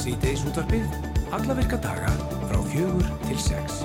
Sýteis 0.00 0.40
útvarfið, 0.48 0.86
alla 1.36 1.54
virka 1.58 1.76
daga 1.76 2.08
frá 2.48 2.56
fjögur 2.70 3.08
til 3.26 3.34
sex. 3.36 3.82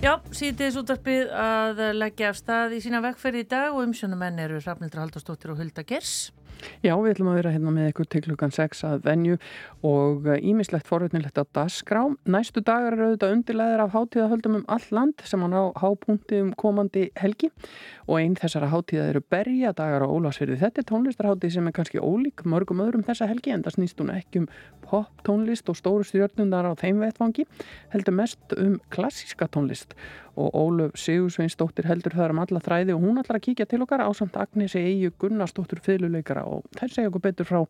Já, 0.00 0.14
síðdeis 0.32 0.78
útvarpið 0.80 1.28
að 1.36 1.82
leggja 1.98 2.30
af 2.32 2.38
stað 2.40 2.78
í 2.78 2.78
sína 2.80 3.02
vekkferði 3.04 3.42
í 3.44 3.48
dag 3.50 3.76
og 3.76 3.84
umsjónumenn 3.90 4.40
eru 4.40 4.62
Rafnildur 4.64 5.02
Haldarsdóttir 5.02 5.52
og 5.52 5.60
Hulda 5.60 5.84
Gers. 5.84 6.30
Já, 6.82 6.96
við 6.98 7.12
ætlum 7.12 7.28
að 7.30 7.36
vera 7.38 7.50
hérna 7.54 7.70
með 7.70 7.84
ykkur 7.92 8.06
til 8.10 8.20
klukkan 8.24 8.50
6 8.50 8.80
að 8.88 9.04
venju 9.04 9.36
og 9.86 10.24
ímislegt 10.34 10.88
forutnilegt 10.88 11.36
á 11.38 11.46
dasgrá. 11.54 12.00
Næstu 12.26 12.58
dagar 12.58 12.96
eru 12.96 13.12
auðvitað 13.12 13.34
undirleðir 13.36 13.82
af 13.84 13.92
hátíðahöldum 13.94 14.56
um 14.58 14.64
all 14.66 14.88
land 14.90 15.22
sem 15.22 15.44
á 15.46 15.62
hápunkti 15.78 16.40
um 16.42 16.50
komandi 16.58 17.04
helgi 17.14 17.52
og 18.08 18.18
einn 18.18 18.34
þessara 18.34 18.72
hátíða 18.72 19.04
eru 19.12 19.22
berjadagar 19.30 20.02
á 20.02 20.10
Ólasfyrði. 20.10 20.58
Þetta 20.58 20.82
er 20.82 20.88
tónlistarhátíð 20.90 21.54
sem 21.54 21.70
er 21.70 21.76
kannski 21.78 22.02
ólík 22.02 22.42
mörgum 22.50 22.82
öðrum 22.82 23.06
þessa 23.06 23.30
helgi 23.30 23.54
en 23.54 23.62
það 23.62 23.78
snýst 23.78 24.02
hún 24.02 24.10
ekki 24.16 24.42
um 24.42 24.50
pop 24.82 25.22
tónlist 25.22 25.70
og 25.70 25.78
stóru 25.78 26.02
stjórnundar 26.02 26.66
á 26.66 26.74
þeim 26.82 26.98
vettfangi, 26.98 27.46
heldur 27.94 28.18
mest 28.18 28.58
um 28.58 28.80
klassíska 28.90 29.46
tónlist 29.46 29.94
og 30.36 30.54
Óluf 30.56 30.96
Sigursveinsdóttir 30.96 31.88
heldur 31.88 32.14
þar 32.16 32.34
um 32.34 32.40
alla 32.44 32.62
þræði 32.64 32.96
og 32.96 33.04
hún 33.04 33.20
ætlar 33.20 33.40
að 33.40 33.46
kíkja 33.48 33.66
til 33.68 33.82
okkar 33.84 34.04
á 34.04 34.10
samt 34.16 34.38
Agnesi 34.40 34.80
Eyju 34.80 35.12
Gunnarsdóttir 35.20 35.82
fyrirleikara 35.84 36.46
og 36.48 36.64
þær 36.78 36.94
segja 36.94 37.12
okkur 37.12 37.26
betur 37.28 37.48
frá 37.48 37.60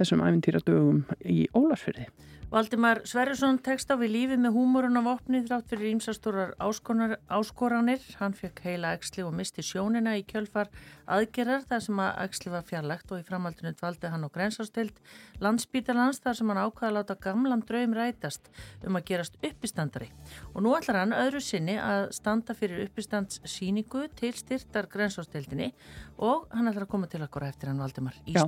þessum 0.00 0.24
æfintýra 0.26 0.62
dögum 0.66 1.04
í 1.22 1.44
Ólarsfyrði. 1.54 2.08
Valdimar 2.50 3.04
Sverjesson 3.06 3.60
tekst 3.62 3.92
á 3.92 3.94
við 3.94 4.10
lífið 4.10 4.40
með 4.42 4.56
húmórun 4.56 4.98
á 4.98 5.06
vopni 5.06 5.38
þrátt 5.44 5.68
fyrir 5.70 5.92
ímsastórar 5.92 6.56
áskoranir. 6.58 8.00
Hann 8.18 8.32
fekk 8.34 8.64
heila 8.64 8.90
eksli 8.96 9.22
og 9.22 9.36
misti 9.38 9.62
sjónina 9.62 10.16
í 10.18 10.24
kjölfar 10.26 10.66
aðgerðar 11.06 11.62
þar 11.70 11.84
sem 11.84 12.00
að 12.02 12.18
eksli 12.24 12.50
var 12.50 12.64
fjarlægt 12.66 13.14
og 13.14 13.22
í 13.22 13.26
framhaldinu 13.28 13.70
dvaldi 13.78 14.10
hann 14.10 14.26
á 14.26 14.34
grensástild 14.34 14.98
landsbítalans 15.38 16.18
þar 16.24 16.38
sem 16.40 16.50
hann 16.50 16.62
ákvaði 16.64 16.88
að 16.88 16.96
láta 16.96 17.16
gamlan 17.22 17.62
draum 17.68 17.94
rætast 17.94 18.50
um 18.82 18.98
að 18.98 19.06
gerast 19.12 19.38
uppistandari. 19.46 20.10
Og 20.50 20.66
nú 20.66 20.74
ætlar 20.74 21.04
hann 21.04 21.14
öðru 21.14 21.44
sinni 21.46 21.78
að 21.78 22.08
standa 22.18 22.58
fyrir 22.58 22.82
uppistandssíningu 22.88 24.08
til 24.18 24.32
styrtar 24.34 24.90
grensástildinni 24.90 25.70
og 26.18 26.50
hann 26.50 26.66
ætlar 26.66 26.88
að 26.88 26.92
koma 26.96 27.06
til 27.06 27.22
okkur 27.22 27.46
eftir 27.46 27.70
hann 27.70 27.78
Valdimar 27.78 28.18
í 28.26 28.34
Já. 28.34 28.42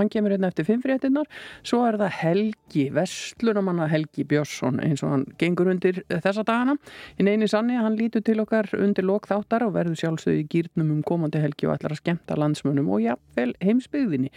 Hann 0.00 0.08
kemur 0.08 0.32
hérna 0.32 0.48
eftir 0.48 0.64
fimmfréttinnar, 0.72 1.28
svo 1.60 1.84
er 1.84 2.00
það 2.00 2.16
Helgi 2.22 2.88
Vestlunamanna 3.34 3.88
Helgi 3.90 4.22
Björnsson 4.24 4.78
eins 4.84 5.02
og 5.02 5.10
hann 5.10 5.24
gengur 5.38 5.66
undir 5.72 6.04
þessa 6.08 6.44
dagana. 6.46 6.76
Í 7.18 7.26
neini 7.26 7.48
sanni 7.50 7.74
hann 7.74 7.96
lítur 7.98 8.22
til 8.22 8.38
okkar 8.38 8.68
undir 8.78 9.06
lokþáttar 9.08 9.64
og 9.66 9.74
verður 9.74 9.98
sjálfsögði 9.98 10.44
gýrnum 10.52 10.92
um 10.94 11.02
komandi 11.02 11.42
helgi 11.42 11.66
og 11.66 11.74
ætlar 11.74 11.96
að 11.96 12.02
skemta 12.04 12.38
landsmönnum 12.38 12.92
og 12.94 13.02
jáfnvel 13.02 13.56
heimsbyggðinni. 13.64 14.30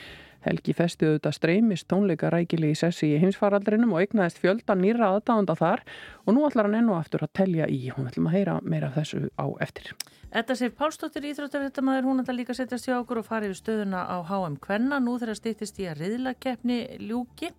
Helgi 0.48 0.73
festi 0.73 1.06
auðvitað 1.06 1.38
streymist 1.38 1.88
tónleika 1.92 2.31
rækilegi 2.34 2.81
sessi 2.81 3.14
í 3.14 3.22
heimsfaraldrinum 3.22 3.94
og 3.94 4.02
eignaðist 4.02 4.42
fjölda 4.42 4.78
nýra 4.80 5.11
aðdánda 5.14 5.58
þar 5.59 5.86
og 6.26 6.34
nú 6.34 6.50
ætlar 6.50 6.72
hann 6.72 6.82
enn 6.82 6.94
og 6.94 7.04
aftur 7.04 7.28
að 7.28 7.36
telja 7.38 7.70
í. 7.70 7.84
Hún 7.94 8.09
ætlum 8.09 8.32
að 8.32 8.39
heyra 8.39 8.61
meira 8.64 8.89
af 8.89 8.98
þessu 8.98 9.28
á 9.38 9.45
eftir. 9.61 9.94
Þetta 10.28 10.56
sér 10.59 10.73
Pálsdóttir 10.75 11.23
Íþróttafréttamaður, 11.30 12.03
hún 12.09 12.20
ætla 12.20 12.33
líka 12.36 12.52
að 12.52 12.58
setjast 12.59 12.89
hjá 12.89 12.97
okkur 12.97 13.22
og 13.22 13.28
fara 13.30 13.47
yfir 13.47 13.59
stöðuna 13.61 14.02
á 14.11 14.20
HM 14.28 14.58
Kvenna. 14.59 15.00
Nú 15.00 15.14
þeirra 15.22 15.38
stýttist 15.39 15.80
í 15.80 15.88
að 15.88 16.02
riðlakeppni 16.02 16.80
ljúki. 17.08 17.53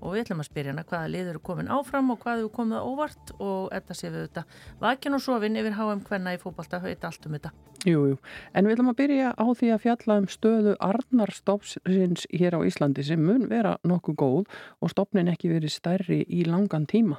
Og 0.00 0.14
við 0.14 0.24
ætlum 0.24 0.40
að 0.40 0.48
spyrja 0.48 0.72
hana 0.72 0.86
hvaða 0.88 1.12
liður 1.12 1.36
er 1.36 1.42
komin 1.44 1.68
áfram 1.68 2.14
og 2.14 2.22
hvað 2.24 2.40
hefur 2.40 2.54
komið 2.56 2.88
óvart. 2.88 3.34
Og 3.44 3.92
séu 3.92 4.08
við 4.08 4.24
þetta 4.24 4.46
vakin 4.80 5.20
og 5.20 5.24
sofin 5.26 5.60
yfir 5.60 5.76
HM 5.76 6.02
Kvenna 6.08 6.32
í 6.32 6.40
fókbalta, 6.40 6.80
heit 6.80 7.04
allt 7.04 7.28
um 7.28 7.36
þetta. 7.36 7.52
Jú, 7.84 8.00
jú, 8.08 8.16
en 8.56 8.64
við 8.64 8.78
ætlum 8.78 8.88
að 8.94 8.96
byrja 8.96 9.30
á 9.36 9.44
því 9.44 9.68
að 9.74 9.82
fjalla 9.82 10.14
um 10.16 10.26
stöðu 10.32 10.72
Arnarstofnsins 10.80 12.22
hér 12.32 12.54
á 12.56 12.64
Íslandi 12.64 13.04
sem 13.04 13.20
mun 13.20 13.44
vera 13.50 13.74
nokkuð 13.84 14.16
góð 14.22 14.54
og 14.80 14.92
stopnin 14.94 15.28
ekki 15.28 15.50
verið 15.52 15.74
stærri 15.74 16.22
í 16.24 16.46
langan 16.48 16.86
tíma. 16.88 17.18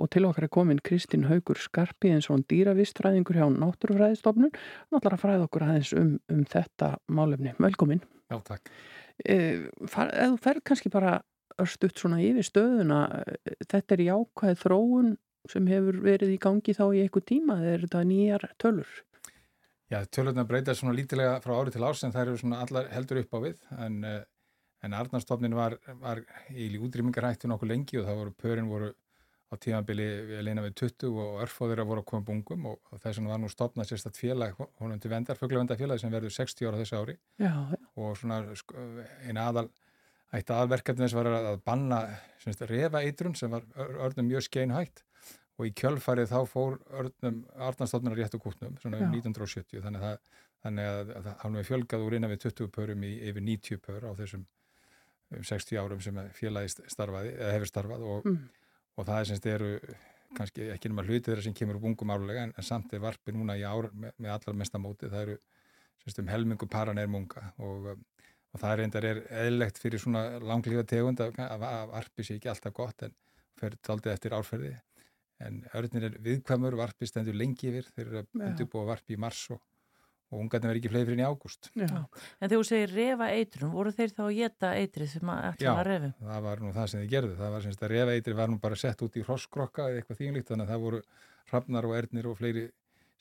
Og 0.00 0.08
til 0.14 0.24
okkar 0.24 0.46
er 0.48 0.52
komin 0.56 0.80
Kristín 0.80 1.26
Haugur 1.28 1.60
Skarpiðinsson 1.60 2.46
dýravistfræðingur 2.48 3.36
hjá 3.36 3.44
Náttúrufræðistofnun 3.60 4.45
ætlar 4.50 5.16
að 5.16 5.22
fræða 5.22 5.46
okkur 5.48 5.66
aðeins 5.66 5.94
um, 5.96 6.12
um 6.32 6.44
þetta 6.50 6.92
málefni. 7.12 7.54
Velkomin. 7.62 8.02
Já, 8.30 8.38
takk. 8.46 8.70
E, 9.22 9.36
eða 9.86 10.30
þú 10.34 10.38
fer 10.44 10.60
kannski 10.66 10.92
bara 10.92 11.18
örstuðt 11.62 12.02
svona 12.02 12.20
yfir 12.20 12.44
stöðuna 12.44 13.00
þetta 13.64 13.96
er 13.96 14.04
jákvæð 14.10 14.58
þróun 14.60 15.12
sem 15.50 15.68
hefur 15.70 16.00
verið 16.04 16.34
í 16.34 16.40
gangi 16.42 16.74
þá 16.76 16.84
í 16.90 17.02
eitthvað 17.04 17.28
tíma 17.30 17.58
eða 17.62 17.74
er 17.74 17.84
þetta 17.86 18.06
nýjar 18.10 18.46
tölur? 18.60 18.88
Já, 19.86 20.00
tölurna 20.10 20.44
breytast 20.48 20.82
svona 20.82 20.96
lítilega 20.96 21.38
frá 21.44 21.54
ári 21.54 21.72
til 21.74 21.84
árs 21.86 22.02
en 22.02 22.12
það 22.14 22.24
eru 22.24 22.40
svona 22.40 22.62
allar 22.64 22.88
heldur 22.90 23.22
upp 23.22 23.36
á 23.36 23.38
við 23.44 23.60
en, 23.86 23.98
en 24.82 24.96
Arnarstofnin 24.98 25.54
var, 25.54 25.78
var 26.02 26.24
í 26.50 26.72
útrýmingarhættu 26.82 27.48
nokkuð 27.50 27.70
lengi 27.70 28.00
og 28.00 28.08
það 28.08 28.20
voru, 28.20 28.34
pörin 28.42 28.70
voru 28.72 28.90
á 29.46 29.54
tímabili 29.62 30.06
leina 30.42 30.64
við 30.64 30.74
20 30.80 31.18
og 31.22 31.40
örfóður 31.44 31.82
að 31.82 31.90
voru 31.90 32.02
að 32.02 32.08
koma 32.10 32.26
bungum 32.26 32.68
og, 32.72 32.78
þess 32.98 33.20
vegna 33.20 33.32
var 33.32 33.42
nú 33.42 33.50
stopnað 33.52 33.90
sérstatt 33.92 34.18
félag, 34.18 34.58
honum 34.82 35.00
til 35.02 35.10
vendar, 35.12 35.38
fugglavendarfélag 35.38 36.00
sem 36.02 36.12
verður 36.12 36.34
60 36.34 36.66
ára 36.66 36.80
þessu 36.80 36.98
ári. 36.98 37.16
Já, 37.38 37.52
og 37.94 38.16
svona 38.18 38.40
eina 39.28 39.46
aðal 39.52 39.68
eitt 40.34 40.50
aðalverkefni 40.50 41.06
þess 41.06 41.16
var 41.16 41.30
að 41.30 41.60
banna 41.66 42.00
refa 42.66 43.04
eitrun 43.06 43.36
sem 43.38 43.52
var 43.52 43.66
örnum 43.78 44.26
mjög 44.32 44.48
skeinhætt. 44.48 45.04
Og 45.56 45.70
í 45.70 45.72
kjölfarið 45.78 46.34
þá 46.34 46.40
fór 46.50 46.74
örnum 47.00 47.44
Arnarstofnunar 47.54 48.18
rétt 48.18 48.34
og 48.36 48.42
kútnum 48.44 48.74
svona 48.82 48.98
um 49.00 49.14
1970 49.14 49.80
þannig 49.86 50.02
að, 50.04 50.18
þannig 50.66 50.90
að, 50.90 51.14
að 51.16 51.30
hann 51.40 51.56
hefur 51.56 51.70
fjölgað 51.70 52.04
úr 52.04 52.16
innan 52.18 52.32
við 52.34 52.42
20 52.50 52.74
pörum 52.74 53.06
í 53.08 53.14
yfir 53.30 53.46
90 53.46 53.80
pör 53.86 54.04
á 54.04 54.12
þessum 54.18 54.44
60 55.32 55.80
árum 55.80 56.02
sem 56.04 56.18
félagi 56.36 56.84
starfaði, 56.92 57.32
hefur 57.54 57.70
starfað 57.70 58.04
og, 58.06 58.28
mm. 58.28 58.42
Og 58.96 59.06
það 59.08 59.18
er 59.18 59.30
semst 59.30 59.48
eru 59.52 59.72
kannski 60.36 60.70
ekki 60.74 60.90
nema 60.90 61.04
hluti 61.06 61.30
þeirra 61.30 61.44
sem 61.46 61.54
kemur 61.56 61.78
úr 61.78 61.84
bungum 61.86 62.12
álulega 62.12 62.46
en, 62.46 62.54
en 62.56 62.66
samt 62.66 62.92
er 62.96 63.02
varpi 63.04 63.32
núna 63.32 63.56
í 63.56 63.64
ár 63.64 63.90
með, 63.92 64.16
með 64.18 64.34
allar 64.34 64.58
mestamóti, 64.62 65.10
það 65.12 65.22
eru 65.22 65.36
semst 66.02 66.20
um 66.22 66.30
helmingu 66.30 66.68
paran 66.70 67.00
er 67.00 67.08
munga 67.10 67.50
og, 67.62 67.92
og 67.94 68.60
það 68.60 68.72
er 68.72 68.82
reyndar 68.82 69.08
er 69.08 69.22
eðlegt 69.44 69.80
fyrir 69.82 70.02
svona 70.02 70.24
langlífa 70.42 70.84
tegund 70.88 71.22
að, 71.24 71.38
að 71.56 71.94
varpi 71.94 72.26
sé 72.26 72.36
ekki 72.36 72.52
alltaf 72.52 72.76
gott 72.76 73.06
en 73.06 73.16
fer 73.56 73.76
taldið 73.84 74.12
eftir 74.12 74.36
árferði. 74.36 74.74
En 75.44 75.62
örnir 75.76 76.06
er 76.08 76.18
viðkvæmur, 76.24 76.76
varpi 76.80 77.08
stendur 77.08 77.36
lengi 77.36 77.68
yfir, 77.70 77.88
þeir 77.92 78.06
eru 78.06 78.20
að 78.22 78.44
undirbúa 78.48 78.86
varpi 78.88 79.16
í 79.16 79.20
mars 79.20 79.42
og, 79.52 79.60
og 80.32 80.40
ungarnir 80.42 80.70
verður 80.70 80.80
ekki 80.80 80.90
fleiri 80.92 81.08
fyrir 81.10 81.22
í 81.22 81.26
ágúst. 81.26 81.68
Já. 81.76 81.90
En 81.94 82.48
þegar 82.48 82.54
þú 82.56 82.62
segir 82.66 82.94
refa 82.96 83.28
eitrun, 83.34 83.74
voru 83.74 83.92
þeir 83.94 84.14
þá 84.16 84.22
að 84.26 84.32
geta 84.40 84.72
eitrið 84.80 85.12
sem 85.12 85.30
að 85.32 85.44
ætla 85.50 85.74
að 85.74 85.84
refa? 85.90 86.08
Já, 86.16 86.26
það 86.30 86.48
var 86.48 86.64
nú 86.64 86.72
það 86.74 86.88
sem 86.92 87.02
þið 87.02 87.12
gerðu, 87.12 87.36
það 87.42 87.54
var 87.54 87.66
semst 87.66 87.84
að 87.86 87.94
refa 87.94 88.16
eitrið 88.16 88.40
var 88.40 88.50
nú 88.50 88.58
bara 88.64 88.80
sett 88.80 89.04
út 89.06 89.16
í 89.16 89.22
hroskrokka 89.26 89.86
eða 89.90 90.02
eitthvað 90.02 90.20
þínlíkt, 90.22 90.50
þannig 90.50 90.66
að 90.66 90.74
það 90.74 90.84
voru 90.86 91.00
hrafnar 91.52 91.88
og 91.88 91.96
ernir 92.00 92.28
og 92.30 92.40
fleiri 92.40 92.66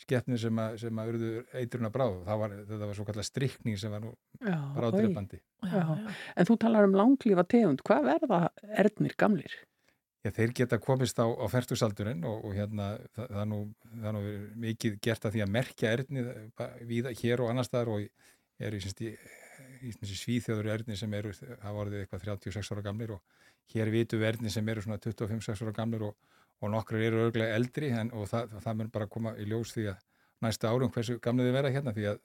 skeppnir 0.02 0.42
sem 0.42 0.58
að, 0.60 0.74
sem 0.82 1.00
að 1.00 1.12
urðu 1.14 1.30
eitrun 1.56 1.88
að 1.88 1.94
bráðu, 1.96 2.18
var, 2.28 2.56
þetta 2.72 2.90
var 2.90 2.98
svo 2.98 3.06
kallar 3.08 3.28
strikning 3.28 3.78
sem 3.80 3.94
var 3.94 4.04
nú 4.04 4.12
bráðdreifandi. 4.42 5.40
En 6.36 6.50
þú 6.50 6.58
talar 6.66 6.90
um 6.90 6.98
langlífa 7.00 7.46
tegund, 7.48 7.86
hvað 7.86 8.10
verða 8.10 8.42
ernir 8.82 9.16
gamlir? 9.20 9.56
Já, 10.26 10.32
þeir 10.34 10.54
geta 10.58 10.78
komist 10.82 11.20
á, 11.22 11.30
á 11.30 11.46
færtugsaldurinn 11.54 12.24
og, 12.26 12.48
og 12.48 12.54
hérna 12.58 12.96
það, 13.14 13.28
það, 13.28 13.42
er 13.42 13.50
nú, 13.52 13.58
það 13.92 14.08
er 14.10 14.16
nú 14.16 14.22
mikið 14.64 14.96
gert 15.06 15.28
að 15.28 15.36
því 15.36 15.44
að 15.46 15.52
merkja 15.54 15.92
erðnið 15.94 16.30
við 16.90 17.10
hér 17.20 17.44
og 17.46 17.52
annar 17.52 17.68
staðar 17.68 17.92
og 17.94 18.08
eru 18.66 18.80
í, 18.80 19.12
í, 19.86 19.92
í 19.94 20.18
svíþjóður 20.18 20.72
erðnið 20.80 20.98
sem 21.04 21.14
eru, 21.20 21.36
hafa 21.62 21.84
orðið 21.84 22.02
eitthvað 22.02 22.26
36 22.26 22.74
ára 22.74 22.86
gamlir 22.88 23.14
og 23.20 23.46
hér 23.76 23.94
vitu 23.94 24.18
við 24.18 24.32
erðnið 24.32 24.56
sem 24.58 24.74
eru 24.74 24.88
svona 24.88 24.98
25-6 25.06 25.62
ára 25.62 25.78
gamlir 25.78 26.08
og, 26.10 26.18
og 26.58 26.74
nokkur 26.74 27.06
eru 27.06 27.24
örglega 27.28 27.62
eldri 27.62 27.94
en, 27.94 28.10
og 28.18 28.26
það, 28.34 28.58
það 28.66 28.82
mun 28.82 28.94
bara 28.98 29.12
koma 29.12 29.38
í 29.38 29.46
ljós 29.52 29.78
því 29.78 29.90
að 29.94 30.04
næsta 30.42 30.74
árum 30.74 30.94
hversu 30.98 31.20
gamlið 31.22 31.52
þið 31.52 31.58
verða 31.60 31.76
hérna 31.78 31.94
því 31.94 32.12
að 32.16 32.22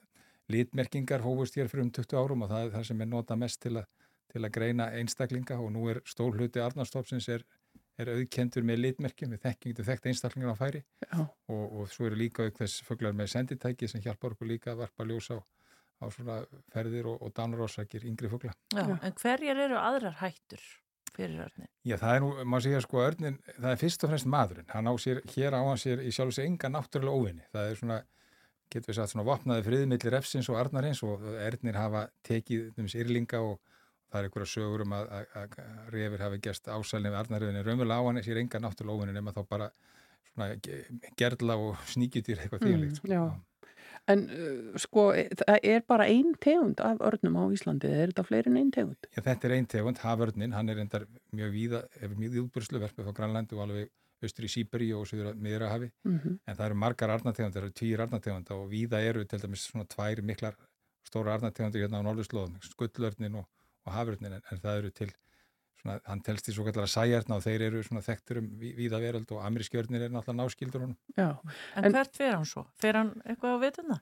litmerkingar 0.51 1.29
hófust 1.29 1.61
hér 1.61 1.69
fyrir 1.69 1.85
um 1.85 1.95
20 2.01 2.17
árum 2.17 2.49
og 2.49 2.55
það 2.55 2.65
er 2.65 2.77
það 2.79 2.89
sem 2.89 3.05
er 3.05 3.13
nota 3.13 3.37
mest 3.37 3.61
til, 3.61 3.77
a, 3.77 3.85
til 4.33 4.41
að 4.41 4.55
greina 4.57 4.89
einstaklinga 4.97 5.61
og 5.61 5.75
nú 5.77 5.91
er 5.93 6.01
stór 6.09 6.41
hluti 6.41 6.65
Arnarstofsins 6.65 7.29
er 7.29 7.45
er 8.03 8.11
auðkendur 8.15 8.67
með 8.67 8.83
litmerkjum, 8.85 9.33
við 9.35 9.43
þekkjum 9.45 9.73
þetta 9.73 9.87
þekkt 9.91 10.11
einstaklingar 10.11 10.55
á 10.55 10.59
færi. 10.59 10.83
Og, 11.17 11.65
og 11.65 11.89
svo 11.93 12.09
eru 12.09 12.19
líka 12.21 12.47
auk 12.47 12.61
þess 12.61 12.85
föglar 12.87 13.17
með 13.17 13.33
senditæki 13.35 13.89
sem 13.91 14.05
hjálpar 14.05 14.37
okkur 14.37 14.51
líka 14.51 14.75
að 14.75 14.85
varpa 14.85 15.07
ljós 15.09 15.31
á, 15.35 15.39
á 16.01 16.05
svona 16.13 16.43
ferðir 16.75 17.11
og, 17.13 17.19
og 17.25 17.35
dánarósakir 17.37 18.07
yngri 18.09 18.31
fögla. 18.33 18.55
Já, 18.75 18.87
en 18.87 19.19
hverjar 19.23 19.65
eru 19.67 19.81
aðrar 19.81 20.21
hættur 20.23 20.63
fyrir 21.17 21.45
örnin? 21.47 21.69
Já, 21.87 21.97
það 21.99 22.15
er 22.15 22.25
nú, 22.25 22.31
maður 22.45 22.67
segja 22.69 22.85
sko 22.87 23.03
örnin, 23.03 23.41
það 23.57 23.73
er 23.73 23.83
fyrst 23.83 24.07
og 24.07 24.13
fremst 24.13 24.31
maðurinn, 24.31 24.71
hann 24.71 24.91
á 24.91 24.95
sér, 25.03 25.21
hér 25.35 25.57
á 25.59 25.61
hann 25.67 25.81
sér 25.81 26.03
í 26.05 26.13
sjálf 26.15 26.33
og 26.33 26.39
sér 26.39 26.49
enga 26.51 26.71
náttúrulega 26.71 27.19
óvinni, 27.19 27.47
það 27.51 27.71
er 27.71 27.81
svona 27.81 27.99
getur 28.71 28.93
við 28.93 28.99
sagt 29.01 29.13
svona 29.15 29.27
vopnaði 29.27 29.67
friðmillir 29.67 30.17
efsins 30.21 30.49
og 30.51 30.59
arnarins 30.61 31.03
og 31.07 31.25
örnir 31.33 31.79
hafa 31.79 32.05
tekið 32.27 32.79
um 32.79 32.89
sérlinga 32.91 33.43
og 33.43 33.59
það 34.11 34.21
er 34.21 34.29
einhverja 34.29 34.53
sögur 34.55 34.85
um 34.87 34.97
að, 34.97 35.13
að, 35.19 35.29
að 35.43 35.93
reyfir 35.95 36.25
hafi 36.25 36.41
gæst 36.47 36.69
ásælni 36.69 37.13
við 37.13 37.21
Arnaröðinni 37.21 37.63
raunverulega 37.67 38.01
á 38.03 38.09
hann 38.09 38.25
sér 38.27 38.43
enga 38.43 38.63
náttúrulega 38.63 38.99
óvinni 38.99 39.17
nema 39.17 39.35
þá 39.37 39.43
bara 39.49 39.71
svona 40.31 40.51
gerla 41.19 41.57
og 41.61 41.87
sníkjutir 41.91 42.43
eitthvað 42.43 42.67
þýrlíkt 42.67 43.07
mm, 43.07 43.39
En 44.09 44.23
uh, 44.33 44.77
sko, 44.81 45.11
það 45.43 45.67
er 45.73 45.83
bara 45.89 46.07
einn 46.11 46.33
tegund 46.43 46.81
af 46.83 47.03
örnum 47.05 47.37
á 47.37 47.45
Íslandi, 47.53 47.91
er 47.91 48.11
þetta 48.11 48.25
fleiri 48.27 48.51
en 48.51 48.59
einn 48.61 48.71
tegund? 48.75 49.09
Já, 49.13 49.21
þetta 49.27 49.49
er 49.49 49.55
einn 49.57 49.69
tegund, 49.71 50.01
haförnin, 50.03 50.55
hann 50.57 50.73
er 50.73 50.81
endar 50.83 51.05
mjög 51.37 51.53
víða, 51.55 51.83
hefur 52.01 52.23
mjög 52.23 52.39
útbúrslu 52.47 52.81
verfið 52.83 53.07
frá 53.07 53.17
Grænlandi 53.19 53.59
og 53.59 53.65
alveg 53.67 53.93
austur 54.25 54.47
í 54.49 54.51
Sýberi 54.53 54.91
og 54.97 55.07
söður 55.09 55.37
miðra 55.41 55.71
hafi, 55.73 55.91
mm 56.05 56.17
-hmm. 56.17 56.39
en 56.47 56.57
það 56.57 56.67
eru 56.67 56.81
margar 56.81 57.11
arnategundar, 57.11 57.63
það 57.63 57.69
eru 57.69 57.79
týr 57.81 58.03
arnategundar 58.05 58.57
og 58.57 58.69
víða 58.71 59.01
eru 59.01 59.25
til 59.25 59.41
dæmis 59.41 59.69
svona 59.69 59.87
tvær 59.89 60.23
miklar 60.23 60.57
stóra 61.07 61.35
arnategundir 61.35 61.85
hérna 61.85 62.01
á 62.01 62.07
Norðurslóðum, 62.07 62.59
skullörnin 62.61 63.39
og, 63.41 63.47
og 63.87 63.97
haförnin, 63.97 64.39
en, 64.39 64.47
en 64.53 64.63
það 64.63 64.83
eru 64.83 64.93
til 65.01 65.11
svona, 65.81 65.97
hann 66.07 66.23
telst 66.27 66.51
í 66.51 66.55
svo 66.57 66.67
kallar 66.67 66.87
að 66.87 66.95
sæjarna 66.95 67.39
og 67.39 67.47
þeir 67.47 67.67
eru 67.71 67.83
svona 67.87 68.05
þekktur 68.05 68.43
um 68.43 68.53
víða 68.61 69.01
veröld 69.03 69.33
og 69.35 69.43
amerískjörnir 69.49 70.07
er 70.07 70.15
náttúrulega 70.15 70.43
náskildur 70.43 70.87
honum. 70.87 70.99
Já. 71.17 71.31
En, 71.75 71.89
en 71.89 71.97
hvert 71.97 72.17
fer 72.17 72.37
hann 72.37 72.49
svo? 72.49 72.67
Fer 72.81 73.01
hann 73.01 73.17
eitthvað 73.25 73.57
á 73.57 73.59
vituna? 73.65 74.01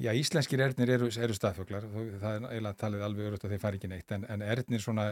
Já, 0.00 0.14
íslenskir 0.16 0.62
erðnir 0.64 0.94
eru, 0.96 1.10
eru 1.20 1.36
staðfuglar, 1.36 1.84
það 1.92 2.30
er 2.30 2.46
eiginlega 2.48 2.78
talið 2.80 3.04
alveg 3.04 3.28
örugt 3.28 3.44
að 3.44 3.52
þeir 3.54 3.62
fari 3.66 3.80
ekki 3.80 3.90
neitt, 3.92 4.14
en, 4.16 4.24
en 4.32 4.44
erðnir 4.46 4.80
svona 4.80 5.10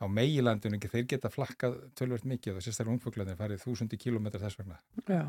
á 0.00 0.06
meilandunum, 0.08 0.80
þeir 0.80 1.08
geta 1.10 1.28
flakkað 1.32 1.74
tölvört 1.98 2.24
mikið 2.28 2.56
og 2.56 2.64
sérstaklega 2.64 2.96
umfuglarnir 2.96 3.36
farið 3.36 3.64
þúsundi 3.66 3.98
kílómetrar 4.00 4.46
þess 4.46 4.60
vegna. 4.60 4.78
Já, 5.10 5.24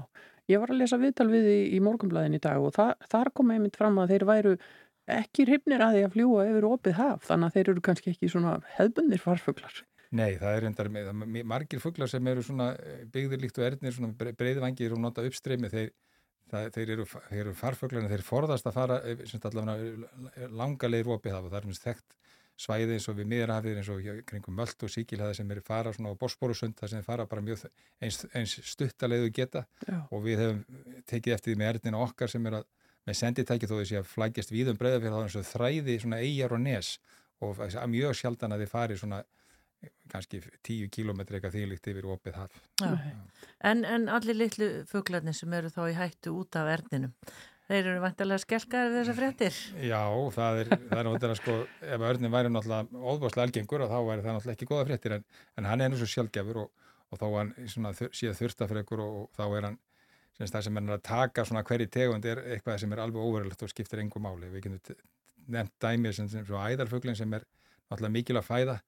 ég 0.47 0.61
var 0.61 0.71
að 0.71 0.79
lesa 0.79 0.99
viðtal 1.01 1.27
við 1.31 1.49
í, 1.51 1.59
í 1.75 1.81
morgunblæðin 1.83 2.37
í 2.37 2.43
dag 2.43 2.63
og 2.63 2.71
það, 2.77 2.93
þar 3.11 3.31
kom 3.35 3.51
einmitt 3.51 3.79
fram 3.81 3.99
að 3.99 4.13
þeir 4.13 4.27
væru 4.29 4.53
ekki 5.09 5.45
hrifnir 5.47 5.83
að 5.83 5.95
því 5.95 6.03
að 6.05 6.13
fljúa 6.15 6.45
yfir 6.49 6.67
opið 6.69 6.97
haf, 6.99 7.25
þannig 7.27 7.47
að 7.47 7.57
þeir 7.57 7.71
eru 7.73 7.83
kannski 7.87 8.13
ekki 8.13 8.29
svona 8.31 8.53
hefbundir 8.77 9.23
farfuglar. 9.23 9.81
Nei, 10.11 10.35
það 10.37 10.55
er 10.57 10.67
endar 10.67 10.89
með, 10.91 11.11
margir 11.47 11.79
fuglar 11.79 12.09
sem 12.11 12.25
eru 12.27 12.43
svona 12.43 12.73
byggðir 13.13 13.45
líkt 13.45 13.59
og 13.61 13.67
erðnir, 13.69 13.95
svona 13.95 14.31
breyðvangir 14.39 14.95
og 14.95 14.99
nota 14.99 15.23
uppstreymi, 15.23 15.69
þeir, 15.71 15.93
það, 16.51 16.67
þeir 16.75 16.93
eru, 16.97 17.05
eru 17.43 17.53
farfuglar 17.55 18.03
en 18.03 18.11
þeir 18.11 18.25
forðast 18.27 18.67
að 18.67 18.75
fara 18.75 18.99
langa 20.51 20.91
leir 20.91 21.07
opið 21.15 21.37
haf 21.37 21.47
og 21.47 21.53
það 21.53 21.61
er 21.61 21.69
mjög 21.71 21.85
þekkt 21.85 22.19
svæði 22.61 22.97
eins 22.97 23.07
og 23.09 23.17
við 23.17 23.29
miðrafið 23.31 23.79
eins 23.79 23.89
og 23.91 24.09
kringum 24.27 24.57
Möld 24.59 24.85
og 24.85 24.91
Síkilhæða 24.91 25.37
sem 25.37 25.53
eru 25.53 25.63
fara 25.65 25.93
svona 25.95 26.11
á 26.13 26.19
Bosporusund 26.19 26.77
það 26.77 26.93
sem 26.93 27.05
fara 27.05 27.25
bara 27.29 27.43
mjög 27.45 27.63
eins, 28.03 28.19
eins 28.37 28.57
stuttalegu 28.69 29.31
geta 29.33 29.63
Já. 29.87 30.03
og 30.11 30.23
við 30.25 30.43
hefum 30.43 30.61
tekið 31.09 31.37
eftir 31.37 31.53
því 31.53 31.61
með 31.61 31.71
erðina 31.73 32.03
okkar 32.05 32.31
sem 32.31 32.45
er 32.49 32.59
að 32.59 32.67
með 33.07 33.19
senditæki 33.19 33.69
þó 33.69 33.75
þessi 33.79 33.99
að 33.99 34.09
flækjast 34.11 34.53
við 34.53 34.71
um 34.73 34.79
breyðafélag 34.79 35.17
þá 35.17 35.27
eins 35.27 35.37
og 35.39 35.47
þræði 35.49 35.99
svona 36.03 36.21
eigjar 36.21 36.55
og 36.55 36.63
nes 36.65 36.95
og 37.41 37.61
mjög 37.89 38.17
sjaldan 38.17 38.53
að 38.53 38.65
þið 38.65 38.73
fari 38.75 38.97
svona 39.01 39.23
kannski 40.11 40.43
tíu 40.61 40.89
kílometri 40.93 41.39
eitthvað 41.39 41.55
þýlikt 41.55 41.87
yfir 41.89 42.05
opið 42.13 42.35
haf. 42.37 42.57
En, 43.65 43.81
en 43.81 44.05
allir 44.13 44.37
litlu 44.37 44.67
fugglarnir 44.89 45.33
sem 45.33 45.53
eru 45.57 45.71
þá 45.73 45.81
í 45.87 45.95
hættu 45.97 46.35
út 46.37 46.59
af 46.59 46.69
erðinum 46.75 47.15
Þeir 47.71 47.87
eru 47.87 47.99
vantilega 48.03 48.41
skelkaðir 48.43 48.89
við 48.91 48.97
þessa 48.99 49.13
fréttir. 49.15 49.57
Já, 49.87 50.01
það 50.35 50.57
er, 50.59 50.69
það 50.75 50.97
er 50.97 51.07
náttúrulega 51.07 51.37
sko, 51.39 51.53
ef 51.95 52.01
örnum 52.09 52.33
væri 52.33 52.49
náttúrulega 52.51 53.03
óðbáslega 53.13 53.45
algengur 53.47 53.83
og 53.85 53.93
þá 53.93 53.99
væri 54.09 54.25
það 54.25 54.35
náttúrulega 54.35 54.57
ekki 54.57 54.67
goða 54.67 54.87
fréttir 54.89 55.15
en, 55.15 55.23
en 55.55 55.67
hann 55.69 55.83
er 55.85 55.93
nú 55.93 55.99
svo 56.01 56.09
sjálfgefur 56.11 56.59
og, 56.65 56.89
og 57.07 57.21
þá 57.21 57.25
hann 57.37 57.53
síðan 57.61 58.39
þurftafregur 58.41 59.03
og, 59.05 59.15
og 59.21 59.39
þá 59.39 59.45
er 59.45 59.69
hann, 59.69 59.79
það 60.39 60.63
sem 60.67 60.77
er 60.77 60.93
að 60.95 61.03
taka 61.05 61.45
svona 61.45 61.63
hverju 61.67 61.89
tegund 61.91 62.25
er 62.25 62.43
eitthvað 62.55 62.79
sem 62.83 62.93
er 62.93 63.03
alveg 63.03 63.21
óverulegt 63.21 63.65
og 63.65 63.71
skiptir 63.71 64.01
engu 64.03 64.21
máli. 64.23 64.49
Við 64.53 64.67
getum 64.67 65.01
nefnt 65.51 65.75
dæmið 65.83 66.15
sem, 66.17 66.29
sem 66.31 66.45
svo 66.47 66.61
æðarfuglin 66.61 67.17
sem 67.17 67.33
er 67.33 67.45
náttúrulega 67.89 68.15
mikil 68.15 68.39
að 68.39 68.47
fæða. 68.47 68.79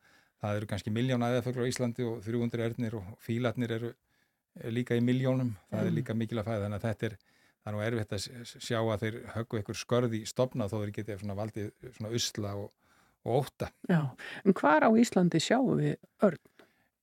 Það 0.43 0.57
eru 0.59 0.69
kannski 0.71 0.93
miljón 0.93 1.23
æðarfuglar 1.23 1.67
á 1.67 1.71
Íslandi 1.71 2.07
og 2.07 2.23
300 2.25 2.65
örnir 2.67 2.97
og 2.99 3.13
fílatnir 3.23 3.75
eru 3.77 3.93
líka 4.73 4.97
í 4.97 5.03
miljónum. 5.03 5.53
Það 5.71 5.87
er 5.87 5.95
líka 5.97 6.15
mikil 6.17 6.41
að 6.41 6.49
fæða 6.49 6.65
þannig 6.65 6.81
að 6.81 6.87
þetta 6.89 7.09
er 7.09 7.17
það 7.63 7.71
er 7.71 7.75
nú 7.77 7.83
erfitt 7.87 8.15
að 8.17 8.47
sjá 8.59 8.79
að 8.81 9.03
þeir 9.05 9.19
höggu 9.37 9.59
einhver 9.59 9.79
skörði 9.79 10.19
í 10.19 10.29
stopna 10.29 10.67
þó 10.67 10.77
þeir 10.81 10.95
getið 10.97 11.21
svona 11.21 11.37
valdið 11.37 11.69
svona 11.95 12.11
usla 12.17 12.55
og, 12.59 12.73
og 13.23 13.37
óta. 13.39 13.69
Já, 13.87 14.01
en 14.43 14.57
hvar 14.59 14.83
á 14.83 14.89
Íslandi 14.99 15.39
sjáum 15.43 15.79
við 15.79 15.95
örn? 16.27 16.41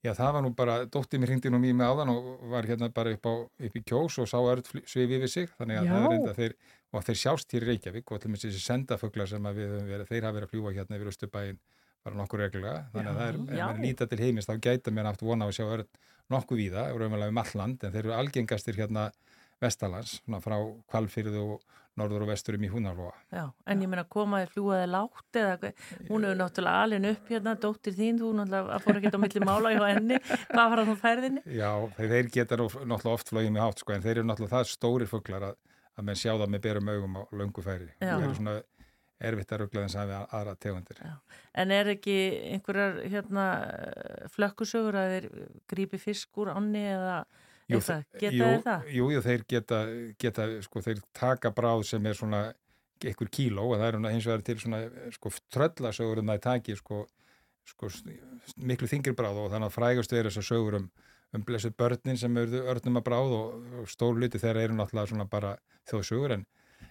Já, 0.00 0.14
það 0.16 0.30
var 0.32 0.44
nú 0.46 0.50
bara, 0.56 0.74
dóttið 0.88 1.20
mér 1.20 1.32
hindi 1.34 1.50
nú 1.52 1.58
mjög 1.60 1.74
með 1.76 1.90
áðan 1.92 2.12
og 2.14 2.28
var 2.48 2.68
hérna 2.68 2.88
bara 2.96 3.12
upp, 3.12 3.26
á, 3.28 3.34
upp 3.68 3.74
í 3.76 3.82
kjós 3.84 4.14
og 4.22 4.30
sá 4.30 4.38
örn 4.40 4.64
svið 4.88 5.10
við 5.12 5.26
sig, 5.28 5.50
þannig 5.58 5.80
að 5.80 5.90
Já. 5.90 5.92
það 5.92 6.06
er 6.06 6.14
enda 6.16 6.36
þeir, 6.38 6.54
og 6.90 7.04
þeir 7.04 7.18
sjást 7.20 7.52
hér 7.52 7.66
í 7.66 7.68
Reykjavík 7.68 8.08
og 8.08 8.16
allir 8.16 8.32
með 8.32 8.46
þessi 8.46 8.62
sendaföglar 8.64 9.28
sem 9.28 9.50
við 9.50 9.68
höfum 9.74 9.90
verið, 9.92 10.08
þeir 10.08 10.24
hafa 10.24 10.36
verið 10.38 10.48
að 10.48 10.54
fljúa 10.54 10.72
hérna 10.78 10.96
yfir 10.96 11.12
Östubæin 11.12 11.60
bara 12.00 12.16
nokkur 12.16 12.40
reglulega, 12.40 12.86
þannig 12.94 13.10
að 13.10 13.18
það 13.20 13.28
er, 13.28 13.38
ef 13.44 13.60
maður 13.60 13.84
lítar 13.84 14.08
til 14.08 14.20
heimist, 14.22 14.48
þá 14.48 14.64
gæta 14.64 14.94
mér 14.96 15.10
aftur 15.10 15.28
vona 15.28 15.44
á 15.44 15.48
að 15.50 15.56
sjá 15.58 15.66
örn 15.66 15.90
nokkuð 16.32 16.62
víða, 16.62 16.86
raunverulega 16.96 17.34
um 17.34 17.40
alland, 17.42 17.84
en 17.84 17.92
þeir 17.92 18.06
eru 18.06 18.14
algengastir 18.16 18.78
hérna 18.80 19.10
vestalans, 19.60 20.18
svona 20.24 20.40
frá 20.44 20.56
kvalfyrðu 20.90 21.44
og 21.54 21.78
norður 21.98 22.24
og 22.24 22.30
vesturum 22.30 22.64
í 22.64 22.70
Húnarlóa. 22.70 23.12
Já, 23.34 23.42
en 23.68 23.82
ég 23.82 23.90
meina 23.90 24.04
komaði 24.08 24.48
fljúaði 24.54 24.86
látt 24.90 25.38
eða 25.40 25.72
hún 26.08 26.24
hefur 26.26 26.38
náttúrulega 26.38 26.84
alin 26.86 27.08
upp 27.10 27.32
hérna, 27.32 27.56
dóttir 27.60 27.96
þín, 27.96 28.20
þú 28.20 28.30
náttúrulega 28.38 28.78
fór 28.84 29.00
ekki 29.00 29.12
á 29.12 29.22
milli 29.24 29.42
mála 29.44 29.74
hjá 29.74 29.82
henni, 29.88 30.20
hvað 30.52 30.72
var 30.72 30.82
það 30.82 30.92
á 30.94 31.02
færðinni? 31.04 31.44
Já, 31.58 31.70
þeir 31.98 32.30
geta 32.36 32.60
náttúrulega 32.60 33.14
oft 33.16 33.32
flóið 33.32 33.50
með 33.50 33.66
hátt 33.66 33.84
sko, 33.84 33.96
en 33.96 34.06
þeir 34.06 34.16
eru 34.16 34.28
náttúrulega 34.30 34.56
það 34.56 34.72
stórir 34.72 35.10
fugglar 35.10 35.48
að, 35.50 35.58
að 35.96 36.08
menn 36.08 36.20
sjá 36.22 36.32
það 36.32 36.52
með 36.54 36.64
berum 36.68 36.92
augum 36.94 37.18
á 37.20 37.22
löngu 37.42 37.66
færi. 37.66 37.90
Það 37.98 38.28
eru 38.28 38.38
svona 38.38 38.56
erfitt 39.20 39.52
að 39.52 39.62
ruggla 39.64 39.84
þess 39.84 40.00
að 40.00 40.10
við 40.10 40.34
aðra 40.38 40.56
tegundir. 40.64 41.00
Já. 41.04 41.14
En 41.60 41.74
er 41.76 41.92
ekki 41.92 42.16
einhverjar 42.54 43.00
hérna, 43.12 43.46
flökkusögur 44.32 44.96
að 44.96 45.14
þeir 45.14 45.28
grípi 45.68 46.00
fisk 46.00 46.40
úr 46.40 46.54
ánni 46.54 46.86
eða 46.94 47.18
Jú, 47.70 47.80
það, 47.86 48.02
geta 48.18 48.34
jú, 48.34 48.48
þeir 48.48 48.64
það? 48.64 48.88
Jú, 48.96 49.10
jú, 49.14 49.22
þeir 49.26 49.44
geta, 49.54 49.78
geta 50.18 50.48
sko, 50.66 50.82
þeir 50.84 51.04
taka 51.16 51.52
bráð 51.54 51.84
sem 51.90 52.10
er 52.10 52.18
svona 52.18 52.42
einhver 53.08 53.30
kíló 53.32 53.70
og 53.70 53.80
það 53.80 53.86
er 53.88 54.12
hins 54.12 54.28
vegar 54.28 54.44
til 54.44 54.58
svona 54.60 54.80
sko 55.14 55.32
tröllasögur 55.54 56.20
um 56.20 56.30
það 56.32 56.40
í 56.40 56.44
taki 56.46 56.76
sko, 56.76 57.00
sko 57.68 57.90
miklu 58.56 58.90
þingir 58.90 59.16
bráð 59.16 59.44
og 59.44 59.50
þannig 59.54 59.70
að 59.70 59.76
frægast 59.76 60.12
er 60.12 60.28
þess 60.28 60.42
að 60.42 60.48
sögur 60.50 60.78
um, 60.80 60.88
um 61.36 61.44
blessuð 61.46 61.76
börnin 61.80 62.20
sem 62.20 62.40
eru 62.42 62.64
örnum 62.72 63.00
að 63.00 63.06
bráð 63.08 63.36
og, 63.38 63.68
og 63.80 63.90
stór 63.90 64.18
luti 64.20 64.40
þeirra 64.42 64.66
eru 64.66 64.76
náttúrulega 64.76 65.12
svona 65.12 65.28
bara 65.30 65.54
þjóðsögur 65.90 66.36
en, 66.36 66.46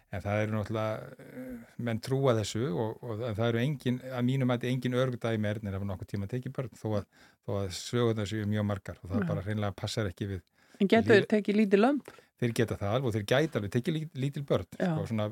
en 0.10 0.26
það 0.26 0.44
eru 0.46 0.58
náttúrulega 0.58 1.66
menn 1.78 2.04
trúa 2.06 2.36
þessu 2.40 2.72
og, 2.74 3.04
og 3.04 3.26
það 3.28 3.48
eru 3.52 3.64
engin, 3.66 4.00
að 4.10 4.30
mínum 4.32 4.56
að 4.56 4.70
engin 4.72 4.98
örgdæmi 5.04 5.52
er 5.52 5.62
nefnir 5.62 5.82
af 5.82 5.90
nokkuð 5.92 6.14
tíma 6.16 6.32
tekið 6.32 6.56
börn 6.58 6.80
þó 6.80 6.88
að, 7.02 7.12
að 7.54 7.74
sögur 7.78 8.18
þessu 8.18 8.42
er 8.42 8.50
mjög 8.50 8.72
margar 8.72 9.04
og 9.04 9.14
það 9.14 9.28
bara 9.30 9.46
hreinlega 9.46 9.78
passar 9.78 10.10
ekki 10.10 10.34
við 10.34 10.48
En 10.80 10.90
getur 10.90 11.16
þeir 11.16 11.30
tekið 11.34 11.60
lítið 11.64 11.82
lömp? 11.84 12.12
Þeir 12.40 12.54
geta 12.56 12.78
það 12.80 12.94
alveg 12.96 13.08
og 13.10 13.16
þeir 13.16 13.26
gæta 13.28 13.60
alveg 13.60 13.72
tekið 13.74 13.96
lítil 14.16 14.44
börn, 14.48 14.68
sko, 14.72 15.08
svona 15.10 15.26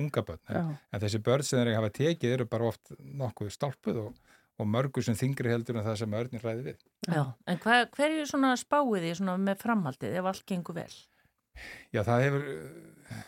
unga 0.00 0.22
börn. 0.24 0.40
En, 0.48 0.70
en 0.96 1.02
þessi 1.02 1.20
börn 1.26 1.44
sem 1.44 1.60
þeir 1.60 1.76
hafa 1.76 1.90
tekið 1.98 2.36
eru 2.38 2.46
bara 2.48 2.70
oft 2.70 2.94
nokkuð 3.04 3.50
stálpuð 3.52 3.98
og, 4.00 4.14
og 4.56 4.70
mörgur 4.72 5.04
sem 5.04 5.18
þingri 5.18 5.52
heldur 5.52 5.76
en 5.76 5.84
það 5.84 5.98
sem 6.00 6.16
örnir 6.20 6.46
ræði 6.46 6.64
við. 6.70 6.86
Já, 7.04 7.20
en 7.52 7.60
hva, 7.66 7.82
hverju 7.98 8.24
svona 8.30 8.54
spáið 8.56 9.04
því 9.04 9.12
svona 9.20 9.36
með 9.44 9.60
framhaldið 9.66 10.16
ef 10.22 10.30
allt 10.30 10.46
gengur 10.48 10.78
vel? 10.78 10.94
Já, 11.92 12.00
það 12.00 12.24
hefur 12.24 12.48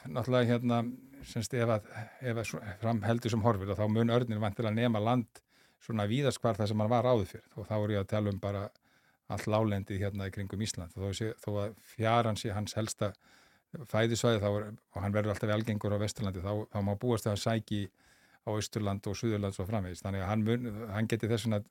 náttúrulega 0.08 0.50
hérna, 0.54 0.80
semst 1.28 1.54
ef 1.58 1.74
að, 1.76 1.92
að 2.32 2.42
framheldur 2.80 3.36
sem 3.36 3.44
horfir 3.44 3.74
og 3.74 3.78
þá 3.82 3.86
mun 3.92 4.16
örnir 4.16 4.40
vantilega 4.40 4.78
nema 4.80 5.02
land 5.02 5.44
svona 5.82 6.08
víðast 6.08 6.40
hvar 6.40 6.56
það 6.56 6.72
sem 6.72 6.82
hann 6.82 6.90
var 6.90 7.06
áður 7.06 7.28
fyrir 7.34 7.60
og 7.60 7.68
þá 7.68 7.76
er 7.76 7.94
ég 7.96 8.02
að 8.02 8.12
tala 8.14 8.32
um 8.32 8.40
bara 8.42 8.66
all 9.32 9.42
lálendið 9.50 10.02
hérna 10.04 10.28
í 10.28 10.34
kringum 10.34 10.62
Ísland 10.62 10.94
þó, 10.94 11.10
sé, 11.16 11.32
þó 11.42 11.50
að 11.64 11.78
fjaran 11.96 12.38
sé 12.38 12.52
hans 12.54 12.76
helsta 12.78 13.12
fæðisvæði 13.90 14.42
þá 14.42 14.48
er, 14.50 14.68
og 14.94 15.02
hann 15.02 15.16
verður 15.16 15.34
alltaf 15.34 15.50
velgengur 15.50 15.96
á 15.96 16.02
Vesturlandi 16.02 16.44
þá, 16.44 16.52
þá 16.72 16.78
má 16.86 16.92
búast 17.00 17.26
það 17.26 17.34
að 17.34 17.42
sæki 17.42 17.80
á 18.46 18.50
Östurland 18.54 19.08
og 19.10 19.18
Suðurland 19.18 19.56
svo 19.56 19.66
framvegist 19.66 20.06
þannig 20.06 20.22
að 20.22 20.30
hann, 20.30 20.46
mun, 20.46 20.86
hann 20.94 21.10
geti 21.10 21.30
þess 21.30 21.50
að 21.50 21.66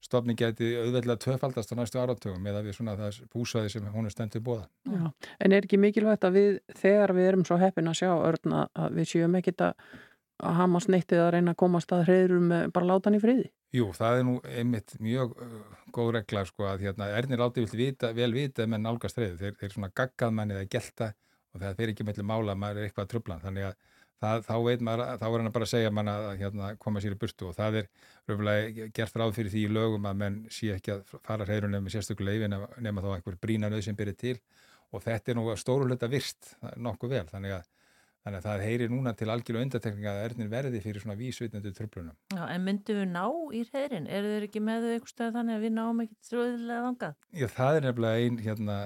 stofning 0.00 0.38
geti 0.38 0.70
auðveldlega 0.78 1.20
tvöfaldast 1.20 1.72
á 1.72 1.78
næstu 1.78 2.00
áratögum 2.00 2.40
með 2.44 2.60
að 2.60 2.68
við 2.68 2.76
svona 2.78 2.96
það 2.96 3.18
búsvæði 3.34 3.72
sem 3.74 3.88
hún 3.92 4.08
er 4.08 4.14
stendur 4.14 4.44
bóða. 4.44 4.68
Já, 4.88 5.10
en 5.44 5.56
er 5.56 5.66
ekki 5.66 5.80
mikilvægt 5.80 6.24
að 6.24 6.38
við 6.38 6.52
þegar 6.80 7.12
við 7.16 7.28
erum 7.32 7.44
svo 7.48 7.58
heppin 7.60 7.90
að 7.90 7.98
sjá 8.00 8.12
örna 8.14 8.62
að 8.72 8.96
við 8.96 9.10
séum 9.12 9.36
ekkit 9.36 9.66
að 9.66 9.90
hafa 10.60 10.82
sneittið 10.86 11.24
að 11.26 11.32
reyna 11.34 11.52
að 11.52 11.60
komast 11.60 11.92
að 11.92 12.06
hreyður 12.08 12.46
með 12.48 12.70
bara 12.76 12.90
látan 12.94 13.18
í 13.18 13.20
friði? 13.20 13.50
Jú, 13.70 13.92
það 13.94 14.16
er 14.18 14.24
nú 14.26 14.32
einmitt 14.50 14.96
mjög 14.98 15.36
uh, 15.38 15.58
góð 15.94 16.08
regla 16.16 16.42
sko 16.48 16.66
að 16.66 16.88
hérna, 16.88 17.06
erðnir 17.14 17.42
átti 17.44 17.62
vel 18.16 18.32
vita 18.34 18.66
menn 18.66 18.88
álgast 18.90 19.18
reyðu, 19.20 19.36
þeir, 19.38 19.54
þeir 19.60 19.74
svona 19.76 19.90
gaggað 19.94 20.32
manni 20.34 20.56
eða 20.56 20.70
gelta 20.72 21.12
og 21.54 21.62
það 21.62 21.76
fer 21.78 21.92
ekki 21.92 22.06
mellir 22.08 22.26
mála 22.26 22.56
að 22.56 22.60
maður 22.64 22.80
er 22.80 22.88
eitthvað 22.88 23.10
tröflan, 23.12 23.42
þannig 23.44 23.68
að 23.68 23.76
það, 24.20 24.42
þá 24.48 24.56
veit 24.66 24.82
maður, 24.88 25.04
þá 25.20 25.26
er 25.28 25.36
hann 25.44 25.52
bara 25.54 25.68
að 25.68 25.72
segja 25.72 25.92
manna 25.94 26.16
að 26.18 26.42
hérna, 26.42 26.72
koma 26.82 27.02
sér 27.04 27.14
í 27.14 27.20
burtu 27.20 27.48
og 27.50 27.56
það 27.60 27.78
er 27.80 27.88
röfulega 28.30 28.88
gert 28.98 29.18
ráð 29.22 29.34
fyrir 29.38 29.54
því 29.54 29.62
í 29.62 29.72
lögum 29.78 30.10
að 30.10 30.20
menn 30.24 30.40
sé 30.50 30.72
ekki 30.74 30.96
að 30.96 31.14
fara 31.14 31.46
reyðurinn 31.46 31.78
með 31.78 31.94
sérstökuleg 31.94 32.46
nema, 32.50 33.04
þá 33.06 33.10
einhver 33.14 33.38
brínanauð 33.46 33.86
sem 33.86 33.98
byrja 33.98 34.18
til 34.24 34.36
og 34.90 35.04
þetta 35.06 35.30
er 35.30 35.38
nú 35.38 35.46
stóruleita 35.54 36.10
virst 36.10 36.56
nokkuð 36.74 37.14
vel, 37.14 37.26
þannig 37.30 37.60
að 37.60 37.70
Þannig 38.20 38.36
að 38.36 38.46
það 38.46 38.62
heyri 38.66 38.86
núna 38.92 39.12
til 39.16 39.30
algjörlega 39.32 39.64
undatekninga 39.64 40.10
að 40.12 40.24
erðin 40.26 40.50
verði 40.52 40.80
fyrir 40.84 41.00
svona 41.00 41.16
vísvitnandi 41.16 41.70
tröflunum. 41.72 42.16
Já, 42.34 42.42
en 42.52 42.66
myndum 42.66 42.98
við 43.00 43.06
ná 43.14 43.22
í 43.56 43.62
heyrin? 43.72 44.08
Er 44.12 44.28
þeir 44.28 44.44
ekki 44.44 44.60
með 44.60 44.84
þau 44.84 44.90
eitthvað 44.90 45.12
stöð 45.14 45.30
þannig 45.38 45.56
að 45.56 45.64
við 45.64 45.72
náum 45.78 46.02
ekki 46.04 46.18
ströðilega 46.28 46.82
vangað? 46.84 47.14
Já, 47.32 47.46
það 47.56 47.78
er 47.78 47.86
nefnilega 47.86 48.26
einn 48.26 48.36
hérna, 48.44 48.76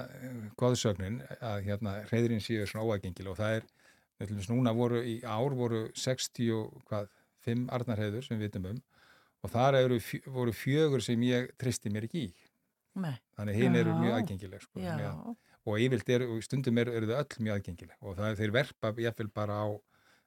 goðsögnin 0.61 1.19
að 1.35 1.67
hérna 1.67 1.97
heyrin 2.13 2.45
séu 2.47 2.69
svona 2.71 2.87
óagengil 2.87 3.27
og 3.33 3.41
það 3.41 3.57
er 3.57 3.67
Nefnilega 4.15 4.55
núna 4.55 4.71
voru 4.75 5.01
í 5.03 5.17
ár 5.27 5.55
voru 5.59 5.81
65 5.99 7.65
arnarheður 7.75 8.23
sem 8.23 8.39
við 8.39 8.47
vitum 8.47 8.69
um 8.71 8.77
og 9.45 9.51
þar 9.53 9.77
eru, 9.83 9.97
voru 10.33 10.53
fjögur 10.55 11.03
sem 11.03 11.21
ég 11.27 11.51
tristi 11.61 11.91
mér 11.93 12.07
ekki 12.07 12.23
í. 12.23 12.29
Nei. 13.03 13.13
Þannig 13.37 13.59
hinn 13.59 13.75
eru 13.77 13.97
mjög 13.99 14.15
aðgengileg 14.17 14.63
sko. 14.63 14.79
Já. 14.81 15.11
Og 15.65 15.81
yfirlt 15.81 16.09
eru, 16.13 16.39
stundum 16.45 16.77
eru, 16.77 16.93
eru 16.93 17.09
þau 17.09 17.17
öll 17.23 17.43
mjög 17.47 17.59
aðgengileg 17.59 18.01
og 18.05 18.17
það 18.19 18.27
er 18.29 18.39
þeir 18.41 18.55
verpa 18.59 18.91
jáfnvel 19.01 19.31
bara 19.33 19.61
á 19.65 19.67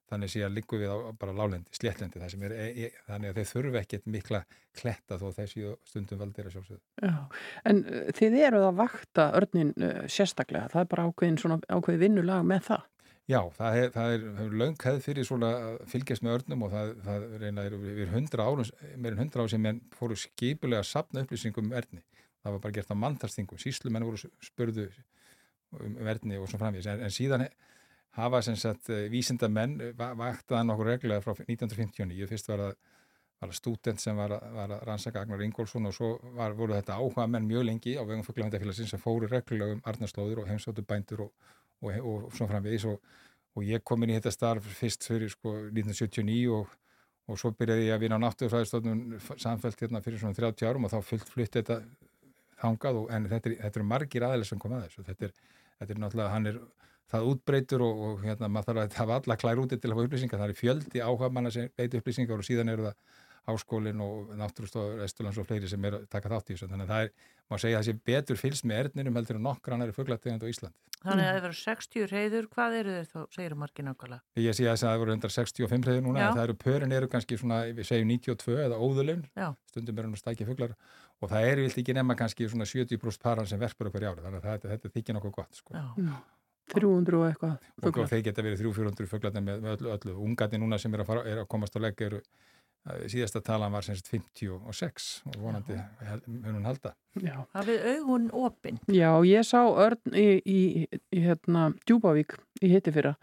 þannig 0.09 0.33
sé 0.33 0.43
að 0.45 0.55
líku 0.57 0.79
við 0.81 0.93
á 0.93 0.97
bara 1.21 1.35
lálendi, 1.37 1.73
sléttlendi 1.77 2.21
það 2.21 2.31
sem 2.33 2.45
er, 2.49 2.55
e, 2.57 2.67
e, 2.87 2.91
þannig 3.09 3.31
að 3.31 3.41
þeir 3.41 3.49
þurfu 3.51 3.81
ekkert 3.81 4.07
mikla 4.09 4.43
kletta 4.79 5.19
þó 5.21 5.27
þessi 5.37 5.73
stundum 5.89 6.23
valdir 6.23 6.49
að 6.49 6.55
sjálfsögðu. 6.57 6.81
Já, 7.05 7.17
en 7.69 7.83
uh, 7.85 7.99
þið 8.17 8.39
eruð 8.47 8.69
að 8.69 8.79
vakta 8.79 9.27
örnin 9.39 9.75
uh, 9.77 9.99
sérstaklega, 10.11 10.71
það 10.73 10.85
er 10.85 10.93
bara 10.95 11.09
ákveðin 11.11 11.41
svona 11.43 11.59
ákveði 11.69 12.03
vinnulag 12.07 12.49
með 12.49 12.65
það? 12.71 12.87
Já, 13.29 13.43
það 13.59 13.79
er, 13.83 13.91
það 13.93 14.15
er, 14.15 14.23
er 14.41 14.55
löngkæð 14.63 14.99
fyrir 15.05 15.29
svona 15.29 15.51
fylgjast 15.93 16.25
með 16.25 16.39
örnum 16.39 16.65
og 16.65 16.73
það, 16.73 16.95
það 17.05 17.27
reyna 17.43 17.67
er 17.69 17.75
yfir 17.77 18.15
hundra 18.15 18.47
árum, 18.49 18.71
meirinn 18.95 19.21
hundra 19.21 19.45
árum 19.45 19.53
sem 19.53 19.61
menn 19.67 19.83
fóru 19.93 20.17
skipulega 20.17 20.81
að 20.81 20.89
sapna 20.89 21.27
upplýsingum 21.27 21.69
um 21.69 21.77
örni. 21.77 22.01
Það 22.41 22.55
var 22.55 22.63
bara 22.65 22.77
gert 22.79 22.95
á 22.95 22.97
manntarstingum, 22.97 23.61
síslumenn 23.61 24.07
voru 24.09 24.31
spurðu 24.41 24.87
um 25.77 25.99
örni 26.05 26.39
og 26.41 26.49
svo 26.49 26.61
framvís, 26.61 26.87
en, 26.89 27.03
en 27.05 27.13
síðan 27.13 27.47
hafa 28.19 28.41
sem 28.43 28.57
sagt 28.57 28.91
eh, 28.91 29.09
vísindamenn 29.13 29.79
vaktaða 29.99 30.65
nokkur 30.65 30.95
reglulega 30.95 31.25
frá 31.25 31.35
1959, 31.35 32.31
fyrst 32.31 32.49
var 32.49 32.65
það 33.39 33.51
var 33.51 33.55
student 33.55 34.01
sem 34.03 34.17
var 34.19 34.33
var 34.55 34.73
að 34.75 34.81
rannsaka 34.89 35.21
Agnar 35.23 35.45
Ingólfsson 35.45 35.87
og 35.87 35.95
svo 35.95 36.15
var, 36.35 36.57
voru 36.59 36.75
þetta 36.75 36.97
áhuga 36.99 37.29
menn 37.31 37.47
mjög 37.47 37.69
lengi 37.69 37.95
á 37.95 38.03
vegum 38.03 38.25
fugglavendafélagsins 38.27 38.91
sem 38.91 39.03
fóru 39.03 39.29
reglulega 39.31 39.77
um 39.77 39.85
arnarslóður 39.87 40.43
og 40.43 40.51
heimsóttu 40.51 40.83
bændur 40.83 41.29
og 41.29 41.55
og, 41.81 41.93
og 42.05 42.33
svona 42.33 42.53
framvegis. 42.53 42.85
Og, 42.85 43.01
og 43.57 43.67
ég 43.67 43.85
kom 43.85 44.03
inn 44.05 44.13
í 44.13 44.19
þetta 44.19 44.35
starf 44.35 44.69
fyrst 44.79 45.07
fyrir 45.09 45.31
sko 45.33 45.55
1979 45.71 46.53
og, 46.55 46.75
og 47.29 47.41
svo 47.41 47.53
byrjaði 47.57 47.89
ég 47.89 47.97
að 47.97 48.05
vinna 48.05 48.19
á 48.21 48.25
náttúrufræðistofnun 48.27 49.19
samfelt 49.37 49.81
hérna 49.83 50.03
fyrir 50.05 50.23
svona 50.23 50.37
30 50.39 50.69
árum 50.69 50.89
og 50.89 50.95
þá 50.95 50.99
fullt 51.05 51.33
flutt 51.33 51.59
þetta 51.59 51.81
þangað 52.59 53.01
en 53.15 53.31
þetta, 53.31 53.55
þetta 53.65 53.81
eru 53.81 53.87
margir 53.87 54.27
aðeins 54.27 54.53
sem 54.53 54.63
kom 54.63 54.77
að 54.77 54.89
þessu. 54.89 55.07
Þetta 55.09 55.29
er, 55.29 55.35
þetta 55.79 55.95
er 55.95 56.03
náttúrulega, 56.03 56.33
hann 56.35 56.51
er 56.51 56.61
það 57.09 57.31
útbreytur 57.33 57.85
og 57.87 58.25
hérna 58.25 58.51
maður 58.53 58.69
þarf 58.69 58.83
að 58.83 58.99
hafa 59.01 59.19
alla 59.23 59.37
klær 59.41 59.63
úti 59.63 59.79
til 59.81 59.93
að 59.93 59.97
fá 59.99 60.05
upplýsingar, 60.05 60.43
það 60.43 60.53
er 60.53 60.59
fjöldi 60.59 61.05
áhuga 61.05 61.31
manna 61.33 61.53
sem 61.55 61.71
veit 61.79 61.97
upplýsingar 61.99 62.43
og 62.43 62.49
síðan 62.49 62.73
eru 62.75 62.89
það 62.89 62.97
háskólinn 63.49 64.03
og 64.05 64.35
náttúrustofur 64.39 65.03
Östurlands 65.05 65.41
og 65.41 65.49
fleiri 65.49 65.71
sem 65.71 65.85
er 65.89 65.99
að 65.99 66.05
taka 66.13 66.31
þátt 66.33 66.53
í 66.53 66.57
þessu 66.57 66.69
þannig 66.69 66.87
að 66.87 66.93
það 66.93 67.07
er, 67.07 67.33
má 67.49 67.57
segja 67.57 67.79
að 67.79 67.81
það 67.81 67.89
sé 67.89 68.11
betur 68.11 68.41
fylgst 68.43 68.69
með 68.69 68.81
erðninum 68.83 69.19
heldur 69.19 69.39
en 69.39 69.45
nokkur 69.49 69.77
annari 69.77 69.97
fugglategund 69.97 70.45
á 70.45 70.53
Íslandi. 70.53 70.77
Þannig 70.99 71.25
að 71.25 71.37
það 71.37 71.45
eru 71.49 71.57
60 71.59 72.09
reyður, 72.11 72.47
hvað 72.55 72.77
eru 72.81 72.95
þeir 72.97 73.11
þá, 73.13 73.19
segir 73.35 73.53
þú 73.55 73.59
margir 73.61 73.87
nákvæmlega? 73.87 74.23
Ég 74.43 74.57
sé 74.59 74.65
að 74.67 74.81
það 74.83 75.05
eru 75.05 75.13
165 75.15 75.87
reyður 75.89 76.07
núna, 76.09 76.25
það 76.35 76.43
eru 76.43 76.57
pörin 76.65 76.95
eru 76.97 77.11
kannski 77.13 77.39
svona, 77.39 77.61
við 77.71 77.87
segjum 77.87 78.11
92 78.11 78.57
eða 78.65 78.81
óðulegn, 78.83 79.23
stundum 79.71 80.01
er 80.01 80.09
hann 80.09 80.17
að 80.19 80.23
stækja 80.25 80.49
fugglar 80.49 80.75
og 81.23 81.31
það 81.31 81.53
eru 81.53 81.69
vilt 81.69 81.79
ekki 81.85 81.95
nema 81.95 82.19
kannski 82.19 82.51
svona 82.51 82.67
70% 82.67 83.23
paran 83.23 83.47
sem 83.47 83.63
verpur 83.63 83.93
okkur 83.93 84.09
í 84.09 84.11
ári 84.11 84.27
þannig 84.27 84.43
að 84.43 84.51
þetta, 84.51 84.73
þetta 84.75 84.93
þykir 84.97 85.19
nokkuð 85.19 85.37
gott 85.39 85.63
sko. 85.63 85.87
300 86.75 87.17
og 87.17 87.25
eitthvað 87.29 87.55
fuglar. 87.81 88.05
Og 88.05 88.11
þeir 88.11 88.25
geta 88.27 88.45
verið 88.45 88.63
300-400 88.63 89.09
fuglarnir 89.09 89.45
með, 89.45 89.67
öllu, 89.73 89.93
öllu. 89.95 90.15
Ungati 90.27 90.61
núna 90.61 90.79
sem 90.81 90.95
er 90.95 91.03
að, 91.05 91.09
fara, 91.09 91.25
er 91.31 91.43
að 91.43 91.49
komast 91.55 91.77
á 91.77 91.81
legg 91.81 92.03
eru 92.05 92.21
síðasta 93.11 93.43
talan 93.45 93.73
var 93.75 93.87
semst 93.87 94.09
56 94.11 95.09
og 95.29 95.41
vonandi 95.43 95.79
hún 96.47 96.69
halda. 96.69 96.95
Hafið 97.57 97.89
augun 97.95 98.29
opinn? 98.33 98.79
Já, 98.93 99.11
ég 99.27 99.47
sá 99.47 99.61
örn 99.67 100.15
í, 100.15 100.29
í, 100.45 100.61
í 100.87 101.25
hérna, 101.25 101.73
Djúbavík 101.89 102.39
í 102.63 102.73
hitti 102.73 102.95
fyrra. 102.95 103.17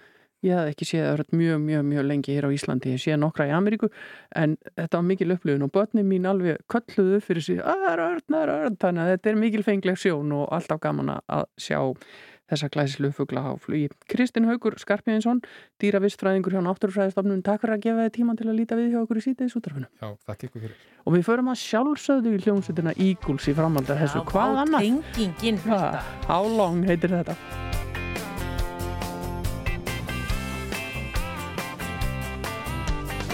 Ég 0.45 0.53
hef 0.53 0.75
ekki 0.75 0.85
séð 0.85 1.07
örn 1.13 1.38
mjög, 1.39 1.62
mjög, 1.63 1.83
mjög 1.89 2.05
lengi 2.05 2.35
hér 2.35 2.45
á 2.45 2.53
Íslandi, 2.53 2.91
ég 2.93 3.01
sé 3.01 3.15
nokkra 3.17 3.47
í 3.50 3.53
Ameríku 3.55 3.89
en 4.38 4.57
þetta 4.75 5.00
var 5.00 5.07
mikil 5.07 5.33
upplifun 5.33 5.65
og 5.65 5.71
börnin 5.74 6.05
mín 6.05 6.27
alveg 6.29 6.59
kölluðu 6.69 7.21
fyrir 7.25 7.45
sig 7.47 7.63
að 7.63 7.81
það 7.81 7.93
er 7.93 8.03
örn, 8.03 8.25
það 8.27 8.43
er 8.43 8.53
örn, 8.53 8.77
þannig 8.83 9.03
að 9.05 9.12
þetta 9.13 9.31
er 9.31 9.41
mikil 9.41 9.63
fengleg 9.65 9.97
sjón 10.03 10.35
og 10.38 10.45
alltaf 10.53 10.83
gaman 10.83 11.15
að 11.15 11.47
sjá 11.57 11.79
þessa 12.51 12.69
glæslu 12.73 13.11
fugla 13.15 13.41
á 13.49 13.51
flugi. 13.61 13.89
Kristinn 14.11 14.47
Haugur 14.49 14.77
Skarpíðinsson, 14.81 15.41
dýravistfræðingur 15.81 16.55
hjá 16.55 16.61
Náttúrufræðistofnun, 16.65 17.43
takk 17.45 17.63
fyrir 17.63 17.77
að 17.77 17.85
gefa 17.87 18.05
þið 18.05 18.13
tíma 18.19 18.37
til 18.37 18.49
að 18.49 18.59
líta 18.59 18.77
við 18.79 18.93
hjá 18.93 19.01
okkur 19.01 19.21
í 19.21 19.25
sítiðis 19.25 19.57
útrafinu. 19.59 19.89
Já, 20.01 20.09
takk 20.29 20.47
ykkur 20.49 20.65
fyrir. 20.67 20.77
Og 21.05 21.17
við 21.17 21.25
förum 21.27 21.51
að 21.53 21.61
sjálfsögðu 21.63 22.35
í 22.35 22.41
hljómsutina 22.45 22.95
Íguls 22.97 23.49
í 23.49 23.55
framhaldar 23.57 24.01
þessu. 24.01 24.21
Já, 24.21 24.27
Hvað 24.31 24.51
annað? 24.65 24.83
How 26.29 26.43
long 26.45 26.85
heitir 26.85 27.13
þetta? 27.13 27.37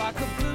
Like 0.01 0.19
a 0.19 0.27
blue 0.39 0.50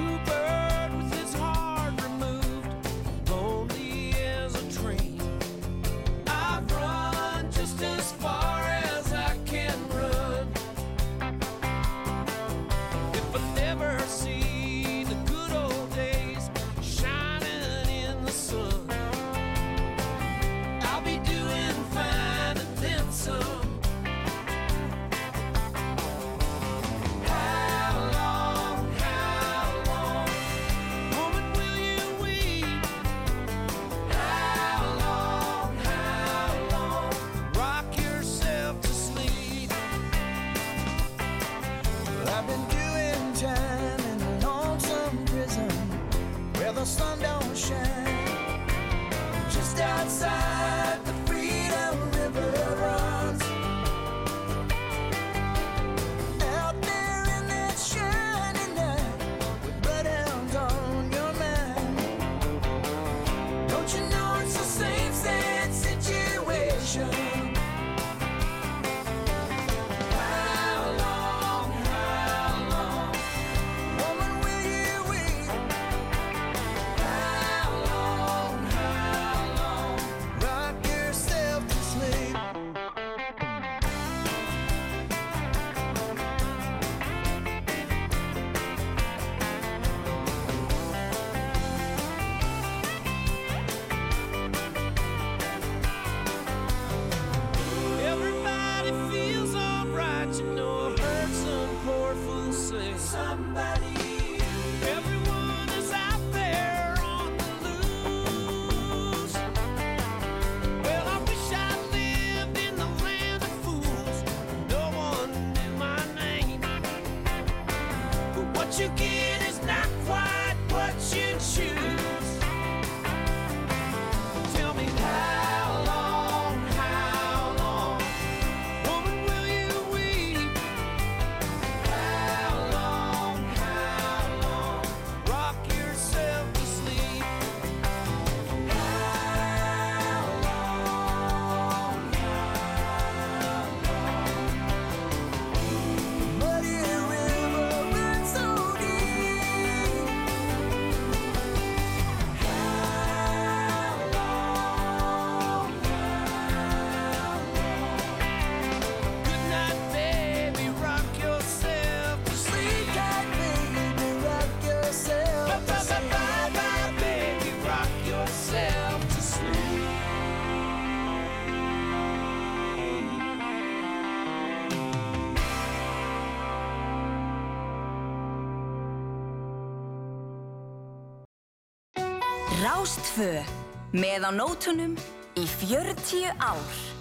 Rástfö 183.16 183.96
með 183.96 184.28
á 184.28 184.30
nótunum 184.30 184.92
í 185.40 185.44
40 185.48 186.36
ár. 186.36 186.95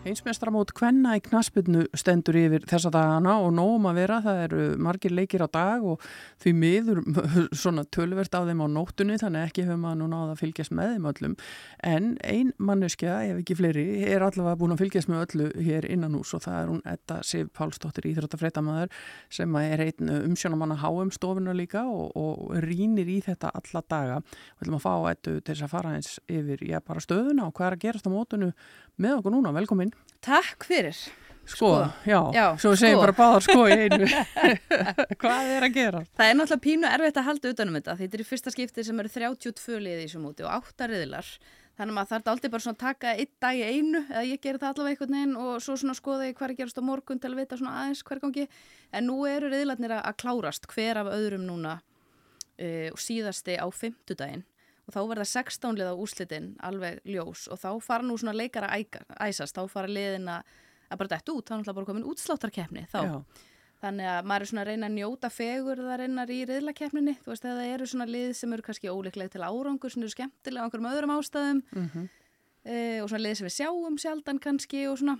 Heimsmestramót 0.00 0.70
Kvenna 0.72 1.10
í 1.18 1.20
knaspinu 1.20 1.82
stendur 1.92 2.38
yfir 2.40 2.62
þessa 2.64 2.88
dagana 2.94 3.34
og 3.44 3.50
nógum 3.52 3.84
að 3.90 3.98
vera, 4.00 4.16
það 4.24 4.38
eru 4.46 4.60
margir 4.80 5.12
leikir 5.12 5.42
á 5.44 5.48
dag 5.52 5.82
og 5.84 6.00
því 6.40 6.52
miður 6.56 7.00
svona 7.62 7.84
tölvert 7.84 8.32
á 8.32 8.40
þeim 8.48 8.62
á 8.64 8.68
nóttunni 8.72 9.18
þannig 9.20 9.50
ekki 9.50 9.66
hefur 9.66 9.82
maður 9.82 9.98
nú 10.00 10.06
náða 10.08 10.32
að 10.32 10.40
fylgjast 10.40 10.72
með 10.78 10.94
þeim 10.94 11.08
öllum 11.10 11.34
en 11.90 12.06
ein 12.24 12.52
manneskja, 12.56 13.18
ef 13.28 13.42
ekki 13.42 13.58
fleiri, 13.58 13.84
er 14.08 14.24
allavega 14.24 14.56
búin 14.62 14.72
að 14.72 14.80
fylgjast 14.86 15.12
með 15.12 15.26
öllu 15.26 15.50
hér 15.68 15.88
innan 15.92 16.16
hús 16.16 16.32
og 16.38 16.44
það 16.46 16.56
er 16.62 16.72
hún 16.72 16.80
Edda 16.94 17.20
Sif 17.20 17.52
Pálsdóttir 17.60 18.08
Íþróttafréttamaður 18.14 18.96
sem 19.28 19.60
er 19.60 19.84
einn 19.84 20.14
umsjónamanna 20.22 20.80
háum 20.80 21.12
stofuna 21.12 21.52
líka 21.52 21.84
og, 21.84 22.16
og 22.16 22.56
rínir 22.64 23.04
í 23.04 23.18
þetta 23.28 23.52
alla 23.52 23.84
daga. 23.84 24.18
Við 24.24 24.64
ætlum 24.64 24.80
að 24.80 24.86
fá 24.88 24.92
Eddu 25.12 25.36
til 25.42 25.52
þess 25.52 25.68
að 25.68 25.74
fara 25.76 25.94
eins 25.98 26.16
yfir, 26.24 26.64
já 26.64 26.80
bara 26.80 27.04
stöðuna 27.04 27.50
og 27.50 27.56
hvað 27.58 27.68
er 27.68 27.76
að 27.76 27.84
gerast 27.84 28.08
á 28.08 28.16
mótunu 28.16 28.52
með 29.00 29.18
okkur 29.20 29.36
núna, 29.36 29.52
velkomin. 29.56 29.89
Takk 30.24 30.66
fyrir. 30.68 30.98
Sko, 31.50 31.56
sko. 31.56 32.10
já, 32.10 32.20
já, 32.34 32.58
svo 32.58 32.76
segjum 32.78 33.00
sko. 33.00 33.06
bara 33.06 33.14
báðar 33.16 33.42
sko 33.42 33.62
í 33.66 33.78
einu. 33.86 34.06
Hvað 35.22 35.48
er 35.56 35.64
að 35.66 35.72
gera? 35.74 36.02
Það 36.14 36.28
er 36.28 36.36
náttúrulega 36.38 36.64
pínu 36.66 36.90
erfitt 36.90 37.18
að 37.18 37.26
halda 37.26 37.52
utanum 37.54 37.78
þetta. 37.78 37.96
Þetta 37.98 38.16
er 38.16 38.22
í 38.22 38.26
fyrsta 38.28 38.52
skiptið 38.54 38.86
sem 38.86 39.00
eru 39.02 39.10
32 39.14 39.80
liði 39.80 40.04
í 40.04 40.04
þessu 40.04 40.22
móti 40.22 40.46
og 40.46 40.52
8 40.70 40.88
riðlar. 40.92 41.32
Þannig 41.80 41.94
að 41.94 41.96
maður 41.96 42.10
þarf 42.12 42.30
aldrei 42.30 42.52
bara 42.52 42.64
svona 42.66 42.76
að 42.76 42.84
taka 42.84 43.14
einn 43.16 43.32
dag 43.40 43.58
í 43.58 43.64
einu, 43.64 44.04
eða 44.12 44.24
ég 44.28 44.42
gerir 44.44 44.60
það 44.60 44.72
allavega 44.74 44.94
einhvern 44.94 45.16
veginn 45.16 45.36
og 45.40 45.64
svo 45.64 45.76
svona 45.80 45.96
skoða 45.96 46.28
ég 46.28 46.36
hvað 46.36 46.50
er 46.50 46.56
gerast 46.60 46.80
á 46.80 46.84
morgun 46.84 47.22
til 47.22 47.30
að 47.32 47.40
vita 47.40 47.58
svona 47.58 47.76
aðeins 47.80 48.04
hver 48.04 48.22
gangi. 48.22 48.46
En 48.92 49.08
nú 49.08 49.16
eru 49.30 49.50
riðlarnir 49.50 49.96
að 49.96 50.18
klárast 50.20 50.68
hver 50.70 51.00
af 51.00 51.10
öðrum 51.16 51.48
núna 51.48 51.78
uh, 51.80 52.88
og 52.92 53.00
síðasti 53.00 53.56
á 53.56 53.66
fymtudaginn 53.72 54.44
og 54.90 54.96
þá 54.96 55.00
verða 55.12 55.28
16 55.30 55.78
liða 55.78 55.92
úslitin 55.94 56.50
alveg 56.66 56.98
ljós 57.06 57.46
og 57.50 57.60
þá 57.62 57.70
fara 57.84 58.06
nú 58.06 58.16
svona 58.18 58.34
leikara 58.34 58.72
æsast, 58.74 59.54
þá 59.54 59.70
fara 59.70 59.90
liðin 59.90 60.26
að 60.32 60.98
bara 60.98 61.12
dætt 61.14 61.30
út, 61.30 61.46
þá 61.46 61.54
er 61.54 61.60
náttúrulega 61.60 61.78
bara 61.78 61.88
komin 61.92 62.08
útsláttarkeppni 62.10 62.84
þá. 62.90 63.00
Já. 63.06 63.46
Þannig 63.80 64.08
að 64.12 64.26
maður 64.28 64.44
er 64.44 64.50
svona 64.50 64.62
að 64.64 64.68
reyna 64.68 64.88
að 64.90 64.96
njóta 64.98 65.28
fegur 65.32 65.80
þar 65.80 66.02
einar 66.04 66.30
í 66.34 66.40
riðlakeppninni, 66.50 67.14
þú 67.22 67.30
veist, 67.30 67.44
það 67.46 67.60
eru 67.64 67.86
svona 67.88 68.06
lið 68.10 68.32
sem 68.36 68.52
eru 68.52 68.64
kannski 68.66 68.90
óleiklega 68.92 69.32
til 69.32 69.46
árangur, 69.46 69.92
sem 69.94 70.02
eru 70.02 70.12
skemmtilega 70.12 70.60
á 70.60 70.64
einhverjum 70.66 70.90
öðrum 70.90 71.14
ástæðum 71.14 71.62
mm 71.70 71.86
-hmm. 71.94 72.08
e, 72.64 72.76
og 73.00 73.08
svona 73.08 73.24
lið 73.24 73.34
sem 73.38 73.48
við 73.48 73.56
sjáum 73.56 73.96
sjaldan 73.96 74.42
kannski 74.42 74.82
og 74.90 74.98
svona 74.98 75.16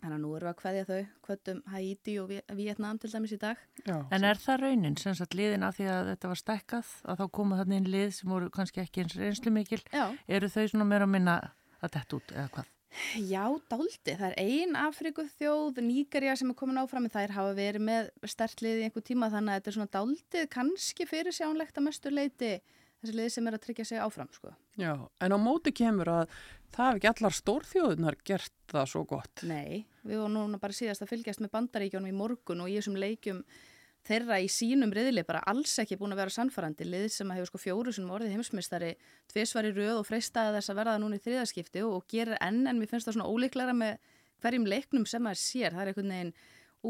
Þannig 0.00 0.16
að 0.16 0.22
nú 0.22 0.30
erum 0.36 0.48
við 0.48 0.50
að 0.50 0.60
hvaðja 0.62 0.84
þau, 0.88 1.00
hvaðum 1.26 1.58
Haiti 1.74 2.14
og 2.22 2.30
Vietnam 2.56 2.98
til 3.00 3.10
dæmis 3.12 3.34
í 3.36 3.38
dag. 3.40 3.62
Já. 3.84 3.96
En 4.16 4.24
er 4.24 4.40
það 4.40 4.60
raunin, 4.64 4.96
sem 5.00 5.16
sagt 5.18 5.36
liðin 5.36 5.66
að 5.66 5.76
því 5.76 5.88
að 5.92 6.10
þetta 6.14 6.30
var 6.32 6.40
stekkað, 6.40 6.92
að 7.04 7.20
þá 7.20 7.24
koma 7.36 7.58
þannig 7.60 7.82
inn 7.82 7.90
lið 7.92 8.12
sem 8.16 8.32
voru 8.32 8.50
kannski 8.54 8.80
ekki 8.84 9.04
eins 9.04 9.16
reynslu 9.20 9.52
mikil, 9.52 9.80
Já. 9.92 10.06
eru 10.24 10.48
þau 10.48 10.62
svona 10.72 10.88
meira 10.88 11.08
að 11.08 11.14
minna 11.18 11.36
að 11.80 11.98
þetta 11.98 12.20
út 12.20 12.36
eða 12.36 12.48
hvað? 12.56 12.70
Já, 13.22 13.44
dálti. 13.70 14.14
Það 14.18 14.26
er 14.32 14.38
ein 14.42 14.76
Afriku 14.80 15.24
þjóð, 15.36 15.78
Níkarja 15.84 16.34
sem 16.40 16.50
er 16.50 16.58
komin 16.58 16.80
áfram, 16.80 17.06
þær 17.12 17.36
hafa 17.36 17.52
verið 17.54 17.84
með 17.86 18.10
stertlið 18.32 18.80
í 18.80 18.86
einhver 18.88 19.04
tíma 19.06 19.28
þannig 19.30 19.52
að 19.52 19.60
þetta 19.60 19.70
er 19.70 19.76
svona 19.76 19.94
dáltið 19.94 20.48
kannski 20.56 21.06
fyrir 21.06 21.36
sjánlegt 21.36 21.78
að 21.78 21.86
mestu 21.86 22.10
leiti 22.10 22.56
þessi 23.00 23.16
liði 23.16 23.32
sem 23.34 23.48
er 23.48 23.56
að 23.56 23.64
tryggja 23.64 23.86
sig 23.88 24.02
áfram 24.02 24.30
sko. 24.34 24.52
Já, 24.80 24.92
en 25.20 25.34
á 25.34 25.38
móti 25.40 25.72
kemur 25.76 26.12
að 26.12 26.38
það 26.74 26.86
hef 26.86 27.00
ekki 27.00 27.10
allar 27.10 27.36
stórþjóðunar 27.38 28.20
gert 28.26 28.54
það 28.70 28.88
svo 28.92 29.04
gott. 29.08 29.44
Nei, 29.48 29.84
við 30.04 30.22
vorum 30.22 30.36
núna 30.36 30.60
bara 30.62 30.76
síðast 30.76 31.04
að 31.04 31.12
fylgjast 31.14 31.42
með 31.44 31.54
bandaríkjónum 31.56 32.12
í 32.12 32.16
morgun 32.16 32.64
og 32.64 32.70
í 32.70 32.78
þessum 32.78 32.98
leikjum 33.00 33.42
þeirra 34.06 34.38
í 34.40 34.46
sínum 34.48 34.92
riðli 34.96 35.24
bara 35.28 35.42
alls 35.50 35.74
ekki 35.82 35.98
búin 36.00 36.14
að 36.14 36.22
vera 36.22 36.32
sannfarandi 36.32 36.86
lið 36.88 37.10
sem 37.12 37.32
hefur 37.34 37.50
sko 37.50 37.60
fjóru 37.60 37.92
sem 37.92 38.08
orðið 38.08 38.36
heimsmystari 38.36 38.94
tviðsvari 39.32 39.74
rauð 39.76 39.98
og 39.98 40.06
freystaði 40.08 40.54
þess 40.56 40.72
að 40.72 40.80
verða 40.80 40.94
núna 41.02 41.18
í 41.18 41.24
þriðaskipti 41.26 41.82
og, 41.84 41.98
og 41.98 42.06
gerir 42.08 42.40
enn 42.40 42.62
en 42.70 42.80
mér 42.80 42.88
finnst 42.88 43.10
það 43.10 43.18
svona 43.18 43.28
ólíklara 43.28 43.76
með 43.76 43.98
hverjum 44.40 44.66
leiknum 44.72 45.04
sem 45.04 45.22
maður 45.24 45.42
sér. 45.42 45.76
Það 45.76 45.82
er 45.82 45.92
einhvern 45.92 46.14
veginn 46.14 46.32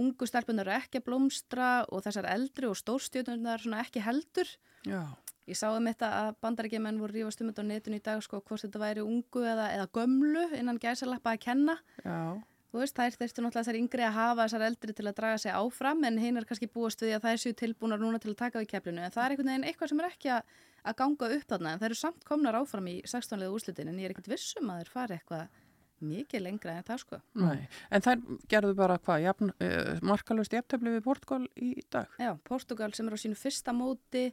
ungu 0.00 0.28
stelpunar 0.28 0.70
ekki 0.76 1.00
að 1.00 1.06
blómstra 1.08 1.70
og 1.90 2.04
þessar 2.04 2.30
eldri 2.30 2.70
og 2.70 2.78
stórstjóðunar 2.78 3.66
ekki 3.82 4.04
heldur. 4.06 4.54
Já. 4.86 5.02
Ég 5.50 5.58
sá 5.58 5.66
um 5.74 5.88
þetta 5.88 6.08
að 6.20 6.30
bandarækjumenn 6.44 7.00
voru 7.02 7.16
rífast 7.16 7.42
um 7.42 7.50
þetta 7.50 7.64
á 7.66 7.70
netinu 7.70 7.98
í 7.98 8.04
dag 8.06 8.22
sko 8.22 8.38
hvort 8.38 8.62
þetta 8.62 8.82
væri 8.82 9.02
ungu 9.02 9.42
eða, 9.42 9.66
eða 9.74 9.90
gömlu 9.96 10.46
innan 10.60 10.78
gæsalappa 10.78 11.34
að 11.34 11.44
kenna. 11.48 11.76
Já. 12.04 12.38
Þú 12.70 12.78
veist, 12.78 12.94
þær 12.94 13.16
þurftu 13.18 13.42
náttúrulega 13.42 13.64
þessar 13.64 13.76
yngri 13.80 14.04
að 14.06 14.12
hafa 14.14 14.44
þessar 14.44 14.64
eldri 14.68 14.92
til 14.94 15.06
að 15.10 15.16
draga 15.16 15.38
sig 15.42 15.54
áfram 15.58 16.04
en 16.06 16.18
hinn 16.22 16.36
er 16.38 16.44
kannski 16.46 16.68
búast 16.70 17.00
við 17.02 17.16
að 17.16 17.24
það 17.24 17.32
er 17.32 17.40
sér 17.42 17.56
tilbúnar 17.58 17.98
núna 17.98 18.20
til 18.22 18.30
að 18.30 18.36
taka 18.44 18.62
við 18.62 18.68
keflinu 18.70 19.02
en 19.02 19.14
það 19.16 19.24
er 19.24 19.34
einhvern 19.34 19.50
veginn 19.50 19.66
eitthvað 19.66 19.90
sem 19.90 20.02
er 20.02 20.08
ekki 20.12 20.30
að, 20.36 20.52
að 20.86 20.96
ganga 21.00 21.30
upp 21.34 21.48
þarna 21.50 21.72
en 21.72 21.80
það 21.80 21.88
eru 21.88 21.98
samt 21.98 22.28
komnar 22.28 22.58
áfram 22.60 22.86
í 22.92 22.94
16. 23.02 23.42
úrslitin 23.48 23.90
en 23.90 23.98
ég 23.98 24.06
er 24.06 24.14
ekkert 24.14 24.30
vissum 24.30 24.70
að 24.70 24.84
þeir 24.84 24.92
fara 24.94 25.18
eitthvað 25.18 25.58
mikið 26.00 26.44
lengra 26.46 26.76
en 26.78 26.86
það 26.86 27.02
sko. 27.02 27.20
Nei, 27.42 27.66
en 27.90 28.06
þær 28.06 28.22
gerðu 28.54 28.76
bara 28.78 29.00
hvað, 29.02 29.24
jafn, 29.26 29.52
uh, 29.66 29.90
markalust 30.06 30.54
jafntöfli 30.54 30.94
við 30.94 31.04
Portugal 31.04 31.42
í 31.58 31.72
dag? 31.92 32.14
Já, 32.22 32.32
Portugal 32.46 32.92
sem 32.96 33.10
er 33.10 33.18
á 33.18 33.22
sínu 33.26 33.38
fyrsta 33.38 33.74
móti 33.76 34.28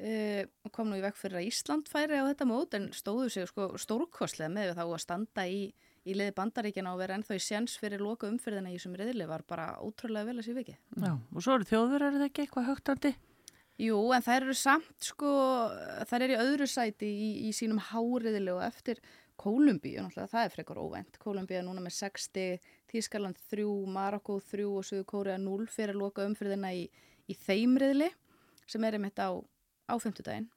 uh, 0.00 0.70
kom 0.74 0.90
nú 0.90 0.98
í 0.98 1.04
vekk 1.04 1.18
fyrir 1.18 1.40
að 1.40 1.50
Ísland 1.50 1.90
færi 1.90 2.18
á 2.18 2.28
þetta 2.30 2.48
mót 2.48 2.78
en 2.78 2.90
stóðu 2.96 3.28
sig 3.34 3.50
sko 3.50 3.72
stórkostlega 3.80 4.52
með 4.52 4.74
þá 4.78 4.84
að 4.86 5.04
standa 5.04 5.46
í 5.48 5.68
í 6.08 6.16
liði 6.16 6.34
bandaríkjana 6.36 6.92
og 6.94 7.00
vera 7.02 7.16
ennþá 7.18 7.36
í 7.36 7.42
séns 7.42 7.76
fyrir 7.80 8.02
loka 8.02 8.28
umfyrðina 8.30 8.72
í 8.72 8.76
þessum 8.78 8.96
riðli 8.98 9.26
var 9.28 9.44
bara 9.48 9.70
ótrúlega 9.84 10.28
vel 10.28 10.38
að 10.40 10.46
sé 10.46 10.54
viki. 10.56 10.76
Já, 10.96 11.12
og 11.12 11.44
svo 11.44 11.56
eru 11.58 11.68
þjóður, 11.68 12.04
er 12.06 12.16
það 12.16 12.26
ekki 12.28 12.44
eitthvað 12.44 12.68
högtandi? 12.70 13.14
Jú, 13.78 13.98
en 14.14 14.24
þær 14.26 14.46
eru 14.46 14.56
samt 14.58 15.06
sko, 15.06 15.32
þær 16.10 16.24
eru 16.26 16.34
í 16.34 16.40
öðru 16.42 16.68
sæti 16.70 17.08
í, 17.08 17.28
í 17.46 17.50
sínum 17.54 17.78
háriðli 17.90 18.54
og 18.56 18.64
eftir 18.66 19.02
Kolumbíu, 19.38 20.00
náttúrulega 20.02 20.32
það 20.32 20.46
er 20.48 20.54
frekar 20.56 20.80
óvænt. 20.82 21.18
Kolumbíu 21.22 21.60
er 21.60 21.66
núna 21.66 21.84
með 21.84 21.94
60, 22.00 22.72
Þískaland 22.90 23.38
3, 23.52 23.68
Marokko 23.94 24.40
3 24.42 24.66
og 24.66 24.88
Suðu 24.88 25.04
Kórea 25.06 25.36
0 25.38 25.68
fyrir 25.70 25.94
loka 25.98 26.26
umfyrðina 26.26 26.72
í, 26.74 26.88
í 27.30 27.36
þeimriðli 27.38 28.08
sem 28.66 28.82
er 28.84 28.98
einmitt 28.98 29.22
á, 29.22 29.30
á 29.88 29.94
50 29.96 30.28
daginn. 30.28 30.48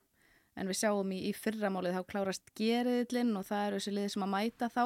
En 0.59 0.67
við 0.67 0.81
sjáum 0.83 1.11
í, 1.15 1.23
í 1.29 1.33
fyrramálið 1.33 1.97
þá 1.97 2.03
klárast 2.11 2.53
geriðlinn 2.59 3.33
og 3.39 3.47
það 3.47 3.65
eru 3.67 3.79
þessi 3.79 3.95
liði 3.95 4.13
sem 4.13 4.25
að 4.27 4.33
mæta 4.35 4.67
þá 4.71 4.85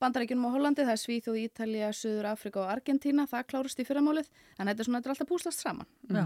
Bandaríkjunum 0.00 0.46
á 0.48 0.54
Hollandi, 0.54 0.84
það 0.86 0.94
er 0.94 1.00
Svíþjóð, 1.02 1.38
Ítalija, 1.42 1.90
Suður, 1.92 2.30
Afrika 2.30 2.62
og 2.62 2.70
Argentína, 2.72 3.26
það 3.28 3.42
klárust 3.50 3.82
í 3.82 3.84
fyrramálið, 3.84 4.30
en 4.56 4.70
þetta 4.70 4.80
er 4.80 4.88
svona, 4.88 5.00
þetta 5.00 5.10
er 5.10 5.14
alltaf 5.14 5.28
búslast 5.28 5.60
saman. 5.60 5.88
Já, 6.08 6.24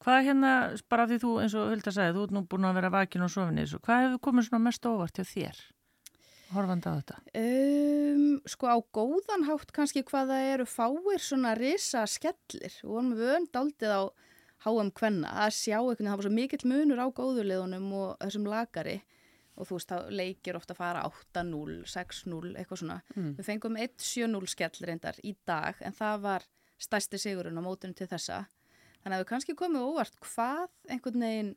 hvað 0.00 0.16
er 0.16 0.26
hérna, 0.30 0.52
bara 0.88 1.06
því 1.10 1.18
þú, 1.20 1.32
eins 1.42 1.56
og 1.60 1.68
Hulda 1.74 1.92
sagði, 1.92 2.14
þú 2.16 2.24
ert 2.24 2.34
nú 2.38 2.42
búin 2.48 2.68
að 2.70 2.78
vera 2.80 2.92
vakin 2.94 3.26
og 3.26 3.32
sofinni, 3.34 3.66
hvað 3.84 4.04
hefur 4.06 4.22
komið 4.24 4.48
svona 4.48 4.62
mest 4.64 4.88
óvart 4.88 5.20
hjá 5.20 5.28
þér, 5.28 5.60
horfandi 6.54 6.88
á 6.88 6.92
þetta? 7.02 7.20
Um, 7.42 8.24
sko 8.48 8.72
á 8.72 8.76
góðan 8.96 9.46
hátt 9.50 9.76
kannski 9.76 10.06
hvað 10.08 10.32
það 10.32 10.48
eru 10.54 10.68
fáir 10.72 11.20
svona 11.20 11.52
risa 11.58 12.06
skellir, 12.08 12.80
og 12.88 14.16
háum 14.64 14.90
hvenna 14.98 15.32
að 15.44 15.56
sjá 15.58 15.78
einhvern 15.78 15.96
veginn, 15.96 16.10
það 16.10 16.20
var 16.20 16.26
svo 16.26 16.34
mikill 16.36 16.68
munur 16.70 17.02
á 17.02 17.06
góðuleðunum 17.18 17.88
og 17.98 18.10
þessum 18.22 18.48
lagari, 18.50 18.96
og 19.56 19.68
þú 19.68 19.78
veist, 19.78 19.92
þá 19.92 20.12
leikir 20.14 20.58
ofta 20.58 20.74
að 20.74 20.80
fara 20.80 21.04
8-0, 21.08 21.78
6-0, 21.92 22.54
eitthvað 22.56 22.80
svona. 22.82 22.98
Mm. 23.16 23.32
Við 23.38 23.48
fengum 23.48 23.78
1-7-0 23.84 24.50
skell 24.52 24.86
reyndar 24.86 25.18
í 25.22 25.34
dag, 25.48 25.78
en 25.84 25.96
það 25.96 26.24
var 26.26 26.46
stærsti 26.82 27.20
sigurinn 27.20 27.58
á 27.58 27.62
mótunum 27.62 27.96
til 27.98 28.08
þessa. 28.10 28.44
Þannig 29.02 29.18
að 29.18 29.24
við 29.24 29.30
kannski 29.32 29.58
komum 29.58 29.90
óvart 29.90 30.16
hvað 30.22 30.70
einhvern 30.88 31.26
veginn, 31.26 31.52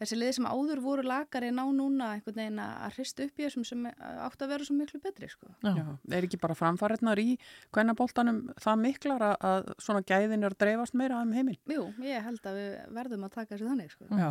þessi 0.00 0.18
liði 0.18 0.36
sem 0.38 0.48
áður 0.48 0.82
voru 0.84 1.04
lagari 1.06 1.50
ná 1.54 1.62
núna 1.74 2.12
einhvern 2.14 2.40
veginn 2.40 2.62
að 2.62 2.96
hrista 2.96 3.26
upp 3.26 3.40
í 3.40 3.46
þessum 3.46 3.66
sem 3.68 3.84
átt 3.88 4.44
að 4.44 4.52
vera 4.54 4.68
svo 4.68 4.76
miklu 4.78 5.00
betri, 5.02 5.30
sko. 5.32 5.50
Já, 5.64 5.72
Já 5.74 6.18
er 6.18 6.28
ekki 6.28 6.40
bara 6.42 6.56
framfæriðnar 6.58 7.22
í 7.22 7.36
hvenna 7.74 7.96
bóltanum 7.98 8.42
það 8.62 8.82
miklar 8.84 9.26
að 9.36 9.70
svona 9.82 10.04
gæðin 10.06 10.46
er 10.46 10.56
að 10.56 10.60
dreifast 10.64 10.98
meira 10.98 11.20
um 11.24 11.34
heiminn? 11.36 11.60
Jú, 11.70 11.88
ég 12.04 12.26
held 12.26 12.50
að 12.50 12.60
við 12.60 12.74
verðum 12.98 13.28
að 13.28 13.38
taka 13.38 13.54
þessu 13.54 13.70
þannig, 13.70 13.94
sko. 13.94 14.10
Já. 14.12 14.30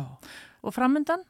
Og 0.66 0.74
framöndan? 0.76 1.26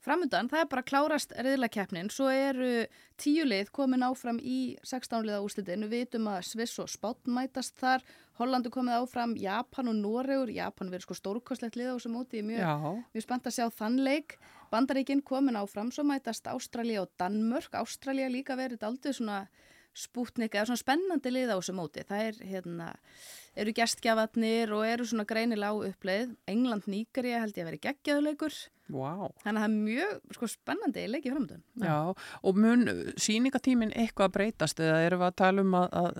Framundan, 0.00 0.48
það 0.48 0.62
er 0.62 0.68
bara 0.72 0.84
klárast 0.88 1.32
reyðlakeppnin, 1.36 2.08
svo 2.08 2.30
eru 2.32 2.86
tíu 3.20 3.44
lið 3.44 3.68
komin 3.76 4.04
áfram 4.06 4.38
í 4.40 4.78
16 4.80 5.26
liða 5.26 5.42
úrslitin, 5.44 5.84
við 5.90 6.06
vitum 6.06 6.30
að 6.32 6.46
Sviss 6.48 6.80
og 6.80 6.88
Spátt 6.88 7.28
mætast 7.28 7.76
þar, 7.76 8.06
Hollandu 8.40 8.72
komið 8.72 9.02
áfram, 9.02 9.34
Japan 9.36 9.90
og 9.92 9.98
Noregur, 9.98 10.48
Japan 10.56 10.88
verið 10.88 11.04
sko 11.04 11.18
stórkostlegt 11.18 11.76
lið 11.76 11.92
á 11.92 11.94
þessu 11.98 12.12
móti, 12.14 12.40
mjög, 12.40 12.86
mjög 13.12 13.26
spennt 13.26 13.50
að 13.50 13.56
sjá 13.58 13.66
þann 13.76 14.00
leik, 14.06 14.38
Bandaríkinn 14.72 15.20
komin 15.26 15.60
áfram, 15.60 15.92
svo 15.92 16.06
mætast 16.08 16.48
Ástralja 16.48 17.04
og 17.04 17.12
Danmörk, 17.20 17.76
Ástralja 17.76 18.32
líka 18.32 18.56
verið 18.56 18.88
aldrei 18.88 19.12
svona 19.12 19.42
spútnik 19.92 20.54
eða 20.54 20.70
svona 20.70 20.80
spennandi 20.80 21.34
lið 21.34 21.52
á 21.52 21.56
þessu 21.58 21.76
móti, 21.76 22.06
það 22.08 22.30
er 22.30 22.40
hérna, 22.54 22.90
eru 23.60 23.76
gestgjafatnir 23.76 24.74
og 24.76 24.84
eru 24.88 25.06
svona 25.08 25.28
greinilega 25.28 25.72
á 25.72 25.80
uppleið, 25.90 26.36
England 26.50 26.88
nýgari 26.90 27.36
held 27.36 27.56
ég 27.56 27.64
að 27.64 27.72
veri 27.72 27.82
geggjaðuleikur, 27.88 28.60
Wow. 28.90 29.30
Þannig 29.44 29.60
að 29.60 29.62
það 29.62 29.68
er 29.68 29.82
mjög 29.86 30.34
sko, 30.34 30.48
spennandi 30.50 31.02
leikið 31.10 31.34
framöndan. 31.34 31.60
Já, 31.78 31.98
og 32.42 32.58
mun 32.58 33.12
síningatímin 33.20 33.94
eitthvað 33.94 34.32
breytast 34.34 34.82
eða 34.82 35.04
erum 35.06 35.22
við 35.22 35.28
að 35.28 35.36
tala 35.40 35.64
um 35.64 35.76
að, 35.78 35.86
að 36.00 36.18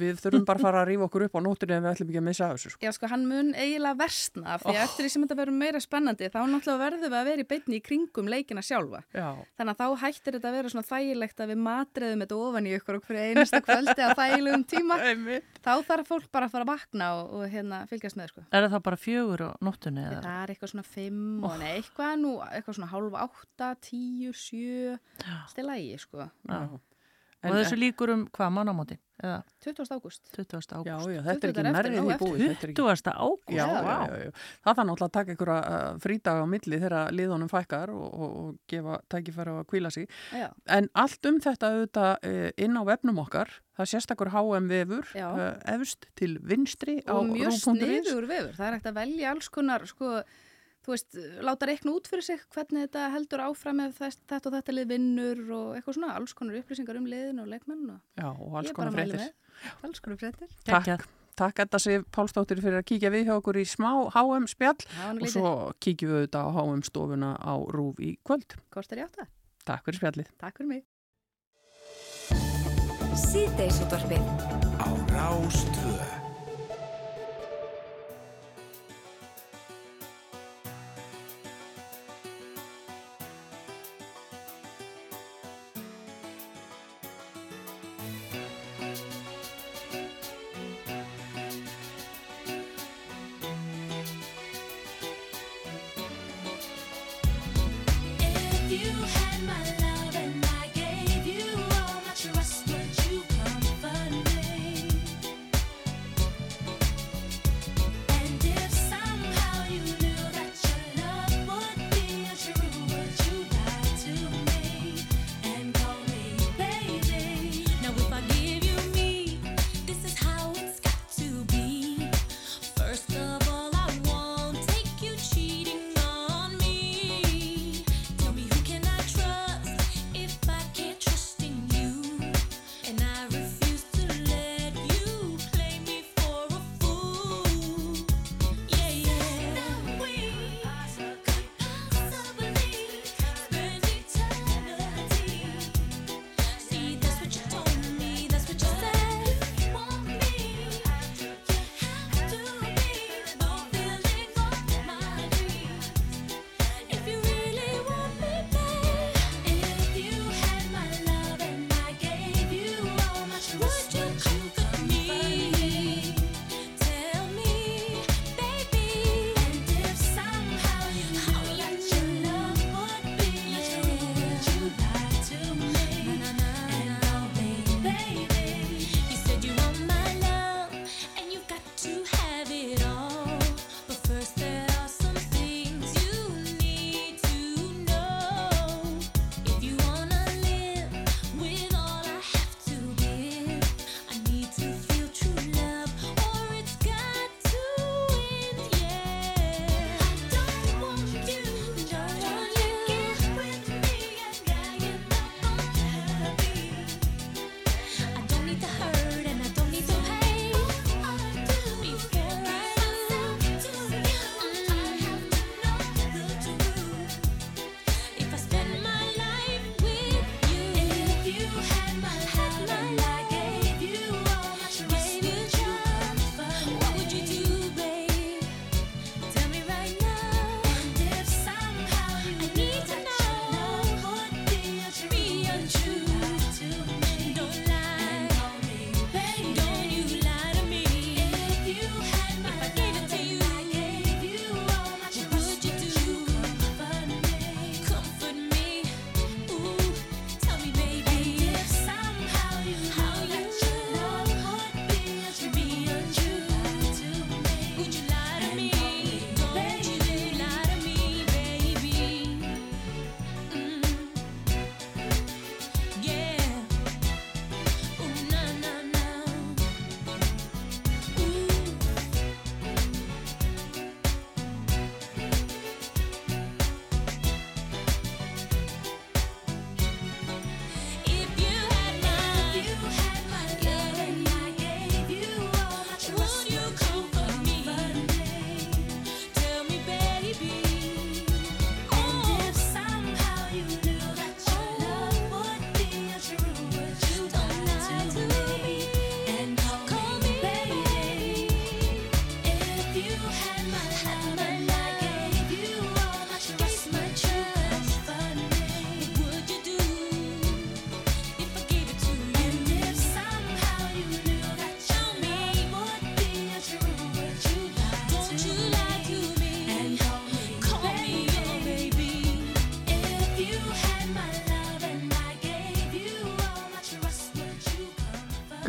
við 0.00 0.20
þurfum 0.22 0.46
bara 0.48 0.60
að 0.60 0.66
fara 0.66 0.82
að 0.82 0.88
rífa 0.90 1.06
okkur 1.06 1.24
upp 1.26 1.36
á 1.36 1.40
nóttunni 1.44 1.76
ef 1.76 1.84
við 1.84 1.90
ætlum 1.90 2.10
ekki 2.10 2.20
að 2.20 2.26
missa 2.26 2.48
þessu 2.52 2.72
sko. 2.72 2.82
Já, 2.84 2.92
sko, 2.96 3.10
hann 3.12 3.26
mun 3.28 3.52
eiginlega 3.54 3.98
versna 4.00 4.56
af 4.56 4.64
því 4.64 4.74
oh. 4.74 4.80
eftir 4.84 5.06
því 5.06 5.12
sem 5.14 5.26
þetta 5.26 5.38
verður 5.40 5.58
meira 5.60 5.82
spennandi 5.84 6.30
þá 6.30 6.38
náttúrulega 6.40 6.82
verðum 6.84 7.04
við 7.06 7.18
að 7.20 7.30
vera 7.30 7.44
í 7.44 7.48
beinni 7.52 7.78
í 7.78 7.84
kringum 7.84 8.30
leikina 8.32 8.64
sjálfa. 8.64 9.02
Já. 9.14 9.28
Þannig 9.60 9.74
að 9.74 9.80
þá 9.80 10.04
hættir 10.04 10.36
þetta 10.38 10.50
að 10.50 10.58
vera 10.58 10.72
svona 10.74 10.88
þægilegt 10.90 11.44
að 11.44 11.52
við 11.52 11.62
matreðum 11.68 12.24
þetta 12.24 12.40
ofan 12.40 12.68
í 12.68 12.74
ykkur 12.78 13.00
okkur 13.00 13.20
einasta 13.20 13.62
kvöldi 13.64 14.06
að 14.06 14.16
þægilegum 14.20 14.66
tíma. 14.74 15.00
þá 15.66 15.72
þarf 15.86 16.10
fólk 16.10 16.28
bara 16.32 16.48
að 16.48 16.54
fara 16.54 16.66
að 16.66 16.72
vakna 16.72 17.10
og, 17.18 17.32
og 17.36 17.48
hérna, 17.52 17.82
fylgjast 17.90 18.18
með. 18.18 18.34
Sko. 18.34 18.44
Er 18.56 18.68
það 18.72 18.84
bara 18.86 19.00
fjögur 19.00 19.46
á 19.46 19.50
nóttunni? 19.64 20.04
Eða? 20.06 20.22
Það 20.26 20.42
er 20.42 20.54
eitthvað 20.54 20.72
svona 20.74 20.86
fimm 20.86 21.46
og 21.46 21.56
nei, 21.60 21.70
eitthvað, 21.76 22.14
nú, 22.22 22.36
eitthvað 22.48 22.78
svona 22.78 22.92
hálf 22.94 23.18
átta, 23.26 23.72
tíu, 23.84 24.34
sjö, 24.36 24.96
Já. 27.40 27.48
Og 27.48 27.54
þessu 27.56 27.76
líkur 27.80 28.12
um 28.12 28.26
hvað 28.36 28.50
mannamóti? 28.52 28.96
20. 29.20 29.84
ágúst. 29.90 30.22
20. 30.32 30.56
ágúst. 30.56 30.72
Já, 30.88 30.96
já, 31.12 31.20
þetta 31.24 31.46
er 31.46 31.52
ekki 31.52 31.64
nærrið 31.66 31.96
í 31.98 32.16
búið. 32.20 32.42
20. 32.76 32.80
ágúst? 32.80 33.52
Já, 33.52 33.64
já, 33.68 33.80
já, 33.84 34.18
já. 34.24 34.30
Það 34.64 34.78
þarf 34.78 34.88
náttúrulega 34.88 35.08
að 35.08 35.14
taka 35.16 35.34
einhverja 35.34 35.56
uh, 35.60 35.98
frídaga 36.04 36.44
á 36.44 36.46
milli 36.48 36.80
þegar 36.80 37.14
liðunum 37.16 37.50
fækkar 37.52 37.92
og, 37.92 38.06
og, 38.08 38.36
og 38.40 38.52
gefa 38.72 38.98
tækifæra 39.12 39.56
að 39.60 39.66
kvíla 39.72 39.92
sig. 39.92 40.08
Já. 40.36 40.48
En 40.76 40.88
allt 41.04 41.30
um 41.30 41.40
þetta 41.44 41.72
auðvitað 41.74 42.28
uh, 42.30 42.46
inn 42.64 42.80
á 42.80 42.82
vefnum 42.88 43.22
okkar, 43.24 43.52
það 43.76 43.90
sérstakur 43.94 44.32
HM 44.36 44.70
vefur, 44.72 45.10
uh, 45.20 45.48
efst 45.76 46.08
til 46.20 46.36
vinstri. 46.40 47.00
Og 47.12 47.28
mjög 47.32 47.58
sniður 47.60 48.28
vefur. 48.30 48.54
Það 48.56 48.68
er 48.68 48.78
ekkert 48.78 48.92
að 48.94 49.02
velja 49.02 49.34
alls 49.34 49.52
konar, 49.52 49.88
sko, 49.88 50.20
þú 50.84 50.94
veist, 50.94 51.16
láta 51.44 51.68
reikna 51.68 51.94
út 51.96 52.08
fyrir 52.10 52.24
sig 52.24 52.42
hvernig 52.54 52.86
þetta 52.88 53.06
heldur 53.14 53.44
áfram 53.44 53.82
ef 53.84 54.00
þetta 54.00 54.40
og 54.40 54.56
þetta 54.56 54.74
lið 54.76 54.90
vinnur 54.94 55.40
og 55.56 55.70
eitthvað 55.76 55.96
svona, 55.98 56.12
alls 56.16 56.36
konar 56.36 56.60
upplýsingar 56.60 57.00
um 57.00 57.08
liðin 57.10 57.42
og 57.42 57.50
leikmenn 57.50 57.88
og 57.94 58.20
Já, 58.20 58.28
og 58.30 58.60
alls 58.60 58.76
konar 58.76 58.94
fréttir. 58.96 59.26
Alls 59.86 60.04
konar 60.04 60.20
fréttir. 60.20 60.54
Takk, 60.68 61.04
takk 61.40 61.60
þetta 61.62 61.82
sé 61.82 61.98
Pálsdóttir 62.16 62.62
fyrir 62.64 62.80
að 62.80 62.88
kíkja 62.92 63.12
við 63.12 63.28
hjá 63.28 63.34
okkur 63.36 63.60
í 63.60 63.66
smá 63.68 63.90
HM 64.14 64.48
spjall 64.50 64.78
og 65.12 65.26
svo 65.32 65.52
kíkjum 65.82 66.14
við 66.14 66.22
auðvitað 66.22 66.48
á 66.48 66.50
HM 66.56 66.86
stofuna 66.88 67.34
á 67.36 67.54
Rúf 67.76 68.00
í 68.00 68.14
kvöld. 68.24 68.56
Er 68.80 69.04
ég 69.04 69.10
átt 69.10 69.20
það? 69.20 69.36
Takk 69.68 69.84
fyrir 69.86 70.00
spjallið. 70.00 70.32
Takk 70.40 70.62
fyrir 70.62 70.72
mig. 70.72 70.88
Síðdeisútvarfið 73.20 74.24
Á 74.80 74.88
Rástvöð 75.10 76.19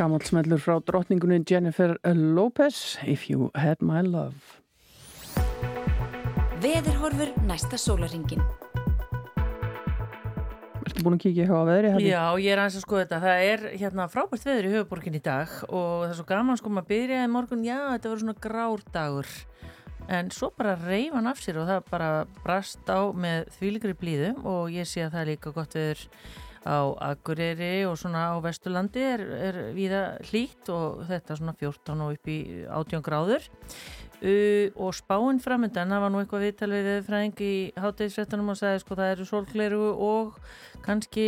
Gammal 0.01 0.23
smellur 0.25 0.57
frá 0.57 0.79
drotningunni 0.81 1.43
Jennifer 1.45 1.91
Lopez 2.17 2.97
If 3.05 3.27
You 3.29 3.51
Had 3.53 3.83
My 3.85 3.99
Love 4.01 4.33
Veðurhorfur 6.63 7.29
næsta 7.45 7.77
sólaringin. 7.77 8.41
Ertu 10.81 11.05
búin 11.05 11.19
að 11.19 11.21
kíkja 11.27 11.45
hjá 11.45 11.53
að 11.59 11.69
veðri? 11.69 11.93
Heddi? 11.93 12.09
Já, 12.09 12.23
ég 12.41 12.49
er 12.49 12.63
aðeins 12.63 12.79
að 12.79 12.85
skoða 12.87 13.03
þetta. 13.03 13.21
Það 13.27 13.45
er 13.51 13.69
hérna 13.83 14.09
frábært 14.09 14.49
veður 14.49 14.71
í 14.71 14.73
höfuborgin 14.79 15.21
í 15.21 15.23
dag 15.29 15.55
og 15.69 15.87
það 15.93 16.09
er 16.09 16.19
svo 16.23 16.29
gaman 16.33 16.61
sko 16.63 16.73
maður 16.73 16.91
byrjaði 16.95 17.31
morgun, 17.37 17.65
já 17.69 17.79
þetta 17.83 18.13
voru 18.15 18.25
svona 18.25 18.39
grár 18.49 18.85
dagur 18.97 19.33
en 20.09 20.33
svo 20.33 20.49
bara 20.57 20.79
reyf 20.81 21.13
hann 21.13 21.29
af 21.29 21.45
sér 21.45 21.61
og 21.61 21.69
það 21.69 21.91
bara 21.93 22.13
brast 22.41 22.89
á 22.89 23.13
með 23.13 23.53
þvíligri 23.59 23.99
blíðu 24.01 24.37
og 24.49 24.73
ég 24.73 24.89
sé 24.89 25.05
að 25.05 25.13
það 25.13 25.21
er 25.21 25.35
líka 25.35 25.53
gott 25.59 25.77
veður 25.77 26.07
á 26.65 26.79
Akureyri 27.11 27.85
og 27.89 27.97
svona 27.99 28.31
á 28.31 28.37
Vesturlandi 28.43 29.01
er, 29.01 29.23
er 29.49 29.59
viða 29.75 30.01
hlýtt 30.29 30.69
og 30.73 31.03
þetta 31.09 31.37
svona 31.39 31.55
14 31.57 32.05
og 32.05 32.15
upp 32.17 32.31
í 32.31 32.39
18 32.67 33.05
gráður 33.05 33.47
Uh, 34.21 34.69
og 34.77 34.93
spáinn 34.93 35.39
framöndan, 35.41 35.89
það 35.89 36.03
var 36.03 36.11
nú 36.13 36.19
eitthvað 36.21 36.43
viðtal 36.45 36.67
við 36.69 36.89
viðfræðing 36.91 37.39
í 37.41 37.53
háttegisrættunum 37.81 38.51
og 38.53 38.59
sagði 38.59 38.83
sko 38.83 38.97
það 38.99 39.13
eru 39.15 39.25
sólgleru 39.25 39.87
og 39.97 40.35
kannski 40.85 41.25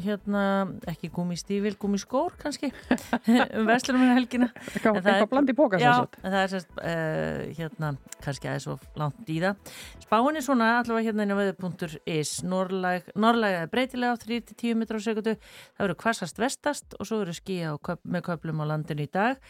hérna 0.00 0.44
ekki 0.88 1.10
gúmistífil, 1.12 1.74
gúmiskór 1.80 2.32
kannski 2.40 2.70
um 3.58 3.68
vestlunum 3.68 4.06
með 4.06 4.14
helgina. 4.16 4.48
Eitthvað, 4.72 5.02
eitthvað 5.02 5.30
bland 5.34 5.52
í 5.52 5.56
póka 5.60 5.82
Já, 5.82 5.92
en 6.22 6.32
það 6.32 6.40
er 6.40 6.52
sérst 6.54 6.80
uh, 6.80 7.44
hérna, 7.60 7.92
kannski 8.24 8.48
aðeins 8.48 8.68
of 8.72 8.88
langt 8.96 9.32
í 9.36 9.38
það. 9.44 9.76
Spáinn 10.06 10.40
er 10.40 10.48
svona 10.48 10.72
allavega 10.80 11.10
hérna 11.10 11.28
inn 11.28 11.36
á 11.36 11.40
veður.is 11.42 12.34
norrlæg, 12.48 13.12
norrlæg 13.12 13.60
breytilega 13.76 14.16
á 14.16 14.22
3-10 14.24 14.80
metrar 14.80 15.04
á 15.04 15.06
sekundu 15.10 15.36
það 15.36 15.84
verður 15.84 16.00
kvassast 16.00 16.40
vestast 16.40 16.96
og 16.96 17.08
svo 17.08 17.20
verður 17.20 17.42
skíja 17.42 17.76
köp, 17.76 18.00
með 18.08 18.30
köplum 18.30 18.64
á 18.64 18.72
landinu 18.72 19.04
í 19.04 19.12
dag 19.12 19.40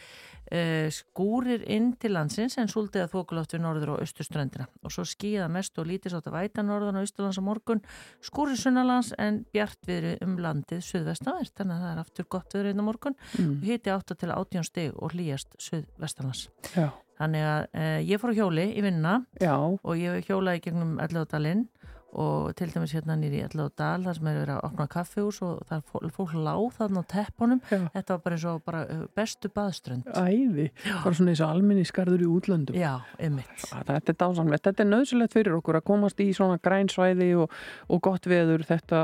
skúrir 0.93 1.63
inn 1.67 1.89
til 1.99 2.13
landsins 2.15 2.57
en 2.61 2.69
súldið 2.71 3.03
að 3.03 3.15
þókulátt 3.15 3.55
við 3.55 3.63
norður 3.63 3.93
og 3.95 4.03
austurströndina. 4.05 4.67
Og 4.83 4.93
svo 4.93 5.03
skíða 5.07 5.49
mest 5.51 5.77
og 5.79 5.89
lítið 5.89 6.15
sátt 6.15 6.29
að 6.29 6.37
væta 6.37 6.63
norðan 6.63 6.99
og 6.99 7.07
austurlands 7.07 7.39
á 7.39 7.43
morgun 7.43 7.81
skúrir 8.23 8.59
sunnalands 8.59 9.13
en 9.19 9.41
bjart 9.53 9.79
viðri 9.87 10.15
um 10.23 10.37
landið 10.41 10.85
suðvestanvert, 10.87 11.55
þannig 11.57 11.75
að 11.75 11.83
það 11.83 11.91
er 11.91 12.03
aftur 12.03 12.29
gott 12.37 12.55
viðri 12.55 12.71
inn 12.71 12.83
á 12.83 12.89
morgun. 12.89 13.17
Mm. 13.37 13.51
og 13.57 13.67
hiti 13.67 13.93
8 13.93 14.15
til 14.21 14.31
18 14.31 14.67
steg 14.67 14.95
og 14.95 15.13
hlýjast 15.15 15.59
suðvestanlands. 15.67 16.47
Þannig 17.17 17.45
að 17.49 17.63
uh, 17.73 17.99
ég 18.05 18.21
fór 18.21 18.33
á 18.33 18.37
hjóli 18.37 18.65
í 18.77 18.81
vinna 18.85 19.13
Já. 19.41 19.55
og 19.57 19.93
ég 19.97 20.27
hjólaði 20.27 20.67
gegnum 20.67 20.97
Elladalinn 21.01 21.65
og 22.15 22.55
til 22.57 22.71
dæmis 22.71 22.93
hérna 22.95 23.17
nýri 23.19 23.41
Elladal 23.43 24.05
þar 24.05 24.17
sem 24.17 24.29
er 24.31 24.37
verið 24.39 24.53
að 24.55 24.65
opna 24.69 24.87
kaffehús 24.91 25.41
og 25.45 25.59
það 25.67 25.81
er 26.07 26.13
fólk 26.15 26.33
láð 26.37 26.65
þarna 26.77 27.03
á 27.03 27.05
teppunum. 27.11 27.61
Já. 27.67 27.79
þetta 27.93 28.15
var 28.15 28.23
bara 28.23 28.37
eins 28.37 28.47
og 28.47 28.63
bara 28.65 28.83
uh, 28.87 29.03
bestu 29.17 29.51
baðströnd. 29.53 30.09
Æði, 30.15 30.69
bara 31.03 31.13
svona 31.19 31.33
eins 31.33 31.43
og 31.43 31.53
alminni 31.53 31.85
skarður 31.87 32.23
í 32.23 32.31
útlöndum. 32.31 32.79
Já, 32.79 32.93
ymmit 33.19 33.67
Þetta 33.67 34.13
er 34.13 34.19
dásamlegt, 34.23 34.65
þetta 34.69 34.85
er 34.85 34.91
nöðsulegt 34.91 35.37
fyrir 35.37 35.59
okkur 35.59 35.81
að 35.81 35.87
komast 35.91 36.23
í 36.23 36.31
svona 36.35 36.59
grænsvæði 36.63 37.31
og, 37.43 37.55
og 37.91 38.03
gott 38.07 38.29
veður, 38.29 38.63
þetta 38.67 39.03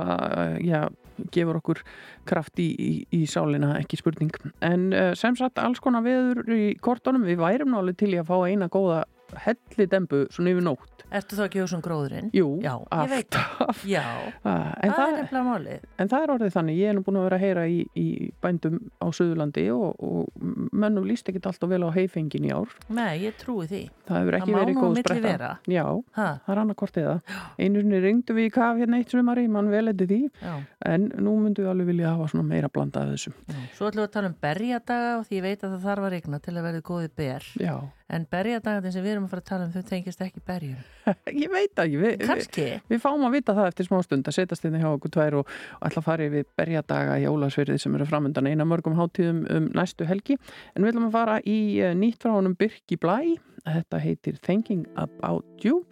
já, 0.64 0.86
gefur 1.34 1.60
okkur 1.60 1.82
kraft 2.28 2.60
í, 2.62 2.70
í, 2.74 2.92
í 3.14 3.24
sálina, 3.30 3.76
ekki 3.80 4.00
spurning. 4.00 4.34
En 4.66 4.90
uh, 4.94 5.12
sem 5.18 5.36
sagt 5.40 5.62
alls 5.62 5.82
konar 5.84 6.06
veður 6.06 6.48
í 6.56 6.74
kortunum, 6.82 7.26
við 7.28 7.42
værum 7.44 7.74
náli 7.76 7.96
til 7.98 8.14
í 8.16 8.22
að 8.22 8.32
fá 8.32 8.38
eina 8.48 8.72
góða 8.72 9.04
hellidembu 9.46 10.24
svona 10.34 10.54
yfir 10.54 10.66
nótt. 10.66 11.04
Ertu 11.14 11.38
þá 11.38 11.44
ekki 11.46 11.62
hugsa 11.62 11.78
um 11.78 11.84
gróðurinn? 11.86 12.30
Jú, 12.34 12.48
Já, 12.64 12.74
alltaf. 12.90 13.84
Já, 13.86 14.04
Ah, 14.44 14.74
en, 14.82 14.92
það 14.92 14.94
er 14.94 14.94
það, 14.94 15.12
nefnilega 15.20 15.44
málið. 15.48 15.84
en 16.02 16.10
það 16.12 16.24
er 16.26 16.32
orðið 16.34 16.54
þannig, 16.56 16.78
ég 16.82 16.90
er 16.90 16.96
nú 16.98 17.04
búin 17.06 17.20
að 17.20 17.26
vera 17.28 17.38
að 17.38 17.44
heyra 17.46 17.66
í, 17.70 17.78
í 18.00 18.06
bændum 18.44 18.80
á 19.00 19.06
Suðurlandi 19.14 19.66
og, 19.76 20.04
og 20.04 20.48
mönnum 20.74 21.06
líst 21.08 21.30
ekkit 21.30 21.48
alltaf 21.52 21.70
vel 21.72 21.84
á 21.86 21.90
heifengin 21.96 22.48
í 22.50 22.52
ár. 22.54 22.74
Nei, 22.90 23.24
ég 23.28 23.38
trúi 23.40 23.68
því. 23.70 23.84
Það 24.10 24.20
hefur 24.20 24.34
Það 24.34 24.40
ekki 24.42 24.56
má 24.56 24.60
verið 24.64 24.80
góð 24.82 24.98
spretta. 25.04 25.52
Já, 25.72 25.86
ha, 26.18 26.28
það 26.46 26.54
er 26.56 26.62
annarkort 26.64 27.00
eða. 27.04 27.16
Einu 27.62 27.84
sinni 27.86 28.02
ringdu 28.04 28.36
við 28.38 28.50
í 28.50 28.54
kaf 28.58 28.82
hérna 28.82 29.00
eitt 29.00 29.14
sumari 29.14 29.46
mann 29.52 29.70
vel 29.72 29.86
eftir 29.94 30.10
því, 30.12 30.20
já, 30.42 30.56
en 30.90 31.08
nú 31.24 31.38
myndum 31.44 31.68
við 31.68 31.72
alveg 31.76 31.92
vilja 31.94 32.14
hafa 32.18 32.30
svona 32.34 32.48
meira 32.50 32.70
blanda 32.74 33.06
af 33.06 33.14
þessu. 33.14 33.34
Já. 33.48 33.62
Svo 33.78 33.90
ætlum 33.92 34.04
við 34.04 34.10
að 34.10 34.14
tala 34.18 34.32
um 34.34 34.38
berjadaga 34.44 35.14
og 35.22 35.28
því 35.30 35.40
ég 35.40 35.46
veit 35.48 35.64
að 35.64 35.76
það 35.78 35.88
þarf 35.88 36.08
að 36.10 36.14
regna 36.18 36.40
til 36.44 36.56
að 36.58 36.68
verði 36.68 36.84
góði 36.90 37.12
ber. 37.22 37.48
Já, 37.64 37.76
En 38.12 38.26
berjadagatinn 38.30 38.94
sem 38.94 39.06
við 39.06 39.16
erum 39.16 39.28
að 39.28 39.34
fara 39.34 39.44
að 39.44 39.50
tala 39.50 39.68
um 39.68 39.72
þau 39.74 39.86
tengist 39.90 40.24
ekki 40.26 40.44
berjum 40.46 40.82
ég 41.44 41.52
veit 41.54 41.80
ekki. 41.84 42.00
Við, 42.02 42.26
við, 42.28 42.74
við 42.92 43.02
fáum 43.04 43.24
að 43.28 43.38
vita 43.38 43.56
það 43.56 43.70
eftir 43.72 43.88
smá 43.88 43.98
stund 44.06 44.28
að 44.28 44.38
setjast 44.38 44.68
inn 44.68 44.78
hjá 44.82 44.90
okkur 44.92 45.14
tvær 45.16 45.40
og, 45.40 45.56
og 45.80 45.88
ætla 45.88 46.04
að 46.04 46.10
fara 46.10 46.28
yfir 46.28 46.50
berjadaga 46.60 47.18
í 47.22 47.28
Ólasverði 47.32 47.80
sem 47.82 47.96
eru 47.98 48.10
framöndan 48.10 48.50
eina 48.52 48.68
mörgum 48.68 48.98
hátíðum 49.00 49.44
um 49.54 49.72
næstu 49.78 50.08
helgi. 50.10 50.38
En 50.76 50.84
við 50.84 50.94
ætlum 50.94 51.10
að 51.10 51.18
fara 51.18 51.40
í 51.48 51.58
eh, 51.80 51.96
nýtt 51.98 52.24
frá 52.24 52.36
honum 52.36 52.58
Birki 52.60 53.00
Blæ. 53.00 53.36
Þetta 53.64 54.00
heitir 54.04 54.40
Thinking 54.44 54.86
About 55.00 55.64
You. 55.64 55.84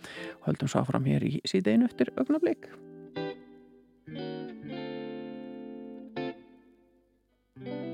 Og 0.42 0.52
höldum 0.52 0.72
svo 0.72 0.84
fram 0.88 1.08
hér 1.08 1.24
í 1.28 1.38
síðeinu 1.48 1.88
eftir 1.88 2.12
augnablík 2.20 2.68
I'm 7.64 7.91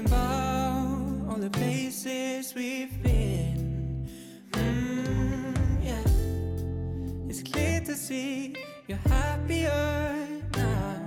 Thinking 0.00 0.16
about 0.16 1.30
all 1.30 1.36
the 1.36 1.50
places 1.50 2.54
we've 2.54 3.02
been. 3.02 4.08
Mm. 4.52 5.54
It's 7.28 7.42
clear 7.42 7.80
to 7.82 7.94
see 7.94 8.56
you're 8.86 8.98
happier 9.08 10.26
now. 10.56 11.04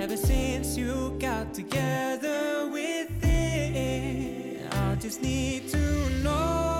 Ever 0.00 0.16
since 0.16 0.76
you 0.76 1.16
got 1.20 1.54
together 1.54 2.68
with 2.72 3.24
it. 3.24 4.66
I 4.74 4.96
just 4.96 5.22
need 5.22 5.68
to 5.68 6.10
know. 6.24 6.77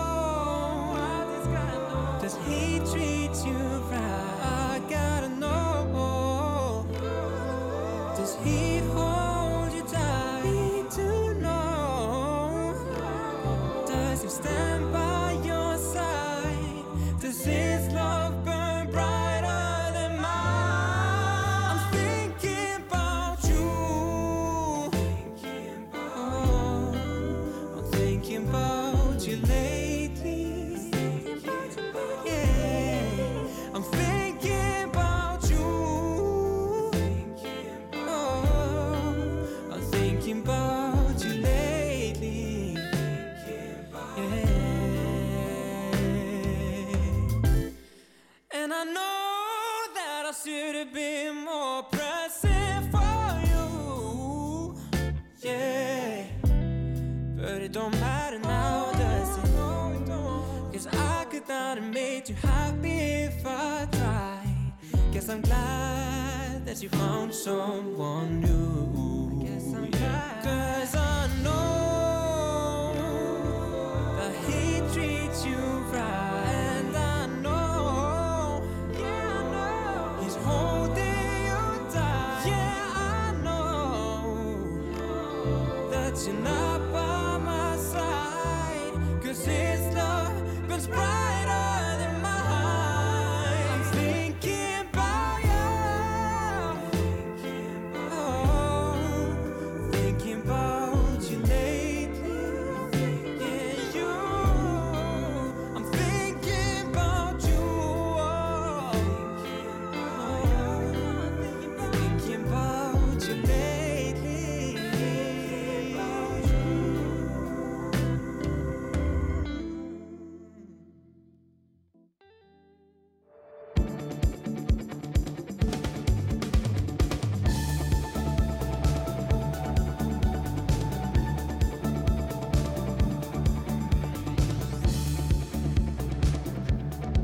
I 65.19 65.21
guess 65.21 65.31
I'm 65.31 65.41
glad 65.41 66.65
that 66.65 66.81
you 66.81 66.89
found 66.91 67.35
someone 67.35 68.41
new. 68.41 69.45
Guess 69.45 69.75
I'm 69.75 69.91
glad. 69.91 70.45
Cause 70.45 70.95
I 70.95 71.29
know 71.43 71.98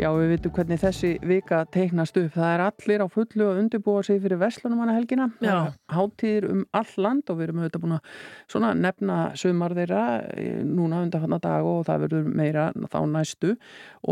Já, 0.05 0.11
við 0.13 0.35
vitum 0.35 0.53
hvernig 0.53 0.81
þessi 0.83 1.11
vika 1.25 1.63
teiknast 1.73 2.19
upp. 2.21 2.35
Það 2.35 2.51
er 2.51 2.63
allir 2.67 3.01
á 3.01 3.09
fullu 3.09 3.47
að 3.47 3.61
undirbúa 3.63 4.03
sig 4.05 4.19
fyrir 4.21 4.37
Vestlunumanna 4.43 4.99
helgina. 4.99 5.31
Já. 5.41 5.73
Háttíðir 5.89 6.47
um 6.51 6.61
all 6.77 6.93
land 7.01 7.33
og 7.33 7.39
við 7.39 7.47
erum 7.47 7.63
auðvitað 7.63 7.85
búin 7.87 7.97
að 7.97 8.11
svona 8.53 8.75
nefna 8.77 9.17
sumar 9.41 9.73
þeirra 9.79 10.05
eh, 10.35 10.61
núna 10.61 11.01
undanfanna 11.07 11.41
dag 11.41 11.71
og 11.71 11.87
það 11.89 12.05
verður 12.05 12.31
meira 12.37 12.69
þá 12.93 13.01
næstu 13.15 13.55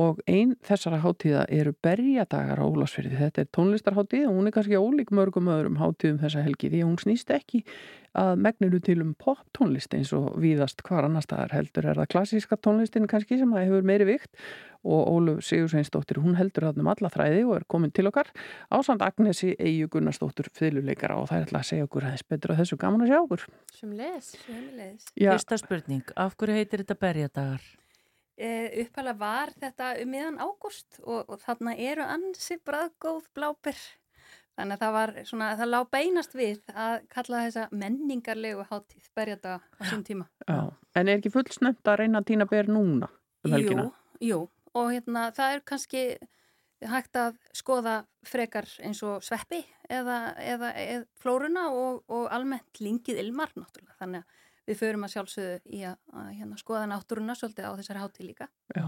og 0.01 0.25
ein 0.25 0.57
þessara 0.65 1.03
háttíða 1.05 1.45
eru 1.61 1.77
berjadagar 1.85 2.65
á 2.65 2.65
Ólasfyrði. 2.65 3.19
Þetta 3.27 3.45
er 3.45 3.53
tónlistarháttíð 3.59 4.31
og 4.31 4.39
hún 4.39 4.49
er 4.49 4.57
kannski 4.57 4.81
ólík 4.81 5.13
mörgum 5.13 5.53
öðrum 5.53 5.77
háttíðum 5.83 6.23
þessa 6.25 6.47
helgi 6.49 6.73
því 6.73 6.87
hún 6.87 7.01
snýst 7.05 7.37
ekki 7.37 7.67
að 8.17 8.35
megninu 8.45 8.81
til 8.85 8.99
um 9.01 9.15
pop 9.17 9.41
tónlist 9.57 9.95
eins 9.97 10.11
og 10.17 10.35
víðast 10.41 10.83
hvar 10.85 11.07
annar 11.07 11.25
staðar 11.25 11.55
heldur 11.57 11.87
er 11.89 12.01
það 12.01 12.11
klassíska 12.13 12.59
tónlistin 12.61 13.09
kannski 13.09 13.39
sem 13.41 13.55
að 13.57 13.71
hefur 13.71 13.89
meiri 13.89 14.09
vikt 14.11 14.37
og 14.83 15.11
Óluf 15.13 15.45
Sigursveinsdóttir, 15.47 16.19
hún 16.23 16.37
heldur 16.39 16.67
þarna 16.69 16.85
um 16.85 16.91
alla 16.93 17.11
þræði 17.13 17.45
og 17.47 17.55
er 17.59 17.67
komin 17.71 17.93
til 17.95 18.09
okkar 18.11 18.33
ásand 18.75 19.05
Agnesi 19.07 19.53
Eyju 19.59 19.91
Gunnarsdóttur 19.93 20.51
fyrirleikara 20.57 21.19
og 21.21 21.31
það 21.31 21.39
er 21.39 21.47
alltaf 21.47 21.61
að 21.61 21.69
segja 21.71 21.87
okkur 21.87 22.09
aðeins 22.09 22.27
betur 22.33 22.55
að 22.55 22.63
þessu 22.63 22.81
gaman 22.83 23.05
að 23.05 23.13
sjá 23.13 23.21
okkur. 23.21 23.47
Sem 23.79 23.95
les. 23.99 24.33
Sömuleiðis. 24.43 25.07
Já, 25.15 25.31
Fyrsta 25.31 25.61
spurning, 25.63 26.13
af 26.17 26.37
hverju 26.41 26.59
heitir 26.59 26.83
þetta 26.83 26.99
berjadagar? 26.99 27.71
Eh, 28.43 28.69
upphæla 28.83 29.13
var 29.19 29.53
þetta 29.61 29.91
um 30.03 30.09
miðan 30.11 30.39
ágúst 30.41 31.03
og, 31.05 31.29
og 31.29 31.43
þarna 31.43 31.75
eru 31.79 32.07
ansi 32.09 32.57
bræðgóð 32.65 33.29
bláber. 33.37 33.77
Þannig 34.57 34.77
að 34.77 34.83
það 34.83 34.95
var 34.97 35.13
svona, 35.29 35.51
það 35.57 35.71
lá 35.71 35.79
beinast 35.95 36.35
við 36.37 36.73
að 36.77 36.95
kalla 37.13 37.45
þessa 37.47 37.69
menningarlegu 37.73 38.65
hátíð 38.69 39.07
berjada 39.17 39.55
á 39.63 39.83
sín 39.89 40.03
tíma. 40.05 40.27
já. 40.49 40.73
En 40.93 41.09
er 41.09 41.21
ekki 41.21 41.33
full 41.33 41.47
snömt 41.49 41.89
að 41.89 42.03
reyna 42.03 42.21
að 42.21 42.29
týna 42.33 42.47
ber 42.51 42.69
núna 42.69 43.09
um 43.47 43.55
helgina? 43.55 43.87
Jú, 44.21 44.29
jú, 44.29 44.41
og 44.79 44.93
hérna 44.93 45.29
það 45.37 45.57
er 45.57 45.67
kannski 45.69 46.05
hægt 46.91 47.19
að 47.19 47.37
skoða 47.55 47.97
frekar 48.27 48.67
eins 48.83 49.03
og 49.07 49.23
sveppi 49.25 49.61
eða, 49.91 50.35
eða, 50.41 50.73
eða 50.79 51.05
flóruna 51.23 51.69
og, 51.71 52.03
og 52.11 52.31
almennt 52.35 52.81
lingið 52.83 53.21
ilmar 53.23 53.53
náttúrulega. 53.55 53.99
Þannig 54.01 54.25
að 54.25 54.41
við 54.71 54.79
förum 54.79 55.07
að 55.07 55.15
sjálfsögðu 55.17 55.55
í 55.75 55.81
að, 55.91 55.97
að 56.15 56.29
hérna, 56.39 56.59
skoða 56.61 56.83
náttúruna 56.91 57.37
svolítið 57.39 57.67
á 57.67 57.73
þessari 57.79 58.03
hátíð 58.03 58.29
líka. 58.29 58.49
Já. 58.77 58.85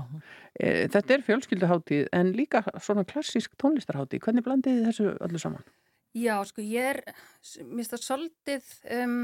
E, 0.55 0.68
þetta 0.94 1.16
er 1.16 1.25
fjölskylduháttíð 1.29 2.05
en 2.18 2.31
líka 2.38 2.62
svona 2.79 3.07
klassísk 3.11 3.57
tónlistarháttíð. 3.61 4.23
Hvernig 4.27 4.47
blandið 4.47 4.79
þið 4.79 4.88
þessu 4.90 5.09
öllu 5.27 5.42
saman? 5.42 5.66
Já, 6.14 6.37
sko, 6.47 6.62
ég 6.62 6.92
er, 6.92 7.01
mér 7.59 7.83
finnst 7.83 7.97
það 7.97 8.05
svolítið 8.07 8.73
um, 9.01 9.20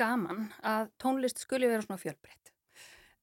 gaman 0.00 0.46
að 0.64 0.88
tónlist 1.02 1.44
skuli 1.44 1.68
vera 1.68 1.84
svona 1.84 2.00
fjölbreytt. 2.00 2.55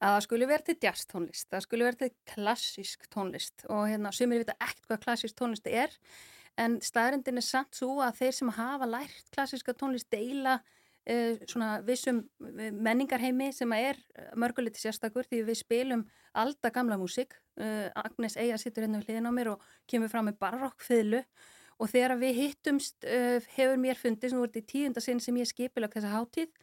Að 0.04 0.18
það 0.18 0.24
skuli 0.26 0.48
vera 0.50 0.68
til 0.68 0.76
jazz 0.84 1.08
tónlist, 1.08 1.48
það 1.48 1.64
skuli 1.64 1.86
vera 1.88 2.00
til 2.02 2.12
klassísk 2.28 3.06
tónlist 3.14 3.64
og 3.72 3.86
hérna, 3.88 4.12
sumir 4.12 4.42
vita 4.42 4.56
ekkert 4.60 4.90
hvað 4.90 5.04
klassísk 5.06 5.38
tónlist 5.40 5.70
er, 5.72 5.94
en 6.60 6.76
staðrindin 6.84 7.40
er 7.40 7.46
samt 7.46 7.78
svo 7.78 8.02
að 8.04 8.20
þeir 8.20 8.36
sem 8.36 8.52
hafa 8.58 8.90
lært 8.90 9.30
klassíska 9.34 9.76
tónlist 9.80 10.10
deila 10.12 10.58
uh, 10.60 11.40
svona 11.48 11.78
vissum 11.88 12.24
eh, 12.60 12.70
menningarheimi 12.72 13.50
sem 13.56 13.72
að 13.76 13.88
er 13.94 14.04
mörguliti 14.40 14.84
sérstakur 14.84 15.28
því 15.30 15.44
við 15.48 15.60
spilum 15.62 16.06
alda 16.34 16.72
gamla 16.74 17.00
músik. 17.00 17.36
Uh, 17.60 17.90
Agnes 17.96 18.38
Eija 18.38 18.60
sittur 18.60 18.86
hérna 18.86 19.02
við 19.02 19.14
hliðin 19.14 19.30
á 19.30 19.34
mér 19.34 19.54
og 19.56 19.68
kemur 19.90 20.12
fram 20.12 20.30
með 20.30 20.40
barokkfiðlu 20.42 21.24
og 21.80 21.90
þegar 21.90 22.18
við 22.22 22.40
hittumst 22.42 23.08
uh, 23.08 23.40
hefur 23.56 23.80
mér 23.82 24.00
nú 24.04 24.44
er 24.44 24.52
þetta 24.52 24.62
í 24.62 24.70
tíunda 24.74 25.04
sinn 25.04 25.22
sem 25.24 25.38
ég 25.38 25.50
skipilag 25.50 25.94
þessa 25.94 26.14
hátíð, 26.14 26.50
uh, 26.50 26.63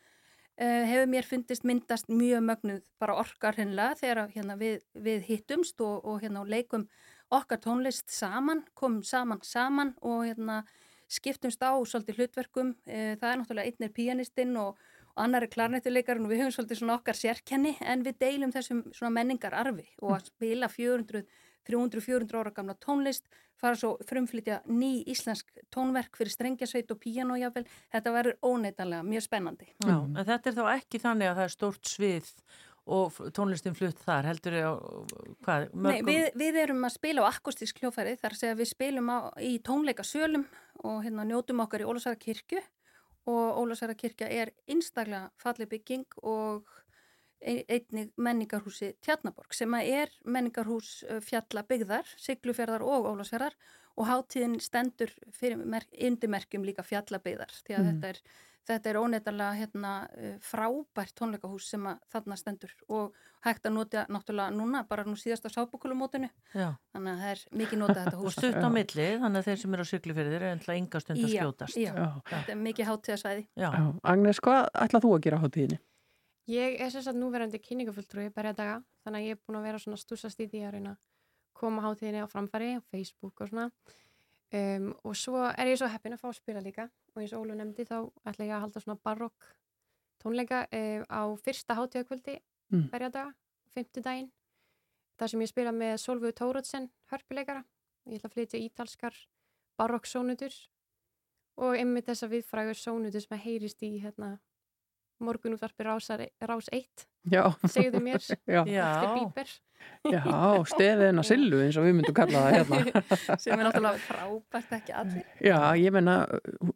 hefur 0.61 1.09
mér 1.09 1.25
fundist 1.25 1.65
myndast 1.65 2.11
mjög 2.13 2.43
mögnuð 2.45 2.83
bara 3.01 3.17
orkar 3.23 3.57
hennilega 3.57 3.97
þegar 3.97 4.29
hérna, 4.35 4.57
við, 4.61 4.83
við 4.93 5.25
hittumst 5.31 5.81
og, 5.81 6.05
og 6.05 6.21
hérna, 6.21 6.45
leikum 6.45 6.85
okkar 7.33 7.61
tónlist 7.65 8.11
saman, 8.13 8.65
komum 8.75 9.03
saman 9.07 9.41
saman 9.47 9.95
og 10.03 10.27
hérna, 10.29 10.63
skiptumst 11.11 11.63
á 11.65 11.73
svolítið 11.75 12.21
hlutverkum. 12.21 12.75
Uh, 12.87 13.15
það 13.21 13.29
er 13.31 13.41
náttúrulega 13.41 13.71
einn 13.71 13.87
er 13.87 13.95
pianistinn 13.95 14.57
og, 14.61 14.77
og 15.15 15.23
annar 15.25 15.47
er 15.47 15.55
klarnettuleikarinn 15.55 16.27
og 16.29 16.35
við 16.35 16.45
höfum 16.45 16.57
svolítið 16.59 16.95
okkar 16.97 17.19
sérkenni 17.19 17.77
en 17.81 18.05
við 18.07 18.21
deilum 18.21 18.53
þessum 18.55 18.85
menningararfi 19.17 19.89
og 20.03 20.19
að 20.19 20.29
spila 20.29 20.69
400 20.71 21.25
300-400 21.69 22.41
ára 22.41 22.53
gamla 22.57 22.77
tónlist, 22.81 23.27
fara 23.61 23.77
svo 23.77 23.97
frumflytja 24.09 24.63
ný 24.71 25.03
íslensk 25.11 25.51
tónverk 25.75 26.17
fyrir 26.17 26.33
strengjasveit 26.33 26.91
og 26.95 27.01
píanójafel. 27.03 27.67
Þetta 27.93 28.15
verður 28.17 28.39
óneitanlega 28.47 29.07
mjög 29.07 29.27
spennandi. 29.27 29.69
Já, 29.85 29.97
en 29.99 30.25
þetta 30.25 30.51
er 30.51 30.59
þá 30.59 30.65
ekki 30.79 31.03
þannig 31.03 31.31
að 31.31 31.39
það 31.41 31.49
er 31.49 31.57
stórt 31.57 31.93
svið 31.93 32.35
og 32.91 33.19
tónlistin 33.37 33.77
flutt 33.77 34.01
þar, 34.03 34.31
heldur 34.31 34.57
ég 34.57 34.67
á, 34.67 34.75
hvað, 35.45 35.67
Nei, 35.85 36.01
við, 36.07 36.27
við 36.41 36.59
erum 36.65 36.87
að 36.89 36.97
spila 36.97 37.27
á 37.27 37.31
akustísk 37.31 37.83
hljófæri 37.83 38.17
þar 38.19 38.35
að 38.35 38.41
segja 38.41 38.57
að 38.57 38.63
við 38.63 38.71
spilum 38.73 39.11
á, 39.13 39.19
í 39.45 39.53
tónleika 39.63 40.07
sölum 40.07 40.47
og 40.81 41.03
hérna 41.05 41.27
njótum 41.29 41.63
okkar 41.63 41.85
í 41.85 41.89
Ólafsara 41.89 42.19
kirkju 42.21 42.63
og 43.31 43.61
Ólafsara 43.61 43.95
kirkja 43.99 44.31
er 44.33 44.55
einstaklega 44.71 45.29
falleg 45.39 45.71
bygging 45.71 46.19
og 46.25 46.67
einnig 47.41 48.11
menningarhúsi 48.21 48.93
Tjarnaborg 49.01 49.55
sem 49.57 49.75
er 49.81 50.11
menningarhús 50.25 51.05
fjalla 51.25 51.63
byggðar, 51.65 52.05
Siglufjörðar 52.21 52.83
og 52.85 53.09
Ólafsfjörðar 53.15 53.57
og 53.97 54.07
hátíðin 54.07 54.59
stendur 54.61 55.11
undirmerkjum 56.01 56.65
líka 56.69 56.85
fjalla 56.87 57.19
byggðar 57.23 57.51
því 57.65 57.75
að 57.79 57.85
Mm. 57.85 57.91
þetta 58.01 58.09
er 58.15 58.23
Þetta 58.71 58.91
er 58.91 58.97
óneitanlega 59.01 59.55
hérna, 59.57 59.91
frábært 60.45 61.15
tónleikahús 61.17 61.65
sem 61.73 61.81
að 61.89 61.97
þarna 62.13 62.37
stendur 62.37 62.71
og 62.93 63.15
hægt 63.43 63.65
að 63.67 63.73
nota 63.73 64.03
náttúrulega 64.07 64.53
núna, 64.53 64.83
bara 64.87 65.03
nú 65.03 65.17
síðast 65.17 65.47
á 65.49 65.51
sábúkulumótinu, 65.51 66.29
Já, 66.55 66.77
þannig 66.93 67.11
að 67.11 67.23
það 67.25 67.31
er 67.31 67.41
mikið 67.57 67.79
notað 67.81 68.05
þetta 68.05 68.17
og 68.19 68.23
hús. 68.29 68.33
stutt 68.37 68.61
á 68.61 68.69
milli, 68.71 69.07
þannig 69.19 69.39
að 69.41 69.47
þeir 69.49 69.57
sem 69.63 69.75
eru 69.75 69.83
á 69.83 69.91
syklufyrðir 69.91 70.43
er 70.43 70.53
ennlega 70.53 70.77
enga 70.77 71.01
stund 71.01 71.19
að 71.19 71.33
Já, 71.33 71.41
skjótast. 71.41 71.77
já. 71.81 71.93
Já. 71.97 72.23
Þetta 72.31 72.53
er 72.53 72.61
mikið 72.69 72.87
hátíðasvæði. 72.91 73.47
Já. 73.57 73.71
Já. 73.73 74.01
Agnes, 74.05 74.41
hvað 74.45 74.69
ætlað 74.85 75.03
þú 75.09 75.15
að 75.17 75.21
gera 75.25 75.37
á 75.41 75.43
háttíðinni? 75.43 75.79
Ég 76.51 76.81
er 76.83 76.91
sagt 76.91 77.15
núverandi 77.19 77.61
kynningafulltrúi 77.63 78.31
berjadaga, 78.35 78.81
þannig 79.05 79.21
að 79.21 79.27
ég 79.29 79.37
er 79.37 79.41
búin 79.47 79.61
að 79.61 79.67
vera 79.69 79.81
svona 79.83 80.01
stúsast 80.01 80.41
í 80.43 80.49
því 80.51 80.63
að 80.67 80.75
reyna 80.77 80.95
að 80.97 81.01
koma 81.61 81.85
hátíðinni 81.85 82.25
á 82.25 82.33
framfæri 82.33 82.71
á 82.75 82.81
Facebook 82.91 83.43
og 83.45 83.51
svona. 83.53 83.69
Um, 84.51 84.89
og 85.07 85.15
svo 85.15 85.45
er 85.47 85.71
ég 85.71 85.79
svo 85.79 85.87
heppin 85.87 86.17
að 86.17 86.25
fá 86.25 86.29
að 86.33 86.41
spila 86.41 86.63
líka 86.65 86.89
og 87.15 87.21
eins 87.23 87.35
og 87.37 87.45
Ólu 87.45 87.55
nefndi 87.55 87.85
þá 87.87 87.99
ætla 88.27 88.49
ég 88.49 88.55
að 88.57 88.65
halda 88.65 88.81
svona 88.83 88.99
barokk 88.99 89.47
tónleika 90.19 90.65
um, 90.75 91.05
á 91.07 91.23
fyrsta 91.39 91.77
hátíðakvöldi 91.79 92.41
Mm. 92.71 92.87
berjadaga, 92.93 93.33
fymtudaginn 93.75 94.29
þar 95.19 95.31
sem 95.33 95.41
ég 95.43 95.51
spila 95.51 95.73
með 95.75 95.97
Solveig 95.99 96.37
Tórótsen 96.39 96.85
hörpuleikara. 97.11 97.65
Ég 98.07 98.21
ætla 98.21 98.31
að 98.31 98.37
flytja 98.37 98.61
ítalskar 98.63 99.17
barokk 99.79 100.07
sónutur 100.07 100.55
og 101.59 101.75
einmitt 101.75 102.07
þessa 102.07 102.29
viðfrægur 102.31 102.79
sónutur 102.79 103.25
sem 103.25 103.35
að 103.37 103.43
heyrist 103.43 103.83
í 103.83 103.91
hérna, 104.05 104.39
morgunútvarpi 105.25 105.87
rásar, 105.87 106.27
rás 106.45 106.69
1 106.73 107.07
Já. 107.31 107.43
segðu 107.69 108.01
mér 108.05 108.23
Já. 108.55 108.63
eftir 108.63 108.77
Já, 108.77 109.15
bíber 109.17 109.51
Já, 110.13 110.21
steðina 110.69 111.23
sillu 111.25 111.59
eins 111.65 111.77
og 111.81 111.87
við 111.87 111.95
myndum 111.97 112.15
kalla 112.17 112.41
það 112.45 112.57
hérna. 112.59 113.05
sem 113.43 113.55
er 113.57 113.63
náttúrulega 113.65 114.03
frábært 114.11 114.75
ekki 114.77 114.93
allir. 114.97 115.23
Já, 115.41 115.57
ég 115.81 115.95
menna 115.97 116.17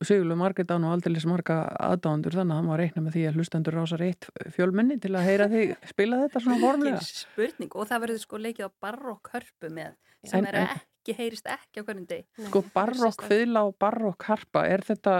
Sigurlu 0.05 0.36
Margrét 0.40 0.72
án 0.72 0.86
og 0.88 0.95
aldrei 0.97 1.20
marga 1.28 1.59
aðdándur 1.84 2.32
þannig 2.38 2.55
að 2.57 2.61
hann 2.62 2.70
var 2.72 2.78
að 2.80 2.82
reikna 2.86 3.05
með 3.05 3.16
því 3.18 3.26
að 3.28 3.36
hlustendur 3.38 3.76
rásar 3.76 4.05
eitt 4.09 4.28
fjölmenni 4.57 4.97
til 5.05 5.12
að 5.20 5.28
heyra 5.28 5.51
þig 5.53 5.74
spila 5.92 6.22
þetta 6.24 6.45
svona 6.47 6.59
formlega. 6.64 7.05
Spurning 7.11 7.76
og 7.76 7.90
það 7.92 8.05
verður 8.07 8.22
sko 8.24 8.40
leikið 8.47 8.68
á 8.68 8.70
barokk 8.88 9.32
hörpu 9.36 9.72
með 9.76 9.95
sem 10.24 10.40
En- 10.40 10.49
er 10.55 10.61
ekki, 10.64 11.16
heyrist 11.20 11.53
ekki 11.59 11.84
á 11.84 11.86
hvernig 11.88 12.09
deg. 12.09 12.24
Sko 12.49 12.64
barokk 12.72 13.26
fiðla 13.28 13.66
og 13.68 13.76
barokk 13.84 14.30
harpa, 14.32 14.64
er 14.64 14.80
þetta 14.88 15.18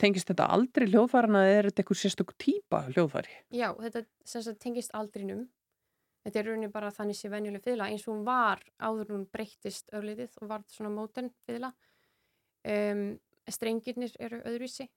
Tengist 0.00 0.30
þetta 0.30 0.48
aldrei 0.50 0.88
hljóðfærana 0.88 1.44
eða 1.46 1.58
er 1.58 1.68
þetta 1.68 1.82
eitthvað 1.82 2.00
sérstök 2.00 2.32
típa 2.42 2.80
hljóðfæri? 2.88 3.36
Já, 3.54 3.68
þetta 3.78 4.54
tengist 4.62 4.94
aldrinum. 4.98 5.44
Þetta 6.24 6.40
er 6.40 6.48
rauninni 6.48 6.70
bara 6.72 6.90
þannig 6.94 7.18
sé 7.18 7.28
venjuleg 7.30 7.62
fiðla 7.62 7.90
eins 7.92 8.06
og 8.06 8.14
hún 8.14 8.24
var 8.26 8.62
áður 8.80 9.12
hún 9.12 9.26
breyttist 9.30 9.92
örlitið 9.94 10.38
og 10.40 10.50
var 10.50 10.64
svona 10.72 10.90
móten 10.90 11.28
fiðla. 11.44 11.70
Um, 12.64 13.20
strengirnir 13.52 14.14
eru 14.24 14.40
öðruvísi 14.48 14.88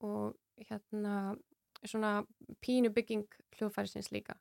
og 0.00 0.38
hérna 0.56 1.36
svona 1.84 2.22
pínu 2.64 2.90
bygging 2.96 3.28
hljóðfærisins 3.58 4.10
líka. 4.14 4.38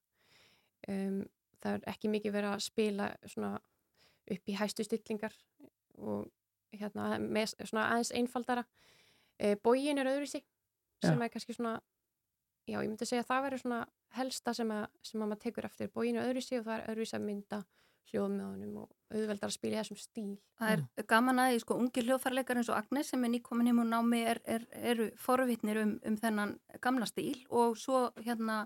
Um, 0.88 1.26
það 1.59 1.78
er 1.78 1.88
ekki 1.93 2.11
mikið 2.11 2.36
verið 2.36 2.55
að 2.55 2.65
spila 2.65 3.09
svona 3.28 3.57
upp 4.30 4.49
í 4.49 4.55
hæstu 4.55 4.86
stillingar 4.86 5.36
og 5.99 6.30
hérna 6.76 7.17
með 7.20 7.57
svona 7.59 7.89
aðeins 7.91 8.13
einfaldara. 8.15 8.63
E, 9.40 9.56
Bógin 9.56 10.02
er 10.02 10.12
öðruvísi 10.12 10.44
sem 11.04 11.16
Já. 11.16 11.24
er 11.24 11.32
kannski 11.32 11.56
svona, 11.56 11.80
já 12.68 12.78
ég 12.82 12.90
myndi 12.90 13.08
segja 13.08 13.24
að 13.24 13.30
það 13.32 13.44
verður 13.46 13.62
svona 13.64 13.82
helsta 14.20 14.54
sem 14.54 14.72
að, 14.76 14.88
sem 15.02 15.22
að 15.22 15.30
maður 15.32 15.44
tekur 15.46 15.68
eftir. 15.70 15.92
Bógin 15.94 16.20
er 16.20 16.28
öðruvísi 16.28 16.60
og 16.60 16.66
það 16.68 16.80
er 16.80 16.90
öðruvísi 16.94 17.16
að 17.16 17.28
mynda 17.28 17.62
hljóð 18.10 18.30
með 18.34 18.46
honum 18.48 18.78
og 18.82 19.14
auðveldar 19.14 19.50
að 19.50 19.56
spila 19.56 19.76
í 19.76 19.80
þessum 19.80 20.00
stíl. 20.02 20.36
Það 20.60 20.74
er 20.74 21.08
gaman 21.10 21.42
að 21.42 21.52
því, 21.52 21.62
sko, 21.64 21.78
ungi 21.84 22.04
hljóðfærleikar 22.06 22.60
eins 22.60 22.72
og 22.72 22.78
Agnes 22.80 23.12
sem 23.14 23.26
er 23.26 23.34
nýkomin 23.34 23.70
heim 23.70 23.82
og 23.84 23.90
námi 23.90 24.22
er, 24.32 24.42
er, 24.50 24.66
eru 24.92 25.10
forvitnir 25.22 25.82
um, 25.84 25.96
um 26.06 26.18
þennan 26.20 26.56
gamla 26.82 27.08
stíl 27.10 27.44
og 27.50 27.78
svo 27.80 28.08
hérna 28.26 28.64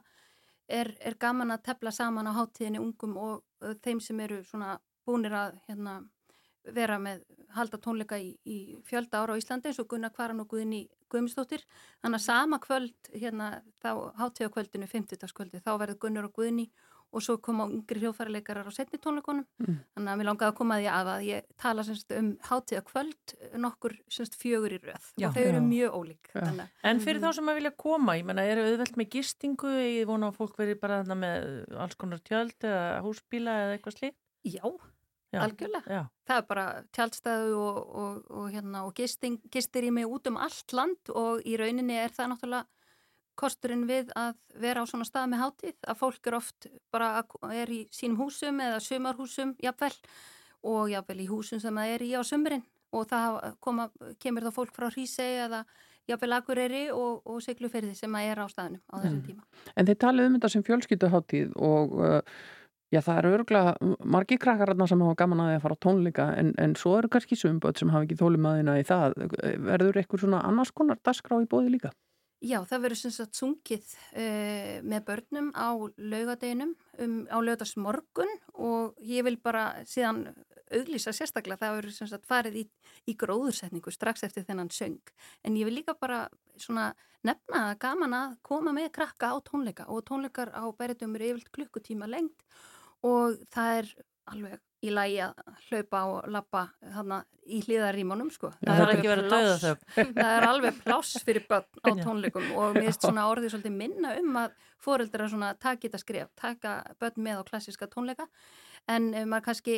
er, 0.67 0.93
er 1.03 1.17
gaman 1.19 1.53
að 1.55 1.65
tefla 1.69 1.93
saman 1.95 2.29
á 2.31 2.37
háttíðinni 2.37 2.81
ungum 2.81 3.17
og 3.19 3.43
uh, 3.63 3.75
þeim 3.83 4.01
sem 4.03 4.19
eru 4.23 4.41
svona 4.47 4.77
búnir 5.07 5.35
að 5.35 5.57
hérna 5.67 5.99
vera 6.71 6.97
með 6.99 7.23
halda 7.53 7.77
tónleika 7.77 8.17
í, 8.17 8.31
í 8.49 8.77
fjölda 8.87 9.21
ára 9.21 9.35
á 9.35 9.39
Íslandi 9.39 9.69
eins 9.69 9.79
og 9.83 9.87
Gunnar 9.91 10.13
Kvaran 10.15 10.39
og 10.41 10.47
Guðni 10.49 10.85
Guðmistóttir. 11.13 11.61
Þannig 12.01 12.17
að 12.21 12.25
sama 12.25 12.57
kvöld, 12.63 12.95
hérna, 13.13 13.51
þá 13.83 13.91
háttíðakvöldinu, 14.17 14.87
50. 14.89 15.27
kvöldi, 15.37 15.61
þá 15.61 15.75
verður 15.77 15.99
Gunnar 16.01 16.25
og 16.29 16.33
Guðni 16.39 16.69
og 17.13 17.21
svo 17.21 17.35
koma 17.37 17.67
yngri 17.69 17.99
hljóðfæraleikarar 18.01 18.65
á 18.65 18.73
setni 18.73 18.97
tónleikunum. 18.97 19.43
Mm. 19.61 19.75
Þannig 19.93 20.09
að 20.09 20.17
mér 20.17 20.27
langaði 20.31 20.49
að 20.49 20.55
koma 20.57 20.77
að 20.79 20.81
því 20.81 20.87
að, 20.89 21.09
að 21.13 21.25
ég 21.27 21.43
tala 21.61 21.83
semst, 21.85 22.13
um 22.17 22.31
hátíðakvöld 22.47 23.33
nokkur 23.61 23.93
semst, 24.15 24.37
fjögur 24.41 24.73
í 24.73 24.79
röð 24.81 25.05
Já. 25.21 25.27
og 25.27 25.35
þau 25.35 25.43
eru 25.43 25.59
Já. 25.59 25.67
mjög 25.67 25.97
ólík. 25.99 26.31
Að- 26.41 26.63
En 26.89 27.03
fyrir 27.03 27.21
þá 27.21 27.29
sem 27.37 27.51
að 27.53 27.59
vilja 27.59 27.73
koma, 27.77 28.15
ég 28.17 28.25
menna, 28.25 28.41
eru 28.49 28.65
auðvelt 28.65 28.97
með 28.97 29.11
gistingu, 29.13 29.69
ég 29.77 30.09
vona 30.09 30.31
að 30.31 30.39
fólk 30.41 30.57
veri 30.57 30.73
bara 30.73 31.03
þarna 31.03 31.19
með 31.21 31.77
alls 31.85 31.95
konar 32.01 32.23
tjöld 32.25 32.57
eða 32.65 33.03
húsbíla 33.05 33.59
eða 33.67 33.77
eitthvað 33.77 33.99
slíkt? 33.99 34.17
já, 34.43 34.65
Já. 35.33 35.39
algjörlega. 35.47 35.83
Já, 35.97 36.03
Það 36.29 36.37
er 36.37 36.45
bara 36.47 36.65
tjaldstæðu 36.95 37.55
og, 37.57 37.79
og, 38.03 38.19
og, 38.29 38.45
hérna, 38.53 38.83
og 38.87 38.93
gisting, 38.95 39.39
gistir 39.51 39.83
í 39.87 39.91
mig 39.91 40.05
út 40.07 40.27
um 40.29 40.37
allt 40.37 40.73
land 40.77 41.09
og 41.13 41.41
í 41.45 41.57
rauninni 41.59 41.97
er 41.99 42.13
það 42.13 42.33
náttúrulega 42.35 42.65
kosturinn 43.35 43.87
við 43.89 44.11
að 44.15 44.35
vera 44.61 44.83
á 44.85 44.85
svona 44.85 45.07
stað 45.09 45.31
með 45.31 45.41
hátíð, 45.41 45.77
að 45.89 45.97
fólk 45.97 46.27
er 46.29 46.35
oft 46.37 46.67
bara 46.93 47.23
er 47.49 47.71
í 47.73 47.79
sínum 47.89 48.19
húsum 48.21 48.59
eða 48.61 48.77
sumarhúsum, 48.85 49.55
jafnvel 49.63 49.95
og 50.69 50.91
jafnvel 50.93 51.23
í 51.23 51.27
húsum 51.31 51.59
sem 51.59 51.73
það 51.81 51.95
er 51.95 52.05
í 52.05 52.11
á 52.13 52.21
sumurinn 52.23 52.63
og 52.93 53.07
það 53.09 53.39
koma, 53.59 53.87
kemur 54.21 54.45
þá 54.45 54.51
fólk 54.53 54.75
frá 54.75 54.85
Hrísei 54.93 55.31
eða 55.47 55.63
jafnvel 56.07 56.35
Akureyri 56.37 56.83
og, 56.93 57.23
og 57.25 57.41
Sigluferði 57.41 57.95
sem 57.97 58.13
að 58.19 58.29
er 58.35 58.41
á 58.43 58.47
staðnum 58.53 58.83
á 58.93 58.95
þessum 59.01 59.17
Mm. 59.17 59.25
tíma. 59.25 59.43
En 59.75 59.87
þið 59.89 59.97
talið 60.05 60.25
um 60.29 60.35
þetta 60.37 60.49
sem 60.53 60.63
fjölskylduháttíð 60.69 61.55
og 61.57 61.97
uh, 61.97 62.21
já, 62.93 63.01
það 63.01 63.19
eru 63.19 63.33
örgulega 63.39 63.91
margi 64.15 64.37
krakkararna 64.41 64.87
sem 64.89 65.03
hafa 65.03 65.19
gaman 65.23 65.43
að 65.43 65.51
því 65.51 65.57
að 65.57 65.65
fara 65.65 65.77
á 65.77 65.83
tónleika 65.85 66.29
en, 66.39 66.53
en 66.61 66.77
svo 66.79 66.95
eru 66.99 67.11
kannski 67.13 67.37
sumböld 67.39 67.81
sem 67.81 67.91
hafa 67.93 68.07
ekki 68.07 68.19
þólimaðina 68.21 68.79
í 68.79 68.87
það. 68.87 69.17
Verður 69.67 70.01
eitthvað 70.01 70.25
svona 70.25 70.43
annars 70.47 70.73
konar 70.75 71.01
dagskrá 71.03 71.41
í 71.43 71.49
bóði 71.49 71.75
líka? 71.75 71.93
Já, 72.43 72.57
það 72.67 72.81
verður 72.83 72.99
sem 72.99 73.11
sagt 73.15 73.37
sungið 73.39 73.91
uh, 74.19 74.79
með 74.83 75.05
börnum 75.07 75.53
á 75.55 75.71
laugadeginum 75.95 76.73
um, 76.99 77.21
á 77.31 77.39
laugasmorgun 77.39 78.33
og 78.59 78.97
ég 78.99 79.23
vil 79.23 79.37
bara 79.39 79.69
síðan 79.87 80.25
auglýsa 80.73 81.13
sérstaklega 81.15 81.61
það 81.61 81.77
verður 81.77 81.95
sem 81.95 82.09
sagt 82.11 82.27
farið 82.27 82.57
í, 82.59 82.65
í 83.07 83.15
gróðursetningu 83.19 83.93
strax 83.95 84.25
eftir 84.27 84.43
þennan 84.47 84.73
söng. 84.75 84.99
En 85.47 85.55
ég 85.55 85.69
vil 85.69 85.77
líka 85.77 85.95
bara 85.95 86.25
svona 86.59 86.91
nefna 87.23 87.69
að 87.69 87.79
gaman 87.85 88.17
að 88.17 88.35
koma 88.43 88.75
með 88.75 88.91
krakka 88.97 89.31
á 89.31 89.35
tónleika 89.47 89.87
og 89.87 90.03
tónleikar 90.09 90.51
á 90.51 90.67
bæritum 90.75 91.15
eru 91.15 91.31
yfirlt 91.31 91.51
klukkutíma 91.55 92.11
lengt 92.11 92.43
og 93.03 93.39
það 93.53 93.79
er 93.79 93.91
alveg 94.33 94.61
í 94.83 94.91
lagi 94.91 95.19
að 95.23 95.37
hlaupa 95.69 96.01
og 96.11 96.27
lappa 96.31 96.63
þarna 96.81 97.21
í 97.43 97.59
hliðarímanum 97.63 98.29
sko. 98.31 98.51
Það 98.63 98.81
er 98.83 99.21
að 99.23 99.77
það 100.17 100.33
er 100.33 100.47
alveg 100.47 100.79
pláss 100.83 101.23
fyrir 101.23 101.45
börn 101.47 101.67
á 101.83 101.89
tónleikum 102.05 102.49
og 102.57 102.75
mér 102.75 102.89
finnst 102.89 103.07
svona 103.07 103.27
orðið 103.31 103.55
svolítið 103.55 103.75
minna 103.79 104.13
um 104.19 104.37
að 104.43 104.55
foreldra 104.83 105.29
svona 105.31 105.53
taki 105.55 105.87
þetta 105.87 106.03
skref, 106.03 106.31
taka 106.39 106.75
börn 106.99 107.27
með 107.27 107.43
á 107.43 107.47
klassiska 107.51 107.87
tónleika. 107.91 108.27
En 108.91 109.13
eh, 109.13 109.27
maður 109.27 109.49
kannski 109.51 109.77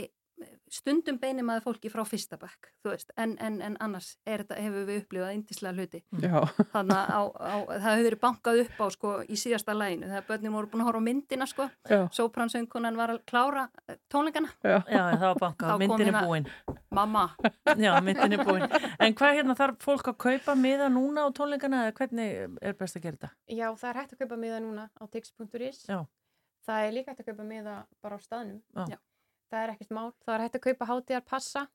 stundum 0.71 1.17
beinir 1.21 1.45
maður 1.47 1.63
fólki 1.69 1.89
frá 1.91 2.03
fyrsta 2.07 2.38
veist, 2.83 3.11
en, 3.17 3.36
en, 3.39 3.61
en 3.63 3.77
annars 3.83 4.15
er 4.27 4.43
þetta, 4.43 4.57
hefur 4.59 4.88
við 4.89 5.01
upplifað 5.03 5.36
indislega 5.38 5.75
hluti 5.79 6.01
Já, 6.21 6.41
þannig 6.73 6.97
að 6.97 7.13
á, 7.15 7.21
á, 7.39 7.55
það 7.69 7.86
hefur 7.86 8.07
verið 8.09 8.21
bankað 8.25 8.61
upp 8.65 8.81
á 8.83 8.86
sko 8.95 9.13
í 9.23 9.39
síðasta 9.39 9.75
læginu, 9.77 10.09
þegar 10.11 10.27
börnin 10.29 10.55
voru 10.57 10.71
búin 10.73 10.83
að 10.83 10.89
horfa 10.89 11.03
á 11.03 11.07
myndina 11.07 11.47
sko, 11.49 11.67
sópransöngunan 12.17 12.99
var 12.99 13.15
að 13.15 13.21
klára 13.31 13.67
eh, 13.88 13.99
tónleikana, 14.11 14.51
já. 14.65 14.77
Já, 14.91 15.01
það 15.15 15.25
var 15.29 15.41
bankað, 15.45 15.77
myndin 15.86 16.05
er 16.05 16.11
hérna- 16.11 16.25
búin. 16.27 16.49
mamma 16.95 17.25
Já, 17.86 17.91
myndin 18.03 18.38
er 18.38 18.43
búin. 18.47 18.67
En 18.99 19.15
hvað 19.15 19.39
hérna 19.39 19.55
þarf 19.57 19.79
fólk 19.83 20.11
að 20.11 20.19
kaupa 20.25 20.55
miða 20.59 20.91
núna 20.91 21.25
á 21.27 21.29
tónleikana 21.36 21.86
eða 21.86 21.95
hvernig 21.97 22.59
er 22.61 22.77
best 22.79 22.99
að 22.99 23.07
gera 23.07 23.17
þetta? 23.19 23.31
Já, 23.51 23.67
það 23.75 23.89
er 23.89 23.99
hægt 24.01 24.15
að 24.15 24.21
kaupa 24.23 24.38
miða 24.43 24.61
núna 24.63 24.88
á 24.95 25.03
tix.is. 25.11 25.81
Já. 25.89 25.99
Það 26.65 26.86
er 26.88 26.95
líka 26.95 27.11
hægt 27.13 27.25
að 27.25 27.31
kaupa 27.33 27.47
miða 27.49 27.75
bara 28.01 28.17
á 28.17 28.19
staðnum. 28.23 28.61
Já. 29.56 29.62
Já. 29.62 29.62
Það 29.62 29.64
er 29.64 29.74
ekkert 29.76 29.93
mál. 29.95 30.12
Það 30.26 30.36
er 30.36 30.43
hægt 30.45 30.56
að 30.60 30.66
kaupa 30.66 30.86
hátíðar 30.91 31.26
passa 31.26 31.68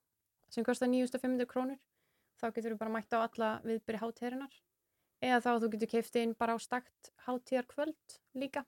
sem 0.50 0.64
kostar 0.66 0.88
9.500 0.88 1.46
krónur. 1.50 1.78
Þá 2.40 2.46
getur 2.54 2.74
þú 2.74 2.78
bara 2.80 2.90
mætt 2.94 3.12
á 3.16 3.18
alla 3.24 3.48
viðbyrði 3.64 4.00
hátíðarinnar. 4.00 4.54
Eða 5.20 5.40
þá 5.44 5.50
þú 5.60 5.70
getur 5.74 5.90
keift 5.92 6.16
inn 6.16 6.34
bara 6.34 6.56
á 6.56 6.58
stakt 6.60 7.10
hátíðar 7.26 7.66
kvöld 7.68 8.18
líka. 8.34 8.64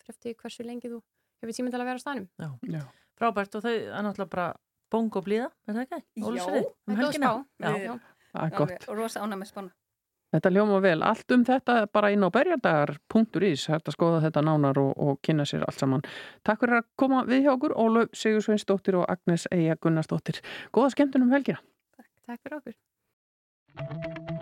Fyrir 0.00 0.14
eftir 0.14 0.34
hversu 0.40 0.64
lengi 0.66 0.90
þú 0.92 1.00
hefur 1.40 1.56
tíminn 1.56 1.72
til 1.72 1.80
að 1.80 1.88
vera 1.88 2.00
á 2.00 2.04
staðnum. 2.04 2.28
já. 2.68 2.82
Frábært 3.14 3.54
og 3.54 3.62
þau 3.64 3.70
er 3.72 4.02
náttúrulega 4.04 4.30
bara 4.30 4.56
bong 4.90 5.16
og 5.16 5.24
blíða, 5.24 5.50
er 5.68 5.74
það 5.74 5.84
ekki? 5.84 6.00
Já, 6.18 6.24
Ólafsfirði, 6.28 6.64
um 6.64 6.94
það 6.94 6.98
er 6.98 6.98
góð 6.98 7.06
helgina. 7.06 7.30
spá. 7.30 7.46
Já. 7.64 7.72
Já. 7.84 7.94
Það 8.34 8.44
er 8.44 8.56
gott. 8.58 8.88
Og 8.88 8.96
rosa 8.98 9.20
ána 9.22 9.36
með 9.38 9.50
spána 9.52 9.70
Þetta 10.34 10.50
ljóma 10.50 10.80
vel. 10.82 10.98
Allt 11.06 11.30
um 11.36 11.44
þetta 11.46 11.76
bara 11.94 12.10
inn 12.10 12.26
á 12.26 12.28
berjardagar.is. 12.34 13.68
Hægt 13.70 13.90
að 13.90 13.94
skoða 13.94 14.22
þetta 14.24 14.42
nánar 14.42 14.80
og, 14.82 14.92
og 14.98 15.20
kynna 15.22 15.46
sér 15.46 15.62
allt 15.68 15.78
saman. 15.78 16.02
Takk 16.46 16.64
fyrir 16.64 16.80
að 16.80 16.88
koma 16.98 17.22
við 17.28 17.46
hjá 17.46 17.52
okkur. 17.54 17.76
Ólöf 17.78 18.18
Sigur 18.18 18.42
Sveinsdóttir 18.42 18.98
og 18.98 19.06
Agnes 19.06 19.46
Eija 19.54 19.78
Gunnarsdóttir. 19.78 20.42
Góða 20.74 20.94
skemmtunum 20.96 21.30
helgina. 21.34 21.62
Takk 22.26 22.40
fyrir 22.42 22.58
okkur. 22.58 24.33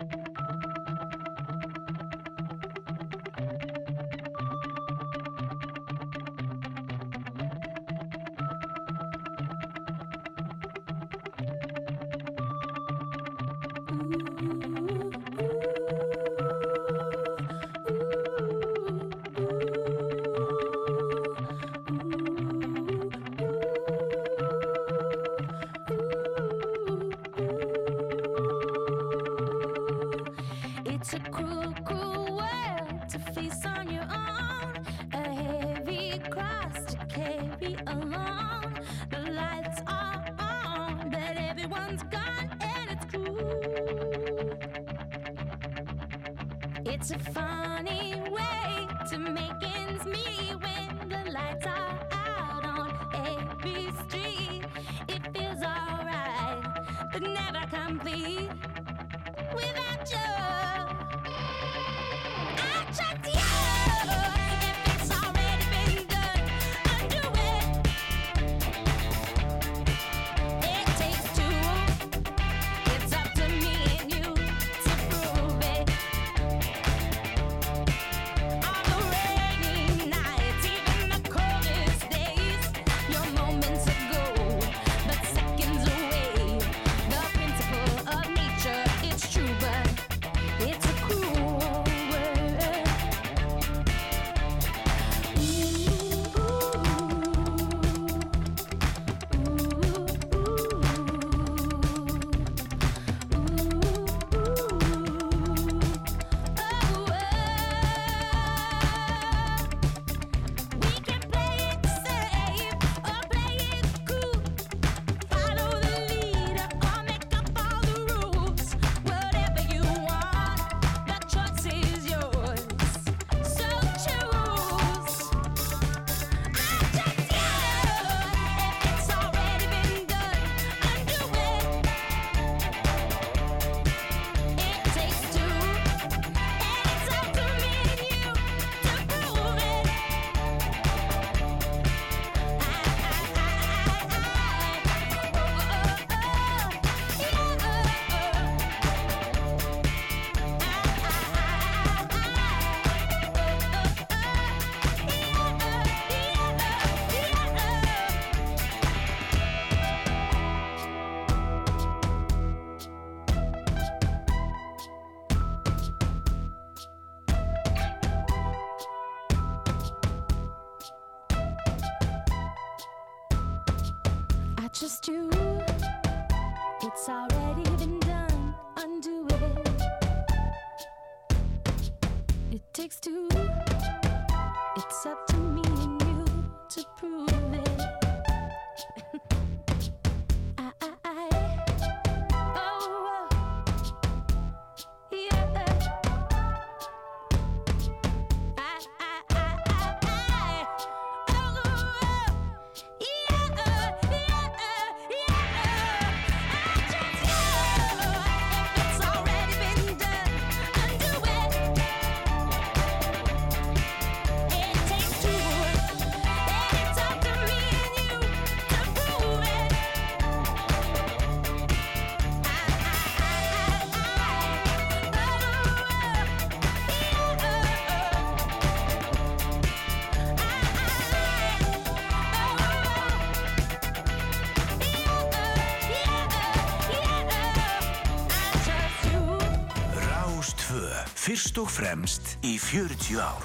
Fyrst 241.53 241.61
og 241.61 241.69
fremst 241.69 242.29
í 242.41 242.55
40 242.57 243.19
ár. 243.21 243.43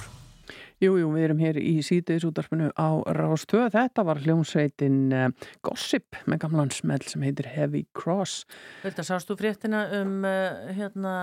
Jú, 0.81 0.95
jú, 0.97 1.09
við 1.13 1.25
erum 1.27 1.41
hér 1.43 1.59
í 1.61 1.83
sítiðisútarpinu 1.85 2.71
á 2.73 3.05
Rástöð. 3.05 3.67
Þetta 3.75 4.05
var 4.07 4.21
hljómsveitin 4.23 5.13
uh, 5.13 5.27
Gossip 5.61 6.17
með 6.25 6.41
gamlan 6.47 6.73
smell 6.73 7.03
sem 7.05 7.21
heitir 7.27 7.51
Heavy 7.53 7.85
Cross. 7.93 8.47
Þetta 8.81 9.05
sástu 9.05 9.37
fréttina 9.37 9.83
um 9.99 10.25
uh, 10.25 10.71
hérna, 10.73 11.17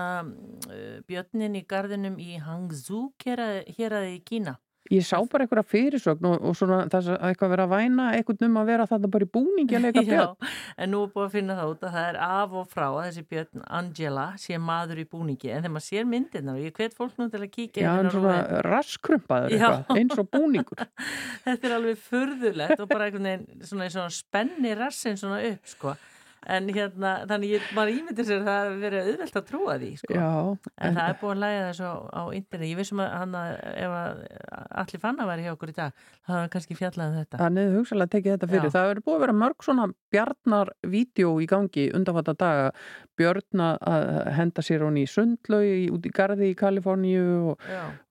uh, 0.68 1.00
björnin 1.08 1.58
í 1.58 1.64
gardinum 1.66 2.20
í 2.22 2.38
Hangzhou 2.38 3.08
hér 3.24 3.98
að 3.98 4.12
í 4.12 4.20
Kína. 4.22 4.60
Ég 4.92 5.02
sá 5.06 5.16
bara 5.30 5.44
einhverja 5.46 5.66
fyrirsögn 5.66 6.26
og, 6.30 6.44
og 6.46 6.56
svona 6.58 6.78
þess 6.92 7.10
að 7.14 7.24
eitthvað 7.30 7.52
vera 7.54 7.66
að 7.66 7.72
væna 7.74 8.06
eitthvað 8.16 8.44
um 8.46 8.58
að 8.60 8.70
vera 8.70 8.86
þetta 8.90 9.10
bara 9.16 9.26
í 9.26 9.30
búningi 9.36 9.76
að 9.78 9.84
leika 9.86 10.04
björn. 10.08 10.32
Já, 10.46 10.50
en 10.84 10.92
nú 10.94 11.02
er 11.06 11.12
búið 11.14 11.26
að 11.26 11.36
finna 11.36 11.56
það 11.58 11.72
út 11.74 11.86
að 11.88 11.96
það 11.96 12.08
er 12.10 12.18
af 12.26 12.56
og 12.60 12.68
frá 12.72 12.86
að 12.86 12.98
þessi 13.08 13.24
björn 13.34 13.64
Angela 13.80 14.26
sé 14.42 14.60
maður 14.62 15.02
í 15.02 15.06
búningi 15.16 15.52
en 15.52 15.62
þegar 15.64 15.74
maður 15.76 15.86
sér 15.88 16.10
myndina 16.12 16.56
og 16.56 16.62
ég 16.62 16.76
hvet 16.80 16.96
fólk 16.96 17.16
nú 17.20 17.28
til 17.32 17.42
að 17.42 17.48
kíkja 17.56 17.86
Já, 17.86 17.92
en 18.00 18.10
svona 18.14 18.36
raskrumpaður 18.66 19.56
eitthvað, 19.56 19.96
eins 19.98 20.18
og 20.22 20.30
búningur. 20.32 20.84
Þetta 21.46 21.70
er 21.70 21.76
alveg 21.78 22.04
furðulegt 22.06 22.82
og 22.84 22.90
bara 22.92 23.08
einhvern 23.08 23.30
veginn 23.32 23.66
svona, 23.66 23.88
svona 23.92 24.12
spenni 24.14 24.76
rassin 24.78 25.18
svona 25.20 25.42
upp 25.50 25.72
sko. 25.72 25.96
En 26.46 26.68
hérna, 26.70 27.12
þannig 27.26 27.56
ég, 27.56 27.70
maður 27.74 27.96
ímyndir 27.96 28.26
sér 28.28 28.42
að 28.42 28.46
það 28.46 28.58
hafi 28.60 28.76
verið 28.84 29.08
auðvelt 29.10 29.38
að 29.40 29.46
trúa 29.48 29.76
því 29.82 29.88
sko. 29.98 30.12
Já, 30.14 30.26
En 30.86 30.98
það 30.98 31.08
er 31.10 31.16
búið 31.22 31.32
að 31.32 31.40
læga 31.42 31.64
þessu 31.66 31.88
á, 32.06 32.22
internet. 32.38 32.70
Ég 32.70 32.78
vissum 32.78 33.02
að 33.02 33.08
hann 33.16 33.34
að 33.40 33.50
ef 33.72 33.96
að 33.96 34.20
allir 34.82 35.02
fanna 35.02 35.26
væri 35.26 35.46
hjá 35.46 35.52
okkur 35.56 35.72
í 35.72 35.76
dag, 35.80 36.04
þá 36.22 36.30
hafði 36.30 36.42
hann 36.44 36.52
kannski 36.54 36.78
fjallað 36.78 37.10
um 37.10 37.18
þetta. 37.18 37.40
Þannig 37.42 37.74
hugsalega 37.74 38.12
tekið 38.14 38.36
þetta 38.36 38.50
fyrir. 38.52 38.68
Já. 38.68 38.74
Það 38.76 38.86
hefur 38.86 39.02
búið 39.08 39.18
að 39.18 39.24
vera 39.26 39.36
mörg 39.42 39.66
svona 39.66 39.88
bjarnar-vídeó 40.14 41.34
í 41.42 41.50
gangi 41.50 41.88
undanfatta 41.98 42.36
daga. 42.38 42.70
Björn 43.16 43.62
að 43.62 44.06
henda 44.36 44.64
sér 44.64 44.84
hún 44.86 44.98
í 45.00 45.06
sundlaug 45.10 45.94
út 45.96 46.06
í 46.06 46.12
garði 46.14 46.50
í 46.52 46.56
Kaliforníu 46.58 47.24
og, 47.52 47.66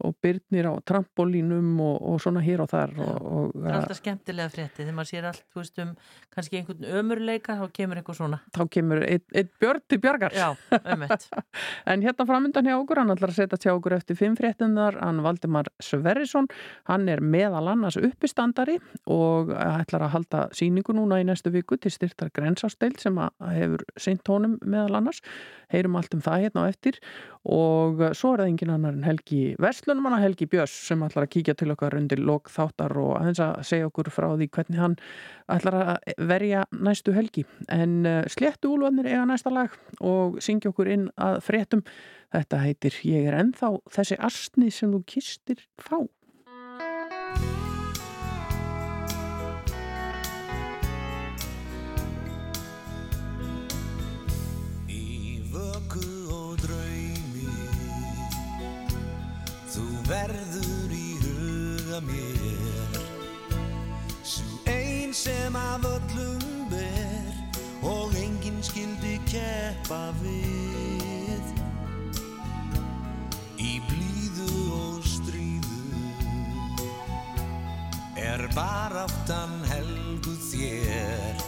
og 0.06 0.16
byrnir 0.24 0.70
á 0.70 0.74
trampolínum 0.88 1.76
og, 1.84 1.97
og 2.12 2.22
svona 2.24 2.43
hér 2.45 2.64
og 2.66 2.72
þar. 2.72 2.95
Og, 3.06 3.16
og, 3.22 3.51
Það 3.56 3.70
er 3.70 3.78
alltaf 3.80 3.99
skemmtilega 4.01 4.53
frétti 4.53 4.82
þegar 4.82 4.97
maður 4.97 5.12
sér 5.12 5.30
allt, 5.32 5.43
þú 5.53 5.62
veist, 5.62 5.82
um 5.84 5.93
kannski 6.36 6.60
einhvern 6.60 6.89
ömurleika, 7.01 7.58
þá 7.60 7.76
kemur 7.76 8.01
eitthvað 8.01 8.20
svona. 8.20 8.41
þá 8.56 8.62
kemur 8.76 9.03
einn 9.06 9.24
ein 9.36 9.51
björn 9.62 9.84
til 9.88 10.01
bjargar. 10.03 10.36
Já, 10.36 10.49
ömmett. 10.84 11.30
En 11.91 12.01
hérna 12.01 12.26
framöndan 12.26 12.66
hjá 12.66 12.76
okkur, 12.80 12.99
hann 13.01 13.14
ætlar 13.14 13.32
að 13.32 13.38
setja 13.39 13.60
hjá 13.68 13.76
okkur 13.76 13.95
eftir 13.97 14.18
fimm 14.18 14.36
fréttinnar, 14.38 14.97
hann 15.01 15.22
Valdimar 15.26 15.70
Sverrisson, 15.84 16.47
hann 16.89 17.08
er 17.12 17.22
meðal 17.22 17.68
annars 17.72 17.97
uppistandari 17.99 18.78
og 19.12 19.51
ætlar 19.53 20.08
að 20.08 20.14
halda 20.16 20.43
síningu 20.56 20.95
núna 20.95 21.20
í 21.22 21.28
næstu 21.28 21.51
viku 21.53 21.78
til 21.82 21.93
styrtar 21.93 22.32
grensásteild 22.36 22.99
sem 23.01 23.20
hefur 23.20 23.86
seint 24.01 24.28
honum 24.32 24.58
meðal 24.66 24.95
annars, 24.98 25.22
heyrum 25.74 25.98
allt 26.00 26.16
um 26.16 26.24
það 26.24 26.46
hérna 26.46 26.66
á 26.66 26.72
eftir. 26.72 27.00
Og 27.46 28.02
svo 28.18 28.34
er 28.34 28.43
það 28.43 28.52
engin 28.52 28.74
annar 28.74 28.96
en 28.96 29.06
Helgi 29.06 29.41
Vestlunum, 29.62 30.08
hann 30.10 30.24
Helgi 30.24 30.48
Björns 30.50 30.74
sem 30.89 31.04
ætlar 31.06 31.28
að 31.28 31.34
kíkja 31.36 31.56
til 31.60 31.70
okkar 31.74 31.98
undir 32.00 32.22
lok 32.22 32.50
þáttar 32.54 32.96
og 33.02 33.14
aðeins 33.20 33.43
að 33.43 33.62
segja 33.70 33.89
okkur 33.91 34.12
frá 34.14 34.30
því 34.34 34.50
hvernig 34.58 34.82
hann 34.82 34.98
ætlar 35.52 35.80
að 35.82 36.12
verja 36.32 36.66
næstu 36.74 37.14
helgi. 37.16 37.46
En 37.70 38.02
uh, 38.10 38.22
sléttu 38.32 38.74
úlvarnir 38.74 39.12
eiga 39.12 39.26
næsta 39.30 39.54
lag 39.54 39.74
og 40.02 40.39
syngja 40.43 40.74
okkur 40.74 40.91
inn 40.96 41.10
að 41.22 41.41
fréttum. 41.46 41.86
Þetta 42.36 42.62
heitir 42.66 43.00
Ég 43.06 43.30
er 43.30 43.38
ennþá 43.38 43.76
þessi 43.93 44.20
astni 44.24 44.72
sem 44.74 44.91
þú 44.91 45.04
kistir 45.08 45.62
fá 45.82 46.00
huga 61.96 62.02
mér. 62.02 63.00
Svo 64.24 64.43
ein 64.66 65.14
sem 65.14 65.56
af 65.56 65.82
öllum 65.84 66.70
ber 66.70 67.34
Og 67.84 68.14
enginn 68.16 68.64
skildi 68.64 69.20
keppa 69.30 70.12
við. 70.22 71.46
Í 73.58 73.80
blíðu 73.89 74.52
og 74.74 75.06
stríðu 75.06 75.84
Er 78.16 78.48
baráttan 78.56 79.62
helguð 79.70 80.41
þér. 80.52 81.43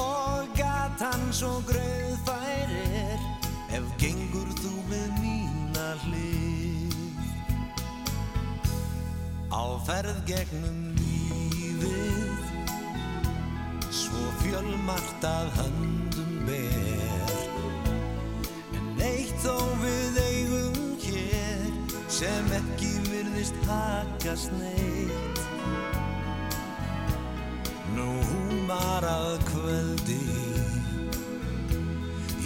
Og 0.00 0.48
gatan 0.56 1.28
svo 1.32 1.60
grauðfær 1.68 2.72
er 2.72 3.20
ef 3.76 3.84
gengur 3.98 4.17
á 9.58 9.64
ferð 9.86 10.18
gegnum 10.28 10.78
lífið. 10.98 12.42
Svo 13.90 14.22
fjölmart 14.42 15.24
að 15.26 15.48
höndum 15.58 16.34
ber. 16.46 17.32
En 18.78 19.02
eitt 19.08 19.34
þó 19.42 19.56
við 19.82 20.20
eigum 20.22 20.78
hér 21.02 21.64
sem 22.18 22.52
ekki 22.60 22.92
virðist 23.08 23.58
hakast 23.66 24.54
neitt. 24.60 25.42
Nú 27.96 28.10
húmar 28.30 29.06
að 29.10 29.42
kvöldi. 29.50 30.22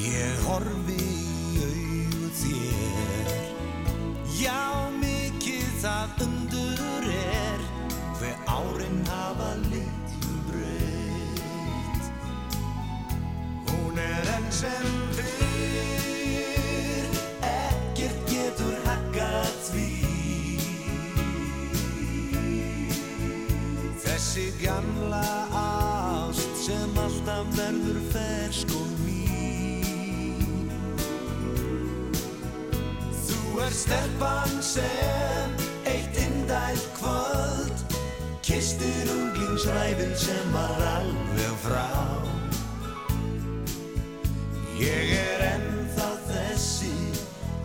Ég 0.00 0.46
horfi 0.48 0.96
í 0.96 1.68
augu 1.68 2.32
þér. 2.40 3.32
Já, 4.40 4.62
það 5.83 6.20
undur 6.22 7.07
er 7.11 7.62
Hver 8.18 8.37
árin 8.47 9.01
hafa 9.09 9.51
litlu 9.70 10.35
breytt. 10.47 12.05
Hún 13.66 13.99
er 13.99 14.28
enn 14.37 14.47
sem 14.55 14.87
fyrr 15.16 17.09
Ekkert 17.49 18.20
getur 18.30 18.76
hakkað 18.87 19.55
því. 19.66 19.91
Þessi 24.05 24.47
gamla 24.62 25.26
ást 25.64 26.53
sem 26.62 26.93
alltaf 27.07 27.47
verður 27.59 27.99
fersk 28.14 28.68
og 28.78 28.91
mín 29.03 30.68
Þú 33.26 33.41
er 33.66 33.72
stelpan 33.83 34.55
sem 34.62 35.41
Kistir 38.62 39.10
unglingsræfil 39.10 40.16
sem 40.16 40.52
var 40.52 40.82
alveg 40.96 41.54
frá. 41.64 41.86
Ég 44.78 45.10
er 45.18 45.42
ennþá 45.48 46.06
þessi 46.28 46.94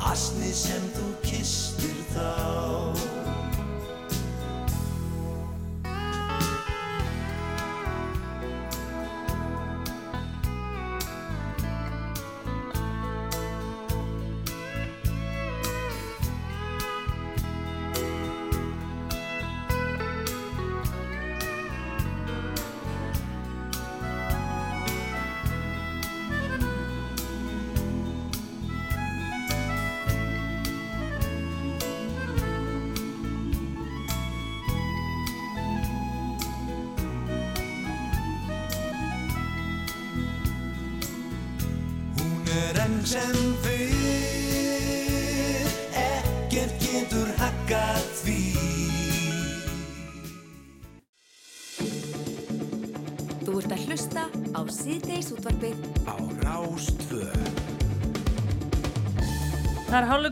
asni 0.01 0.49
sem 0.57 0.89
þú 0.95 1.11
kistir 1.21 2.01
þá 2.15 3.16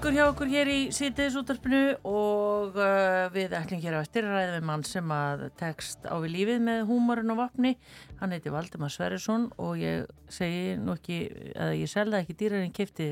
Hálfleikur 0.06 0.22
hjá 0.22 0.30
okkur 0.30 0.50
hér 0.54 0.70
í 0.70 0.82
sítiðisútarpinu 0.94 1.80
og 2.06 2.76
uh, 2.78 3.24
við 3.34 3.56
ætlum 3.58 3.80
hér 3.82 3.96
á 3.98 4.06
eftir 4.06 4.28
að 4.28 4.36
ræða 4.36 4.52
við 4.60 4.66
mann 4.70 4.84
sem 4.86 5.14
að 5.16 5.40
tekst 5.58 6.06
á 6.06 6.14
við 6.22 6.36
lífið 6.36 6.60
með 6.62 6.82
húmorinn 6.92 7.34
og 7.34 7.40
vapni. 7.40 7.72
Hann 8.20 8.32
heiti 8.32 8.52
Valdimar 8.54 8.92
Sverrisson 8.94 9.50
og 9.62 9.76
ég 9.82 10.06
segi 10.32 10.76
nú 10.82 10.96
ekki, 10.96 11.18
eða 11.54 11.74
ég 11.76 11.90
selða 11.92 12.22
ekki 12.24 12.36
dýrarinn 12.40 12.74
kipti, 12.74 13.10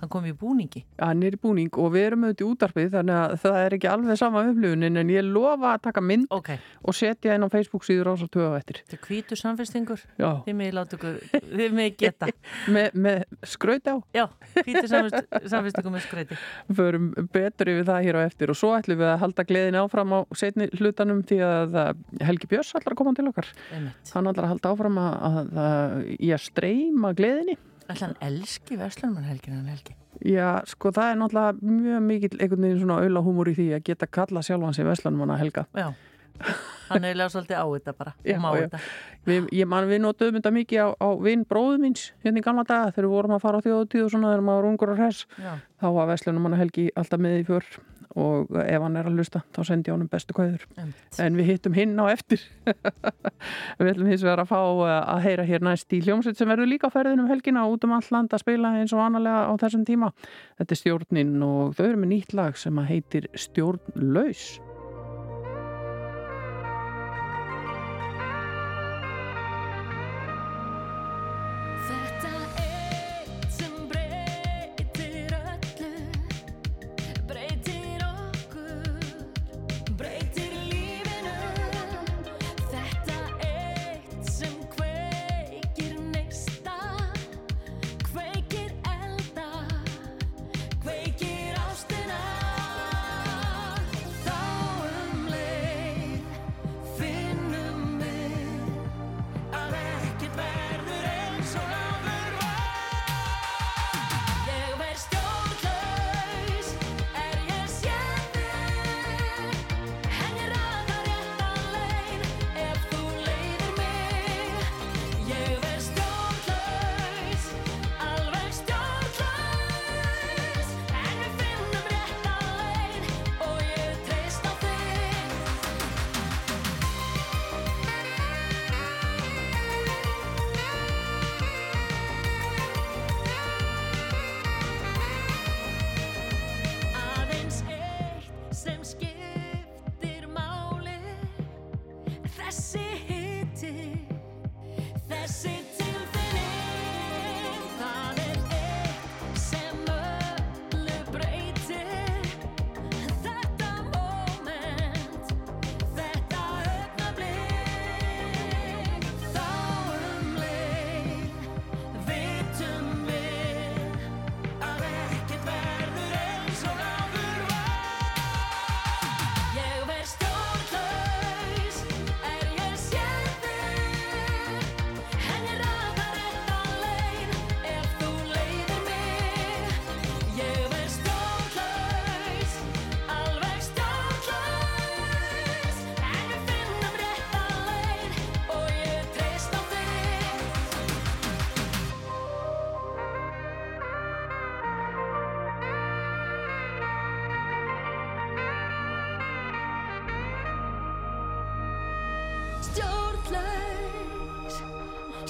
hann 0.00 0.10
kom 0.10 0.26
í 0.26 0.32
búningi. 0.36 0.82
Hann 0.98 1.22
er 1.26 1.36
í 1.36 1.40
búning 1.40 1.70
og 1.78 1.92
við 1.94 2.06
erum 2.08 2.24
auðvitað 2.26 2.46
í 2.46 2.48
útarpið 2.50 2.88
þannig 2.96 3.18
að 3.18 3.34
það 3.44 3.58
er 3.60 3.76
ekki 3.76 3.90
alveg 3.90 4.20
sama 4.20 4.44
upplifunin 4.48 5.00
en 5.00 5.12
ég 5.12 5.26
lofa 5.26 5.74
að 5.74 5.84
taka 5.86 6.04
mynd 6.04 6.32
okay. 6.34 6.58
og 6.82 6.96
setja 6.96 7.36
inn 7.36 7.46
á 7.46 7.48
Facebook 7.52 7.86
síður 7.86 8.12
ás 8.14 8.24
og 8.24 8.32
töða 8.32 8.58
eftir. 8.58 8.80
Þetta 8.82 8.98
er 8.98 9.04
hvítu 9.06 9.38
samfestingur, 9.38 10.04
Já. 10.18 10.30
þið 10.46 10.58
mig 10.60 10.74
láta 10.76 10.98
ykkur, 10.98 11.20
þið 11.60 11.76
mig 11.76 11.98
geta. 12.00 12.30
Me, 12.74 12.86
með 12.94 13.22
skraut 13.46 13.86
á? 13.86 13.96
Já, 14.16 14.24
hvítu 14.56 14.86
samfestingur 14.90 15.94
með 15.94 16.06
skrauti. 16.06 16.40
Við 16.70 16.80
förum 16.80 17.12
betur 17.34 17.72
yfir 17.74 17.88
það 17.92 18.08
hér 18.08 18.18
á 18.18 18.22
eftir 18.24 18.52
og 18.52 18.58
svo 18.58 18.72
ætlum 18.78 19.00
við 19.00 19.12
að 19.12 19.20
halda 19.24 19.46
gleðin 19.48 19.80
áfram 19.80 20.16
á 20.16 20.20
setni 20.38 20.70
hlutanum 20.78 21.22
að 24.30 24.38
að. 24.38 24.50
Hann 24.50 24.50
ætlar 24.50 24.50
að 24.50 24.52
halda 24.54 24.74
áfram 24.74 25.00
að, 25.02 25.14
að, 25.30 25.64
að 25.64 25.96
ég 26.30 26.44
streyma 26.44 27.14
gleðinni. 27.18 27.56
Ætla 27.90 28.06
hann 28.06 28.20
elski 28.22 28.78
Vestlunmann 28.78 29.26
Helgin 29.26 29.58
en 29.58 29.72
Helgi? 29.72 29.96
Já, 30.26 30.60
sko 30.68 30.90
það 30.92 31.10
er 31.12 31.18
náttúrulega 31.20 31.64
mjög 31.64 32.02
mikill 32.04 32.36
einhvern 32.36 32.64
veginn 32.66 32.80
svona 32.82 33.00
auðla 33.00 33.22
húmor 33.24 33.48
í 33.48 33.54
því 33.56 33.66
að 33.76 33.84
geta 33.86 34.08
kalla 34.10 34.42
sjálfan 34.44 34.74
sig 34.76 34.84
Vestlandmann 34.84 35.32
að 35.32 35.40
helga. 35.44 35.64
Já, 35.72 35.86
hann 36.90 37.06
er 37.08 37.16
lega 37.16 37.32
svolítið 37.32 37.56
á 37.56 37.64
þetta 37.64 37.94
bara. 37.96 38.12
Já, 38.26 38.34
og 38.36 38.42
má 38.42 38.48
já. 38.52 38.60
þetta. 38.66 38.80
Við, 39.30 39.48
ég 39.56 39.70
man 39.70 39.88
við 39.88 40.02
notuðum 40.04 40.36
þetta 40.40 40.52
mikið 40.58 40.82
á, 40.84 40.88
á 41.00 41.08
vinn 41.24 41.46
bróðu 41.48 41.78
míns 41.86 42.04
hérna 42.24 42.42
í 42.42 42.44
gamla 42.44 42.66
daga 42.68 42.90
þegar 42.92 43.08
við 43.08 43.14
vorum 43.16 43.36
að 43.36 43.44
fara 43.46 43.62
á 43.62 43.64
þjóðutíð 43.64 44.04
og 44.04 44.12
svona 44.12 44.34
þegar 44.34 44.44
maður 44.48 44.60
var 44.60 44.70
ungur 44.72 44.92
og. 45.00 45.22
Já. 45.40 45.52
Þá 45.80 45.88
var 45.96 46.12
Vestlandmann 46.12 46.58
að 46.58 46.62
helgi 46.66 46.86
alltaf 47.00 47.24
með 47.24 47.38
í 47.38 47.46
för 47.48 47.70
og 48.18 48.50
ef 48.64 48.82
hann 48.82 48.96
er 48.98 49.06
að 49.06 49.18
hlusta 49.18 49.42
þá 49.54 49.60
sendi 49.68 49.90
ég 49.90 49.94
honum 49.94 50.10
bestu 50.10 50.34
kvæður. 50.34 50.64
En 51.22 51.38
við 51.38 51.52
hittum 51.52 51.76
hinn 51.76 51.94
á 52.00 52.10
eftir. 52.10 52.42
við 53.78 53.92
ætlum 53.92 54.10
hins 54.10 54.24
vegar 54.26 54.42
að 54.44 54.50
fá 54.50 54.58
uh, 54.60 54.86
að 55.14 55.22
heyra 55.28 55.46
hér 55.46 55.66
næst 55.66 55.94
í 55.94 56.02
hljómsveit 56.04 56.40
sem 56.40 56.50
verður 56.50 56.72
líka 56.72 56.90
á 56.90 56.94
ferðinum 56.94 57.30
helgina 57.30 57.66
út 57.70 57.86
um 57.86 57.94
all 57.96 58.08
land 58.10 58.34
að 58.34 58.44
spila 58.44 58.74
eins 58.80 58.94
og 58.96 59.04
annarlega 59.04 59.46
á 59.46 59.52
þessum 59.62 59.86
tíma. 59.88 60.10
Þetta 60.58 60.76
er 60.76 60.82
stjórnin 60.82 61.36
og 61.46 61.78
þau 61.78 61.86
eru 61.86 62.02
með 62.02 62.12
nýtt 62.16 62.34
lag 62.38 62.58
sem 62.58 62.82
að 62.82 62.90
heitir 62.94 63.30
Stjórnlaus. 63.38 64.58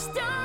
Stjórnlaus, 0.01 0.40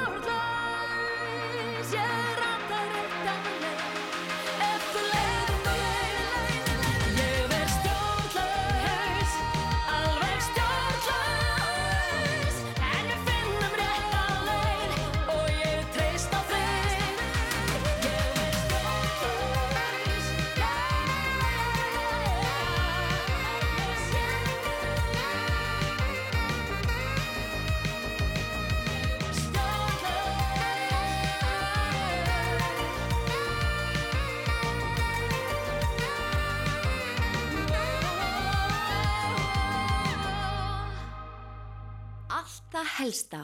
Helsta. 43.06 43.42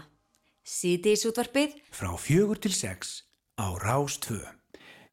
Síðdeis 0.65 1.21
útvarpið 1.29 1.75
Frá 1.93 2.09
fjögur 2.17 2.57
til 2.61 2.73
sex 2.73 3.21
á 3.61 3.69
Rástvö. 3.77 4.60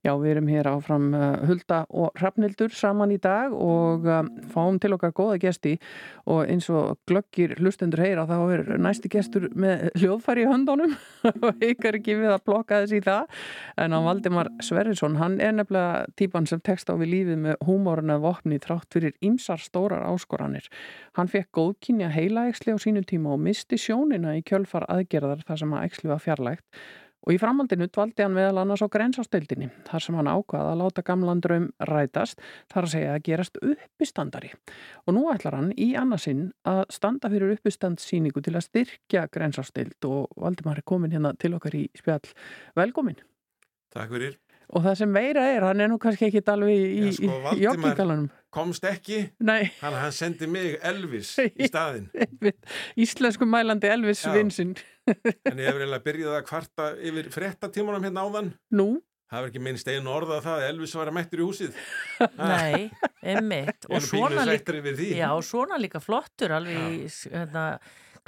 Já, 0.09 0.15
við 0.17 0.31
erum 0.31 0.47
hér 0.49 0.69
áfram 0.71 1.09
uh, 1.13 1.25
Hulda 1.45 1.83
og 1.93 2.15
Hrafnildur 2.17 2.73
saman 2.73 3.11
í 3.13 3.19
dag 3.21 3.53
og 3.53 4.07
um, 4.09 4.29
fáum 4.55 4.79
til 4.81 4.95
okkar 4.97 5.11
góða 5.13 5.35
gesti 5.43 5.75
og 6.25 6.49
eins 6.49 6.69
og 6.73 6.95
glöggir 7.11 7.53
hlustendur 7.59 8.01
heyra 8.01 8.25
þá 8.29 8.37
er 8.55 8.63
næsti 8.81 9.11
gestur 9.13 9.51
með 9.53 9.91
hljóðfæri 9.99 10.47
í 10.47 10.49
höndunum 10.49 10.95
og 11.45 11.61
ykkar 11.67 11.99
ekki 11.99 12.17
við 12.23 12.33
að 12.33 12.47
blokka 12.49 12.79
þess 12.85 12.97
í 12.97 13.03
það 13.05 13.43
en 13.85 13.97
hann 13.97 14.07
Valdimar 14.07 14.51
Sverrisson, 14.65 15.19
hann 15.21 15.37
er 15.45 15.53
nefnilega 15.59 16.07
típan 16.17 16.49
sem 16.49 16.63
tekst 16.65 16.89
á 16.89 16.97
við 16.97 17.13
lífið 17.13 17.43
með 17.43 17.61
húmóruna 17.69 18.17
vopni 18.23 18.61
þrátt 18.65 18.89
fyrir 18.97 19.13
ýmsar 19.21 19.61
stórar 19.61 20.07
áskoranir. 20.09 20.71
Hann 21.21 21.29
fekk 21.29 21.51
góðkynja 21.59 22.09
heilaæksli 22.15 22.73
á 22.73 22.79
sínu 22.81 23.05
tíma 23.05 23.35
og 23.37 23.45
misti 23.45 23.77
sjónina 23.77 24.39
í 24.39 24.41
kjölfar 24.47 24.89
aðgerðar 24.89 25.45
þar 25.45 25.63
sem 25.65 25.77
að 25.77 25.85
æksli 25.91 26.13
var 26.15 26.25
fjarlægt 26.25 26.65
Og 27.27 27.35
í 27.35 27.39
framhaldinu 27.41 27.89
dvaldi 27.91 28.25
hann 28.25 28.37
meðal 28.37 28.63
annars 28.63 28.85
á 28.85 28.89
grensásteildinni, 28.93 29.69
þar 29.89 30.05
sem 30.05 30.19
hann 30.19 30.31
ákvaða 30.31 30.73
að 30.73 30.83
láta 30.83 31.05
gamlan 31.07 31.43
draum 31.45 31.69
rætast, 31.91 32.41
þar 32.73 32.87
að 32.87 32.93
segja 32.95 33.15
að 33.15 33.25
gerast 33.29 33.61
uppistandari. 33.61 34.53
Og 35.07 35.17
nú 35.17 35.27
ætlar 35.33 35.59
hann 35.59 35.73
í 35.77 35.91
annarsinn 35.99 36.49
að 36.69 36.85
standa 36.95 37.31
fyrir 37.33 37.57
uppistandsýningu 37.59 38.45
til 38.45 38.55
að 38.55 38.69
styrkja 38.71 39.27
grensássteild 39.35 40.09
og 40.09 40.31
Valdimar 40.39 40.81
er 40.81 40.89
komin 40.89 41.15
hérna 41.15 41.35
til 41.37 41.57
okkar 41.59 41.77
í 41.77 41.89
spjall. 41.99 42.25
Velkomin. 42.79 43.19
Takk 43.95 44.15
fyrir. 44.15 44.39
Og 44.69 44.83
það 44.85 44.97
sem 45.01 45.09
meira 45.15 45.47
er, 45.49 45.65
hann 45.65 45.81
er 45.81 45.89
nú 45.89 45.97
kannski 46.03 46.27
ekki 46.29 46.43
alveg 46.53 46.77
í, 46.77 47.13
sko, 47.17 47.39
í 47.57 47.63
joggingalanum. 47.63 48.27
Komst 48.53 48.85
ekki, 48.89 49.23
Nei, 49.45 49.71
hann, 49.81 49.97
hann 49.97 50.13
sendi 50.13 50.49
mig 50.49 50.75
Elvis 50.85 51.35
í 51.41 51.67
staðinn. 51.71 52.11
íslensku 53.01 53.49
mælandi 53.49 53.89
Elvis 53.93 54.25
Já. 54.27 54.33
vinsinn. 54.37 54.75
En 55.09 55.57
ég 55.61 55.69
hefur 55.71 55.81
eiginlega 55.85 56.05
byrjað 56.05 56.35
að 56.39 56.47
kvarta 56.51 56.89
yfir 57.01 57.31
frettatímanum 57.33 58.05
hérna 58.09 58.25
áðan. 58.29 58.51
Nú, 58.77 58.89
Það 59.29 59.43
var 59.43 59.51
ekki 59.51 59.61
minnst 59.61 59.89
einu 59.93 60.09
orða 60.09 60.39
það 60.41 60.55
að 60.63 60.67
Elvis 60.71 60.93
var 60.97 61.09
að 61.11 61.17
mættur 61.19 61.41
í 61.43 61.45
húsið. 61.45 61.75
Nei, 62.41 62.87
er 63.21 63.43
Og 63.93 64.01
svona 64.01 64.47
líka, 64.49 64.73
já, 65.13 65.29
svona 65.45 65.77
líka 65.81 66.01
flottur, 66.01 66.55
alveg 66.57 66.79
í 66.79 67.11
hérna, 67.35 67.65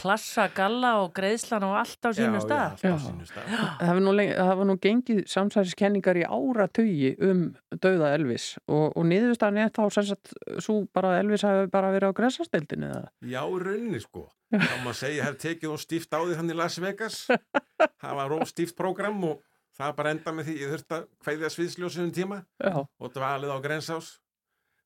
klassa, 0.00 0.46
galla 0.56 0.94
og 1.02 1.12
greiðslan 1.16 1.64
og 1.68 1.74
allt 1.82 2.08
á 2.08 2.10
sínu 2.16 2.40
stað. 2.42 2.80
Já, 2.80 2.88
já, 2.88 2.92
allt 2.94 3.04
á 3.04 3.06
sínu 3.06 3.28
stað. 3.28 3.50
Það 3.52 3.86
hefur 3.90 4.02
nú, 4.06 4.14
lengi- 4.16 4.36
það 4.38 4.50
hefur 4.50 4.68
nú 4.70 4.76
gengið 4.86 5.20
samsæriskenningar 5.34 6.20
í 6.20 6.24
áratugi 6.26 7.10
um 7.28 7.42
dauða 7.84 8.14
Elvis 8.16 8.46
og, 8.66 8.96
og 8.96 9.04
niðurstaðan 9.10 9.60
er 9.66 9.70
þá 9.76 9.82
sem 9.98 10.08
sagt 10.10 10.32
svo 10.64 10.80
bara 10.96 11.12
að 11.14 11.20
Elvis 11.26 11.44
hefur 11.46 11.70
bara 11.76 11.92
verið 11.94 12.10
á 12.10 12.18
gressasteldinu 12.20 12.88
eða? 12.90 13.04
Já, 13.22 13.42
í 13.44 13.60
rauninni 13.66 14.00
sko. 14.02 14.26
Það 14.50 14.80
má 14.82 14.90
segja, 14.98 15.28
hef 15.28 15.36
tekið 15.44 15.70
og 15.76 15.78
stíft 15.84 16.10
á 16.10 16.18
því 16.24 16.40
hann 16.40 16.50
í 16.50 16.56
Las 16.58 16.80
Vegas. 16.82 17.20
Það 17.30 18.16
var 18.18 18.32
ró 18.32 18.40
stíft 18.50 18.74
prógram 18.80 19.20
og 19.28 19.44
það 19.78 19.92
bara 20.00 20.10
enda 20.16 20.32
með 20.34 20.48
því 20.50 20.54
ég 20.64 20.72
þurfti 20.74 20.96
að 20.96 21.04
kveðja 21.22 21.50
sviðsljósunum 21.54 22.10
tíma 22.16 22.40
Já. 22.58 22.74
og 22.82 23.12
dvalið 23.14 23.52
á 23.54 23.58
grensás. 23.62 24.08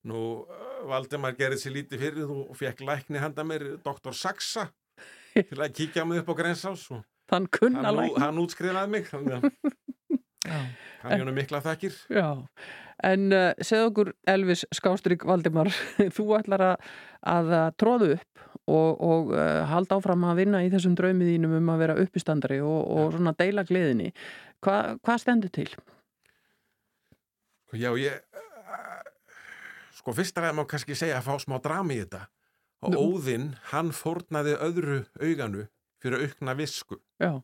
Nú, 0.04 0.18
uh, 0.44 0.82
Valdemar 0.90 1.32
gerði 1.38 1.56
sér 1.62 1.72
lítið 1.78 2.02
fyrir 2.04 2.28
og 2.28 2.50
fekk 2.60 2.82
lækni 2.84 3.22
handa 3.22 3.40
mér, 3.48 3.62
Dr. 3.80 4.12
Saxa, 4.12 4.66
til 5.50 5.60
að 5.60 5.74
kíkja 5.74 6.06
mig 6.06 6.22
upp 6.22 6.30
á 6.30 6.34
grensás 6.38 6.86
og 6.94 7.02
hann, 7.32 7.48
hann 8.20 8.40
útskrifaði 8.42 8.90
mig, 8.92 9.06
þannig 9.10 9.38
að 9.38 9.48
hann 11.04 11.24
nú 11.26 11.34
mikla 11.34 11.60
þakkir. 11.64 11.96
Já, 12.12 12.28
en 13.08 13.32
uh, 13.32 13.50
segð 13.64 13.88
okkur 13.90 14.12
Elvis 14.30 14.64
Skástrík 14.74 15.24
Valdimar, 15.28 15.70
þú 16.16 16.28
ætlar 16.38 16.66
að, 16.72 16.92
að 17.34 17.54
uh, 17.54 17.64
tróðu 17.80 18.10
upp 18.18 18.44
og, 18.64 19.00
og 19.00 19.32
uh, 19.34 19.64
halda 19.70 19.98
áfram 19.98 20.28
að 20.28 20.44
vinna 20.44 20.62
í 20.64 20.70
þessum 20.72 20.94
draumiðínum 20.98 21.58
um 21.58 21.72
að 21.74 21.82
vera 21.84 21.98
uppistandari 22.04 22.60
og, 22.64 22.78
og 22.84 23.16
svona 23.16 23.34
deila 23.38 23.66
gleðinni. 23.68 24.12
Hva, 24.64 24.94
hvað 25.04 25.20
stendur 25.24 25.52
til? 25.52 25.68
Já, 27.74 27.90
ég, 27.98 28.22
uh, 28.38 29.02
sko 29.98 30.14
fyrst 30.14 30.38
að 30.38 30.48
það 30.48 30.56
má 30.60 30.66
kannski 30.70 30.96
segja 30.98 31.18
að 31.18 31.28
fá 31.28 31.42
smá 31.42 31.58
drama 31.64 31.96
í 31.96 32.00
þetta. 32.04 32.24
Og 32.84 32.92
Nú. 32.92 33.02
Óðinn, 33.14 33.54
hann 33.72 33.92
fórnaði 33.96 34.58
öðru 34.60 34.98
auganu 35.20 35.66
fyrir 36.02 36.26
aukna 36.26 36.56
visku. 36.58 37.00
Já, 37.22 37.40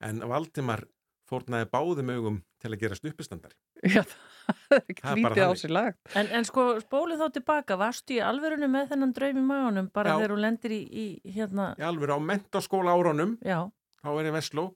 En 0.00 0.22
Valdimar 0.24 0.86
fórnaði 1.28 1.66
báðum 1.68 2.08
augum 2.14 2.38
til 2.62 2.70
að 2.72 2.80
gerast 2.80 3.04
uppistandari. 3.04 3.56
Já 3.84 4.02
það 4.50 4.76
er 4.76 4.84
ekki 4.92 5.04
er 5.10 5.18
lítið 5.20 5.44
á 5.46 5.52
sig 5.60 5.72
lagt. 5.72 6.00
En, 6.18 6.30
en 6.38 6.46
sko, 6.48 6.64
spólið 6.82 7.22
þá 7.22 7.34
tilbaka, 7.36 7.76
varstu 7.80 8.16
í 8.16 8.22
alvörunum 8.24 8.72
með 8.74 8.88
þennan 8.94 9.12
draum 9.16 9.40
í 9.40 9.44
maðunum, 9.46 9.90
bara 9.94 10.14
Já. 10.14 10.18
þegar 10.20 10.34
þú 10.34 10.38
lendir 10.44 10.74
í, 10.74 10.80
í 10.90 11.34
hérna, 11.36 11.68
Ég 11.78 11.86
alveg 11.90 12.14
á 12.14 12.18
mentaskóla 12.30 12.96
árunum, 12.96 13.36
já, 13.44 13.58
þá 14.02 14.08
er 14.14 14.30
ég 14.30 14.36
Vestló, 14.36 14.66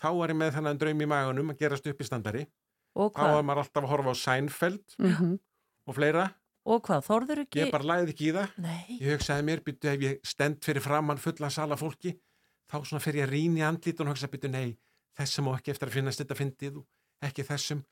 þá 0.00 0.08
er 0.12 0.34
ég 0.34 0.40
með 0.42 0.54
þennan 0.58 0.80
draum 0.84 1.02
í 1.04 1.10
maganum 1.14 1.52
að 1.54 1.60
gerast 1.64 1.90
uppistandari. 1.90 2.46
og 2.94 3.10
Þá 3.14 3.24
var 3.24 3.32
hvað, 3.32 3.44
maður 3.48 3.64
alltaf 3.64 3.84
að 3.84 3.92
horfa 3.94 4.14
á 4.14 4.16
Seinfeld 4.22 4.98
Mm 5.02 5.34
og 5.84 5.92
fleira. 5.98 6.30
Og 6.64 6.82
hvað, 6.86 7.02
þorður 7.06 7.42
ekki? 7.44 7.60
Ég 7.62 7.72
bara 7.72 7.88
læði 7.90 8.14
ekki 8.14 8.28
í 8.28 8.32
það. 8.34 8.54
Nei, 8.64 8.96
Ég 8.98 9.16
hugsaði 9.16 9.46
mér, 9.48 9.62
byttu, 9.66 9.90
ef 9.90 10.04
ég 10.04 10.20
stend 10.26 10.62
fyrir 10.64 10.84
framann 10.84 11.20
fullan 11.20 11.52
sala 11.52 11.76
fólki, 11.80 12.14
þá 12.70 12.76
svona 12.82 13.02
fyrir 13.04 13.22
ég 13.22 13.28
að 13.28 13.34
rýna 13.34 13.60
í 13.60 13.64
andlítun 13.68 14.08
og 14.08 14.14
hugsa, 14.16 14.30
byttu, 14.32 14.50
nei, 14.52 14.76
þessum 15.18 15.50
og 15.50 15.58
ekki 15.58 15.74
eftir 15.74 15.90
að 15.90 15.98
finnast 15.98 16.22
þetta 16.22 16.38
fyndið 16.38 16.80
og 16.80 17.28
ekki 17.28 17.46
þessum. 17.50 17.84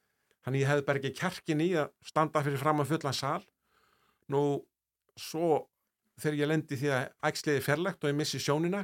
Þannig 0.42 0.64
ég 0.64 0.72
hefði 0.72 0.86
bara 0.88 1.02
ekki 1.02 1.12
kjarkin 1.20 1.62
í 1.62 1.68
að 1.78 1.92
standa 2.08 2.42
fyrir 2.42 2.62
framann 2.62 2.88
fullan 2.88 3.14
sal. 3.14 3.44
Nú, 4.32 4.42
svo 5.20 5.68
þegar 6.22 6.40
ég 6.40 6.50
lendi 6.50 6.78
því 6.80 6.90
að 6.96 7.04
ægsliði 7.28 7.62
fjarlægt 7.68 8.02
og 8.02 8.10
ég 8.10 8.18
missi 8.18 8.40
sjónina, 8.42 8.82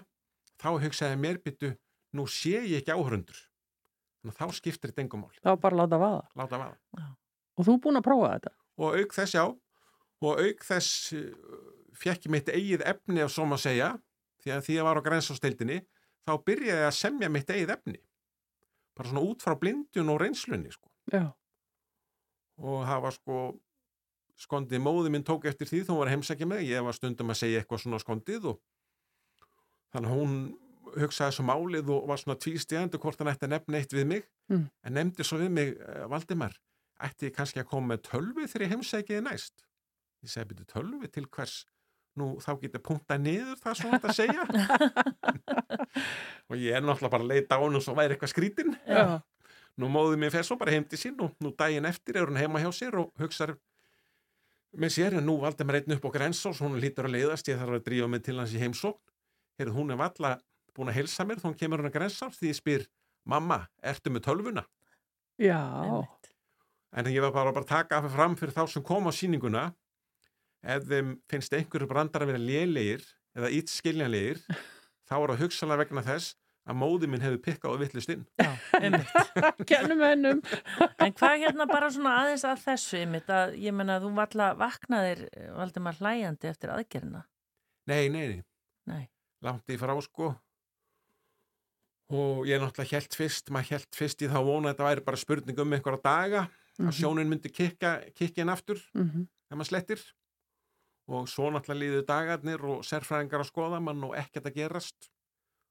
þá 0.61 0.71
hugsaði 0.85 1.17
ég 1.17 1.23
mér, 1.25 1.41
byttu, 1.43 1.73
nú 2.15 2.29
sé 2.31 2.61
ég 2.61 2.83
ekki 2.83 2.95
áhörundur. 2.95 3.41
Þannig 4.21 4.37
að 4.37 4.39
þá 4.39 4.59
skiptir 4.61 4.93
þetta 4.93 5.05
engum 5.07 5.25
mál. 5.25 5.35
Var 5.43 5.59
bara 5.63 5.79
láta 5.83 5.99
vaða. 5.99 6.23
Láta 6.39 6.59
vaða. 6.61 7.09
Og 7.59 7.67
þú 7.67 7.75
er 7.75 7.83
búin 7.83 7.99
að 7.99 8.07
prófa 8.07 8.31
þetta? 8.37 8.55
og 8.79 8.95
auk 8.95 9.15
þess 9.17 9.35
já 9.35 9.43
og 10.25 10.43
auk 10.43 10.65
þess 10.67 11.15
uh, 11.17 11.31
fekk 11.99 12.29
ég 12.29 12.35
mitt 12.35 12.51
eigið 12.53 12.85
efni 12.89 13.23
ef 13.25 13.33
svo 13.35 13.47
maður 13.49 13.65
segja 13.69 13.89
því 14.43 14.55
að 14.55 14.67
því 14.67 14.75
að 14.75 14.79
ég 14.79 14.89
var 14.89 15.01
á 15.01 15.07
grensásteildinni 15.07 15.79
þá 16.29 16.33
byrjaði 16.47 16.83
ég 16.83 16.89
að 16.89 16.99
semja 16.99 17.31
mitt 17.33 17.51
eigið 17.51 17.75
efni. 17.75 18.01
Bara 18.99 19.11
svona 19.11 19.25
út 19.25 19.45
frá 19.45 19.55
blindun 19.59 20.13
og 20.13 20.21
reynslunni 20.23 20.73
sko. 20.75 20.91
Og 22.59 22.83
það 22.87 23.03
var 23.07 23.17
sko 23.17 23.43
skondið. 24.39 24.83
Móði 24.83 25.13
minn 25.15 25.27
tók 25.27 25.49
eftir 25.51 25.71
því 25.71 25.85
þá 25.89 25.93
var 25.97 26.09
að 26.09 26.17
heimsækja 26.17 26.49
mig, 26.51 26.65
ég 26.69 26.85
var 26.87 26.97
stundum 26.97 27.33
að 27.33 27.41
segja 27.41 27.63
eitthvað 27.63 27.85
svona 27.85 28.01
skondið 28.03 28.51
og 28.53 28.61
þannig 29.95 30.11
að 30.11 30.19
hún 30.19 30.35
hugsaði 30.99 31.37
svo 31.37 31.45
málið 31.49 31.91
og 31.95 32.07
var 32.09 32.21
svona 32.21 32.39
tvístíðandi 32.41 33.01
hvort 33.03 33.19
hann 33.21 33.31
ætti 33.33 33.47
að 33.49 33.55
nefna 33.55 33.81
eitt 33.81 33.95
við 33.95 34.07
mig. 34.09 34.29
Mm. 34.49 34.69
en 34.87 34.95
nefndi 34.97 35.27
svo 35.27 35.37
við 35.43 35.51
mig, 35.53 35.75
uh, 35.77 36.07
Valdimar 36.09 36.55
ætti 37.05 37.29
ég 37.29 37.35
kannski 37.37 37.61
að 37.61 37.69
koma 37.69 37.93
með 37.93 38.07
tölvi 38.09 38.47
þegar 38.49 38.65
ég 38.65 38.73
heimsækiði 38.73 39.25
næst 39.27 39.68
ég 40.25 40.33
segi 40.33 40.51
byrju 40.53 40.69
tölvi 40.73 41.11
til 41.13 41.27
hvers 41.29 41.61
nú 42.19 42.35
þá 42.43 42.51
getið 42.63 42.85
punktað 42.85 43.23
niður 43.25 43.59
það 43.63 43.79
svo 43.79 43.91
þetta 43.95 44.11
að 44.11 44.19
segja 44.19 44.47
og 46.49 46.55
ég 46.59 46.75
er 46.75 46.85
náttúrulega 46.85 47.13
bara 47.15 47.27
að 47.27 47.33
leita 47.33 47.59
á 47.59 47.63
hann 47.63 47.79
og 47.79 47.85
svo 47.85 47.95
væri 47.99 48.17
eitthvað 48.17 48.33
skrítin 48.33 48.75
Já. 48.89 49.21
nú 49.79 49.91
móðið 49.93 50.23
mér 50.25 50.35
fer 50.35 50.47
svo 50.49 50.59
bara 50.61 50.75
heim 50.75 50.87
til 50.89 51.01
sín 51.01 51.21
og 51.23 51.37
nú 51.45 51.53
daginn 51.59 51.89
eftir 51.89 52.19
er 52.19 52.31
hún 52.31 52.41
heima 52.41 52.63
hjá 52.65 52.71
sér 52.75 52.99
og 53.05 53.13
hugsar 53.23 53.55
með 54.79 54.95
sér 54.97 55.21
en 55.21 55.29
nú 55.29 55.39
valdi 55.43 55.65
maður 55.65 55.85
einn 55.85 55.97
upp 55.97 56.09
á 56.11 56.17
grensós 56.19 56.61
hún 56.65 56.77
lítur 56.83 57.09
að 57.09 57.15
leiðast, 57.17 57.49
ég 57.49 57.61
þarf 57.61 57.79
að 57.79 57.87
drífa 57.87 58.11
mig 58.11 58.25
til 58.27 58.37
hans 58.41 58.55
í 58.57 58.63
heimsókn 58.63 59.01
Heyrðu, 59.59 59.75
hún 59.75 59.91
er 59.91 59.99
valla 59.99 60.37
búin 60.77 60.91
að 60.93 61.01
helsa 61.01 61.25
mér 61.27 61.41
þá 61.43 61.49
hún 61.49 61.59
kemur 61.59 61.81
hún 61.83 61.91
að 61.91 61.97
grensás 61.97 62.37
því 62.39 62.53
ég 62.53 62.59
spyr 62.59 62.85
mamma, 63.29 63.65
ertu 63.83 64.13
með 64.15 64.29
tölvuna? 64.29 64.63
Já. 65.43 65.59
En 66.95 67.11
ég 67.11 67.25
var 67.25 67.35
bara, 67.35 67.53
bara 67.53 67.67
að 67.67 67.73
taka 67.73 67.99
af 67.99 68.13
fram 68.15 68.37
fyrir 68.39 68.55
þá 68.55 68.63
sem 68.71 68.85
kom 68.87 69.11
á 69.11 69.13
sýninguna 69.13 69.65
ef 70.63 70.85
þeim 70.89 71.15
finnst 71.31 71.53
einhverju 71.55 71.87
brandar 71.91 72.23
að 72.25 72.33
vera 72.33 72.39
lélegir 72.43 73.05
eða 73.39 73.51
ít 73.55 73.69
skiljanlegir 73.71 74.41
þá 75.09 75.15
er 75.23 75.31
það 75.33 75.43
hugsalega 75.45 75.83
vegna 75.85 76.03
þess 76.03 76.35
að 76.69 76.77
móði 76.77 77.09
minn 77.09 77.23
hefur 77.25 77.39
pikkað 77.41 77.71
og 77.73 77.79
vittlust 77.81 78.11
inn. 78.13 78.25
Kennum 79.71 80.03
hennum. 80.05 80.43
En 81.05 81.15
hvað 81.17 81.39
hérna 81.45 81.65
bara 81.71 81.89
svona 81.95 82.17
aðeins 82.25 82.45
að 82.45 82.61
þessu 82.67 82.99
ymitt 83.07 83.31
að 83.33 83.55
ég 83.63 83.73
menna 83.73 83.97
að 83.97 84.05
þú 84.05 84.11
valla 84.19 84.49
vaknaðir 84.59 85.23
Valdimar 85.57 85.97
hlæjandi 85.97 86.51
eftir 86.51 86.75
aðgerina? 86.75 87.23
Nei, 87.89 88.09
nei, 88.13 88.27
nei. 88.35 88.43
Nei. 88.91 89.05
Langt 89.47 89.71
í 89.73 89.79
frá 89.81 89.95
sko. 90.05 90.35
Og 92.13 92.47
ég 92.49 92.61
náttúrulega 92.61 92.97
held 92.99 93.17
fyrst, 93.17 93.51
maður 93.53 93.75
held 93.77 93.97
fyrst 93.97 94.23
í 94.25 94.29
þá 94.33 94.39
vona 94.45 94.71
að 94.71 94.75
þetta 94.75 94.87
væri 94.89 95.05
bara 95.09 95.21
spurning 95.21 95.59
um 95.65 95.75
einhverja 95.77 96.03
daga 96.05 96.47
Mhm. 96.79 96.89
að 96.89 96.95
sjónin 97.01 97.29
myndi 97.33 97.51
kikka, 97.51 97.91
kikka 98.15 98.41
inn 98.45 98.49
aftur 98.53 98.79
Mhm. 98.95 99.25
þegar 99.49 99.59
maður 99.59 99.69
slettir. 99.73 100.01
Og 101.09 101.29
svo 101.31 101.49
náttúrulega 101.51 101.81
líðu 101.81 102.03
dagarnir 102.09 102.65
og 102.69 102.83
sérfræðingar 102.85 103.41
að 103.41 103.49
skoða 103.49 103.79
mann 103.81 104.03
og 104.05 104.13
ekkert 104.21 104.51
að 104.51 104.59
gerast. 104.59 105.09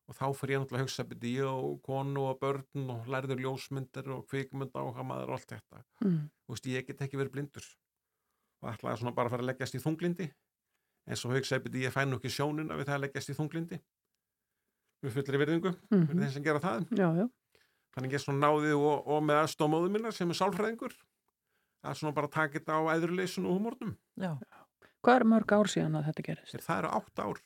Og 0.10 0.16
þá 0.18 0.26
fyrir 0.40 0.56
ég 0.56 0.62
náttúrulega 0.64 0.82
að 0.82 0.88
hugsa 0.88 1.04
byrja 1.06 1.44
ég 1.44 1.50
og 1.52 1.82
konu 1.86 2.24
og 2.32 2.40
börn 2.42 2.90
og 2.94 3.10
lærður 3.12 3.42
ljósmyndir 3.44 4.08
og 4.16 4.24
kvikmynda 4.32 4.82
og 4.82 4.98
maður 5.06 5.34
og 5.34 5.38
allt 5.38 5.52
þetta. 5.52 5.84
Mm. 6.02 6.22
Þú 6.48 6.56
veist, 6.56 6.70
ég 6.72 6.88
get 6.88 7.02
ekki 7.06 7.20
verið 7.20 7.34
blindur. 7.36 7.68
Og 8.64 8.72
ætlaði 8.72 9.02
svona 9.04 9.14
bara 9.14 9.30
að 9.30 9.36
fara 9.36 9.44
að 9.46 9.50
leggjast 9.52 9.76
í 9.78 9.82
þunglindi. 9.84 10.30
En 11.08 11.16
svo 11.20 11.30
hugsaði 11.36 11.68
byrja 11.68 11.90
ég 11.90 11.94
fæ 11.94 12.02
nú 12.08 12.18
ekki 12.18 12.32
sjónina 12.34 12.76
við 12.80 12.88
það 12.90 12.96
að 12.98 13.04
leggjast 13.06 13.30
í 13.30 13.36
þunglindi. 13.38 13.80
Við 15.06 15.14
fullri 15.14 15.38
virðingu, 15.44 15.76
Mhm. 15.92 16.08
fyrir 16.08 16.24
þeim 16.24 16.32
sem 16.34 16.44
gera 16.44 16.60
það. 16.60 16.88
Já, 16.98 17.10
já. 17.22 17.28
Þannig 17.94 18.12
ég 18.18 18.24
svona 18.26 18.42
náði 18.48 18.74
og, 18.74 19.08
og 19.08 19.22
með 19.24 19.44
aðstóðmóðu 19.44 19.92
minna 19.92 20.12
sem 20.12 20.30
er 20.30 20.34
sálfræðingur. 20.40 20.94
að 21.86 21.94
svona 21.96 22.14
bara 22.16 22.28
taka 22.28 22.58
þetta 22.60 22.74
á 22.74 22.82
æðurleysun 22.98 23.46
og 23.46 23.54
humornum. 23.60 23.98
Já. 24.20 24.34
Hvað 25.08 25.22
er 25.22 25.24
mörg 25.32 25.52
ár 25.56 25.70
síðan 25.72 25.94
að 25.96 26.10
þetta 26.10 26.24
gerist? 26.26 26.58
Það 26.66 26.80
eru 26.82 26.88
átt 26.98 27.20
ár. 27.24 27.38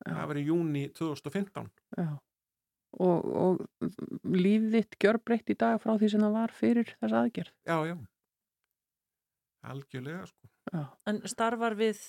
Það 0.00 0.24
var 0.26 0.38
í 0.40 0.42
júni 0.42 0.80
2015. 0.98 1.68
Já. 2.00 2.08
Og, 3.06 3.28
og 3.30 3.60
líf 4.34 4.64
þitt 4.72 4.96
gjörbreytt 4.98 5.52
í 5.54 5.56
dag 5.60 5.76
frá 5.78 5.92
því 6.00 6.08
sem 6.10 6.24
það 6.24 6.34
var 6.34 6.54
fyrir 6.56 6.90
þess 6.96 7.14
aðgerð? 7.20 7.52
Já, 7.70 7.76
já. 7.86 7.94
Algjörlega, 9.70 10.24
sko. 10.26 10.50
Já. 10.72 10.82
En 11.12 11.20
starfar 11.30 11.76
við, 11.78 12.00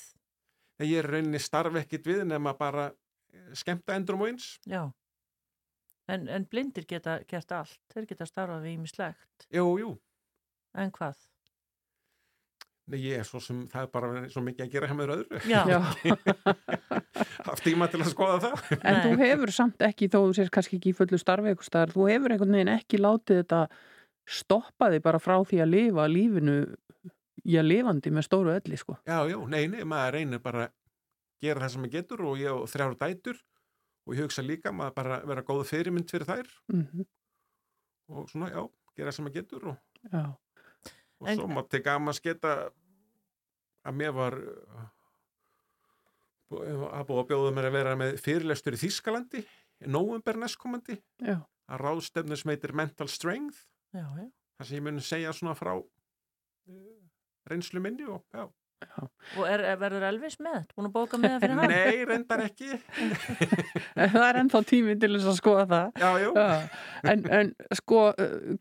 ég 0.82 0.98
er 0.98 1.12
í 1.12 1.14
rauninni 1.14 1.44
starf 1.46 1.78
ekkit 1.84 2.10
við 2.10 2.24
nema 2.32 2.56
bara 2.58 2.88
eh, 2.90 3.52
skemmta 3.62 3.94
endurum 4.00 4.26
og 4.26 4.32
eins. 4.32 4.56
já, 4.66 4.88
en, 6.10 6.26
en 6.26 6.48
blindir 6.50 6.90
geta 6.90 7.20
gert 7.30 7.54
allt, 7.54 7.84
þeir 7.94 8.10
geta 8.16 8.26
starfað 8.26 8.66
við 8.66 8.80
ímislegt. 8.80 9.46
Jú, 9.54 9.68
jú. 9.84 9.94
En 10.74 10.90
hvað? 10.96 11.28
Nei, 12.92 12.98
ég 13.06 13.22
er 13.22 13.28
svo 13.28 13.40
sem, 13.44 13.62
það 13.72 13.86
er 13.86 13.92
bara 13.94 14.24
svo 14.34 14.42
mikið 14.44 14.66
að 14.66 14.72
gera 14.76 14.90
hjá 14.90 14.96
með 15.00 15.14
öðru. 15.16 15.40
Já. 15.48 15.62
Já. 15.72 15.80
Haft 17.48 17.64
tíma 17.66 17.88
til 17.92 18.02
að 18.04 18.10
skoða 18.12 18.38
það. 18.44 18.66
En 18.82 19.00
þú 19.06 19.14
hefur 19.22 19.54
samt 19.56 19.86
ekki, 19.88 20.10
þó 20.12 20.20
þú 20.26 20.36
sér 20.38 20.52
kannski 20.54 20.78
ekki 20.80 20.92
í 20.92 20.98
fullu 20.98 21.20
starfi 21.22 21.52
eitthvað 21.54 21.70
staðar, 21.70 21.94
þú 21.96 22.08
hefur 22.12 22.36
einhvern 22.36 22.58
veginn 22.58 22.74
ekki 22.76 23.00
látið 23.02 23.42
þetta 23.44 23.62
stoppa 24.42 24.92
þig 24.94 25.04
bara 25.08 25.22
frá 25.24 25.38
því 25.48 25.62
að 25.64 25.72
lifa 25.74 26.08
lífinu 26.12 26.58
í 27.48 27.56
að 27.58 27.70
lifandi 27.72 28.12
með 28.14 28.28
stóru 28.28 28.52
ölli, 28.54 28.78
sko. 28.78 28.98
Já, 29.10 29.18
já, 29.32 29.38
nei, 29.50 29.64
nei, 29.72 29.82
maður 29.88 30.14
reynir 30.20 30.44
bara 30.44 30.68
að 30.68 30.76
gera 31.42 31.64
það 31.64 31.74
sem 31.74 31.82
maður 31.86 31.96
getur 31.96 32.26
og 32.30 32.38
ég 32.44 32.54
og 32.54 32.68
þrjár 32.70 32.94
dætur 33.02 33.40
og 34.06 34.14
ég 34.18 34.28
hugsa 34.28 34.44
líka 34.46 34.74
maður 34.76 34.94
bara 35.00 35.18
vera 35.32 35.44
góð 35.48 35.64
fyrirmynd 35.72 36.12
fyrir 36.14 36.28
þær 36.30 36.52
Mm 36.74 37.08
og 38.12 38.26
svona, 38.28 38.50
já, 38.52 38.60
gera 38.98 39.08
það 39.08 39.16
sem 39.16 39.24
maður 39.26 39.36
getur 39.38 39.68
og, 39.72 39.76
Já. 40.12 40.22
og 41.22 41.28
En- 41.32 41.38
svo 41.40 41.46
maður 41.48 41.70
til 41.72 41.80
gaman 41.86 42.18
sketa 42.18 42.54
að 43.88 43.98
mér 44.02 44.14
var 44.16 44.38
uh, 44.38 44.90
að 46.52 47.06
búið 47.08 47.22
að 47.22 47.28
bjóða 47.32 47.54
mér 47.56 47.70
að 47.70 47.78
vera 47.78 47.98
með 48.00 48.18
fyrirlestur 48.22 48.78
í 48.78 48.82
Þískalandi 48.82 49.42
í 49.42 49.90
november 49.90 50.40
næstkomandi 50.42 51.00
að 51.26 51.82
ráðstefnu 51.82 52.38
sem 52.38 52.52
heitir 52.52 52.76
Mental 52.76 53.08
Strength. 53.10 53.64
Já, 53.96 54.04
já. 54.04 54.28
þar 54.58 54.68
sem 54.68 54.78
ég 54.78 54.86
muni 54.86 55.04
segja 55.06 55.34
svona 55.36 55.56
frá 55.58 55.74
uh, 55.78 56.98
reynslu 57.50 57.84
minni 57.84 58.08
og 58.08 58.24
já 58.36 58.46
Og 59.38 59.46
er, 59.48 59.62
er, 59.64 59.78
verður 59.80 60.04
Elvis 60.10 60.38
með? 60.44 60.66
Búin 60.76 60.90
að 60.90 60.94
bóka 60.96 61.20
með 61.22 61.36
það 61.36 61.44
fyrir 61.46 61.60
hann? 61.62 61.72
Nei, 61.72 62.06
reyndar 62.10 62.44
ekki. 62.46 62.70
það 64.16 64.26
er 64.28 64.40
ennþá 64.42 64.62
tími 64.68 64.96
til 65.00 65.12
þess 65.16 65.30
að 65.32 65.38
skoða 65.38 65.66
það. 65.72 66.02
Já, 66.02 66.10
jú. 66.24 66.32
En, 67.12 67.24
en 67.40 67.52
sko, 67.80 68.02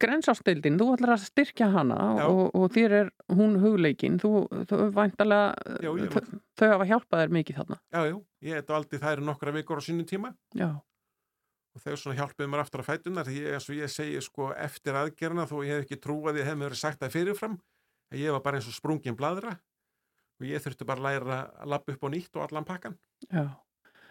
grensástildin, 0.05 0.79
þú 0.81 0.91
ætlar 0.95 1.15
að 1.17 1.25
styrkja 1.27 1.71
hana 1.75 2.01
og, 2.29 2.43
og 2.55 2.69
þér 2.77 2.97
er 3.01 3.11
hún 3.35 3.57
hugleikin. 3.63 4.21
Þú, 4.23 4.45
þú 4.71 4.83
væntalega, 4.97 5.79
Já, 5.83 5.91
ég 5.91 6.13
þau, 6.15 6.37
þau 6.61 6.69
hafa 6.75 6.91
hjálpað 6.93 7.25
þér 7.25 7.35
mikið 7.41 7.61
þarna. 7.63 7.81
Já, 7.91 8.03
jú, 8.13 8.21
ég 8.45 8.61
heit 8.61 8.71
aldrei 8.75 9.01
það 9.01 9.17
eru 9.17 9.27
nokkra 9.27 9.55
vikur 9.57 9.81
á 9.81 9.83
sínum 9.85 10.07
tíma 10.09 10.33
Já. 10.57 10.69
og 11.75 11.83
þau 11.83 11.97
svona 11.97 12.19
hjálpuðu 12.21 12.51
mér 12.53 12.63
aftur 12.65 12.85
á 12.85 12.89
fætunar 12.89 13.29
því 13.29 13.41
ég, 13.43 13.57
eins 13.57 13.69
og 13.69 13.81
ég 13.81 13.93
segi 13.93 14.23
sko 14.25 14.51
eftir 14.57 14.97
aðgerna 14.97 15.47
þó 15.51 15.59
ég 15.67 15.75
hef 15.75 15.85
ekki 15.85 16.01
trúið 16.01 16.41
ég 16.41 16.49
hef 16.49 16.61
mér 16.61 16.77
sagt 16.79 17.03
það 17.03 17.17
fyrirfram 17.17 17.59
að 18.11 18.23
ég 18.25 18.35
var 18.35 18.45
bara 18.47 18.61
eins 18.61 18.71
og 18.71 18.77
sprungin 18.77 19.19
bladra 19.19 19.59
og 20.41 20.47
ég 20.49 20.63
þurfti 20.65 20.87
bara 20.89 21.03
að 21.03 21.09
læra 21.09 21.41
að 21.61 21.75
lappa 21.75 21.95
upp 21.95 22.07
á 22.07 22.09
nýtt 22.13 22.39
og 22.39 22.47
allan 22.47 22.69
pakkan. 22.69 22.97
Já. 23.29 23.45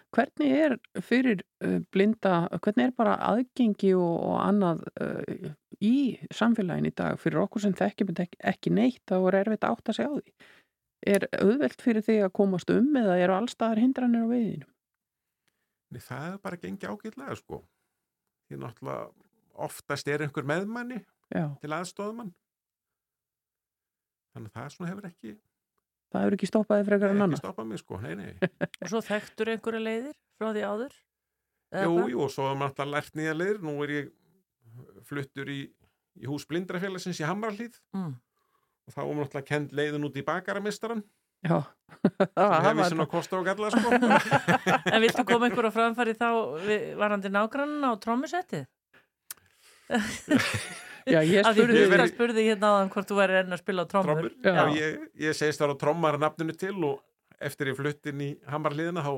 Hvernig 0.09 0.53
er 0.57 0.75
fyrir 1.05 1.43
uh, 1.65 1.80
blinda, 1.93 2.47
hvernig 2.63 2.88
er 2.88 2.93
bara 2.97 3.17
aðgengi 3.30 3.91
og, 3.97 4.15
og 4.25 4.39
annað 4.41 4.82
uh, 5.01 5.51
í 5.86 6.17
samfélagin 6.34 6.89
í 6.89 6.93
dag 6.97 7.19
fyrir 7.21 7.43
okkur 7.43 7.65
sem 7.65 7.75
þekkjum 7.77 8.15
ekki, 8.15 8.39
ekki 8.51 8.73
neitt 8.73 9.03
þá 9.09 9.19
er 9.19 9.39
erfitt 9.43 9.67
að 9.67 9.77
átta 9.77 9.95
sig 9.95 10.09
á 10.09 10.13
því? 10.15 10.34
Er 11.13 11.27
auðvelt 11.38 11.82
fyrir 11.86 12.03
því 12.03 12.17
að 12.25 12.36
komast 12.41 12.73
um 12.73 12.89
eða 12.99 13.19
eru 13.21 13.38
allstaðar 13.38 13.82
hindranir 13.84 14.25
á 14.25 14.32
veiðinum? 14.34 14.71
Nei, 15.89 16.01
það 16.05 16.25
er 16.32 16.41
bara 16.43 16.59
gengi 16.61 16.89
ágætlega 16.89 17.38
sko. 17.39 17.61
Því 18.49 18.59
náttúrulega 18.61 19.30
oftast 19.59 20.09
er 20.09 20.25
einhver 20.25 20.47
meðmanni 20.47 20.99
Já. 21.30 21.53
til 21.61 21.71
aðstofðumann. 21.75 22.34
Þannig 24.34 24.51
að 24.51 24.57
það 24.57 24.73
svona 24.73 24.91
hefur 24.91 25.07
ekki, 25.09 25.34
Það 26.10 26.24
hefur 26.24 26.36
ekki 26.39 26.47
stoppaði 26.49 26.86
frekar 26.88 27.12
en 27.12 27.18
ekki 27.20 27.26
annað. 27.28 27.41
stoppað 27.43 27.68
mig 27.70 27.80
sko, 27.84 27.99
nei, 28.01 28.16
nei. 28.18 28.32
Og 28.82 28.88
svo 28.89 29.01
þekktur 29.05 29.51
einhverja 29.53 29.82
leiðir 29.86 30.16
frá 30.39 30.47
því 30.55 30.64
áður? 30.66 30.95
Jú, 31.70 31.91
hvað? 31.93 32.10
jú, 32.10 32.22
og 32.26 32.32
svo 32.34 32.47
er 32.49 32.55
maður 32.57 32.72
alltaf 32.72 32.89
lært 32.95 33.14
nýja 33.20 33.36
leiðir. 33.38 33.60
Nú 33.62 33.76
er 33.86 33.93
ég 33.93 34.10
fluttur 35.05 35.51
í, 35.53 35.60
í 36.18 36.26
hús 36.30 36.47
blindrafélagsins 36.49 37.20
í 37.22 37.28
Hamralíð 37.30 37.78
Mm. 37.93 38.16
og 38.89 38.93
þá 38.95 38.99
var 39.03 39.14
maður 39.14 39.28
alltaf 39.28 39.45
kend 39.51 39.72
leiðin 39.78 40.07
út 40.10 40.18
í 40.18 40.26
bakaramistaran. 40.26 41.03
Já. 41.45 41.60
Það 42.36 42.55
hefði 42.66 42.82
var- 42.82 42.89
sinna 42.89 43.05
kosta 43.07 43.38
og 43.38 43.45
galla, 43.45 43.70
sko. 43.70 43.89
En 44.93 45.01
viltu 45.05 45.24
koma 45.30 45.45
einhverja 45.47 45.72
framfæri 45.78 46.18
þá 46.18 46.28
við- 46.66 46.89
varandi 46.99 47.30
nágrann 47.32 47.78
á 47.86 47.91
trommusettið? 48.01 48.66
Já, 51.10 51.20
ég 51.26 51.45
spurði- 51.47 51.84
Hulda 51.89 52.07
spurði 52.12 52.43
hérna 52.49 52.70
áðan 52.74 52.91
hvort 52.93 53.10
þú 53.12 53.18
væri 53.20 53.38
enn 53.41 53.55
að 53.55 53.62
spila 53.64 53.86
á 53.86 53.88
trommur. 53.91 54.30
trommur. 54.43 54.76
Já. 54.76 54.80
Ég, 54.80 54.99
ég 55.26 55.36
segist 55.38 55.60
það 55.62 55.74
á 55.74 55.82
trommar 55.84 56.18
nafninu 56.22 56.55
til 56.57 56.76
og 56.86 57.01
eftir 57.39 57.72
ég 57.72 57.78
fluttin 57.80 58.22
í 58.26 58.30
Hamraliðina 58.51 59.03
þá 59.05 59.14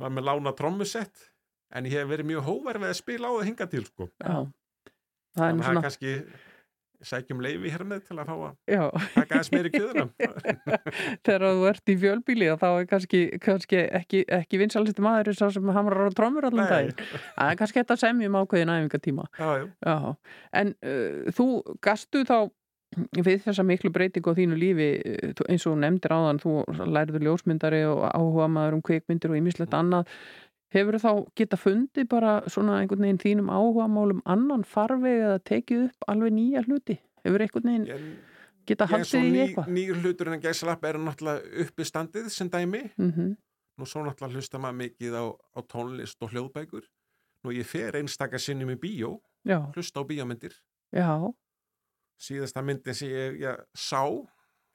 var 0.00 0.10
með 0.10 0.26
lána 0.30 0.52
trommusett 0.58 1.30
en 1.74 1.84
ég 1.90 1.96
hef 1.98 2.08
verið 2.10 2.28
mjög 2.30 2.44
hóvar 2.48 2.78
við 2.82 2.90
að 2.92 2.98
spila 3.00 3.30
á 3.30 3.32
það 3.38 3.46
hinga 3.50 3.66
til, 3.70 3.84
sko. 3.88 4.08
Já. 4.22 4.34
Það 5.34 5.44
er 5.48 5.54
það 5.54 5.64
svona, 5.68 5.82
kannski 5.88 6.12
sækjum 7.08 7.42
leifi 7.44 7.72
hér 7.72 7.84
með 7.88 8.02
til 8.08 8.18
að 8.18 8.30
fá 8.30 8.34
að 8.34 9.06
taka 9.14 9.38
aðeins 9.38 9.52
meiri 9.54 9.72
kjöðuna. 9.74 10.06
Þegar 11.26 11.46
þú 11.46 11.68
ert 11.70 11.92
í 11.92 11.96
fjölbíli 12.02 12.50
þá 12.60 12.66
er 12.70 12.88
kannski, 12.90 13.22
kannski 13.44 13.84
ekki, 14.00 14.24
ekki 14.38 14.60
vinsalisti 14.62 15.04
maður 15.04 15.36
sá 15.38 15.46
sem 15.54 15.72
hamrar 15.76 16.10
á 16.10 16.16
trommur 16.16 16.48
allan. 16.50 16.68
Það 16.68 17.48
er 17.48 17.60
kannski 17.60 17.82
þetta 17.82 18.00
semjum 18.00 18.40
ákveðin 18.42 18.74
æfingatíma. 18.74 19.30
Já, 19.38 19.70
já. 19.84 19.96
En 20.60 20.76
uh, 20.84 21.32
þú 21.36 21.48
gastu 21.84 22.24
þá 22.28 22.38
við 22.94 23.42
þessa 23.44 23.64
miklu 23.66 23.90
breytingu 23.94 24.32
á 24.34 24.38
þínu 24.38 24.58
lífi 24.58 24.88
uh, 25.02 25.44
eins 25.50 25.66
og 25.70 25.78
nefndir 25.82 26.14
áðan, 26.14 26.40
þú 26.42 26.56
lærður 26.94 27.26
ljósmyndari 27.28 27.82
og 27.90 28.04
áhuga 28.10 28.48
maður 28.50 28.78
um 28.78 28.84
kvikmyndir 28.86 29.32
og 29.32 29.40
ýmislegt 29.40 29.76
annað. 29.76 30.10
Hefur 30.74 30.96
þá 30.98 31.10
geta 31.38 31.56
fundið 31.60 32.08
bara 32.10 32.32
svona 32.50 32.80
einhvern 32.82 33.04
veginn 33.06 33.20
þínum 33.22 33.50
áhuga 33.54 33.86
málum 33.90 34.22
annan 34.26 34.64
farveg 34.66 35.20
eða 35.22 35.36
tekið 35.46 35.84
upp 35.88 36.08
alveg 36.10 36.34
nýja 36.34 36.64
hluti? 36.66 36.96
Hefur 37.24 37.44
einhvern 37.44 37.68
veginn 37.70 38.16
geta 38.66 38.88
Ég 38.90 39.04
svo 39.06 39.20
haldið 39.20 39.36
í 39.36 39.42
eitthvað? 39.44 39.68
nýr 39.76 40.00
hlutur 40.02 40.30
en 40.32 40.38
að 40.38 40.46
gæslapp 40.48 40.84
er 40.88 40.98
náttúrulega 40.98 41.62
uppi 41.64 41.86
standið 41.86 42.28
sem 42.34 42.50
dæmi. 42.50 42.82
Mhm. 42.98 43.36
Nú 43.78 43.86
svo 43.90 44.02
náttúrulega 44.06 44.34
hlusta 44.38 44.58
maður 44.58 44.78
mikið 44.82 45.14
á, 45.18 45.24
á 45.30 45.60
tónlist 45.66 46.22
og 46.22 46.30
hljóðbækur. 46.34 46.82
Nú 47.44 47.52
ég 47.54 47.66
fer 47.66 47.92
einstakar 47.98 48.40
sinnum 48.40 48.70
í 48.70 48.76
bíó, 48.80 49.20
Já. 49.44 49.60
hlusta 49.74 50.00
á 50.00 50.04
bíómyndir. 50.06 50.54
Já, 50.94 51.32
Síðasta 52.18 52.62
myndin 52.62 52.94
sem 52.94 53.08
ég, 53.10 53.40
ég 53.42 53.58
sá, 53.74 54.00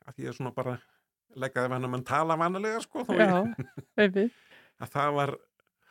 að 0.06 0.18
ég 0.20 0.28
er 0.28 0.34
svona 0.36 0.52
bara 0.54 0.78
leggaði 1.40 1.70
vann 1.72 1.86
að 1.88 1.90
mann 1.90 2.04
tala 2.04 2.36
vanalega, 2.38 2.82
sko. 2.84 3.06
já, 3.08 3.44
að 4.84 4.90
það 4.92 5.14
var 5.16 5.32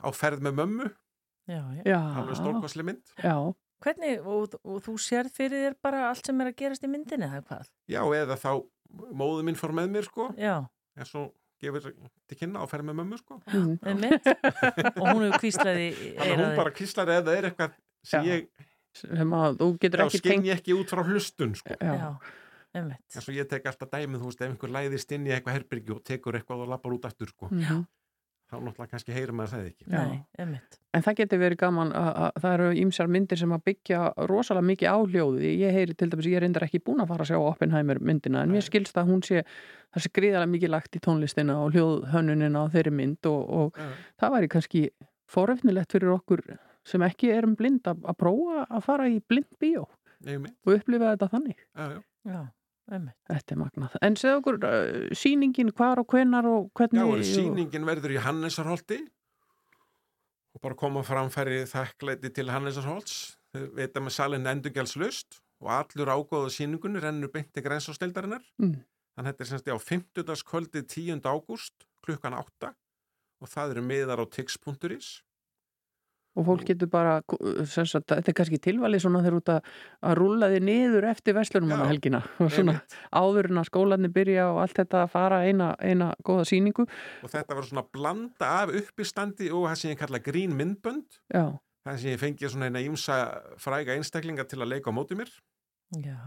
á 0.03 0.09
ferð 0.15 0.45
með 0.47 0.59
mömmu, 0.63 0.89
Já, 1.49 1.63
já. 1.79 1.83
Já. 1.89 1.99
alveg 2.21 2.37
stórkosli 2.37 2.85
mynd. 2.85 3.15
Já. 3.25 3.35
Hvernig, 3.79 4.19
og, 4.27 4.55
og 4.67 4.81
þú 4.83 4.97
sérð 4.99 5.31
fyrir 5.37 5.61
þér 5.69 5.75
bara 5.87 6.01
allt 6.11 6.27
sem 6.27 6.41
er 6.43 6.49
að 6.51 6.57
gerast 6.59 6.83
í 6.85 6.89
myndinni, 6.91 7.29
eða 7.31 7.45
hvað? 7.47 7.69
Já, 7.89 8.01
eða 8.19 8.37
þá 8.41 8.51
móðu 9.15 9.45
minn 9.47 9.59
fór 9.59 9.73
með 9.77 9.93
mér, 9.95 10.09
sko. 10.09 10.27
Já. 10.37 10.57
En 10.99 11.07
svo 11.07 11.29
gefur 11.63 11.87
til 12.29 12.39
kynna 12.39 12.63
á 12.63 12.67
ferð 12.71 12.89
með 12.91 12.99
mömmu, 13.01 13.19
sko. 13.23 13.39
Einmitt. 13.87 14.27
og 14.99 15.05
hún 15.09 15.25
hefur 15.29 15.39
kvíslaði 15.45 15.87
hún 16.19 16.43
bara 16.59 16.73
kvíslar 16.75 17.13
eða 17.17 17.37
er 17.39 17.49
eitthvað 17.51 17.79
sem 18.07 18.27
Já. 18.27 18.35
ég, 18.35 18.67
sem 18.99 19.33
að 19.39 19.57
þú 19.63 19.69
getur 19.83 20.03
þá 20.03 20.07
ekki 20.09 20.21
skinn 20.25 20.47
ég 20.51 20.61
ekki 20.61 20.77
út 20.79 20.93
frá 20.95 21.03
hlustun, 21.07 21.55
sko. 21.59 21.79
Já. 21.79 22.11
Einmitt. 22.79 23.01
En 23.17 23.25
svo 23.25 23.33
ég 23.35 23.47
tek 23.51 23.71
alltaf 23.71 23.91
dæmið, 23.95 24.21
þú 24.21 24.33
veist, 24.33 24.43
ef 24.43 24.51
einhver 24.53 24.75
læðist 24.75 25.15
inn 25.17 25.27
í 25.31 25.33
eitthvað 25.39 25.57
herbyrgi 25.61 25.95
og 25.95 26.03
tekur 26.07 26.37
eitthvað 26.39 26.67
og 26.67 26.73
lappar 26.75 26.95
út 26.99 27.07
aftur, 27.09 27.31
sko. 27.33 27.49
Mhm. 27.55 27.87
Þá 28.49 28.55
náttúrulega 28.65 28.93
kannski 28.95 29.13
heyrir 29.13 29.35
maður 29.37 29.51
það 29.53 29.65
ekki. 29.69 29.87
Nei. 29.93 30.61
En 30.97 31.05
það 31.05 31.17
getur 31.19 31.41
verið 31.43 31.59
gaman 31.61 31.91
að, 31.93 32.09
að 32.25 32.39
það 32.45 32.55
eru 32.57 32.69
ýmsar 32.83 33.11
myndir 33.13 33.41
sem 33.43 33.51
að 33.53 33.65
byggja 33.69 33.99
rosalega 34.31 34.69
mikið 34.71 34.89
á 34.89 34.99
hljóði. 35.05 35.51
Ég 35.61 35.77
heyri 35.77 35.97
til 35.99 36.09
dæmis, 36.09 36.29
ég 36.31 36.39
er 36.39 36.47
reyndar 36.47 36.65
ekki 36.65 36.81
búin 36.87 37.03
að 37.05 37.11
fara 37.13 37.27
að 37.27 37.33
sjá 37.35 37.39
Oppenheimer 37.43 38.01
myndina, 38.01 38.47
en 38.47 38.55
mér 38.55 38.65
skilst 38.65 38.97
að 38.97 39.13
hún 39.13 39.21
sé 39.27 39.43
það 39.45 40.05
sé 40.07 40.13
gríðarlega 40.17 40.53
mikið 40.55 40.73
lagt 40.73 40.97
í 40.97 41.03
tónlistina 41.05 41.59
og 41.61 41.77
hljóðhönnunina 41.77 42.65
á 42.65 42.73
þeirri 42.73 42.95
mynd 43.03 43.29
og, 43.29 43.53
og 43.61 43.83
það 44.21 44.35
væri 44.39 44.53
kannski 44.57 44.83
foröfnilegt 45.29 45.93
fyrir 45.93 46.15
okkur 46.17 46.45
sem 46.89 47.05
ekki 47.05 47.35
erum 47.37 47.53
blind 47.59 47.85
að, 47.89 48.01
að 48.09 48.21
prófa 48.25 48.65
að 48.65 48.87
fara 48.89 49.09
í 49.13 49.21
blind 49.29 49.51
bíó 49.61 49.85
og 49.85 50.73
upplifa 50.73 51.13
þetta 51.13 51.35
þannig. 51.37 51.61
Já, 51.77 51.99
já. 51.99 52.01
Já. 52.29 52.41
Þetta 52.89 53.55
er 53.55 53.61
magnað. 53.61 53.97
En 54.03 54.17
segðu 54.17 54.41
okkur 54.41 54.59
uh, 54.65 55.09
sýningin 55.17 55.73
hvar 55.77 56.01
og 56.01 56.09
hvenar 56.09 56.49
og 56.49 56.71
hvernig... 56.79 57.03
Já, 57.05 57.35
sýningin 57.37 57.89
verður 57.89 58.15
í 58.17 58.23
Hannesarholti 58.25 59.03
og 60.57 60.63
bara 60.65 60.79
koma 60.79 61.05
framfæri 61.07 61.63
þakklæti 61.69 62.33
til 62.35 62.49
Hannesarholts. 62.51 63.37
Að 63.57 64.01
með 64.01 64.13
salin 64.13 64.49
endurgjaldslust 64.49 65.39
og 65.63 65.71
allur 65.75 66.11
ágóða 66.13 66.51
síningunni 66.55 67.01
rennur 67.03 67.33
beinti 67.33 67.63
grensástildarinnar 67.65 68.45
Mm. 68.59 68.85
þannig 69.17 69.33
þetta 69.33 69.45
er 69.45 69.49
semst 69.49 69.71
á 69.73 69.79
50. 69.79 70.45
kvöldi 70.45 70.83
10. 70.87 71.21
ágúst 71.27 71.87
klukkan 72.05 72.37
8 72.37 72.75
og 73.41 73.49
það 73.49 73.71
eru 73.75 73.83
miðar 73.83 74.23
á 74.23 74.27
tix.is 74.31 75.23
og 76.39 76.47
fólk 76.47 76.65
getur 76.69 76.91
bara, 76.93 77.19
sagt, 77.67 78.11
þetta 78.11 78.31
er 78.31 78.37
kannski 78.37 78.61
tilvalið 78.63 79.03
svona 79.05 79.23
þegar 79.25 79.39
út 79.39 79.53
að, 79.55 79.71
að 80.07 80.17
rúlla 80.21 80.51
þið 80.53 80.67
niður 80.69 81.07
eftir 81.11 81.37
verslunum 81.39 81.73
hana 81.75 81.87
Já, 81.87 81.93
helgina. 81.93 82.21
Og 82.45 82.53
svona 82.55 82.75
áður 83.11 83.51
en 83.51 83.63
að 83.63 83.69
skólanir 83.71 84.13
byrja 84.15 84.49
og 84.53 84.61
allt 84.63 84.79
þetta 84.79 85.03
að 85.05 85.15
fara 85.15 85.41
eina, 85.49 85.71
eina 85.81 86.13
góða 86.27 86.45
síningu 86.53 86.87
og 86.87 87.33
þetta 87.33 87.59
var 87.59 87.67
svona 87.71 87.87
blanda 87.97 88.53
af 88.63 88.75
uppistandi 88.83 89.51
og 89.51 89.67
það 89.71 89.81
sem 89.81 89.95
ég 89.95 90.03
kalla 90.03 90.23
grín 90.23 90.55
myndbönd. 90.59 91.19
Já, 91.35 91.59
það 91.89 92.01
sem 92.03 92.15
ég 92.15 92.23
fengið 92.23 92.55
svona 92.55 92.71
eina 92.71 92.85
ímsa 92.87 93.19
fræga 93.63 93.97
einstaklinga 93.97 94.47
til 94.49 94.63
að 94.63 94.77
leika 94.77 94.95
á 94.95 94.97
móti 94.97 95.19
mér. 95.19 95.33
Já. 96.05 96.21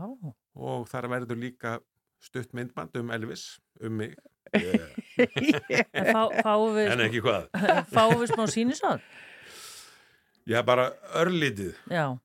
og 0.58 0.88
þar 0.90 1.06
verður 1.12 1.38
líka 1.38 1.78
stutt 2.22 2.54
myndband 2.58 2.96
um 2.98 3.12
Elvis, 3.14 3.60
um 3.82 3.98
mig. 4.02 4.16
En 5.94 6.08
fá, 6.12 6.24
fáum 6.44 6.74
við 6.76 6.90
En 6.92 7.04
ekki 7.06 7.22
hvað. 7.24 7.46
Fáum 7.96 8.18
við 8.20 8.34
smá 8.34 8.48
sínisóð? 10.46 10.56
Já, 10.56 10.62
bara 10.66 10.94
örlítið. 11.16 11.76
Já. 11.90 12.20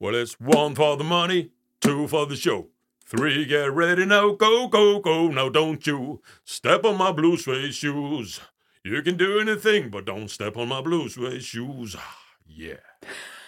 Well, 0.00 0.14
it's 0.14 0.36
one 0.40 0.74
for 0.74 0.96
the 0.96 1.04
money, 1.04 1.50
two 1.80 2.08
for 2.08 2.26
the 2.26 2.36
show. 2.36 2.68
Three, 3.06 3.44
get 3.44 3.72
ready 3.74 4.06
now, 4.06 4.30
go, 4.36 4.68
go, 4.68 5.00
go. 5.00 5.28
Now 5.28 5.48
don't 5.50 5.84
you 5.86 6.22
step 6.44 6.84
on 6.84 6.96
my 6.96 7.12
blue 7.12 7.36
suede 7.36 7.74
shoes. 7.74 8.40
You 8.84 9.02
can 9.02 9.16
do 9.16 9.40
anything, 9.40 9.90
but 9.90 10.04
don't 10.06 10.28
step 10.30 10.56
on 10.56 10.68
my 10.68 10.80
blue 10.80 11.08
suede 11.08 11.42
shoes. 11.42 11.96
Yeah. 12.52 12.82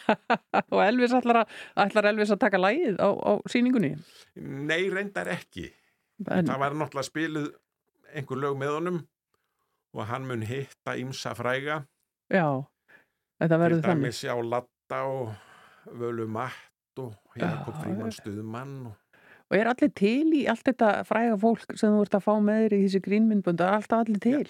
Og 0.73 0.79
Elvis 0.87 1.11
ætlar, 1.13 1.41
að, 1.43 1.49
ætlar 1.77 2.07
Elvis 2.13 2.31
að 2.31 2.39
taka 2.45 2.59
lægið 2.61 3.01
á, 3.03 3.09
á 3.19 3.33
síningunni 3.51 3.97
Nei, 4.39 4.87
reyndar 4.91 5.27
ekki. 5.35 5.65
En- 6.31 6.47
Það 6.47 6.61
var 6.63 6.77
náttúrulega 6.79 7.09
spiluð 7.09 7.49
einhver 8.15 8.39
lög 8.45 8.55
með 8.61 8.71
honum 8.77 9.01
og 9.93 10.07
hann 10.07 10.27
mun 10.31 10.43
hitta 10.47 10.95
ímsa 11.03 11.35
fræga. 11.35 11.81
Já, 12.31 12.47
þetta 13.43 13.59
til 13.59 13.63
verður 13.65 13.85
þannig. 13.87 14.09
dæmis 14.09 14.25
á 14.25 14.37
Latta 14.55 15.01
og 15.11 15.95
Völu 16.01 16.27
Matt 16.31 17.03
og 17.03 17.39
Jakob 17.41 17.79
Fríman 17.83 18.13
Stuðmann 18.15 18.75
og 18.93 18.99
og 19.53 19.59
er 19.59 19.69
allir 19.69 19.91
til 19.93 20.31
í 20.33 20.47
allt 20.49 20.65
þetta 20.65 20.91
fræga 21.05 21.35
fólk 21.37 21.75
sem 21.77 21.93
þú 21.93 21.99
ert 22.07 22.15
að 22.17 22.23
fá 22.25 22.33
með 22.41 22.63
þér 22.63 22.75
í 22.79 22.85
þessi 22.87 23.01
grínmyndbund 23.05 23.61
er 23.61 23.75
alltaf 23.77 24.07
allir 24.07 24.21
til? 24.25 24.47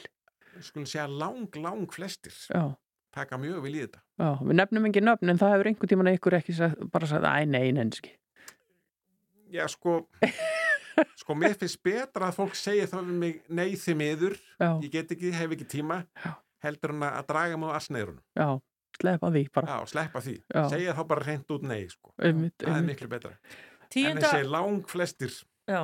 Við 0.52 0.66
skulum 0.68 0.84
segja 0.86 1.06
lang, 1.10 1.48
lang 1.58 1.88
flestir 1.90 2.36
Já. 2.52 2.68
taka 3.10 3.38
mjög 3.40 3.64
vel 3.64 3.72
í 3.74 3.80
þetta. 3.82 3.98
Já, 4.22 4.28
við 4.46 4.54
nefnum 4.60 4.86
ekki 4.92 5.02
nöfn 5.02 5.32
en 5.32 5.40
það 5.40 5.54
hefur 5.56 5.70
einhver 5.72 5.90
tíman 5.90 6.10
ykkur 6.12 6.36
ekki 6.38 6.54
sagt, 6.54 6.84
bara 6.94 7.08
sagt, 7.10 7.26
æ, 7.26 7.42
nei, 7.50 7.72
nenski 7.74 8.12
Já, 9.50 9.66
sko 9.68 10.04
sko, 11.20 11.34
mér 11.34 11.56
finnst 11.58 11.82
betra 11.82 12.28
að 12.30 12.38
fólk 12.38 12.54
segja 12.58 12.86
þá 12.86 12.98
við 13.02 13.18
mig 13.24 13.40
nei 13.50 13.72
þið 13.74 13.98
miður, 14.04 14.38
Já. 14.62 14.70
ég 14.84 14.90
get 14.94 15.10
ekki, 15.16 15.32
hef 15.34 15.56
ekki 15.56 15.66
tíma. 15.80 16.04
Já. 16.22 16.36
heldur 16.62 16.94
hann 16.94 17.08
að 17.10 17.26
draga 17.32 17.58
mig 17.58 17.74
á 17.74 17.78
asneirunum 17.80 18.22
Já, 18.38 18.48
sleppa 19.02 19.30
því 19.34 19.42
bara 19.54 19.74
Já, 19.76 19.86
sleppa 19.92 20.22
því, 20.24 20.36
Já. 20.54 20.62
segja 20.72 20.94
þá 20.98 21.02
bara 21.12 21.26
reynd 21.26 21.50
út 21.56 21.66
nei, 21.68 21.82
sko 21.92 22.14
Einmitt, 22.22 22.54
það 22.62 22.68
er 22.70 22.78
einmitt. 22.78 22.94
miklu 22.94 23.10
betra 23.12 23.34
en 23.36 23.88
Tíunda, 23.92 24.28
þessi 24.30 24.48
lang 24.48 24.86
flestir 24.88 25.32
já, 25.68 25.82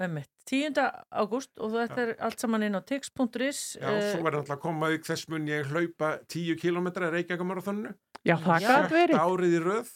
emmitt. 0.00 0.30
10. 0.50 0.80
ágúst 1.14 1.50
og 1.62 1.74
þetta 1.76 2.02
er 2.02 2.12
allt 2.26 2.40
saman 2.42 2.64
inn 2.66 2.74
á 2.74 2.82
tix.is. 2.82 3.58
Já, 3.78 3.90
svo 4.10 4.22
verður 4.24 4.40
náttúrulega 4.40 4.56
að 4.56 4.62
koma 4.64 4.88
auk 4.90 5.04
þess 5.06 5.28
mun 5.30 5.46
ég 5.50 5.68
hlaupa 5.70 6.08
10 6.26 6.56
km 6.58 6.88
Reykjavíkumarathonu 7.12 7.92
Já, 8.26 8.34
það 8.42 8.64
gat 8.66 8.90
verið. 8.94 9.20
árið 9.20 9.54
í 9.54 9.60
röð 9.62 9.92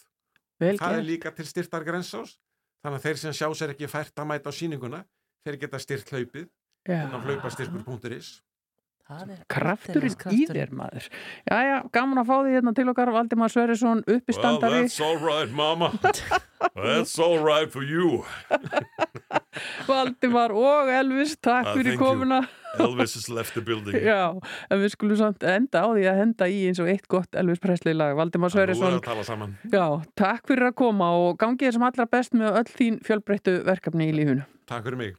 Vel 0.63 0.77
það 0.79 0.93
er 0.93 1.01
gert. 1.01 1.09
líka 1.09 1.33
til 1.35 1.47
styrtar 1.51 1.85
grensás 1.89 2.37
þannig 2.85 3.01
að 3.01 3.07
þeir 3.09 3.19
sem 3.25 3.35
sjá 3.41 3.49
sér 3.59 3.73
ekki 3.75 3.89
fært 3.91 4.15
að 4.23 4.29
mæta 4.31 4.53
á 4.53 4.53
síninguna 4.55 5.01
þeir 5.45 5.59
geta 5.65 5.81
styrt 5.83 6.13
hlaupið 6.15 6.47
Já. 6.87 7.01
en 7.09 7.17
á 7.17 7.19
hlaupastyrkur.is 7.25 8.29
er 8.39 8.54
Krafturinn 9.53 10.15
í 10.33 10.47
þér 10.49 10.71
maður. 10.73 11.09
Já, 11.45 11.57
já, 11.69 11.77
gaman 11.93 12.23
að 12.23 12.29
fá 12.31 12.37
því 12.47 12.55
hérna 12.57 12.73
til 12.79 12.87
okkar 12.93 13.11
Valdimar 13.13 13.53
Sverrisson, 13.53 14.01
uppistandari. 14.09 14.85
All 15.05 15.19
right 15.21 15.53
mama. 15.53 15.91
That's 16.75 17.19
all 17.21 17.39
right 17.45 17.71
for 17.71 17.85
you. 17.85 18.25
Valdimar 19.89 20.55
og 20.57 20.89
Elvis, 20.91 21.37
takk 21.45 21.69
Ah, 21.71 21.75
fyrir 21.77 21.99
komuna. 22.01 22.41
Elvis 22.81 23.15
has 23.15 23.29
left 23.31 23.55
the 23.55 23.63
building. 23.63 23.95
Já, 24.11 24.33
en 24.73 24.81
við 24.83 24.95
skulum 24.97 25.19
samt 25.21 25.45
enda 25.47 25.85
á 25.85 25.89
því 25.93 26.07
að 26.11 26.19
henda 26.23 26.49
í 26.51 26.63
eins 26.71 26.81
og 26.83 26.89
eitt 26.91 27.05
gott 27.13 27.37
Elvis 27.39 27.61
Presley 27.63 27.95
lag. 27.95 28.17
Valdimar 28.19 28.51
Nú 28.51 28.57
er 28.59 28.73
Sverrisson. 28.73 28.97
að 28.99 29.05
tala 29.07 29.27
saman. 29.29 29.55
Já, 29.71 29.85
takk 30.19 30.49
fyrir 30.51 30.71
að 30.73 30.79
koma 30.81 31.13
og 31.21 31.37
gangið 31.45 31.69
þessum 31.71 31.87
allra 31.91 32.09
best 32.11 32.35
með 32.35 32.59
öll 32.63 32.73
þín 32.73 32.99
fjölbreyttu 33.07 33.61
verkefni 33.69 34.11
í 34.11 34.17
lífunu 34.17 34.49
takk 34.65 34.87
fyrir 34.89 34.97
mig 34.97 35.15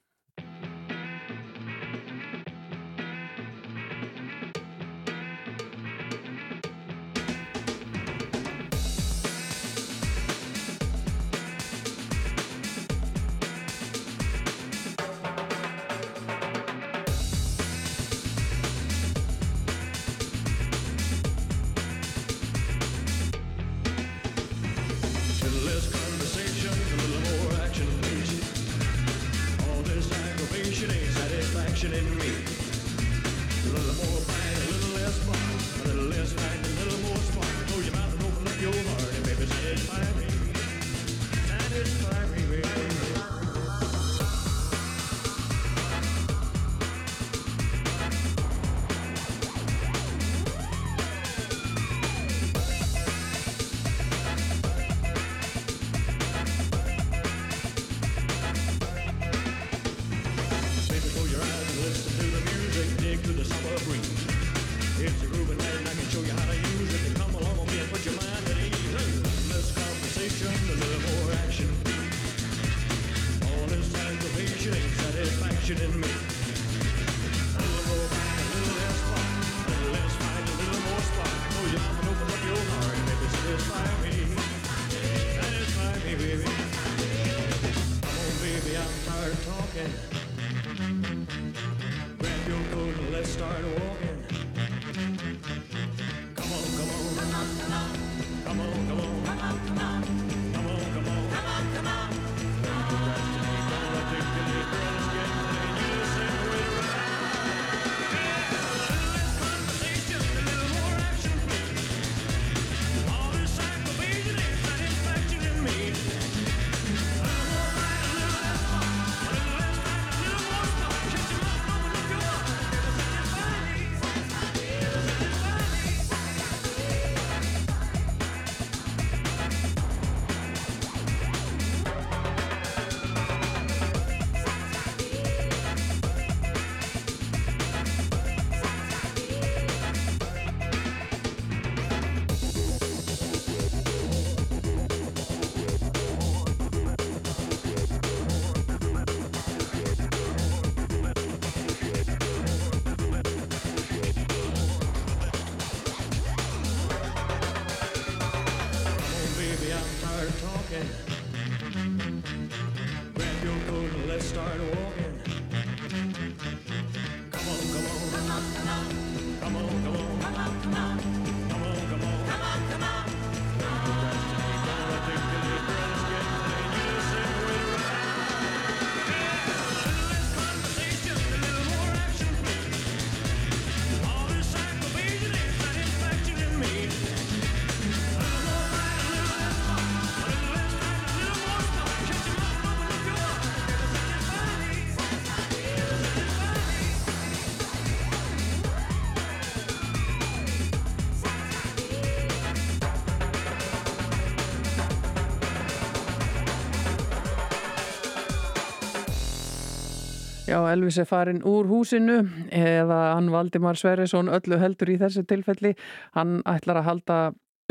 Já, 210.46 210.60
Elvis 210.70 211.00
er 211.02 211.08
farin 211.10 211.42
úr 211.42 211.66
húsinu 211.66 212.20
eða 212.54 213.00
hann 213.16 213.32
Valdimar 213.34 213.80
Sverrisson 213.80 214.30
öllu 214.30 214.60
heldur 214.62 214.92
í 214.94 214.98
þessu 215.02 215.24
tilfelli. 215.26 215.72
Hann 216.14 216.44
ætlar 216.46 216.84
að 216.84 216.90
halda 216.90 217.18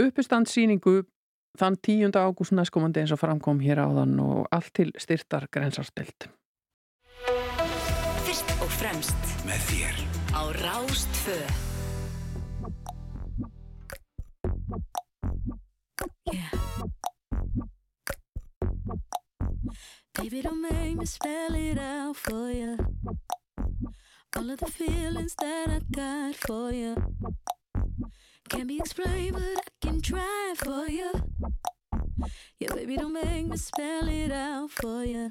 uppistandsýningu 0.03 1.05
þann 1.61 1.79
10. 1.79 2.11
ágúst 2.19 2.57
næstkomandi 2.59 3.05
eins 3.05 3.15
og 3.15 3.21
framkom 3.23 3.63
hér 3.63 3.85
áðan 3.85 4.19
og 4.25 4.49
allt 4.51 4.73
til 4.75 4.91
styrtar 4.99 5.47
grensarstilt. 5.55 6.27
Fyrst 8.27 8.51
og 8.59 8.75
fremst 8.81 9.39
Með 9.47 9.71
þér 9.71 10.03
á 10.35 10.43
Rástfö. 10.59 11.39
Baby, 20.15 20.43
don't 20.43 20.63
make 20.63 20.97
me 20.97 21.07
spell 21.07 21.55
it 21.55 21.79
out 21.79 22.17
for 22.17 22.51
you. 22.51 22.79
All 24.37 24.51
of 24.51 24.59
the 24.61 24.67
feelings 24.67 25.35
that 25.41 25.69
I 25.69 25.81
got 25.91 26.35
for 26.37 26.71
you 26.71 26.97
can't 28.49 28.69
be 28.69 28.79
explained, 28.79 29.35
but 29.35 29.43
I 29.43 29.69
can 29.81 30.01
try 30.01 30.55
for 30.57 30.87
you. 30.89 31.11
Yeah, 32.61 32.73
baby, 32.75 32.97
don't 32.97 33.13
make 33.13 33.47
me 33.47 33.57
spell 33.57 34.09
it 34.09 34.31
out 34.31 34.71
for 34.71 35.05
you. 35.05 35.29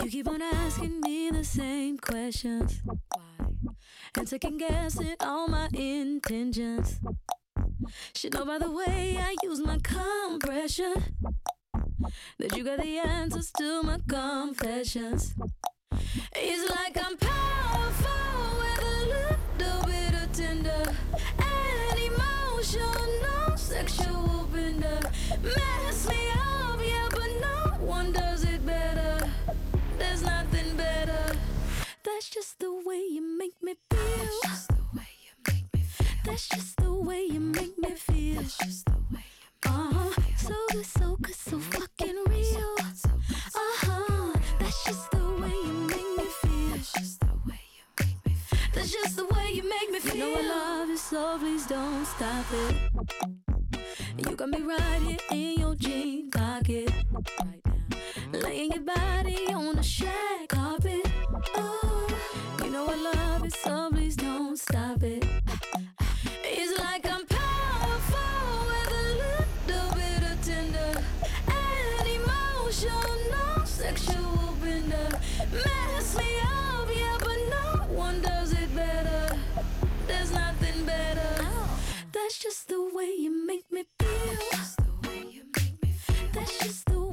You 0.00 0.10
keep 0.10 0.28
on 0.28 0.42
asking 0.42 1.00
me 1.00 1.30
the 1.30 1.42
same 1.42 1.98
questions. 1.98 2.80
Why? 2.84 3.46
And 4.16 4.28
second 4.28 4.58
guessing 4.58 5.16
all 5.20 5.48
my 5.48 5.68
intentions. 5.74 7.00
Should 8.14 8.34
know 8.34 8.44
by 8.44 8.58
the 8.58 8.70
way 8.70 9.18
I 9.20 9.34
use 9.42 9.60
my 9.60 9.78
compression 9.82 10.94
that 12.38 12.56
you 12.56 12.64
got 12.64 12.78
the 12.78 12.98
answers 12.98 13.50
to 13.58 13.82
my 13.82 13.98
confessions. 14.08 15.34
It's 16.34 16.70
like 16.70 16.96
I'm 17.04 17.16
powerful 17.16 18.58
with 18.60 18.82
a 18.82 18.98
little 19.14 19.86
bit 19.86 20.14
of 20.22 20.32
tender 20.32 20.84
and 21.38 21.98
emotional 21.98 23.56
sexual 23.56 24.48
bender. 24.52 25.00
Mess 25.42 26.08
me 26.08 26.28
up, 26.32 26.80
yeah, 26.84 27.08
but 27.10 27.30
no 27.40 27.84
one 27.84 28.12
does 28.12 28.44
it 28.44 28.64
better. 28.64 29.30
There's 29.98 30.22
nothing 30.22 30.76
better. 30.76 31.36
That's 32.04 32.30
just 32.30 32.58
the 32.58 32.72
way 32.84 33.02
you 33.10 33.22
make 33.38 33.62
me 33.62 33.74
feel. 33.90 33.98
That's 34.42 34.48
just 34.48 34.68
the 34.68 34.84
way 34.94 35.08
you 35.24 35.32
make 35.46 35.74
me 35.74 35.80
feel. 35.80 36.06
That's 36.24 36.48
just 36.48 36.76
the 36.76 36.92
way 36.92 37.22
you 37.24 37.40
make 37.40 37.78
me 37.78 37.90
feel. 37.90 38.42
So 39.64 40.54
good, 40.72 40.84
so 40.84 41.16
so 41.32 41.58
fucking 41.58 42.16
real. 42.28 42.76
Uh-huh. 42.78 44.32
That's 44.58 44.84
just 44.84 45.10
the 45.10 45.18
way 45.40 45.50
you 45.50 45.72
make 45.88 46.16
me 46.18 46.24
feel. 46.42 46.68
That's 46.70 46.92
just 46.92 47.20
the 47.20 47.26
way 47.46 47.60
you 47.76 47.84
make 47.98 48.24
me 48.26 48.34
feel. 48.34 48.68
That's 48.74 48.92
just 48.92 49.16
the 49.16 49.24
way 49.26 49.50
you 49.52 49.62
make 49.68 49.90
me 49.90 49.98
feel. 50.00 50.14
You 50.16 50.34
know 50.34 50.38
I 50.38 50.42
love 50.48 50.88
you, 50.88 50.96
so 50.96 51.38
please 51.38 51.66
don't 51.66 52.06
stop 52.06 52.44
it. 52.52 52.76
You 54.18 54.36
got 54.36 54.48
me 54.48 54.60
right 54.60 55.02
here 55.02 55.18
in 55.30 55.60
your 55.60 55.74
jean 55.74 56.30
pocket. 56.30 56.92
Laying 58.32 58.72
your 58.72 58.82
body 58.82 59.52
on 59.52 59.76
the 59.76 59.82
shag 59.82 60.48
carpet. 60.48 61.06
You 62.62 62.70
know 62.70 62.86
I 62.88 62.96
love 63.14 63.44
it, 63.44 63.54
so 63.54 63.90
please 63.90 64.16
don't 64.16 64.58
stop 64.58 65.02
it. 65.02 65.24
It's 66.44 66.78
like 66.78 67.06
I'm 67.10 67.26
That's 82.26 82.38
just 82.40 82.68
the 82.68 82.90
way 82.92 83.14
you 83.16 83.46
make 83.46 83.70
me 83.70 83.84
feel. 84.00 84.08
That's 84.32 84.58
just 84.58 84.76
the 84.78 85.08
way 85.08 85.26
you 85.30 85.44
make 85.54 87.05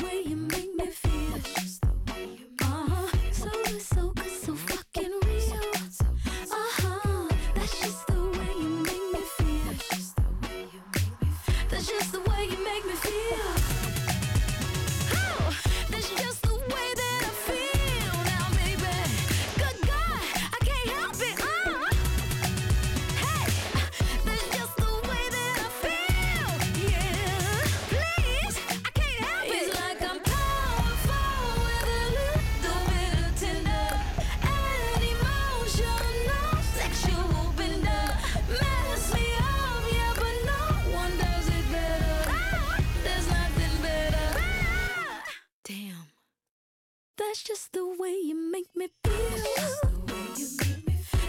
just 47.44 47.74
the 47.74 47.86
way 47.99 48.15
you 48.24 48.36
make 48.52 48.74
me 48.74 48.88
feel. 49.03 49.14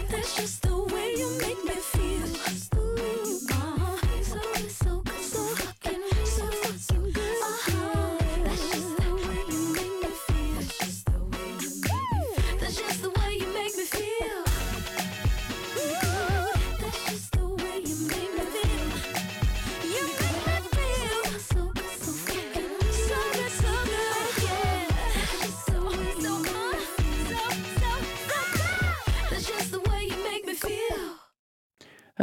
That's 0.09 0.35
just 0.37 0.61
the 0.61 0.77
way 0.77 0.85
you 0.85 0.87
make 0.87 0.94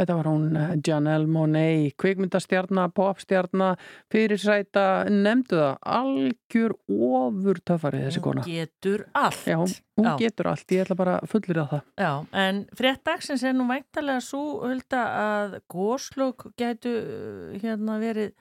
Þetta 0.03 0.15
var 0.17 0.27
hún 0.27 0.57
eh, 0.59 0.71
Janelle 0.83 1.29
Monáe, 1.31 1.91
kvikmyndastjarnar, 1.95 2.89
popstjarnar, 2.91 3.79
fyrirsæta, 4.11 5.05
nefndu 5.07 5.55
það, 5.61 5.77
algjör 5.95 6.73
ofur 6.91 7.61
töffari 7.63 8.01
þessi 8.03 8.23
kona. 8.25 8.43
Getur 8.43 9.05
allt. 9.15 9.45
Já, 9.47 9.55
hún 9.61 10.09
Já. 10.09 10.17
getur 10.19 10.49
allt, 10.51 10.65
ég 10.75 10.83
ætla 10.83 10.97
bara 10.99 11.13
fullir 11.31 11.61
að 11.63 11.69
það. 11.71 11.85
Já, 12.03 12.11
en 12.43 12.59
frétt 12.75 13.03
dagsins 13.07 13.45
er 13.47 13.55
nú 13.55 13.69
væntalega 13.69 14.25
svo 14.27 14.43
hulda 14.65 15.05
að 15.21 15.55
góslokk 15.71 16.49
gætu 16.59 16.91
uh, 16.99 17.55
hérna 17.63 17.95
verið 18.03 18.33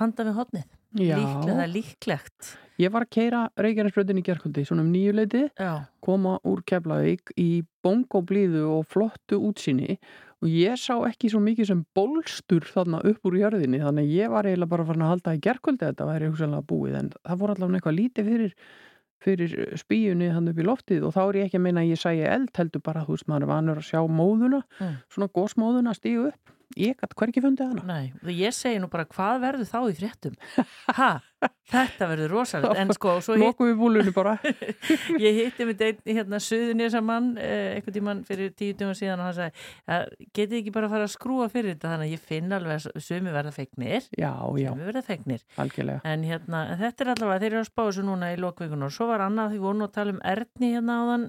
handa 0.00 0.26
við 0.26 0.38
hotnið. 0.40 0.66
Já. 0.98 1.14
Líklega, 1.20 1.68
líklegt. 1.70 2.56
Ég 2.80 2.90
var 2.90 3.04
að 3.04 3.12
keira 3.14 3.40
Reykjanesbröðin 3.60 4.18
í 4.18 4.24
gerkvöldi, 4.26 4.64
svona 4.66 4.82
um 4.82 4.90
nýju 4.90 5.12
leiti, 5.14 5.42
koma 6.02 6.38
úr 6.48 6.64
Keflavík 6.66 7.30
í 7.38 7.60
bongo 7.84 8.24
blíðu 8.26 8.64
og 8.78 8.88
flottu 8.90 9.38
útsýni 9.38 9.98
og 9.98 10.29
ég 10.48 10.76
sá 10.80 10.94
ekki 11.08 11.28
svo 11.32 11.40
mikið 11.44 11.66
sem 11.68 11.80
bolstur 11.94 12.64
þarna 12.64 13.02
upp 13.04 13.26
úr 13.28 13.36
jörðinni, 13.42 13.80
þannig 13.82 14.06
að 14.06 14.14
ég 14.16 14.30
var 14.32 14.48
eiginlega 14.48 14.70
bara 14.72 14.86
farin 14.88 15.02
að 15.04 15.12
halda 15.14 15.34
í 15.36 15.42
gerkvöldi 15.44 15.84
þetta 15.90 16.06
væri 16.08 16.30
hugsanlega 16.30 16.66
búið, 16.70 16.94
en 17.00 17.10
það 17.20 17.40
voru 17.42 17.56
allavega 17.56 17.76
eitthvað 17.80 17.98
lítið 18.00 18.30
fyrir 18.30 18.54
fyrir 19.20 19.52
spíunni 19.76 20.30
hann 20.32 20.48
upp 20.48 20.56
í 20.56 20.64
loftið 20.64 21.02
og 21.04 21.12
þá 21.12 21.20
er 21.26 21.36
ég 21.42 21.50
ekki 21.50 21.58
að 21.60 21.64
meina 21.66 21.82
að 21.84 21.90
ég 21.92 22.00
sæi 22.00 22.22
eld 22.24 22.54
heldur 22.56 22.80
bara, 22.80 23.02
þú 23.04 23.18
veist, 23.18 23.26
maður 23.28 23.42
er 23.44 23.50
vanur 23.50 23.80
að 23.82 23.88
sjá 23.90 24.00
móðuna 24.08 24.62
Mm. 24.80 24.94
svona 25.12 25.28
gósmóðuna 25.36 25.92
stígu 25.98 26.30
upp 26.30 26.54
ég 26.78 26.94
gæti 27.00 27.16
hverki 27.18 27.42
fundið 27.42 27.72
hana. 27.72 27.82
Nei, 27.88 28.12
og 28.22 28.30
ég 28.34 28.54
segi 28.54 28.78
nú 28.82 28.90
bara 28.92 29.06
hvað 29.10 29.40
verður 29.42 29.68
þá 29.70 29.78
í 29.90 29.96
fréttum? 29.98 30.36
Ha, 31.00 31.10
þetta 31.72 32.08
verður 32.10 32.34
rosalegt, 32.34 32.76
en 32.78 32.92
sko, 32.94 33.16
svo 33.24 33.36
hitt, 33.38 33.46
ég 35.24 35.38
hitti 35.38 35.66
með 35.68 35.84
einn 35.86 36.00
hérna 36.18 36.40
suðunesa 36.44 37.00
mann 37.04 37.32
eh, 37.40 37.76
einhvern 37.76 37.96
tímann 37.96 38.22
fyrir 38.28 38.52
tíu 38.58 38.76
tíma 38.78 38.94
síðan 38.98 39.22
og 39.22 39.30
hann 39.30 39.38
sagði, 39.38 39.64
"Ja, 39.86 40.00
getið 40.36 40.58
ekki 40.60 40.74
bara 40.76 40.90
að 40.90 40.94
fara 40.96 41.08
að 41.08 41.14
skrúa 41.14 41.48
fyrir 41.52 41.74
þetta? 41.74 41.94
Þannig 41.94 42.10
að 42.10 42.14
ég 42.14 42.26
finn 42.30 42.52
alveg 42.58 42.76
að 42.76 43.06
sumi 43.08 43.34
verða 43.34 43.54
já, 44.60 44.70
sumi 44.74 44.90
verða 44.90 45.06
algjörlega. 45.56 46.00
En 46.04 46.26
hérna, 46.28 46.62
en 46.74 46.78
þetta 46.84 47.04
er 47.06 47.12
allavega, 47.14 47.40
þeir 47.40 47.52
eru 47.52 47.64
að 47.64 47.70
spá 47.72 47.82
þessu 47.86 48.06
núna 48.06 48.30
í 48.34 48.38
lokvíkunar 48.40 48.90
og 48.90 48.94
svo 48.94 49.10
var 49.10 49.26
annað, 49.26 49.54
því 49.56 49.64
voru 49.64 49.80
nú 49.80 49.88
að 49.88 49.96
tala 49.98 50.14
um 50.14 50.22
Erni 50.34 50.74
hérna 50.74 51.00
áðan 51.00 51.26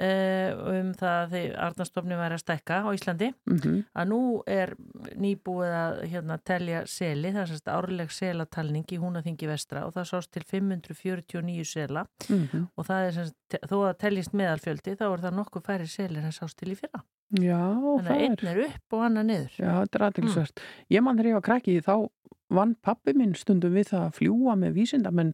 um 0.00 0.92
það 0.96 1.16
að 1.22 1.32
þeir 1.34 1.56
Arnarstofni 1.66 2.16
væri 2.16 2.36
að 2.38 2.42
stækka 2.42 2.78
á 2.80 2.88
Íslandi 2.96 3.28
Mhm. 3.46 3.84
að 3.94 4.08
nú 4.08 4.20
er 4.46 4.74
nýbúið 5.20 5.72
að 5.76 6.00
hérna, 6.08 6.38
telja 6.44 6.86
seli, 6.86 7.32
það 7.32 7.42
er 7.42 7.50
sérst 7.52 7.68
árleg 7.68 8.10
selatalning 8.10 8.84
í 8.88 8.98
húnaþingi 8.98 9.46
vestra 9.46 9.84
og 9.86 9.92
það 9.94 10.08
sást 10.12 10.30
til 10.32 10.42
549 10.48 11.64
sela 11.64 12.06
Mhm. 12.28 12.68
og 12.76 12.86
það 12.86 13.08
er 13.08 13.12
sérst, 13.12 13.34
þó 13.68 13.76
að 13.90 13.98
teljist 13.98 14.32
meðalfjöldi 14.32 14.96
þá 14.96 15.04
er 15.12 15.18
það 15.28 15.34
nokkuð 15.38 15.62
færi 15.66 15.86
selir 15.88 16.24
en 16.24 16.32
sást 16.32 16.56
til 16.56 16.72
í 16.72 16.76
fyrra 16.76 17.02
Já, 17.32 17.56
þannig 17.56 18.08
að 18.08 18.20
einn 18.20 18.48
er 18.48 18.64
upp 18.66 18.92
og 18.92 19.00
annar 19.06 19.24
niður 19.24 19.56
Já, 19.56 19.70
þetta 19.86 19.94
er 20.00 20.10
aðeinsvert. 20.10 20.58
Ég 20.90 21.02
man 21.02 21.16
þegar 21.16 21.28
ég 21.30 21.32
var 21.34 21.40
krakki 21.48 21.80
þá 21.80 22.08
vann 22.50 22.74
pappi 22.82 23.14
minn 23.16 23.32
stundum 23.34 23.72
við 23.72 23.88
það 23.88 24.02
að 24.10 24.16
fljúa 24.18 24.56
með 24.58 24.74
vísindamenn 24.76 25.32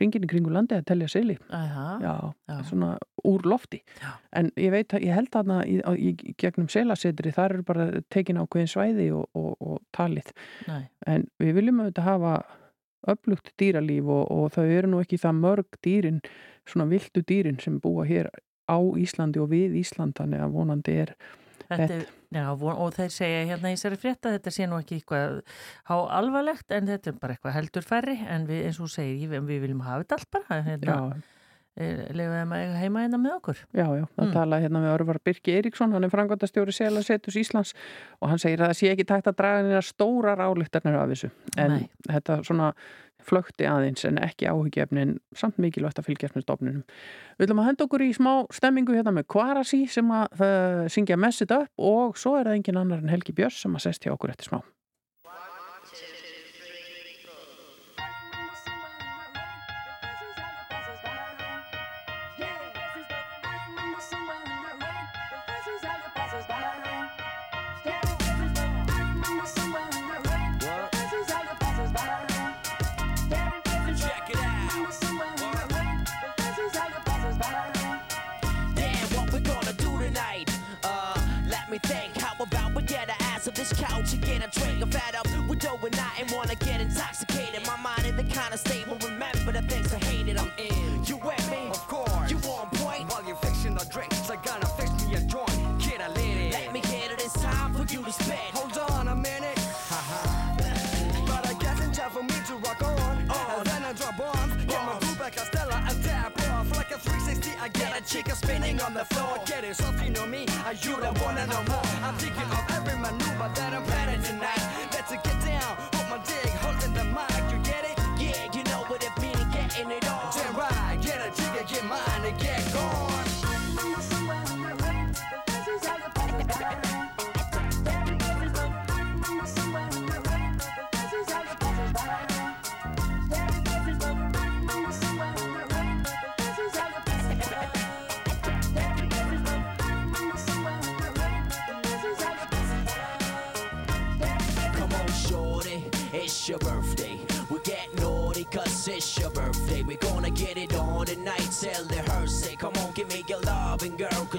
ringin 0.00 0.24
í 0.24 0.28
kringu 0.30 0.50
landi 0.54 0.74
að 0.78 0.86
telja 0.88 1.08
seli. 1.12 1.36
Aha, 1.52 1.86
Já, 2.02 2.14
svona 2.68 2.94
úr 3.28 3.44
lofti. 3.46 3.82
Já. 4.00 4.12
En 4.40 4.48
ég 4.56 4.72
veit 4.72 4.94
að 4.96 5.04
ég 5.06 5.14
held 5.18 5.28
þarna 5.34 5.58
í, 5.68 5.76
í, 5.80 6.14
í 6.30 6.34
gegnum 6.40 6.68
selasetri, 6.72 7.32
þar 7.34 7.56
eru 7.58 7.66
bara 7.68 7.88
tekin 8.12 8.40
ákveðin 8.40 8.70
svæði 8.72 9.10
og, 9.16 9.28
og, 9.38 9.52
og 9.60 9.82
talið. 9.96 10.32
Nei. 10.68 10.82
En 11.06 11.26
við 11.42 11.54
viljum 11.60 11.82
auðvitað 11.84 12.08
hafa 12.08 12.32
öflugt 13.12 13.52
dýralíf 13.58 14.06
og, 14.14 14.24
og 14.30 14.50
þau 14.54 14.64
eru 14.70 14.90
nú 14.92 15.02
ekki 15.02 15.18
það 15.18 15.38
mörg 15.42 15.78
dýrin, 15.84 16.20
svona 16.70 16.86
vildu 16.90 17.22
dýrin 17.26 17.58
sem 17.62 17.80
búa 17.82 18.04
hér 18.06 18.30
á 18.70 18.78
Íslandi 18.78 19.40
og 19.42 19.50
við 19.50 19.74
Ísland, 19.82 20.14
þannig 20.18 20.44
að 20.44 20.52
vonandi 20.54 20.98
er 21.02 21.14
Þetta, 21.66 21.88
er- 21.88 22.06
já, 22.32 22.46
og 22.52 22.94
þeir 22.96 23.12
segja 23.12 23.42
hérna 23.52 23.72
í 23.74 23.76
sér 23.80 23.96
frétta 24.00 24.32
þetta 24.36 24.52
sé 24.54 24.66
nú 24.70 24.78
ekki 24.80 25.00
eitthvað 25.00 25.42
há 25.90 25.94
alvarlegt 26.18 26.72
en 26.72 26.88
þetta 26.88 27.12
er 27.12 27.20
bara 27.20 27.36
eitthvað 27.36 27.56
heldur 27.58 27.86
færri 27.86 28.16
en 28.28 28.46
við, 28.48 28.64
eins 28.70 28.80
og 28.80 28.90
segir, 28.92 29.28
við, 29.32 29.44
við 29.50 29.62
viljum 29.66 29.84
hafa 29.86 30.02
þetta 30.04 30.18
allt 30.20 30.30
bara 30.38 30.60
hérna, 30.66 30.96
lefa 32.12 32.40
þeim 32.42 32.50
að 32.52 32.74
heima 32.82 33.02
hérna 33.06 33.18
með 33.22 33.36
okkur 33.38 33.60
Já, 33.72 33.86
já, 33.96 34.02
það 34.12 34.26
Mm. 34.26 34.32
tala 34.34 34.58
hérna 34.60 34.80
með 34.82 34.94
Örvar 34.98 35.18
Birki 35.24 35.54
Eiríksson, 35.56 35.92
hann 35.96 36.04
er 36.04 36.10
frangvandastjóri 36.12 36.72
Selasetus 36.76 37.36
Íslands 37.40 37.72
og 38.20 38.28
hann 38.28 38.38
segir 38.42 38.60
að 38.60 38.72
það 38.74 38.76
sé 38.82 38.90
ekki 38.92 39.06
tækt 39.08 39.30
að 39.30 39.38
draga 39.40 39.62
neina 39.64 39.80
stórar 39.82 40.42
álíktarnir 40.44 40.98
af 41.00 41.08
þessu 41.14 41.30
en 41.56 41.70
Nei. 41.78 41.88
þetta 42.10 42.42
svona 42.44 42.72
flökti 43.28 43.68
aðeins 43.68 44.04
en 44.08 44.20
ekki 44.22 44.48
áhugjefni 44.50 45.04
en 45.06 45.14
samt 45.38 45.60
mikilvægt 45.62 46.00
að 46.00 46.10
fylgjast 46.10 46.36
með 46.36 46.46
stofnunum. 46.46 46.84
Við 47.38 47.48
ætlum 47.48 47.62
að 47.62 47.70
henda 47.70 47.86
okkur 47.86 48.04
í 48.06 48.10
smá 48.16 48.32
stemmingu 48.54 48.96
hérna 48.96 49.14
með 49.16 49.28
Kvarasi 49.34 49.84
sem 49.90 50.12
að 50.14 50.44
uh, 50.44 50.84
syngja 50.92 51.18
Mess 51.20 51.44
It 51.44 51.54
Up 51.54 51.70
og 51.78 52.20
svo 52.20 52.36
er 52.38 52.50
það 52.50 52.60
engin 52.60 52.82
annar 52.82 53.02
en 53.02 53.12
Helgi 53.12 53.34
Björns 53.36 53.62
sem 53.64 53.74
að 53.78 53.86
sest 53.88 54.06
hjá 54.06 54.14
okkur 54.16 54.34
eftir 54.34 54.50
smá. 54.52 54.62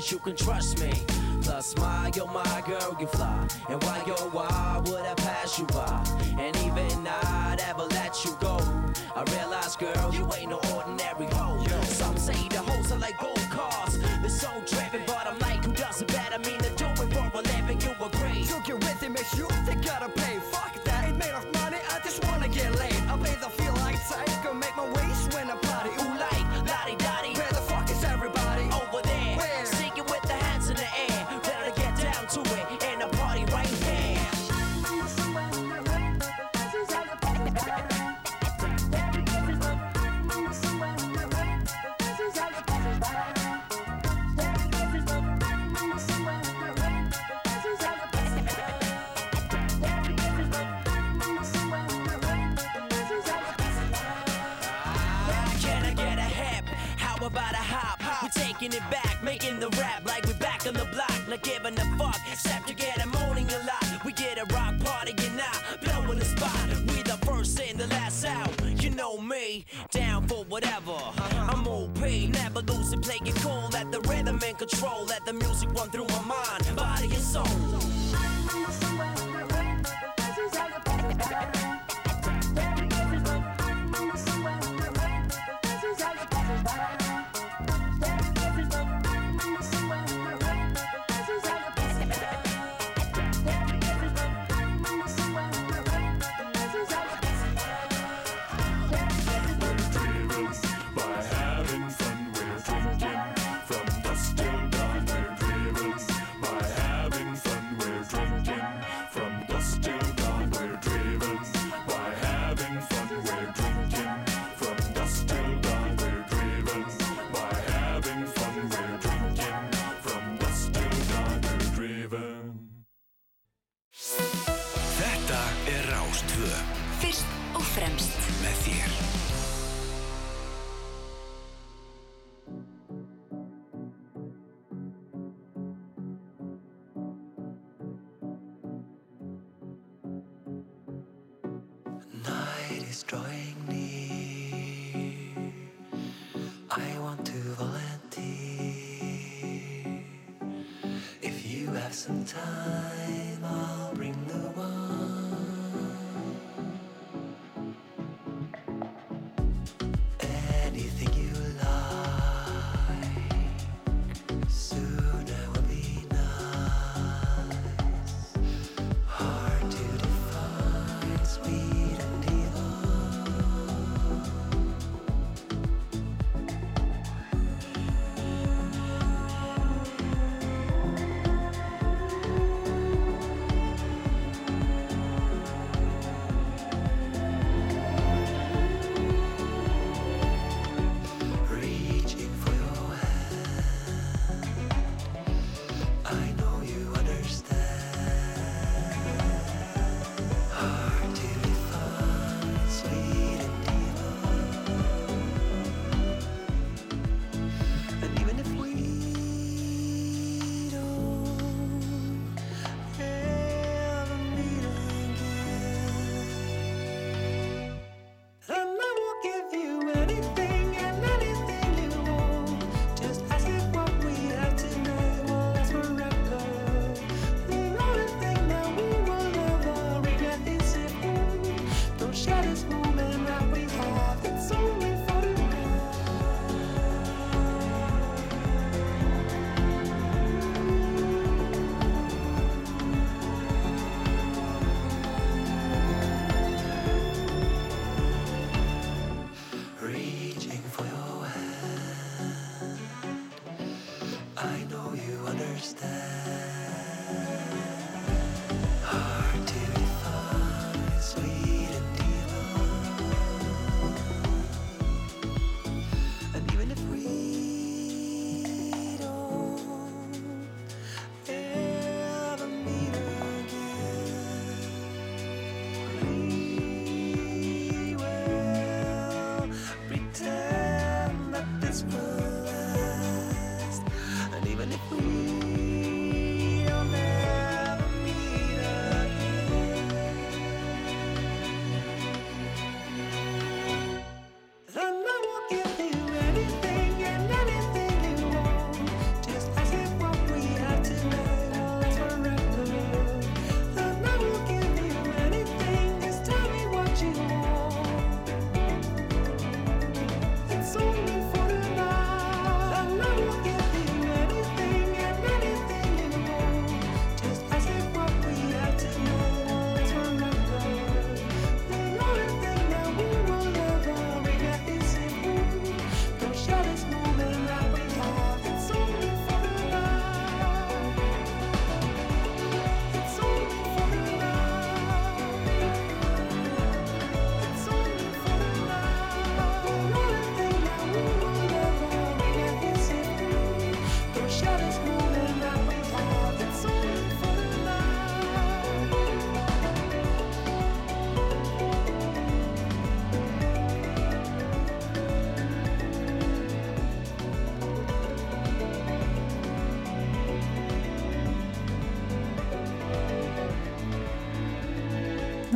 Cause 0.03 0.11
you 0.11 0.19
can 0.19 0.35
trust 0.35 0.79
me. 0.79 0.91
Plus, 1.41 1.75
my, 1.77 2.11
you're 2.15 2.27
my 2.27 2.63
girl, 2.65 2.95
you 2.99 3.07
fly. 3.07 3.47
And 3.69 3.81
why, 3.83 4.01
you're 4.05 4.29
wild, 4.29 4.89
would 4.89 5.01
I 5.01 5.13
pass 5.15 5.59
you 5.59 5.65
by? 5.65 6.03
And 6.37 6.55
even 6.57 7.07
I'd 7.07 7.59
ever 7.69 7.83
let 7.83 8.23
you 8.25 8.35
go. 8.39 8.57
I 9.15 9.23
realize, 9.35 9.75
girl, 9.75 10.13
you 10.13 10.27
ain't 10.35 10.49
no 10.49 10.59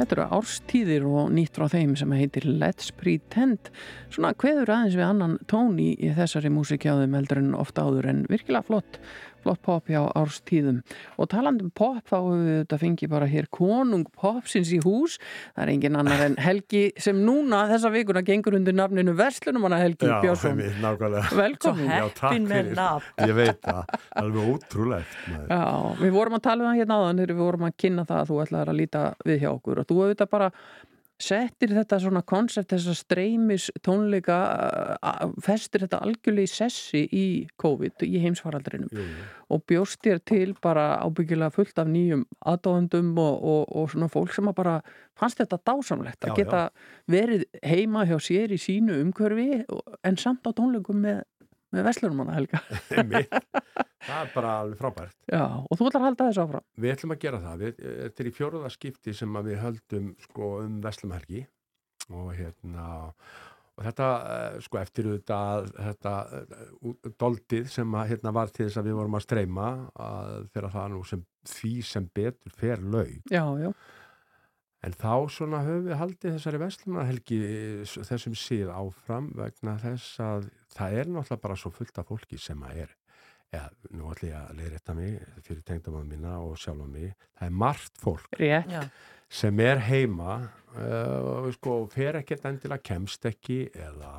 Þetta 0.08 0.22
eru 0.22 0.36
árstíðir 0.38 1.06
og 1.12 1.32
nýtt 1.36 1.58
frá 1.60 1.66
þeim 1.68 1.90
sem 2.00 2.14
heitir 2.16 2.46
Let's 2.48 2.94
Pretend. 2.96 3.68
Svona 4.08 4.30
kveður 4.40 4.70
aðeins 4.72 4.94
við 4.96 5.04
annan 5.04 5.34
tón 5.52 5.74
í 5.84 5.90
þessari 6.16 6.48
músikjáðum 6.56 7.18
heldur 7.18 7.42
en 7.42 7.50
ofta 7.60 7.84
áður 7.84 8.08
en 8.14 8.22
virkilega 8.32 8.64
flott, 8.70 9.02
flott 9.48 9.62
pop 9.64 9.88
hjá 9.88 10.02
árstíðum. 10.20 10.82
Og 11.18 11.30
talandum 11.32 11.72
pop 11.72 12.04
þá 12.04 12.18
hefur 12.20 12.44
við 12.44 12.58
þetta 12.62 12.80
fengið 12.84 13.12
bara 13.16 13.30
hér 13.32 13.48
konung 13.56 14.04
popsins 14.12 14.74
í 14.76 14.82
hús. 14.84 15.16
Það 15.56 15.64
er 15.64 15.72
engin 15.74 15.98
annar 16.04 16.24
en 16.28 16.36
Helgi 16.44 16.84
sem 17.00 17.18
núna 17.24 17.64
þessa 17.72 17.92
vikuna 17.96 18.24
gengur 18.28 18.58
undir 18.60 18.76
nafninu 18.76 19.16
Verslunumanna 19.18 19.80
Helgi 19.82 20.10
Já, 20.12 20.18
Björnsson. 20.26 20.60
nákvæmlega. 20.84 21.32
Velkomin. 21.42 21.88
Já. 21.88 22.90
Ég 23.24 23.34
veit 23.38 23.62
það, 23.64 23.96
alveg 24.20 24.50
ótrúlegt. 24.52 25.16
maður. 25.32 25.48
Já, 25.54 25.64
við 26.04 26.12
vorum 26.18 26.38
að 26.38 26.44
tala 26.50 26.64
um 26.66 26.70
það 26.72 26.82
hérna 26.82 26.98
áðan 27.00 27.22
þegar 27.24 27.34
við 27.38 27.44
vorum 27.46 27.66
að 27.70 27.78
kynna 27.86 28.06
það 28.10 28.20
að 28.24 28.30
þú 28.34 28.42
ætlaðir 28.44 28.74
að 28.74 28.80
líta 28.82 29.04
við 29.28 29.40
hjá 29.46 29.50
okkur 29.54 29.82
og 29.84 29.88
þú 29.90 29.98
hefur 30.02 30.14
þetta 30.16 30.30
bara 30.36 30.52
settir 31.22 31.74
þetta 31.74 31.98
svona 32.02 32.22
koncept 32.28 32.70
þess 32.74 32.92
að 32.92 32.98
streymis 33.00 33.68
tónleika 33.86 34.38
festir 35.44 35.84
þetta 35.86 36.02
algjörlega 36.06 36.46
í 36.46 36.52
sessi 36.52 37.02
í 37.10 37.26
COVID, 37.58 38.06
í 38.06 38.22
heimsfaraldrinum 38.22 38.92
Jú, 38.94 39.06
og 39.54 39.64
bjóst 39.70 40.04
þér 40.06 40.22
til 40.30 40.52
bara 40.62 41.00
ábyggilega 41.02 41.54
fullt 41.56 41.82
af 41.82 41.90
nýjum 41.90 42.28
aðdóðendum 42.46 43.14
og, 43.24 43.40
og, 43.42 43.64
og 43.82 43.90
svona 43.94 44.12
fólk 44.14 44.36
sem 44.36 44.52
að 44.52 44.60
bara 44.60 44.76
fannst 45.18 45.42
þetta 45.42 45.62
dásamlegt 45.72 46.28
að 46.28 46.34
Já, 46.34 46.38
geta 46.44 46.62
verið 47.10 47.48
heima 47.66 48.06
hjá 48.06 48.20
sér 48.22 48.54
í 48.54 48.62
sínu 48.62 49.02
umhverfi 49.02 49.64
en 50.06 50.22
samt 50.22 50.46
á 50.46 50.54
tónleikum 50.54 51.02
með 51.02 51.26
með 51.76 51.88
veslunum 51.90 52.24
hana 52.24 52.38
Helga 52.38 52.62
Einmitt. 52.98 53.34
það 54.08 54.22
er 54.22 54.32
bara 54.36 54.54
alveg 54.62 54.80
frábært 54.80 55.18
Já, 55.34 55.44
og 55.44 55.74
þú 55.74 55.90
ætlar 55.90 56.02
að 56.02 56.08
halda 56.08 56.30
þessu 56.30 56.46
áfram 56.46 56.66
Við 56.78 56.94
ætlum 56.96 57.16
að 57.18 57.22
gera 57.26 57.44
það. 57.44 57.60
Við, 57.66 57.84
þetta 58.06 58.24
er 58.24 58.32
í 58.32 58.36
fjóruða 58.38 58.74
skipti 58.74 59.16
sem 59.18 59.38
að 59.42 59.52
við 59.52 59.62
höldum 59.66 60.10
sko 60.28 60.50
um 60.64 60.80
Vestlumhelgi 60.86 61.44
og 62.08 62.32
hérna 62.38 62.88
og 63.78 63.86
þetta 63.86 64.06
eh, 64.34 64.56
sko 64.66 64.80
eftir 64.82 65.08
auðvitað 65.12 65.68
þetta 65.76 66.14
uh, 66.40 67.10
doldið 67.22 67.68
sem 67.70 67.98
að 68.00 68.08
hérna 68.14 68.34
var 68.34 68.50
til 68.50 68.66
þess 68.66 68.80
að 68.82 68.88
við 68.90 68.96
vorum 68.98 69.18
að 69.20 69.26
streyma 69.28 69.68
að 70.02 70.32
þegar 70.56 70.74
það 70.74 70.88
nú 70.96 71.02
sem 71.06 71.22
því 71.52 71.74
sem 71.86 72.08
betur 72.18 72.56
fer 72.58 72.82
laug. 72.82 73.20
Já, 73.30 73.44
já, 73.62 73.70
En 74.86 74.94
þá 74.94 75.14
svona 75.34 75.64
höfum 75.66 75.88
við 75.88 75.98
haldið 75.98 76.36
þessari 76.38 76.62
Vestlumhelgi 76.62 77.40
þessum 78.06 78.38
síð 78.38 78.70
áfram 78.70 79.32
vegna 79.38 79.74
þess 79.82 80.22
að 80.22 80.48
það 80.76 81.00
er 81.02 81.12
náttúrulega 81.12 81.44
bara 81.48 81.58
svo 81.58 81.74
fullt 81.74 81.98
af 81.98 82.12
fólki 82.12 82.38
sem 82.42 82.62
að 82.68 82.84
er 82.86 82.96
eða 83.56 83.96
nú 83.96 84.10
ætlum 84.12 84.30
ég 84.30 84.38
að 84.38 84.58
leiðrétta 84.60 84.96
mig 84.98 85.20
fyrir 85.46 85.64
tengdamann 85.68 86.10
mína 86.12 86.38
og 86.44 86.58
sjálfa 86.60 86.88
mig 86.92 87.14
það 87.38 87.46
er 87.48 87.62
margt 87.64 88.02
fólk 88.04 88.42
rétt. 88.42 88.76
Sem 89.28 89.60
er 89.60 89.82
heima 89.84 90.38
uh, 90.78 91.48
sko, 91.52 91.82
fer 91.92 92.16
ekkert 92.22 92.46
endilega 92.48 92.86
kemst 92.94 93.26
ekki 93.28 93.66
eða 93.76 94.12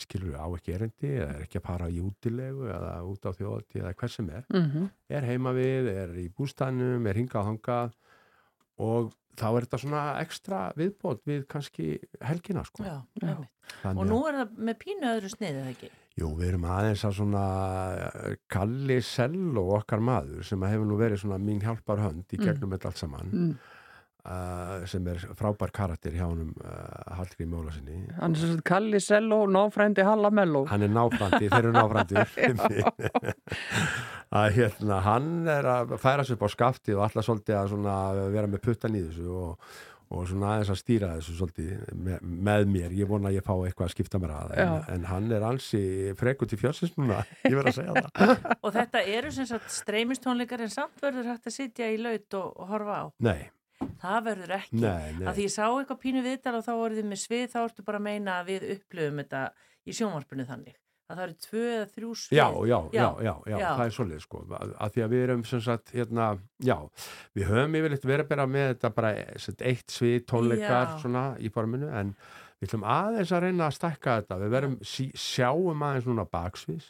skilur 0.00 0.38
á 0.40 0.46
ekki 0.46 0.72
erindi 0.76 1.10
eða 1.18 1.34
er 1.34 1.42
ekki 1.44 1.60
að 1.60 1.66
fara 1.66 1.90
í 1.92 2.00
útilegu 2.00 2.70
eða 2.72 2.94
út 3.04 3.28
á 3.28 3.30
þjóðati 3.36 3.82
eða 3.82 3.92
hver 4.00 4.14
sem 4.14 4.30
er. 4.32 4.46
Mhm. 4.52 4.88
er 5.18 5.28
heima 5.28 5.52
við, 5.56 5.90
er 5.92 6.16
í 6.22 6.30
bústænum 6.32 7.04
er 7.10 7.20
hingað 7.20 7.50
þangað 7.50 7.98
og 8.78 9.12
þá 9.38 9.46
er 9.50 9.64
þetta 9.66 9.78
svona 9.82 10.02
ekstra 10.22 10.60
viðbót 10.78 11.20
við 11.26 11.44
kannski 11.50 11.98
helgina 12.22 12.62
sko. 12.64 12.84
Já. 12.86 12.98
Þannig 13.82 14.00
Og 14.00 14.06
nú 14.10 14.18
er 14.28 14.34
það 14.42 14.56
með 14.68 14.78
pínu 14.84 15.10
öðru 15.10 15.30
sniðið, 15.32 15.60
eða 15.62 15.72
ekki? 15.74 15.90
Jú, 16.14 16.28
við 16.38 16.48
erum 16.52 16.64
aðeins 16.70 17.02
að 17.08 17.14
svona 17.16 17.44
eh, 17.98 18.34
Kalli 18.54 19.00
Sello 19.02 19.64
okkar 19.80 19.98
maður 20.04 20.44
sem 20.46 20.62
að 20.62 20.74
hefur 20.76 20.86
nú 20.86 20.98
verið 21.00 21.22
svona 21.24 21.38
mín 21.42 21.62
hjálpar 21.64 21.98
hönd 22.04 22.24
í 22.30 22.38
Mm. 22.38 22.44
gegnum 22.46 22.70
þetta 22.76 22.86
allt 22.92 23.00
saman 23.02 23.32
Mm. 23.34 23.54
Uh, 24.24 24.84
sem 24.90 25.06
er 25.12 25.22
frábær 25.38 25.72
karakter 25.74 26.16
hjá 26.16 26.26
honum 26.26 26.52
uh, 26.64 27.14
Hallgrí 27.18 27.46
Móla 27.48 27.74
sinni 27.74 28.02
hann 28.18 28.34
er 28.34 28.42
sem 28.42 28.54
sagt 28.54 28.66
Kalli 28.68 29.00
Sello, 29.02 29.44
náfrændi 29.50 30.06
Halla 30.06 30.32
Mello 30.34 30.64
hann 30.70 30.86
er 30.86 30.92
náfrandi, 30.92 31.48
þeir 31.48 31.70
eru 31.70 31.74
náfrandi 31.76 32.14
að 34.34 34.52
hérna 34.58 35.00
hann 35.04 35.32
er 35.50 35.66
að 35.68 35.96
færa 36.02 36.26
sig 36.26 36.38
upp 36.38 36.46
á 36.46 36.50
skafti 36.52 36.94
og 36.94 37.04
alltaf 37.06 37.26
svolítið 37.26 37.58
að 37.58 37.74
svona 37.74 37.96
vera 38.34 38.50
með 38.50 38.64
puttan 38.64 38.96
í 38.98 39.02
þessu 39.04 39.26
og, 39.30 39.74
og 40.14 40.26
svona 40.28 40.54
aðeins 40.54 40.72
að 40.74 40.80
stýra 40.80 41.10
þessu 41.18 41.36
svolítið 41.38 41.72
með, 42.06 42.28
með 42.48 42.66
mér, 42.74 42.94
ég 42.98 43.10
vona 43.10 43.30
að 43.30 43.38
ég 43.38 43.46
fá 43.46 43.54
eitthvað 43.54 43.88
að 43.88 43.94
skipta 43.94 44.20
mér 44.22 44.34
að 44.36 44.54
en, 44.64 44.76
en 44.96 45.08
hann 45.10 45.32
er 45.34 45.46
ansi 45.46 45.82
frekut 46.18 46.54
í 46.54 46.60
fjörsins 46.60 46.94
núna, 46.98 47.22
ég 47.50 47.58
verð 47.58 47.72
að 47.72 47.78
segja 47.78 48.06
það. 48.06 48.46
Og 48.60 48.78
þetta 48.78 49.04
eru 49.18 49.34
sem 49.38 49.50
sagt 49.50 49.74
streymistónleikar 49.74 50.64
en 50.66 50.72
samt 50.74 51.04
verður 51.04 51.34
hægt 51.34 51.50
að 51.50 51.58
sitja 51.60 51.92
í 51.94 52.00
laut 52.02 52.40
og, 52.40 52.50
og 52.58 52.72
horfa 52.74 52.98
á. 52.98 53.04
Nei, 53.24 53.40
Það 54.02 54.22
verður 54.28 54.54
ekki. 54.58 54.80
Nei, 54.80 55.10
nei. 55.18 55.26
Að 55.26 55.34
því 55.36 55.44
ég 55.46 55.52
sá 55.54 55.64
eitthvað 55.66 56.00
pínu 56.04 56.22
viðtal 56.24 56.54
og 56.58 56.64
þá 56.66 56.72
voruð 56.78 57.00
þið 57.00 57.10
með 57.10 57.20
svið, 57.24 57.44
þá 57.52 57.58
ertu 57.64 57.84
bara 57.86 58.00
að 58.00 58.06
meina 58.08 58.38
að 58.40 58.48
við 58.52 58.66
upplöfum 58.76 59.20
þetta 59.22 59.42
í 59.84 59.96
sjónvarpinu 59.98 60.46
þannig. 60.48 60.78
Að 61.04 61.18
það 61.18 61.24
eru 61.26 61.34
tvö 61.44 61.62
eða 61.70 61.88
þrjú 61.92 62.10
svið. 62.16 62.38
Já, 62.38 62.46
já, 62.64 62.76
já, 62.96 63.08
já, 63.26 63.32
já, 63.52 63.56
það 63.60 63.82
er 63.84 63.90
svolítið 63.92 64.22
sko, 64.24 64.38
að, 64.56 64.70
að 64.80 64.94
því 64.94 65.02
að 65.04 65.10
við 65.12 65.24
erum 65.26 65.42
sem 65.50 65.60
sagt, 65.66 65.92
hérna, 65.92 66.28
já, 66.64 66.76
við 67.36 67.50
höfum 67.50 67.76
yfirleitt 67.80 68.06
verið 68.08 68.30
bara 68.30 68.46
með 68.48 68.70
þetta 68.70 68.90
bara 68.96 69.10
sem 69.34 69.42
sagt, 69.44 69.64
eitt 69.68 69.92
svið 69.92 70.16
tónleikar 70.32 70.86
Já. 70.94 70.96
svona 71.02 71.24
í 71.36 71.50
forminu 71.52 71.90
en 71.92 72.14
við 72.56 72.70
ætlum 72.70 72.86
aðeins 72.88 73.34
að 73.36 73.44
reyna 73.44 73.68
að 73.68 73.76
stækka 73.76 74.16
þetta, 74.22 74.40
við 74.40 74.54
verum 74.56 74.78
sí, 74.80 75.10
sjáum 75.12 75.84
aðeins 75.84 76.08
núna 76.08 76.24
baksvís 76.32 76.88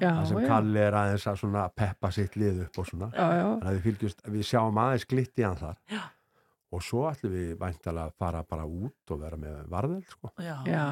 það 0.00 0.24
sem 0.30 0.40
já. 0.40 0.48
Kalli 0.48 0.82
er 0.86 0.96
aðeins 0.96 1.28
að 1.28 1.38
svona 1.42 1.66
peppa 1.76 2.10
sitt 2.14 2.36
lið 2.40 2.64
upp 2.66 2.78
og 2.80 2.88
svona 2.88 3.10
Já, 3.12 3.26
að 3.52 3.68
við, 3.74 3.80
fylgjumst, 3.86 4.22
við 4.32 4.46
sjáum 4.48 4.80
aðeins 4.80 5.06
glitt 5.12 5.42
í 5.42 5.44
hann 5.44 5.60
þar 5.60 5.76
Já. 5.92 6.02
Og 6.72 6.82
svo 6.82 7.02
ætlum 7.10 7.32
við 7.36 7.50
væntalega 7.60 8.08
að 8.08 8.14
fara 8.22 8.42
bara 8.48 8.64
út 8.64 9.12
og 9.14 9.20
vera 9.20 9.36
með 9.36 9.58
varðel 9.72 10.02
sko. 10.08 10.30
Já, 10.40 10.54
Já, 10.66 10.84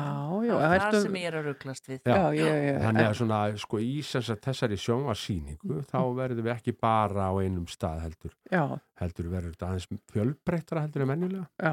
já, 0.44 0.55
Það 0.61 0.74
er 0.77 0.85
það 0.85 0.97
sem 1.07 1.19
ég 1.20 1.28
er 1.31 1.39
að 1.40 1.47
rugglast 1.51 1.89
við. 1.90 2.01
Já, 2.05 2.20
ég- 2.36 2.81
þannig 2.85 3.07
að 3.09 3.15
svona 3.20 3.40
sko 3.65 3.81
í 3.81 3.93
þessari 4.05 4.78
sjónvarsýningu 4.85 5.81
þá 5.90 5.98
verðum 6.20 6.44
við 6.47 6.55
ekki 6.57 6.77
bara 6.81 7.31
á 7.31 7.35
einum 7.40 7.66
stað 7.70 8.01
heldur. 8.07 8.35
Já. 8.52 8.65
heldur 9.01 9.31
verður 9.32 9.55
þetta 9.55 9.69
aðeins 9.70 9.86
fjölbreyttara 10.12 10.82
heldur 10.85 11.02
en 11.07 11.09
mennilega 11.09 11.47
Já, 11.57 11.73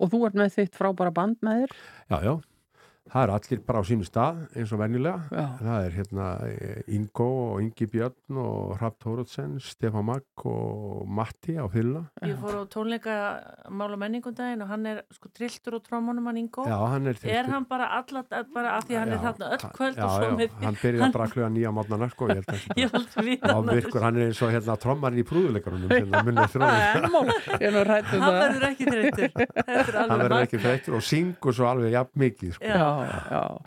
og 0.00 0.08
þú 0.08 0.22
ert 0.26 0.38
með 0.40 0.54
þitt 0.56 0.78
frábæra 0.78 1.12
band 1.12 1.36
með 1.44 1.66
þér? 1.66 1.74
Já, 2.08 2.16
já, 2.24 2.32
það 3.10 3.22
er 3.24 3.32
allir 3.34 3.60
bara 3.66 3.80
á 3.82 3.84
sínu 3.86 4.06
stað 4.06 4.36
eins 4.56 4.72
og 4.72 4.78
venjulega. 4.80 5.18
Já. 5.32 5.46
það 5.58 5.86
er 5.86 5.92
hérna 5.98 6.26
eh, 6.46 6.94
Ingo 6.96 7.28
og 7.52 7.62
Ingi 7.64 7.86
Björn 7.90 8.38
og 8.42 8.76
Rapp 8.80 8.96
Tórótsen 9.02 9.56
Stefán 9.62 10.06
Magg 10.06 10.44
og 10.48 11.08
Matti 11.08 11.56
á 11.58 11.66
fylla 11.72 12.04
Ég 12.22 12.36
fór 12.40 12.54
á 12.62 12.64
tónleika 12.70 13.14
mála 13.70 13.96
menningundaginn 14.00 14.62
og 14.62 14.68
hann 14.70 14.86
er 14.86 15.02
sko 15.14 15.26
trilltur 15.34 15.78
og 15.78 15.84
trómunum 15.86 16.26
hann 16.30 16.40
Ingo. 16.42 16.62
Já, 16.68 16.78
hann 16.92 17.06
er 17.10 17.16
Er 17.26 17.50
hann 17.50 17.66
bara 17.68 17.86
alla, 17.98 18.22
bara 18.54 18.76
af 18.78 18.86
því 18.88 18.94
hann 19.00 19.12
er 19.12 19.18
Já, 19.18 19.24
þarna 19.26 19.46
öll 19.56 19.66
kvöld 19.76 19.96
já, 19.96 20.04
og 20.04 20.10
svo 20.12 20.28
já, 20.28 20.34
með... 20.38 20.48
hann 20.62 20.76
byrjar 20.82 21.12
bara 21.12 21.24
að 21.26 21.32
kluga 21.36 21.48
nýja 21.56 21.70
mótnana 21.74 22.10
sko, 22.12 22.28
ég 22.30 22.36
held 22.40 22.48
að 22.52 22.58
Ég 22.82 22.88
held 22.96 23.10
að 23.16 23.24
vita 23.30 23.46
Já, 23.48 23.54
hann 23.58 23.72
virkur, 23.72 24.02
hann 24.06 24.16
er 24.16 24.30
eins 24.30 24.42
og 24.42 24.54
hérna 24.54 24.78
trommarinn 24.82 25.22
í 25.22 25.26
prúðuleikarunum 25.26 25.88
hérna, 25.92 26.22
er 27.62 28.02
Hann 28.02 28.36
verður 28.36 28.66
ekki 28.68 28.86
þreyttur. 28.88 29.30
Þetta 29.32 29.74
er 29.82 29.98
hann 29.98 30.22
verður 30.22 30.44
ekki 30.46 30.60
þreyttur 30.62 30.96
og 30.98 31.04
syngur 31.06 31.56
svo 31.56 31.68
alveg 31.68 31.94
jafn 31.94 32.22
mikið 32.22 32.54
sko. 32.56 32.72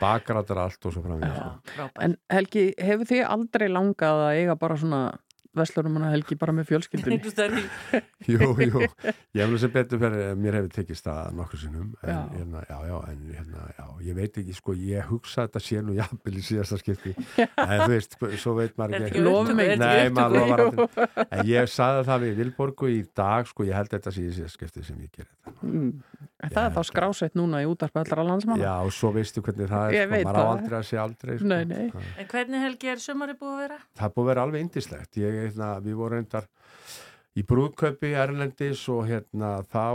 Bakrættar 0.02 0.64
allt 0.66 0.88
og 0.90 0.96
svo 0.96 1.04
framvegis 1.06 1.38
sko. 1.76 1.90
En 2.08 2.18
Helgi, 2.32 2.66
hefur 2.82 3.12
þið 3.12 3.24
aldrei 3.30 3.70
langað 3.72 4.26
að 4.30 4.40
eiga 4.42 4.58
bara 4.60 4.80
svona 4.82 5.04
veslurum 5.56 5.94
hana 5.96 6.10
Helgi 6.12 6.36
bara 6.36 6.52
með 6.52 6.66
fjölskyldunni? 6.68 7.62
Jú, 8.32 8.48
jú, 8.60 8.82
ég 9.38 9.40
hef 9.46 9.54
sem 9.62 9.72
betur 9.72 10.00
fyrir 10.02 10.34
mér 10.40 10.58
hefur 10.60 10.72
tekist 10.74 11.06
það 11.06 11.36
nokkur 11.38 11.62
sinnum 11.62 11.92
en, 12.02 12.10
Já. 12.10 12.18
hérna, 12.34 12.64
já, 12.68 12.78
já, 12.90 12.96
en 13.12 13.22
hérna, 13.30 13.68
já, 13.78 13.86
ég 14.08 14.18
veit 14.18 14.40
ekki 14.42 14.56
sko, 14.58 14.76
ég 14.76 15.08
hugsa 15.12 15.44
að 15.46 15.52
þetta 15.52 15.62
sé 15.68 15.84
nú 15.86 15.96
jafnvel 15.96 16.34
í 16.42 16.44
síðasta 16.44 16.80
skipti 16.82 17.14
en 17.70 17.84
þú 17.86 17.88
veist, 17.94 18.18
svo 18.42 18.56
veit 18.58 18.76
maður 18.82 19.06
ekki? 19.08 19.22
Er 19.22 19.30
þetta 19.30 19.80
Nei, 19.86 19.94
ekki 20.02 20.16
maður 20.18 20.40
lofar 20.42 20.66
aldrei 20.66 21.28
en 21.30 21.52
ég 21.54 21.72
sagði 21.76 22.04
það 22.10 22.26
við 22.26 22.36
Vilborgu 22.42 22.92
í 22.92 23.00
dag 23.22 23.52
sko, 23.54 23.70
ég 23.70 23.78
held 23.80 23.94
að 23.94 24.00
þetta 24.00 24.16
síðasta 24.18 24.52
skipti 24.58 24.86
sem 24.90 25.04
ég 25.06 25.14
ger 25.16 25.30
þetta 25.30 25.54
Mm. 25.66 25.94
En 26.44 26.54
Það 26.56 26.66
er 26.70 26.76
þá 26.76 26.82
skrásett 26.90 27.36
núna 27.40 27.62
í 27.64 27.68
útarpi 27.70 28.02
allra 28.02 28.24
landsmanna. 28.28 28.64
Já, 28.66 28.74
og 28.86 28.94
svo 28.94 29.12
veistu 29.16 29.42
hvernig 29.46 29.70
það 29.72 29.96
er 29.96 30.06
sko, 30.06 30.12
maður 30.12 30.36
á 30.36 30.42
það. 30.42 30.52
aldrei 30.56 30.78
að 30.80 30.86
sé 30.90 31.00
aldrei 31.02 31.38
sko. 31.40 31.50
Nei, 31.52 31.64
nei. 31.66 32.06
En 32.22 32.30
hvernig 32.32 32.64
helgi 32.66 32.92
er 32.94 33.04
sumari 33.06 33.36
búið 33.40 33.54
að 33.56 33.62
vera? 33.66 33.80
það 33.96 34.08
er 34.10 34.16
búið 34.16 34.26
að 34.26 34.32
vera 34.34 34.46
alveg 34.50 34.66
indislegt 34.66 35.20
ég, 35.22 35.40
hérna, 35.46 35.70
við 35.86 36.00
vorum 36.00 36.20
reyndar 36.20 36.48
í 37.36 37.44
brúðkaupi 37.44 38.14
Erlendis 38.16 38.82
og 38.94 39.02
hérna 39.10 39.50
þá, 39.68 39.86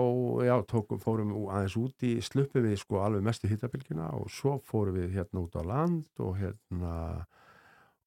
já, 0.44 0.54
tókum, 0.68 0.98
fórum 1.00 1.30
aðeins 1.48 1.76
út 1.80 2.04
í, 2.04 2.18
sluppum 2.20 2.66
við 2.66 2.76
sko 2.82 3.00
alveg 3.00 3.24
mestu 3.24 3.48
hittabilgina 3.48 4.10
og 4.18 4.28
svo 4.28 4.58
fórum 4.68 4.98
við 4.98 5.14
hérna 5.16 5.40
út 5.46 5.56
á 5.56 5.62
land 5.64 6.20
og 6.20 6.34
hérna 6.36 6.94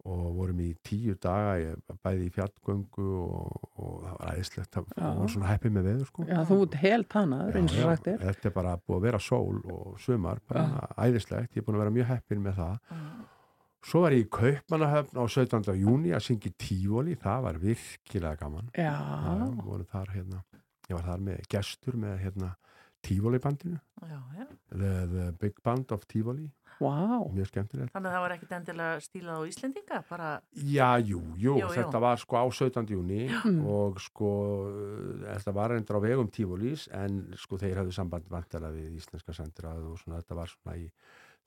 og 0.03 0.23
vorum 0.35 0.57
í 0.59 0.69
tíu 0.83 1.13
daga 1.23 1.53
ég, 1.61 1.77
bæði 2.03 2.25
í 2.27 2.31
fjallgöngu 2.35 3.05
og, 3.23 3.67
og 3.79 3.93
það 4.03 4.15
var 4.17 4.31
æðislegt 4.33 4.73
það 4.75 4.89
Já. 4.97 5.05
var 5.19 5.29
svona 5.31 5.51
heppið 5.53 5.75
með 5.77 5.87
veður 5.89 6.09
sko 6.09 6.25
Já, 6.27 6.39
þú 6.49 6.57
ert 6.65 6.79
helt 6.81 7.15
hanaður, 7.19 7.59
eins 7.61 7.75
og 7.75 7.79
Já, 7.79 7.85
sagt 7.87 8.09
er. 8.11 8.17
þetta 8.27 8.49
er 8.49 8.55
bara 8.57 8.73
búið 8.81 8.97
að 8.97 9.05
vera 9.07 9.21
sól 9.23 9.61
og 9.77 10.01
sumar, 10.03 10.41
bara 10.49 10.89
æðislegt, 11.07 11.55
ég 11.55 11.63
er 11.63 11.67
búin 11.67 11.79
að 11.79 11.85
vera 11.85 11.95
mjög 11.99 12.09
heppin 12.11 12.43
með 12.43 12.59
það 12.59 12.97
svo 13.83 14.01
var 14.05 14.15
ég 14.15 14.25
í 14.25 14.29
Kaupmannahöfn 14.31 15.19
á 15.19 15.23
17. 15.27 15.71
júni 15.79 16.13
að 16.15 16.25
syngja 16.27 16.51
Tífóli, 16.59 17.15
það 17.19 17.47
var 17.47 17.61
virkilega 17.63 18.39
gaman 18.43 18.69
Já. 18.75 18.93
voru 19.63 19.87
þar 19.91 20.11
hérna 20.17 20.43
ég 20.89 20.97
var 20.97 21.07
þar 21.07 21.25
með 21.29 21.47
gestur 21.51 21.97
með 21.99 22.19
hérna 22.25 22.53
Tífóli 23.03 23.39
bandinu 23.43 23.79
Já, 24.03 24.19
já. 24.39 24.45
the, 24.71 24.91
the 25.13 25.25
Big 25.39 25.57
Band 25.63 25.91
of 25.95 26.05
Tífóli 26.07 26.49
Vá. 26.81 27.21
mjög 27.31 27.47
skemmtilegt 27.51 27.93
Þannig 27.93 28.09
að 28.09 28.15
það 28.15 28.23
var 28.25 28.33
ekkit 28.35 28.53
endilega 28.57 29.01
stílað 29.05 29.37
á 29.39 29.41
Íslendinga, 29.47 29.99
bara... 30.09 30.29
Já, 30.57 30.87
jú, 30.99 31.19
jú, 31.37 31.53
Jú, 31.53 31.67
jú. 31.67 31.73
þetta 31.77 32.01
var 32.03 32.17
sko 32.23 32.39
á 32.41 32.45
17. 32.49 32.89
júni 32.95 33.19
Mm. 33.43 33.59
og 33.69 33.99
sko 34.01 34.31
uh, 34.67 35.27
þetta 35.37 35.53
var 35.55 35.75
endur 35.77 35.99
á 35.99 36.05
vegum 36.07 36.31
Tífólís 36.33 36.87
en 36.91 37.21
sko 37.39 37.59
þeir 37.61 37.77
hafðu 37.83 37.93
samband 37.95 38.25
vantilega 38.31 38.73
við 38.73 38.97
íslenska 38.99 39.35
sendirað 39.37 39.85
og 39.93 39.99
svona 40.01 40.19
þetta 40.23 40.39
var 40.41 40.51
svona 40.55 40.75
í 40.81 40.87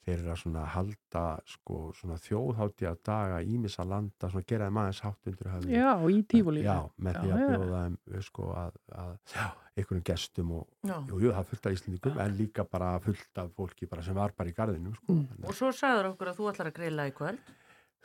þeir 0.06 0.20
eru 0.20 0.30
að 0.30 0.40
svona 0.44 0.64
halda 0.70 1.22
sko 1.50 1.78
svona 1.98 2.16
þjóðhátti 2.22 2.86
að 2.86 2.98
daga 3.08 3.40
ímissa 3.42 3.86
landa, 3.88 4.30
svona 4.30 4.46
gera 4.46 4.68
þeim 4.68 4.80
aðeins 4.82 5.00
hátt 5.02 5.30
undir 5.32 5.50
höfði. 5.50 5.72
Já, 5.74 5.90
í 6.14 6.20
Tívolí. 6.30 6.62
Já, 6.62 6.76
með 7.02 7.18
því 7.18 7.30
Já, 7.30 7.34
að 7.34 7.42
já. 7.42 7.48
bjóða 7.50 7.80
þeim 7.82 7.96
uh, 8.12 8.20
sko 8.28 8.48
að, 8.62 8.78
að 9.02 9.12
já, 9.34 9.46
einhverjum 9.76 10.06
gestum 10.12 10.54
og 10.60 10.64
jú, 10.86 11.20
jú, 11.26 11.34
það 11.34 11.50
fullt 11.50 11.66
af 11.68 11.76
íslendingum 11.76 12.20
en 12.24 12.38
líka 12.38 12.66
bara 12.70 12.92
fullt 13.02 13.42
af 13.42 13.50
fólki 13.58 13.90
bara 13.90 14.06
sem 14.06 14.16
var 14.16 14.34
bara 14.38 14.52
í 14.52 14.56
garðinum 14.56 14.94
sko. 15.00 15.18
Mm. 15.18 15.44
Og 15.44 15.58
svo 15.58 15.72
sagður 15.74 16.12
okkur 16.14 16.30
að 16.32 16.38
þú 16.40 16.50
ætlar 16.52 16.70
að 16.70 16.78
grilla 16.78 17.08
í 17.10 17.14
kvöld. 17.18 17.54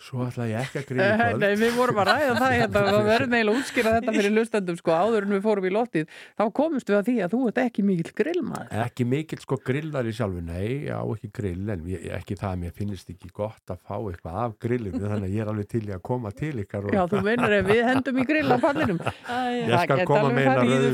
Svo 0.01 0.23
ætla 0.25 0.47
ég 0.49 0.57
ekki 0.65 0.79
að 0.81 0.85
grilla 0.89 1.05
í 1.05 1.17
kvöld. 1.19 1.43
Nei, 1.43 1.53
við 1.61 1.71
vorum 1.77 1.99
að 2.01 2.07
ræða 2.09 2.33
það 2.39 2.51
hérna, 2.55 2.81
við 2.95 3.05
verðum 3.11 3.35
eiginlega 3.37 3.53
að 3.53 3.59
útskýra 3.61 3.91
þetta 3.97 4.11
fyrir 4.17 4.33
lustendum 4.33 4.77
sko, 4.79 4.89
áður 4.97 5.23
en 5.27 5.33
við 5.35 5.43
fórum 5.45 5.67
í 5.67 5.71
loftið, 5.75 6.05
þá 6.41 6.43
komumst 6.57 6.87
við 6.89 6.97
að 6.97 7.05
því 7.09 7.15
að 7.21 7.29
þú 7.35 7.41
ert 7.51 7.59
ekki 7.61 7.81
mikill 7.85 8.13
grillmaður. 8.17 8.69
Ekki 8.85 9.03
mikill 9.11 9.41
sko 9.43 9.55
grillar 9.61 10.05
í 10.09 10.13
sjálfu, 10.17 10.41
nei, 10.47 10.69
já 10.87 10.97
ekki 11.01 11.29
grill, 11.37 11.65
en 11.75 11.81
ég, 11.91 11.99
ekki 12.17 12.33
það 12.39 12.51
að 12.51 12.59
mér 12.63 12.73
finnist 12.81 13.07
ekki 13.13 13.29
gott 13.35 13.65
að 13.69 13.77
fá 13.85 13.97
eitthvað 13.99 14.35
af 14.41 14.51
grillinu, 14.65 15.03
þannig 15.05 15.27
að 15.29 15.35
ég 15.35 15.41
er 15.45 15.49
alveg 15.53 15.67
til 15.75 15.85
í 15.85 15.93
að 15.93 16.03
koma 16.09 16.29
til 16.33 16.55
ykkar. 16.65 16.81
Og... 16.89 16.91
Já, 16.97 17.03
þú 17.11 17.17
meinar 17.27 17.51
ef 17.59 17.65
við 17.69 17.81
hendum 17.85 18.17
í 18.17 18.25
grill 18.31 18.49
á 18.49 18.57
pallinum. 18.65 18.99
Ég 19.61 19.77
skal 19.85 20.05
koma 20.07 20.29
með 20.33 20.43
eina 20.47 20.63
rauðu 20.65 20.89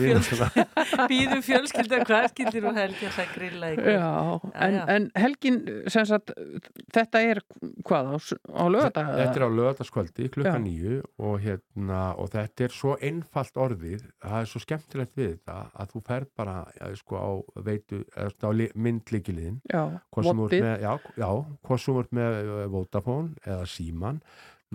hvað 9.03 9.19
þetta 9.21 9.35
er 9.37 9.43
hvað, 9.43 9.53
á, 9.53 9.57
lögadaskvöldi, 9.59 10.27
klukka 10.33 10.55
nýju 10.63 10.97
og, 11.19 11.35
hérna, 11.43 12.01
og 12.17 12.29
þetta 12.33 12.67
er 12.67 12.75
svo 12.75 12.95
einfalt 13.09 13.61
orðið, 13.67 14.03
það 14.25 14.41
er 14.41 14.51
svo 14.51 14.63
skemmtilegt 14.63 15.15
við 15.17 15.31
þetta 15.35 15.57
að 15.73 15.93
þú 15.93 16.03
fer 16.09 16.27
bara 16.37 16.57
ja, 16.79 16.91
sko, 16.99 17.21
á, 17.21 17.29
veitu, 17.67 18.03
eða, 18.15 18.35
á 18.47 18.51
li- 18.55 18.73
myndlíkiliðin 18.75 19.61
Já, 19.71 19.83
hvort 20.11 20.27
sem 20.27 20.43
þú 21.93 22.03
ert 22.03 22.13
með, 22.19 22.37
uh, 22.57 22.67
Vodafone 22.73 23.35
eða 23.45 23.65
Síman. 23.71 24.21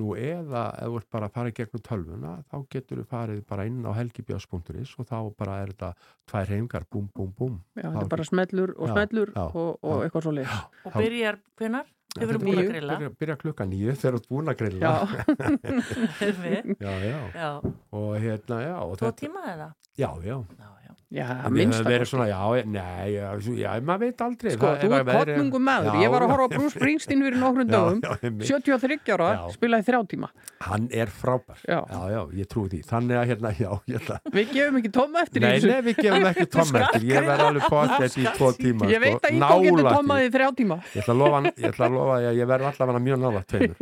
Nú 0.00 0.14
eða 0.16 0.70
ef 0.80 0.88
þú 0.88 0.98
ert 1.02 1.08
bara 1.12 1.26
að 1.28 1.34
fara 1.34 1.50
í 1.50 1.54
gegnum 1.58 1.82
tölvuna 1.84 2.30
þá 2.48 2.54
getur 2.72 3.02
þú 3.02 3.04
farið 3.10 3.42
bara 3.50 3.66
inn 3.68 3.82
á 3.84 3.92
helgibjás.is 3.92 4.94
og 4.96 5.08
þá 5.10 5.18
bara 5.36 5.58
er 5.60 5.74
þetta 5.74 5.90
tvær 6.32 6.52
heimgar, 6.54 6.86
búm, 6.88 7.10
búm, 7.12 7.34
búm. 7.36 7.58
Já, 7.76 7.90
þetta 7.90 8.04
er 8.06 8.12
bara 8.14 8.24
smellur 8.24 8.72
og 8.78 8.88
smellur 8.94 9.34
já, 9.36 9.42
og, 9.52 9.74
og 9.84 9.98
já. 10.00 10.06
eitthvað 10.06 10.24
svo 10.24 10.32
leið. 10.38 10.54
Og 10.88 10.96
byrjar 10.96 11.38
hvenar? 11.60 11.92
Þið 12.12 12.28
verðum 12.28 12.42
búin 12.44 12.58
að 12.60 12.66
grilla. 12.68 12.96
Byrja, 13.00 13.10
byrja 13.22 13.36
klukka 13.40 13.64
nýju 13.68 13.94
þegar 13.96 14.16
þú 14.16 14.20
ert 14.20 14.28
búin 14.32 14.52
að 14.52 14.56
grilla 14.60 14.90
já, 16.84 16.92
já. 17.06 17.20
Já. 17.32 17.50
og 17.96 18.10
hérna, 18.20 18.58
já 18.66 18.74
og 18.84 18.94
Tvo 19.00 19.12
tíma 19.16 19.44
eða? 19.54 19.68
Já, 19.96 20.10
já. 20.24 20.36
Já, 20.58 20.68
Við 21.12 21.68
höfum 21.68 21.84
verið 21.90 22.08
svona, 22.08 22.26
já, 22.30 22.40
nei, 22.72 23.08
já, 23.12 23.26
já, 23.60 23.72
maður 23.84 24.00
veit 24.06 24.22
aldrei. 24.24 24.52
Sko, 24.54 24.70
þú 24.80 24.88
er 24.96 25.02
að 25.02 25.10
kottnungum 25.12 25.64
maður. 25.66 25.90
Já, 25.92 26.00
Ég 26.02 26.12
var 26.14 26.24
að 26.24 26.28
já. 26.28 26.32
horfa 26.32 26.46
á 26.48 26.52
Bruce 26.56 26.72
Springsteen 26.78 27.24
fyrir 27.26 27.36
nokkrum 27.42 27.66
Já, 27.68 27.72
dögum, 27.74 27.98
já, 28.00 28.12
einmitt. 28.22 28.46
73 28.48 29.12
ára, 29.12 29.26
Já. 29.36 29.42
spilaði 29.52 29.86
þrjá 29.88 30.00
tíma. 30.12 30.28
Hann 30.64 30.86
er 31.02 31.12
frábær. 31.12 31.58
Já. 31.68 31.80
já, 31.92 32.20
ég 32.40 32.48
trúi 32.48 32.68
því. 32.72 32.80
Þannig 32.88 33.20
að 33.20 33.26
hérna, 33.32 33.52
já, 33.60 33.70
ég 33.92 34.00
ætla. 34.00 34.16
Við 34.32 34.52
gefum 34.56 34.78
ekki 34.80 34.92
tóma 34.96 35.22
eftir 35.26 35.44
Nei, 35.44 35.60
nei, 35.60 35.80
við 35.90 36.00
gefum 36.00 36.26
ekki 36.32 36.46
tóma 36.56 36.80
eftir. 36.86 37.04
Ég 37.12 37.28
verð 37.28 37.44
alveg 37.50 37.68
pottet 37.68 38.16
í 38.16 38.24
tvo 38.38 38.48
tíma. 38.56 38.88
Ég 38.88 39.04
veit 39.04 39.18
sko. 39.18 39.26
að 39.28 39.36
Ígó 39.36 39.58
getur 39.66 39.82
Nálægt 39.82 39.98
tómað 39.98 40.22
því. 40.22 40.24
í 40.24 40.32
þrjá 40.38 40.48
tíma. 40.62 40.80
Ég 40.96 41.02
ætla 41.04 41.12
að 41.12 41.20
lofa, 41.22 41.42
ég 41.52 41.68
ætla 41.72 41.84
að 41.90 41.98
lofa 41.98 42.16
því 42.22 42.30
að 42.32 42.40
ég 42.40 42.50
verð 42.54 42.70
allavega 42.72 43.04
mjög 43.10 43.22
nála 43.26 43.44
tveimur. 43.52 43.76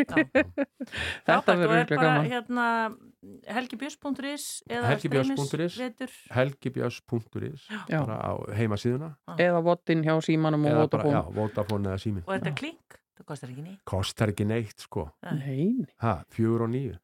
Þetta 1.31 1.57
verður 1.63 3.10
eða 4.71 4.89
vetur 5.81 6.11
helgibjörns.is, 6.31 7.67
Já. 7.89 8.01
bara 8.01 8.17
á 8.21 8.33
heimasíðuna. 8.57 9.11
Eða 9.37 9.63
voddin 9.67 10.05
hjá 10.07 10.15
símanum 10.25 10.65
og 10.67 10.73
Eða 10.73 10.91
bara, 10.91 11.05
Vodafone. 11.05 11.15
já, 11.17 11.35
Vodafone 11.41 11.89
eða 11.93 11.99
símin. 12.05 12.23
og 12.27 12.35
er 12.35 12.41
þetta 12.41 12.55
klink? 12.57 13.01
Það 13.21 13.27
kostar 13.29 13.51
ekki 13.53 13.63
nýtt. 13.67 13.81
Kostar 13.85 14.29
ekki 14.33 14.47
neitt, 14.49 14.79
sko. 14.81 15.11
Nei. 15.37 15.87
Ha, 16.01 16.23
fjögur 16.33 16.63
og 16.65 16.71
nýju. 16.73 16.95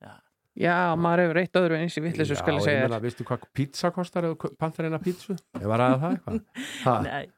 Já, 0.56 0.96
maður 0.96 1.20
hefur 1.26 1.36
eitt 1.42 1.52
öðru 1.60 1.76
eins 1.76 1.98
í 1.98 2.00
vittlisu 2.00 2.34
skal 2.38 2.54
ég 2.56 2.62
segja 2.64 2.78
ég 2.78 2.86
þér. 2.86 2.88
meina, 2.88 3.00
veistu 3.04 3.24
hvað 3.28 3.42
pizza 3.52 3.90
kostar 3.92 4.24
þú 4.24 4.54
pantar 4.56 4.86
eina 4.88 4.96
pizzu? 4.98 5.36
Ég 5.60 5.66
var 5.68 5.82
að 5.84 5.98
það 6.00 6.14
eitthvað. 6.16 6.38
Ha? 6.86 6.94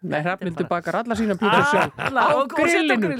Nei, 0.06 0.20
Hrafnildur 0.22 0.68
bakar 0.70 0.94
alla 1.00 1.16
sína 1.18 1.34
pítur 1.34 1.66
sjálf. 1.66 1.98
Alla, 1.98 2.28
Á 2.30 2.34
og, 2.38 2.54
grillinu. 2.54 3.10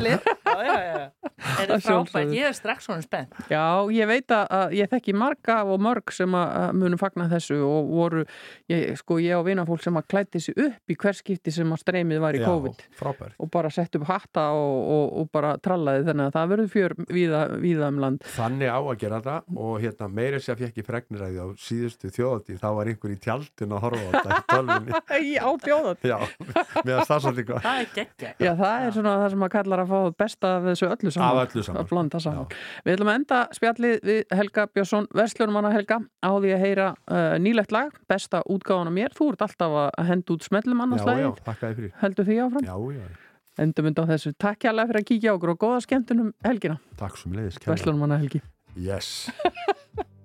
Já, 0.67 0.75
já, 0.79 0.99
já. 0.99 1.33
Er 1.63 1.71
það 1.71 1.85
frábært? 1.87 2.33
Ég 2.35 2.49
er 2.49 2.55
strax 2.57 2.87
svona 2.89 3.05
spennt. 3.05 3.35
Já, 3.51 3.63
ég 3.95 4.09
veit 4.11 4.35
að, 4.35 4.45
að 4.59 4.75
ég 4.79 4.91
þekki 4.93 5.15
marga 5.19 5.59
og 5.69 5.83
mörg 5.85 6.13
sem 6.15 6.35
að 6.39 6.55
að 6.59 6.73
munu 6.81 6.99
fagna 7.01 7.27
þessu 7.31 7.59
og 7.65 7.91
voru, 7.93 8.25
ég, 8.73 8.95
sko 8.99 9.19
ég 9.23 9.39
á 9.39 9.43
vinafólk 9.47 9.85
sem 9.85 9.99
að 10.01 10.09
klætti 10.11 10.43
sig 10.43 10.59
upp 10.59 10.93
í 10.93 10.97
hver 10.99 11.19
skipti 11.19 11.53
sem 11.55 11.75
að 11.75 11.83
streymið 11.85 12.23
var 12.25 12.39
í 12.39 12.43
Já, 12.43 12.47
COVID 12.49 12.83
frábært. 12.99 13.37
og 13.39 13.51
bara 13.55 13.71
sett 13.75 13.99
upp 13.99 14.09
hatta 14.11 14.49
og, 14.57 14.79
og, 14.97 15.07
og 15.23 15.31
bara 15.35 15.55
trallaði 15.63 16.07
þannig 16.09 16.31
að 16.31 16.37
það 16.39 16.53
verður 16.55 16.73
fjör 16.75 16.97
víða, 17.15 17.43
víða 17.63 17.93
um 17.93 18.03
land. 18.03 18.27
Þannig 18.37 18.73
á 18.75 18.79
að 18.81 18.99
gera 19.05 19.23
það 19.29 19.61
og 19.69 19.79
hérna 19.85 20.11
meiri 20.19 20.43
sér 20.43 20.59
fekk 20.63 20.83
ég 20.83 20.89
fregnir 20.89 21.25
að 21.27 21.37
því 21.37 21.45
á 21.45 21.47
síðustu 21.69 22.13
þjóðati 22.17 22.59
þá 22.59 22.69
var 22.81 22.93
einhver 22.93 23.15
í 23.15 23.21
tjaldin 23.23 23.77
að 23.77 23.85
horfa 23.87 24.03
á 24.03 24.11
þetta 24.19 24.35
í 24.35 24.43
það. 27.55 27.63
Það 27.63 27.81
er 27.83 27.89
geggja. 27.95 28.31
Já, 28.43 28.51
það 28.59 28.87
er 28.89 28.95
svona 28.97 29.15
það 29.23 29.33
sem 29.35 29.45
að 29.47 29.53
kallar 29.55 29.83
að 29.85 29.93
fá 29.93 29.99
besta 30.23 30.48
af 30.49 30.67
þessu 30.69 30.89
öllu 30.89 31.13
saman. 31.15 31.41
Öllu 31.45 31.65
saman. 31.67 31.81
Að 31.83 31.93
blanda 31.93 32.21
saman. 32.25 32.51
Við 32.87 32.97
ætlum 32.97 33.13
að 33.13 33.19
enda 33.21 33.39
spjallið 33.59 33.97
við 34.09 34.37
Helga 34.41 34.67
Björnsson, 34.73 35.09
Vestljónumanna 35.21 35.73
Helga, 35.75 36.01
á 36.25 36.31
því 36.35 36.53
að 36.57 36.65
heyra 36.67 36.89
uh, 36.97 37.31
nýlegt 37.45 37.75
lag, 37.77 37.95
besta 38.11 38.43
útgáðan 38.49 38.93
af 38.93 38.97
mér. 38.99 39.17
Þú 39.17 39.31
ert 39.35 39.47
alltaf 39.49 39.79
að 39.85 40.13
henda 40.13 40.37
út 40.37 40.49
smellum 40.49 40.85
annars 40.87 41.05
Já, 41.05 41.09
já, 41.09 41.15
lagið. 41.15 41.41
þakka 41.49 41.73
þið 41.73 41.81
fyrir. 41.81 41.97
Heldur 42.03 42.29
því 42.29 42.39
áfram? 42.47 42.69
Já, 42.69 42.77
já, 42.99 43.09
Endum 43.59 43.89
undan 43.91 44.07
þessu. 44.07 44.31
Takk 44.39 44.63
hjá 44.63 44.71
fyrir 44.71 45.01
að 45.01 45.09
kíkja 45.09 45.33
á 45.35 45.37
okkur 45.39 45.55
og 45.57 45.59
góða 45.65 45.81
skemmtunum 45.83 46.31
helgina. 46.47 46.79
takk 47.01 47.19
sem 47.19 47.35
leiðis. 47.35 47.59
Vestljónumanna 47.67 48.21
Helgi. 48.23 48.43
Yes. 48.79 49.27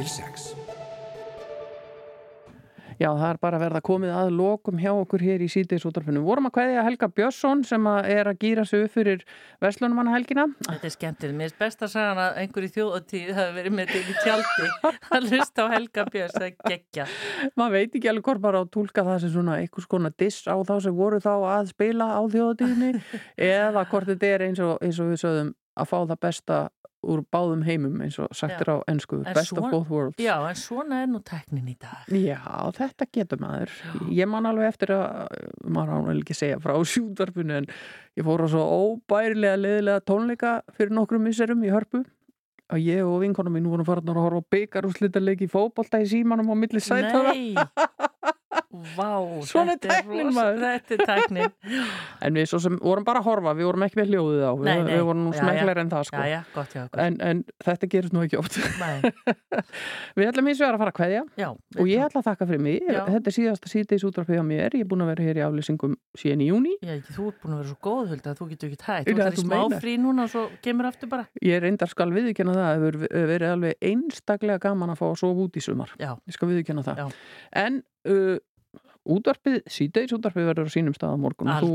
til 0.00 0.08
sex. 0.08 0.52
Já, 3.00 3.08
það 3.16 3.30
er 3.30 3.38
bara 3.40 3.56
að 3.56 3.62
verða 3.64 3.80
komið 3.80 4.10
að 4.12 4.30
lokum 4.36 4.80
hjá 4.80 4.90
okkur 4.92 5.22
hér 5.24 5.40
í 5.40 5.46
sítiðsútarfinu. 5.48 6.20
Vorum 6.20 6.50
að 6.50 6.52
kveðja 6.58 6.82
Helga 6.84 7.06
Björnsson 7.08 7.62
sem 7.64 7.86
að 7.88 8.08
er 8.12 8.28
að 8.28 8.42
gýra 8.42 8.64
sig 8.68 8.82
upp 8.84 8.92
fyrir 8.92 9.22
Veslunumanna 9.64 10.12
helgina. 10.12 10.44
Þetta 10.66 10.84
er 10.84 10.92
skemmtilegt. 10.92 11.38
Mér 11.38 11.48
er 11.48 11.54
best 11.62 11.84
að 11.86 11.92
sagja 11.94 12.10
hann 12.10 12.20
að 12.26 12.40
einhverju 12.42 12.72
þjóðatíð 12.74 13.30
hafi 13.38 13.54
verið 13.56 13.76
með 13.78 13.94
þetta 13.94 14.12
í 14.12 14.18
tjaldi 14.26 14.90
að 15.16 15.28
hlusta 15.30 15.64
á 15.64 15.66
Helga 15.72 16.04
Björns, 16.12 16.36
það 16.36 16.46
er 16.50 16.74
geggja. 16.74 17.06
Maður 17.56 17.76
veit 17.78 17.96
ekki 17.96 18.12
alveg 18.12 18.28
hvort 18.28 18.44
bara 18.44 18.60
að 18.60 18.74
tólka 18.76 19.06
það 19.08 19.24
sem 19.24 19.32
svona 19.38 19.56
einhvers 19.62 19.88
konar 19.96 20.16
diss 20.20 20.44
á 20.44 20.56
þá 20.60 20.74
sem 20.84 21.00
voru 21.00 21.22
þá 21.24 21.32
að 21.38 21.72
spila 21.72 22.10
á 22.12 22.20
þjóðatíðinni 22.36 22.92
eða 23.54 23.88
hvort 23.88 24.12
þetta 24.12 24.34
er 24.34 24.46
eins 24.50 24.60
og, 24.60 24.76
eins 24.84 25.00
og 25.00 25.14
við 25.14 25.24
sögðum 25.24 25.54
að 25.80 25.88
fá 25.88 25.98
það 26.02 26.20
besta 26.20 26.60
úr 27.02 27.22
báðum 27.32 27.62
heimum 27.64 28.00
eins 28.04 28.18
og 28.20 28.28
sagt 28.36 28.58
Já. 28.58 28.60
er 28.60 28.70
á 28.70 28.76
ennsku, 28.92 29.22
En 29.24 29.32
best 29.34 29.52
of 29.52 29.58
svona- 29.58 29.70
both 29.72 29.88
worlds. 29.90 30.16
Já, 30.20 30.34
en 30.48 30.54
svona 30.54 31.02
er 31.02 31.06
nú 31.08 31.22
teknin 31.24 31.68
í 31.68 31.76
dag. 31.80 32.04
Já, 32.12 32.40
þetta 32.76 33.06
getur 33.12 33.38
maður. 33.40 33.70
Ég 34.12 34.28
man 34.28 34.44
alveg 34.44 34.68
eftir 34.68 34.92
að, 34.92 35.28
maður 35.64 35.94
án 35.96 36.06
vel 36.10 36.20
ekki 36.20 36.36
segja 36.36 36.60
frá 36.60 36.74
sjúdvarpinu 36.92 37.56
en 37.62 37.66
ég 38.18 38.24
fór 38.24 38.44
á 38.44 38.48
svo 38.52 38.64
óbærilega 38.68 39.56
leðilega 39.56 40.00
tónleika 40.04 40.60
fyrir 40.76 40.92
nokkrum 40.92 41.22
misserum 41.24 41.62
í 41.64 41.72
hörpu 41.72 42.04
að 42.70 42.84
ég 42.86 43.00
og 43.02 43.20
vinkonum 43.24 43.56
mín 43.56 43.66
vorum 43.66 43.84
farin 43.88 44.06
að 44.12 44.20
horfa 44.22 44.44
á 44.44 44.50
byggar 44.54 44.86
og 44.86 44.92
slittarleik 44.94 45.40
í 45.42 45.48
fótbolta 45.50 45.98
í 45.98 46.06
símanum 46.06 46.52
á 46.52 46.54
milli 46.54 46.78
sætara. 46.84 47.32
Nei, 47.34 47.54
vá, 48.96 49.08
Svona 49.46 49.74
er 49.74 49.78
þetta 49.78 49.90
er 49.90 50.02
tæknin, 50.04 50.30
maður. 50.34 50.60
Þetta 50.64 50.94
er 50.96 51.02
tæknin. 51.10 51.52
En 52.26 52.36
við 52.38 52.46
svo 52.50 52.60
sem 52.62 52.78
vorum 52.82 53.04
bara 53.06 53.20
að 53.22 53.26
horfa, 53.30 53.52
við 53.58 53.68
vorum 53.68 53.84
ekki 53.86 53.98
með 54.00 54.10
hljóðið 54.12 54.42
á, 54.42 54.52
við, 54.58 54.66
Nei, 54.68 54.78
nei. 54.82 54.90
við 54.94 55.04
vorum 55.08 55.22
nú 55.26 55.30
Já, 55.32 55.36
já. 55.36 55.42
smeklar 55.44 55.80
en 55.82 55.90
það 55.92 56.06
sko. 56.10 56.20
Já, 56.20 56.30
já, 56.34 56.40
gott 56.54 56.74
hjá 56.74 56.80
okkur. 56.86 57.02
En, 57.04 57.18
en 57.30 57.42
þetta 57.66 57.90
gerist 57.94 58.16
nú 58.16 58.24
ekki 58.26 58.38
oft. 58.40 58.58
Nei. 58.80 59.12
við 60.18 60.30
ætlum 60.30 60.50
hins 60.50 60.60
vegar 60.62 60.76
að 60.78 60.82
fara 60.84 60.92
að 60.94 60.98
kveðja 61.00 61.22
Já, 61.40 61.48
og 61.80 61.90
ég 61.90 62.04
ætla 62.06 62.22
að 62.22 62.26
þakka 62.30 62.48
fyrir 62.50 62.62
mig. 62.66 62.80
Já. 62.90 63.00
Þetta 63.10 63.30
er 63.32 63.36
síðasta 63.36 63.70
síðdeis 63.72 64.06
útvarfið 64.10 64.42
á 64.42 64.44
mér. 64.50 64.76
Ég 64.78 64.84
er 64.84 64.90
búin 64.90 65.04
að 65.04 65.12
vera 65.14 65.26
hér 65.28 65.40
í 65.40 65.44
aflýsingum 65.46 65.94
síðan 66.18 66.44
í 66.44 66.48
júni. 66.50 66.74
Já, 66.82 66.94
ekki, 66.98 67.14
þú 67.16 67.28
ert 67.30 67.40
búin 67.44 67.54
að 67.56 67.62
vera 67.62 67.70
svo 67.70 67.78
góð, 67.86 68.10
Hulda, 68.14 68.34
þú 68.40 68.48
getur 68.54 68.70
ekki. 68.70 68.80
Já, 68.80 69.04
Þú 69.10 69.16
ert 69.20 69.38
í 69.38 69.40
þú 69.40 69.44
smá 69.46 69.56
meinar. 69.60 69.80
frí 69.84 69.94
núna 70.00 70.26
og 70.26 70.32
svo 70.34 70.44
kemur 70.64 70.88
aftur 70.90 71.10
bara. 71.12 71.26
Ég 71.44 71.62
reyndar 71.64 71.90
skal 71.92 72.10
viðurkenna 72.14 72.54
það 72.56 72.66
að 72.66 72.70
það 72.70 72.80
hefur 72.80 73.28
verið 73.30 73.54
alveg 73.54 73.88
einstaklega 73.90 74.62
gaman 74.66 74.94
að 74.94 75.00
fá 75.00 75.06
að 75.10 75.16
sofa 75.22 75.44
út 75.46 75.56
í 75.60 75.64
sumar. 75.64 75.94
Já. 76.00 76.12
Ég 76.26 76.36
skal 76.36 76.50
viðurkenna 76.50 76.84
það. 76.86 77.00
Já. 77.04 77.08
En 77.64 77.80
uh, 78.08 78.38
útvarpið, 79.10 79.62
síðdeis 79.70 80.12
útvarpið 80.14 80.48
verður 80.50 80.68
á 80.68 80.72
sínum 80.72 80.94
stað 80.96 81.16
á 81.16 81.18
morgun. 81.20 81.50
Þú, 81.60 81.70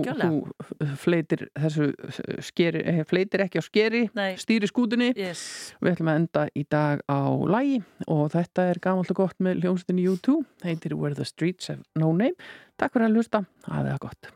þú 0.78 0.88
fleitir 1.02 1.48
þessu 1.58 1.90
uh, 1.92 2.22
skeri, 2.46 2.84
eh, 2.86 3.02
fleitir 3.08 3.46
ekki 3.46 3.62
á 3.62 3.64
skeri, 3.66 4.06
Nei. 4.18 4.38
stýri 4.42 4.70
skútunni. 4.70 5.12
Yes. 5.18 5.74
Við 5.82 5.96
ætlum 5.96 6.14
að 6.14 6.22
enda 6.22 6.46
í 6.54 6.66
dag 6.70 7.04
á 7.10 7.22
lægi 7.56 7.82
og 8.08 8.32
þetta 8.38 8.70
er 8.72 8.82
gamalt 8.84 9.12
og 9.16 9.22
gott 9.26 9.44
með 9.44 9.66
hljómsdinn 9.66 10.02
U2. 10.06 10.40
Heitir 10.66 10.98
Where 10.98 11.18
the 11.18 11.28
Streets 11.28 11.74
Have 11.74 11.84
No 12.00 12.14
Name. 12.14 12.38
Takk 12.80 12.96
fyrir 12.96 13.10
að 13.10 13.22
hlusta. 13.22 13.46
Það 13.68 13.94
gott. 14.06 14.36